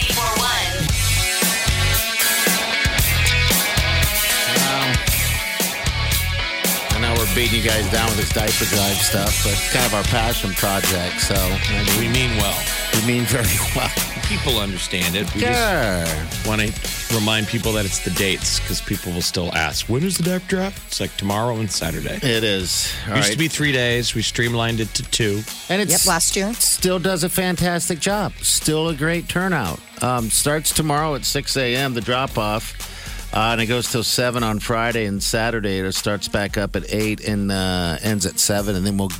Beating 7.35 7.61
you 7.61 7.67
guys 7.67 7.89
down 7.91 8.07
with 8.07 8.17
this 8.17 8.33
diaper 8.33 8.65
drive 8.73 8.97
stuff, 8.97 9.43
but 9.43 9.53
it's 9.53 9.71
kind 9.73 9.85
of 9.85 9.93
our 9.93 10.03
passion 10.03 10.51
project. 10.53 11.21
So 11.21 11.35
I 11.35 11.83
mean, 11.83 11.99
We 11.99 12.07
mean 12.13 12.37
well. 12.37 12.57
we 12.93 13.07
mean 13.07 13.23
very 13.25 13.45
well. 13.75 13.89
People 14.27 14.59
understand 14.59 15.15
it. 15.15 15.33
We 15.35 15.41
Sure. 15.41 15.49
just 15.51 16.47
want 16.47 16.61
to 16.61 17.15
remind 17.15 17.47
people 17.47 17.73
that 17.73 17.85
it's 17.85 17.99
the 17.99 18.11
dates 18.11 18.59
because 18.59 18.79
people 18.81 19.11
will 19.11 19.21
still 19.21 19.53
ask, 19.53 19.87
when 19.89 20.03
is 20.03 20.17
the 20.17 20.23
diaper 20.23 20.45
drop? 20.47 20.73
It's 20.87 20.99
like 21.01 21.15
tomorrow 21.17 21.57
and 21.57 21.69
Saturday. 21.69 22.15
It 22.21 22.43
is. 22.43 22.93
All 23.09 23.15
Used 23.17 23.27
right. 23.27 23.31
to 23.33 23.37
be 23.37 23.47
three 23.49 23.71
days. 23.73 24.15
We 24.15 24.21
streamlined 24.21 24.79
it 24.79 24.93
to 24.95 25.03
two. 25.03 25.41
and 25.69 25.81
it's 25.81 25.91
Yep, 25.91 26.05
last 26.05 26.35
year. 26.35 26.53
still 26.53 26.99
does 26.99 27.23
a 27.23 27.29
fantastic 27.29 27.99
job. 27.99 28.31
Still 28.41 28.89
a 28.89 28.93
great 28.95 29.27
turnout. 29.27 29.79
Um, 30.01 30.29
starts 30.29 30.71
tomorrow 30.71 31.13
at 31.15 31.25
6 31.25 31.57
a.m. 31.57 31.93
The 31.93 32.01
drop 32.01 32.37
off, 32.37 32.90
uh, 33.33 33.51
and 33.51 33.61
it 33.61 33.67
goes 33.67 33.91
till 33.91 34.03
7 34.03 34.43
on 34.43 34.59
Friday 34.59 35.05
and 35.05 35.21
Saturday. 35.21 35.79
It 35.79 35.91
starts 35.93 36.27
back 36.27 36.57
up 36.57 36.75
at 36.75 36.83
8 36.93 37.27
and 37.27 37.51
uh, 37.51 37.97
ends 38.01 38.25
at 38.25 38.39
7, 38.39 38.75
and 38.75 38.85
then 38.85 38.97
we'll 38.97 39.11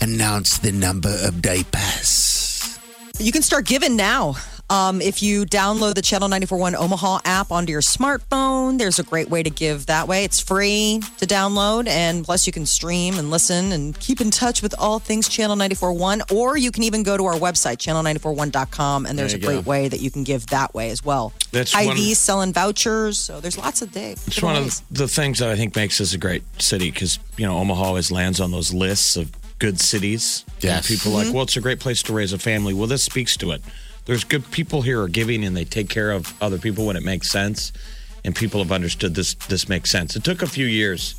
announce 0.00 0.58
the 0.58 0.72
number 0.72 1.14
of 1.22 1.42
diapers. 1.42 2.78
You 3.18 3.32
can 3.32 3.42
start 3.42 3.66
giving 3.66 3.96
now. 3.96 4.36
Um, 4.68 5.00
if 5.00 5.22
you 5.22 5.44
download 5.46 5.94
the 5.94 6.02
Channel 6.02 6.28
941 6.28 6.74
Omaha 6.74 7.20
app 7.24 7.52
onto 7.52 7.70
your 7.70 7.80
smartphone, 7.80 8.78
there's 8.78 8.98
a 8.98 9.04
great 9.04 9.28
way 9.30 9.42
to 9.44 9.50
give 9.50 9.86
that 9.86 10.08
way. 10.08 10.24
It's 10.24 10.40
free 10.40 11.00
to 11.18 11.26
download, 11.26 11.86
and 11.86 12.24
plus 12.24 12.48
you 12.48 12.52
can 12.52 12.66
stream 12.66 13.16
and 13.18 13.30
listen 13.30 13.70
and 13.70 13.98
keep 14.00 14.20
in 14.20 14.32
touch 14.32 14.62
with 14.62 14.74
all 14.78 14.98
things 14.98 15.28
Channel 15.28 15.54
941. 15.54 16.22
Or 16.32 16.56
you 16.56 16.72
can 16.72 16.82
even 16.82 17.04
go 17.04 17.16
to 17.16 17.24
our 17.26 17.34
website, 17.34 17.76
channel941.com, 17.78 19.06
and 19.06 19.16
there's 19.18 19.32
There 19.32 19.38
a 19.40 19.44
great 19.44 19.64
go. 19.64 19.70
way 19.70 19.88
that 19.88 20.00
you 20.00 20.10
can 20.10 20.24
give 20.24 20.46
that 20.48 20.74
way 20.74 20.90
as 20.90 21.04
well. 21.04 21.32
That's 21.52 21.72
one- 21.72 21.86
Hy-Vee 21.86 22.14
selling 22.14 22.52
vouchers, 22.52 23.18
so 23.18 23.40
there's 23.40 23.56
lots 23.58 23.82
of 23.82 23.92
day. 23.92 24.12
It's 24.26 24.42
one 24.42 24.56
of 24.56 24.80
the 24.90 25.06
things 25.06 25.38
that 25.38 25.48
I 25.48 25.56
think 25.56 25.76
makes 25.76 26.00
us 26.00 26.12
a 26.12 26.18
great 26.18 26.42
city 26.60 26.90
because, 26.90 27.18
you 27.36 27.46
know, 27.46 27.56
Omaha 27.58 27.84
always 27.84 28.10
lands 28.10 28.40
on 28.40 28.50
those 28.50 28.74
lists 28.74 29.16
of 29.16 29.30
good 29.58 29.80
cities. 29.80 30.44
Yes. 30.60 30.76
And 30.90 30.98
people 30.98 31.12
are 31.16 31.24
like, 31.24 31.32
well, 31.32 31.44
it's 31.44 31.56
a 31.56 31.60
great 31.60 31.78
place 31.80 32.02
to 32.04 32.12
raise 32.12 32.32
a 32.32 32.38
family. 32.38 32.74
Well, 32.74 32.86
this 32.88 33.02
speaks 33.04 33.36
to 33.38 33.52
it. 33.52 33.62
There's 34.06 34.24
good 34.24 34.48
people 34.50 34.82
here 34.82 35.02
are 35.02 35.08
giving 35.08 35.44
and 35.44 35.56
they 35.56 35.64
take 35.64 35.88
care 35.88 36.12
of 36.12 36.32
other 36.42 36.58
people 36.58 36.86
when 36.86 36.96
it 36.96 37.02
makes 37.02 37.28
sense. 37.28 37.72
And 38.24 38.34
people 38.34 38.62
have 38.62 38.72
understood 38.72 39.14
this 39.14 39.34
this 39.34 39.68
makes 39.68 39.90
sense. 39.90 40.16
It 40.16 40.24
took 40.24 40.42
a 40.42 40.46
few 40.46 40.66
years 40.66 41.14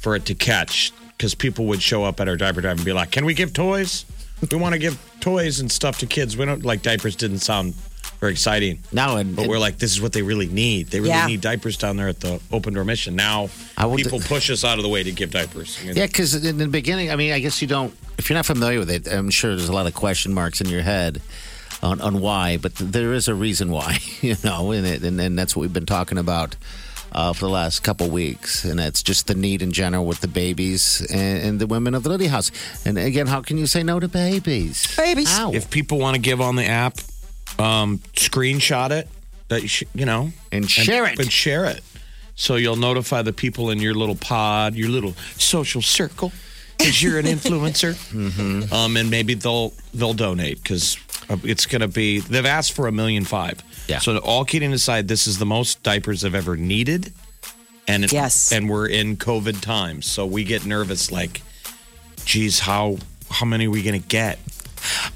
for 0.00 0.14
it 0.14 0.24
to 0.26 0.34
catch 0.34 0.92
because 1.16 1.34
people 1.34 1.66
would 1.66 1.82
show 1.82 2.04
up 2.04 2.20
at 2.20 2.28
our 2.28 2.36
diaper 2.36 2.60
drive 2.60 2.76
and 2.76 2.84
be 2.84 2.92
like, 2.92 3.10
Can 3.10 3.24
we 3.24 3.34
give 3.34 3.52
toys? 3.52 4.04
We 4.52 4.56
want 4.56 4.74
to 4.74 4.78
give 4.78 4.98
toys 5.20 5.58
and 5.58 5.70
stuff 5.70 5.98
to 5.98 6.06
kids. 6.06 6.36
We 6.36 6.44
don't 6.44 6.64
like 6.64 6.82
diapers 6.82 7.16
didn't 7.16 7.40
sound 7.40 7.74
very 8.20 8.32
exciting. 8.32 8.80
Now, 8.92 9.16
and, 9.16 9.34
But 9.34 9.48
we're 9.48 9.58
like, 9.58 9.78
this 9.78 9.92
is 9.92 10.00
what 10.00 10.12
they 10.12 10.22
really 10.22 10.46
need. 10.48 10.88
They 10.88 10.98
really 11.00 11.10
Yeah. 11.10 11.26
need 11.26 11.40
diapers 11.40 11.76
down 11.76 11.96
there 11.96 12.08
at 12.08 12.20
the 12.20 12.40
open 12.50 12.74
door 12.74 12.84
mission. 12.84 13.14
Now, 13.14 13.48
people 13.96 14.20
push 14.20 14.50
us 14.50 14.64
out 14.64 14.78
of 14.78 14.82
the 14.82 14.88
way 14.88 15.02
to 15.04 15.12
give 15.12 15.30
diapers. 15.30 15.78
I 15.82 15.86
mean, 15.86 15.96
Yeah, 15.96 16.06
because 16.06 16.34
in 16.34 16.58
the 16.58 16.66
beginning, 16.68 17.10
I 17.10 17.16
mean, 17.16 17.32
I 17.32 17.38
guess 17.38 17.60
you 17.62 17.68
don't, 17.68 17.92
if 18.16 18.28
you're 18.28 18.36
not 18.36 18.46
familiar 18.46 18.78
with 18.80 18.90
it, 18.90 19.06
I'm 19.06 19.30
sure 19.30 19.54
there's 19.56 19.68
a 19.68 19.72
lot 19.72 19.86
of 19.86 19.94
question 19.94 20.34
marks 20.34 20.60
in 20.60 20.68
your 20.68 20.82
head 20.82 21.20
on, 21.82 22.00
on 22.00 22.20
why, 22.20 22.56
but 22.56 22.74
there 22.76 23.12
is 23.12 23.28
a 23.28 23.34
reason 23.34 23.70
why, 23.70 23.98
you 24.20 24.34
know, 24.44 24.72
and, 24.72 24.86
it, 24.86 25.02
and, 25.02 25.20
and 25.20 25.38
that's 25.38 25.54
what 25.54 25.62
we've 25.62 25.72
been 25.72 25.86
talking 25.86 26.18
about 26.18 26.56
uh, 27.12 27.32
for 27.32 27.46
the 27.46 27.50
last 27.52 27.80
couple 27.84 28.08
weeks. 28.08 28.64
And 28.64 28.78
that's 28.78 29.02
just 29.02 29.26
the 29.28 29.34
need 29.34 29.62
in 29.62 29.72
general 29.72 30.04
with 30.04 30.20
the 30.20 30.28
babies 30.28 31.06
and, 31.10 31.38
and 31.46 31.58
the 31.60 31.66
women 31.66 31.94
of 31.94 32.02
the 32.02 32.08
Lydia 32.10 32.28
House. 32.30 32.50
And 32.84 32.98
again, 32.98 33.26
how 33.28 33.40
can 33.42 33.58
you 33.58 33.66
say 33.66 33.82
no 33.82 34.00
to 34.00 34.08
babies? 34.08 34.94
Babies. 34.96 35.30
Ow. 35.38 35.52
If 35.52 35.70
people 35.70 35.98
want 35.98 36.16
to 36.16 36.20
give 36.20 36.40
on 36.40 36.56
the 36.56 36.66
app, 36.66 36.98
um, 37.58 37.98
screenshot 38.14 38.90
it, 38.90 39.08
that 39.48 39.62
you, 39.62 39.68
sh- 39.68 39.84
you 39.94 40.04
know, 40.04 40.30
And 40.52 40.68
share 40.70 41.06
it. 41.06 41.18
and 41.18 41.32
share 41.32 41.64
it. 41.64 41.80
So 42.34 42.56
you'll 42.56 42.76
notify 42.76 43.22
the 43.22 43.32
people 43.32 43.70
in 43.70 43.78
your 43.80 43.94
little 43.94 44.14
pod, 44.14 44.74
your 44.74 44.88
little 44.90 45.14
social 45.38 45.80
circle. 45.82 46.30
because 46.76 47.02
you're 47.02 47.18
an 47.18 47.24
influencer. 47.36 47.94
mm-hmm. 48.12 48.72
Um, 48.72 48.96
and 48.96 49.10
maybe 49.10 49.34
they'll 49.34 49.72
they'll 49.94 50.14
donate 50.14 50.62
because 50.62 50.96
Uh, 51.30 51.36
it's 51.44 51.66
going 51.66 51.80
to 51.82 51.88
be. 51.88 52.20
They've 52.20 52.46
asked 52.46 52.72
for 52.72 52.86
a 52.86 52.92
million 52.92 53.24
five. 53.24 53.62
Yeah. 53.88 53.98
So 53.98 54.16
all 54.18 54.44
kidding 54.44 54.72
aside, 54.72 55.08
this 55.08 55.26
is 55.26 55.38
the 55.38 55.46
most 55.46 55.82
diapers 55.82 56.24
I've 56.24 56.34
ever 56.34 56.56
needed, 56.56 57.12
and 57.86 58.04
it, 58.04 58.12
Yes. 58.12 58.52
and 58.52 58.68
we're 58.68 58.86
in 58.86 59.16
COVID 59.16 59.60
times, 59.60 60.06
so 60.06 60.24
we 60.26 60.44
get 60.44 60.64
nervous. 60.66 61.10
Like, 61.12 61.42
geez, 62.24 62.60
how 62.60 62.98
how 63.30 63.46
many 63.46 63.66
are 63.66 63.70
we 63.70 63.82
going 63.82 64.00
to 64.00 64.06
get? 64.08 64.38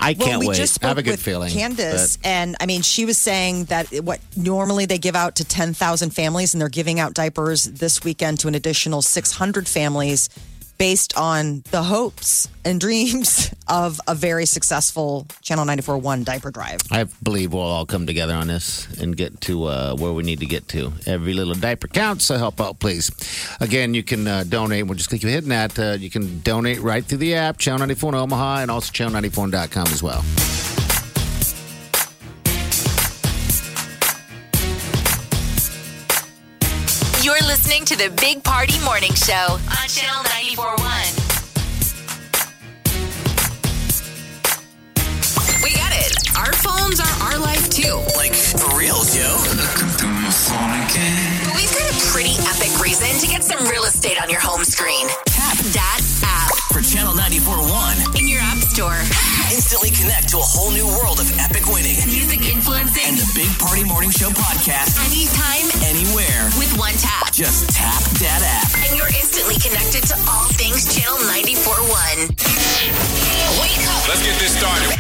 I 0.01 0.14
can't 0.14 0.40
we 0.40 0.48
wait. 0.48 0.56
just 0.56 0.84
I 0.84 0.89
have 0.89 0.98
a 0.98 1.02
good 1.02 1.12
with 1.12 1.22
feeling. 1.22 1.52
Candace, 1.52 2.16
but- 2.16 2.26
and 2.26 2.56
I 2.60 2.66
mean, 2.66 2.82
she 2.82 3.05
was 3.06 3.16
saying 3.16 3.66
that 3.66 3.86
what 4.02 4.20
normally 4.36 4.86
they 4.86 4.98
give 4.98 5.14
out 5.14 5.36
to 5.36 5.44
ten 5.44 5.72
thousand 5.72 6.10
families, 6.10 6.52
and 6.52 6.60
they're 6.60 6.68
giving 6.68 6.98
out 7.01 7.14
diapers 7.14 7.64
this 7.64 8.02
weekend 8.02 8.40
to 8.40 8.48
an 8.48 8.55
additional 8.55 9.02
six 9.02 9.32
hundred 9.32 9.68
families, 9.68 10.28
based 10.82 11.16
on 11.16 11.62
the 11.70 11.80
hopes 11.80 12.48
and 12.64 12.80
dreams 12.80 13.54
of 13.68 14.00
a 14.09 14.16
very 14.16 14.44
successful 14.44 15.24
Channel 15.40 15.64
94.1 15.64 16.24
diaper 16.24 16.50
drive. 16.50 16.80
I 16.90 17.04
believe 17.22 17.52
we'll 17.52 17.62
all 17.62 17.86
come 17.86 18.04
together 18.04 18.34
on 18.34 18.48
this 18.48 18.88
and 18.98 19.16
get 19.16 19.40
to 19.42 19.66
uh, 19.66 19.94
where 19.94 20.12
we 20.12 20.24
need 20.24 20.40
to 20.40 20.46
get 20.46 20.66
to. 20.70 20.92
Every 21.06 21.34
little 21.34 21.54
diaper 21.54 21.86
counts, 21.86 22.24
so 22.24 22.36
help 22.36 22.60
out, 22.60 22.80
please. 22.80 23.12
Again, 23.60 23.94
you 23.94 24.02
can 24.02 24.26
uh, 24.26 24.42
donate. 24.42 24.88
We'll 24.88 24.98
just 24.98 25.09
keep 25.09 25.22
hitting 25.22 25.50
that. 25.50 25.78
Uh, 25.78 25.92
you 25.92 26.10
can 26.10 26.40
donate 26.40 26.80
right 26.80 27.04
through 27.04 27.18
the 27.18 27.36
app, 27.36 27.59
Channel 27.59 27.78
94 27.78 28.09
in 28.09 28.14
Omaha, 28.16 28.56
and 28.62 28.70
also 28.72 28.92
channel94.com 28.92 29.86
as 29.86 30.02
well. 30.02 30.24
Listening 37.82 37.98
to 37.98 38.10
the 38.10 38.14
Big 38.20 38.42
Party 38.44 38.78
Morning 38.84 39.12
Show 39.14 39.59
on 39.59 39.88
Channel 39.88 40.22
941. 40.54 40.86
We 45.62 45.70
get 45.70 45.92
it. 45.92 46.14
Our 46.38 46.52
phones 46.52 47.00
are 47.00 47.14
our 47.26 47.38
life 47.38 47.70
too. 47.70 47.98
Like, 48.16 48.34
for 48.34 48.78
real, 48.78 49.02
Joe. 49.04 49.36
But 49.48 49.59
we've 51.56 51.74
got 51.74 51.90
a 51.90 51.98
pretty 52.10 52.34
epic 52.46 52.70
reason 52.80 53.18
to 53.20 53.26
get 53.26 53.42
some 53.42 53.66
real 53.68 53.84
estate 53.84 54.20
on 54.22 54.30
your 54.30 54.40
home 54.40 54.64
screen. 54.64 55.09
Tap 55.26 55.56
that 55.74 56.02
app 56.22 56.54
For 56.72 56.82
Channel 56.82 57.14
94.1, 57.14 58.20
in 58.20 58.28
your 58.28 58.40
app 58.40 58.59
store. 58.59 59.00
Instantly 59.62 59.94
connect 59.94 60.26
to 60.26 60.43
a 60.43 60.43
whole 60.43 60.74
new 60.74 60.90
world 60.98 61.22
of 61.22 61.30
epic 61.39 61.70
winning. 61.70 61.94
Music 62.10 62.43
influencing 62.51 63.06
And 63.06 63.14
the 63.14 63.30
Big 63.30 63.47
Party 63.62 63.86
Morning 63.86 64.10
Show 64.10 64.26
podcast 64.34 64.98
anytime 65.06 65.70
anywhere. 65.86 66.51
with 66.59 66.74
one 66.74 66.90
tap. 66.98 67.30
Just 67.30 67.70
tap 67.70 68.02
that 68.18 68.43
app. 68.43 68.66
And 68.82 68.98
you're 68.98 69.06
instantly 69.14 69.62
connected 69.62 70.02
to 70.10 70.18
all 70.26 70.51
things 70.59 70.90
Channel 70.90 71.14
94.1. 71.30 72.34
Wake 73.62 73.86
up. 73.86 74.02
Let's 74.10 74.26
get 74.26 74.34
this 74.43 74.59
started. 74.59 74.90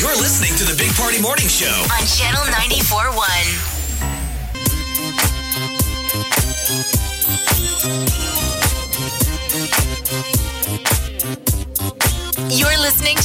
You're 0.00 0.16
listening 0.16 0.56
to 0.56 0.64
the 0.64 0.72
Big 0.80 0.96
Party 0.96 1.20
Morning 1.20 1.52
Show. 1.52 1.76
On 1.92 2.00
Channel 2.08 2.48
941. 8.08 8.23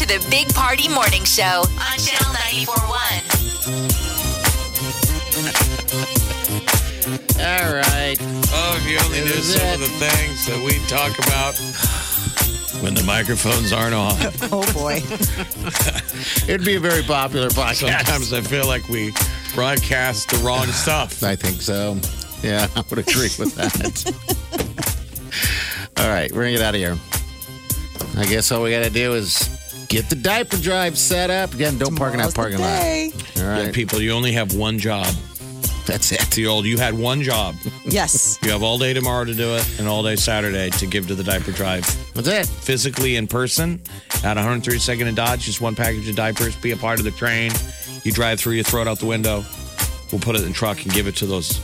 The 0.10 0.26
Big 0.32 0.52
Party 0.56 0.90
Morning 0.90 1.24
Show 1.24 1.44
on 1.44 1.98
Channel 2.00 2.34
941. 2.34 2.66
All 7.38 7.74
right. 7.76 8.18
Oh, 8.50 8.74
if 8.82 8.90
you 8.90 8.98
only 9.06 9.22
knew 9.22 9.40
some 9.44 9.68
it? 9.68 9.76
of 9.76 9.82
the 9.82 9.88
things 10.00 10.48
that 10.48 10.58
we 10.66 10.80
talk 10.88 11.14
about 11.20 11.54
when 12.82 12.96
the 12.96 13.04
microphones 13.04 13.72
aren't 13.72 13.94
on. 13.94 14.18
Oh 14.52 14.66
boy. 14.74 14.96
It'd 16.52 16.66
be 16.66 16.78
a 16.78 16.80
very 16.80 17.04
popular 17.04 17.50
podcast. 17.50 18.08
Sometimes 18.08 18.34
I 18.34 18.42
feel 18.42 18.66
like 18.66 18.90
we 18.90 19.14
broadcast 19.54 20.32
the 20.32 20.38
wrong 20.38 20.66
stuff. 20.72 21.22
I 21.22 21.36
think 21.36 21.62
so. 21.62 22.00
Yeah, 22.42 22.68
I 22.76 22.84
would 22.90 22.98
agree 22.98 23.30
with 23.38 23.54
that. 23.58 24.12
all 26.04 26.10
right, 26.10 26.32
we're 26.32 26.42
going 26.42 26.54
to 26.54 26.60
get 26.60 26.66
out 26.66 26.74
of 26.74 26.82
here. 26.82 26.98
I 28.18 28.26
guess 28.26 28.52
all 28.52 28.64
we 28.64 28.72
got 28.72 28.84
to 28.86 28.90
do 28.90 29.14
is 29.14 29.59
get 29.90 30.10
the 30.10 30.16
diaper 30.16 30.58
drive 30.58 30.98
set 30.98 31.30
up. 31.30 31.54
Again, 31.54 31.78
don't 31.78 31.96
park 31.96 32.14
in 32.14 32.20
that 32.20 32.32
Tomorrow's 32.32 32.34
parking 32.34 32.58
the 32.58 32.64
lot. 32.64 32.80
day. 32.80 33.12
All 33.38 33.66
Yeah, 33.66 33.72
people, 33.72 34.02
you 34.02 34.12
only 34.12 34.32
have 34.32 34.56
one 34.56 34.80
job. 34.80 35.08
That's 35.86 36.12
it. 36.12 36.22
The 36.32 36.46
old, 36.46 36.66
you 36.66 36.78
had 36.78 36.96
one 36.96 37.24
job. 37.24 37.56
Yes. 37.84 38.38
You 38.44 38.52
have 38.52 38.62
all 38.62 38.78
day 38.78 38.94
tomorrow 38.94 39.26
to 39.26 39.34
do 39.34 39.56
it 39.56 39.80
and 39.80 39.88
all 39.88 40.04
day 40.04 40.16
Saturday 40.16 40.70
to 40.70 40.86
give 40.86 41.08
to 41.08 41.16
the 41.16 41.24
diaper 41.24 41.52
drive. 41.52 41.84
That's 42.14 42.28
it. 42.28 42.46
Physically 42.48 43.16
in 43.16 43.26
person 43.26 43.82
at 44.24 44.38
132nd 44.38 45.08
and 45.08 45.16
Dodge, 45.16 45.42
just 45.46 45.62
one 45.62 45.74
package 45.76 46.08
of 46.08 46.16
diapers, 46.16 46.56
be 46.58 46.72
a 46.72 46.78
part 46.78 47.00
of 47.00 47.06
the 47.06 47.12
train. 47.12 47.52
You 48.04 48.12
drive 48.12 48.40
through, 48.40 48.54
you 48.54 48.64
throw 48.64 48.84
it 48.84 48.88
out 48.88 49.00
the 49.00 49.08
window. 49.08 49.44
We'll 50.12 50.22
put 50.22 50.36
it 50.36 50.44
in 50.44 50.50
the 50.50 50.54
truck 50.54 50.84
and 50.84 50.94
give 50.94 51.08
it 51.08 51.16
to 51.18 51.26
those 51.26 51.60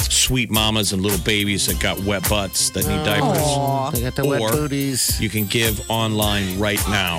sweet 0.00 0.50
mamas 0.50 0.92
and 0.92 1.02
little 1.02 1.22
babies 1.24 1.66
that 1.66 1.80
got 1.80 1.98
wet 2.00 2.28
butts 2.28 2.70
that 2.70 2.86
need 2.86 3.00
oh. 3.00 3.04
diapers. 3.04 3.98
They 3.98 4.04
got 4.04 4.16
the 4.16 4.26
wet 4.26 4.40
Or- 4.40 4.50
booties. 4.50 5.20
You 5.20 5.28
can 5.28 5.46
give 5.46 5.88
online 5.90 6.58
right 6.58 6.80
now 6.88 7.18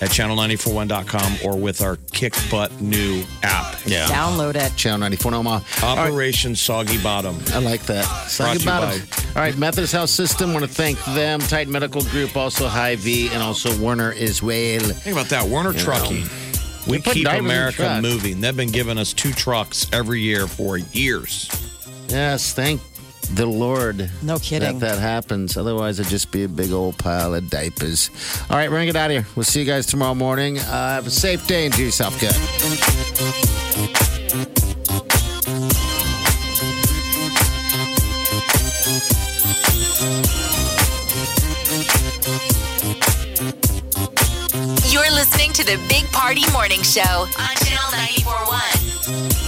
at 0.00 0.10
channel941.com 0.10 1.38
or 1.44 1.56
with 1.58 1.82
our 1.82 1.96
Kick 2.12 2.34
Butt 2.50 2.80
new 2.80 3.24
app. 3.42 3.78
Yeah. 3.86 4.06
Download 4.06 4.54
it. 4.54 4.74
Channel 4.76 4.98
94 4.98 5.34
Omaha. 5.34 5.86
All 5.86 5.96
right. 5.96 6.08
Operation 6.08 6.54
Soggy 6.56 7.02
Bottom. 7.02 7.38
I 7.48 7.58
like 7.58 7.82
that. 7.84 8.06
Brought 8.06 8.28
Say 8.28 8.52
to 8.52 8.58
you 8.58 8.62
about 8.64 8.82
by- 8.82 9.16
All 9.28 9.42
right, 9.42 9.56
Methodist 9.56 9.92
Health 9.92 10.10
System. 10.10 10.52
Want 10.52 10.64
to 10.64 10.70
thank 10.72 11.02
them. 11.06 11.40
Titan 11.40 11.72
Medical 11.72 12.02
Group, 12.02 12.36
also 12.36 12.68
Hy-Vee, 12.68 13.28
and 13.30 13.42
also 13.42 13.76
Werner 13.78 14.12
Israel. 14.12 14.80
Think 14.80 15.16
about 15.16 15.28
that. 15.28 15.46
Werner 15.46 15.72
You 15.72 15.78
Trucking. 15.80 16.26
We 16.88 17.00
keep 17.00 17.24
diapers 17.24 17.38
in 17.40 17.44
the 17.44 17.50
America 17.52 17.98
moving. 18.00 18.40
They've 18.40 18.56
been 18.56 18.70
giving 18.70 18.96
us 18.96 19.12
two 19.12 19.32
trucks 19.32 19.86
every 19.92 20.20
year 20.20 20.46
for 20.46 20.78
years. 20.78 21.50
Yes, 22.08 22.52
thank 22.54 22.80
the 23.34 23.46
Lord. 23.46 24.10
No 24.22 24.38
kidding. 24.38 24.78
That 24.78 24.96
that 24.96 25.00
happens. 25.00 25.56
Otherwise, 25.56 26.00
it'd 26.00 26.10
just 26.10 26.30
be 26.30 26.44
a 26.44 26.48
big 26.48 26.72
old 26.72 26.96
pile 26.98 27.34
of 27.34 27.50
diapers. 27.50 28.10
All 28.50 28.56
right, 28.56 28.68
we're 28.70 28.76
going 28.76 28.86
to 28.86 28.92
get 28.92 28.96
out 28.96 29.10
of 29.10 29.16
here. 29.16 29.26
We'll 29.36 29.44
see 29.44 29.60
you 29.60 29.66
guys 29.66 29.86
tomorrow 29.86 30.14
morning. 30.14 30.58
Uh, 30.58 30.62
have 30.62 31.06
a 31.06 31.10
safe 31.10 31.46
day 31.46 31.66
and 31.66 31.74
do 31.74 31.84
yourself 31.84 32.18
good. 32.20 32.34
You're 44.90 45.10
listening 45.12 45.52
to 45.52 45.64
the 45.64 45.78
Big 45.88 46.10
Party 46.10 46.50
Morning 46.52 46.82
Show 46.82 47.00
on 47.02 47.54
Channel 47.56 47.90
941. 47.92 49.47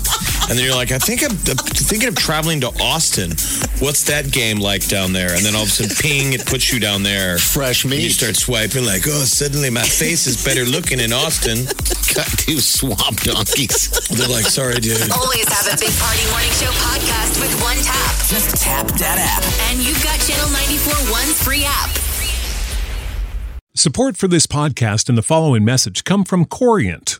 and 0.49 0.57
then 0.57 0.63
you're 0.65 0.75
like, 0.75 0.91
I 0.91 0.99
think 0.99 1.23
I'm, 1.23 1.31
I'm 1.31 1.57
thinking 1.57 2.09
of 2.09 2.15
traveling 2.15 2.61
to 2.61 2.67
Austin. 2.81 3.31
What's 3.79 4.03
that 4.05 4.31
game 4.31 4.59
like 4.59 4.87
down 4.87 5.11
there? 5.13 5.33
And 5.33 5.43
then 5.45 5.55
all 5.55 5.63
of 5.63 5.67
a 5.67 5.71
sudden, 5.71 5.95
ping, 5.99 6.33
it 6.33 6.45
puts 6.45 6.71
you 6.71 6.79
down 6.79 7.03
there. 7.03 7.37
Fresh 7.39 7.83
And 7.85 7.93
you 7.93 8.09
start 8.09 8.35
swiping 8.35 8.85
like, 8.85 9.03
oh, 9.07 9.23
suddenly 9.25 9.69
my 9.69 9.81
face 9.81 10.27
is 10.27 10.43
better 10.43 10.65
looking 10.65 10.99
in 10.99 11.11
Austin. 11.13 11.65
Got 12.13 12.27
two 12.37 12.59
swamp 12.95 13.21
donkeys. 13.21 13.89
They're 14.09 14.27
like, 14.27 14.45
sorry, 14.45 14.75
dude. 14.75 15.11
Always 15.11 15.47
have 15.47 15.67
a 15.73 15.77
Big 15.79 15.93
Party 15.99 16.23
Morning 16.31 16.51
Show 16.51 16.71
podcast 16.83 17.39
with 17.39 17.53
one 17.61 17.77
tap. 17.77 18.15
Just 18.27 18.61
tap 18.61 18.87
that 18.99 19.17
app. 19.17 19.43
And 19.71 19.79
you've 19.79 20.01
got 20.03 20.19
Channel 20.19 20.49
94.1's 20.49 21.43
free 21.43 21.63
app. 21.65 21.89
Support 23.73 24.17
for 24.17 24.27
this 24.27 24.45
podcast 24.47 25.07
and 25.07 25.17
the 25.17 25.21
following 25.21 25.63
message 25.63 26.03
come 26.03 26.25
from 26.25 26.45
Corient. 26.45 27.19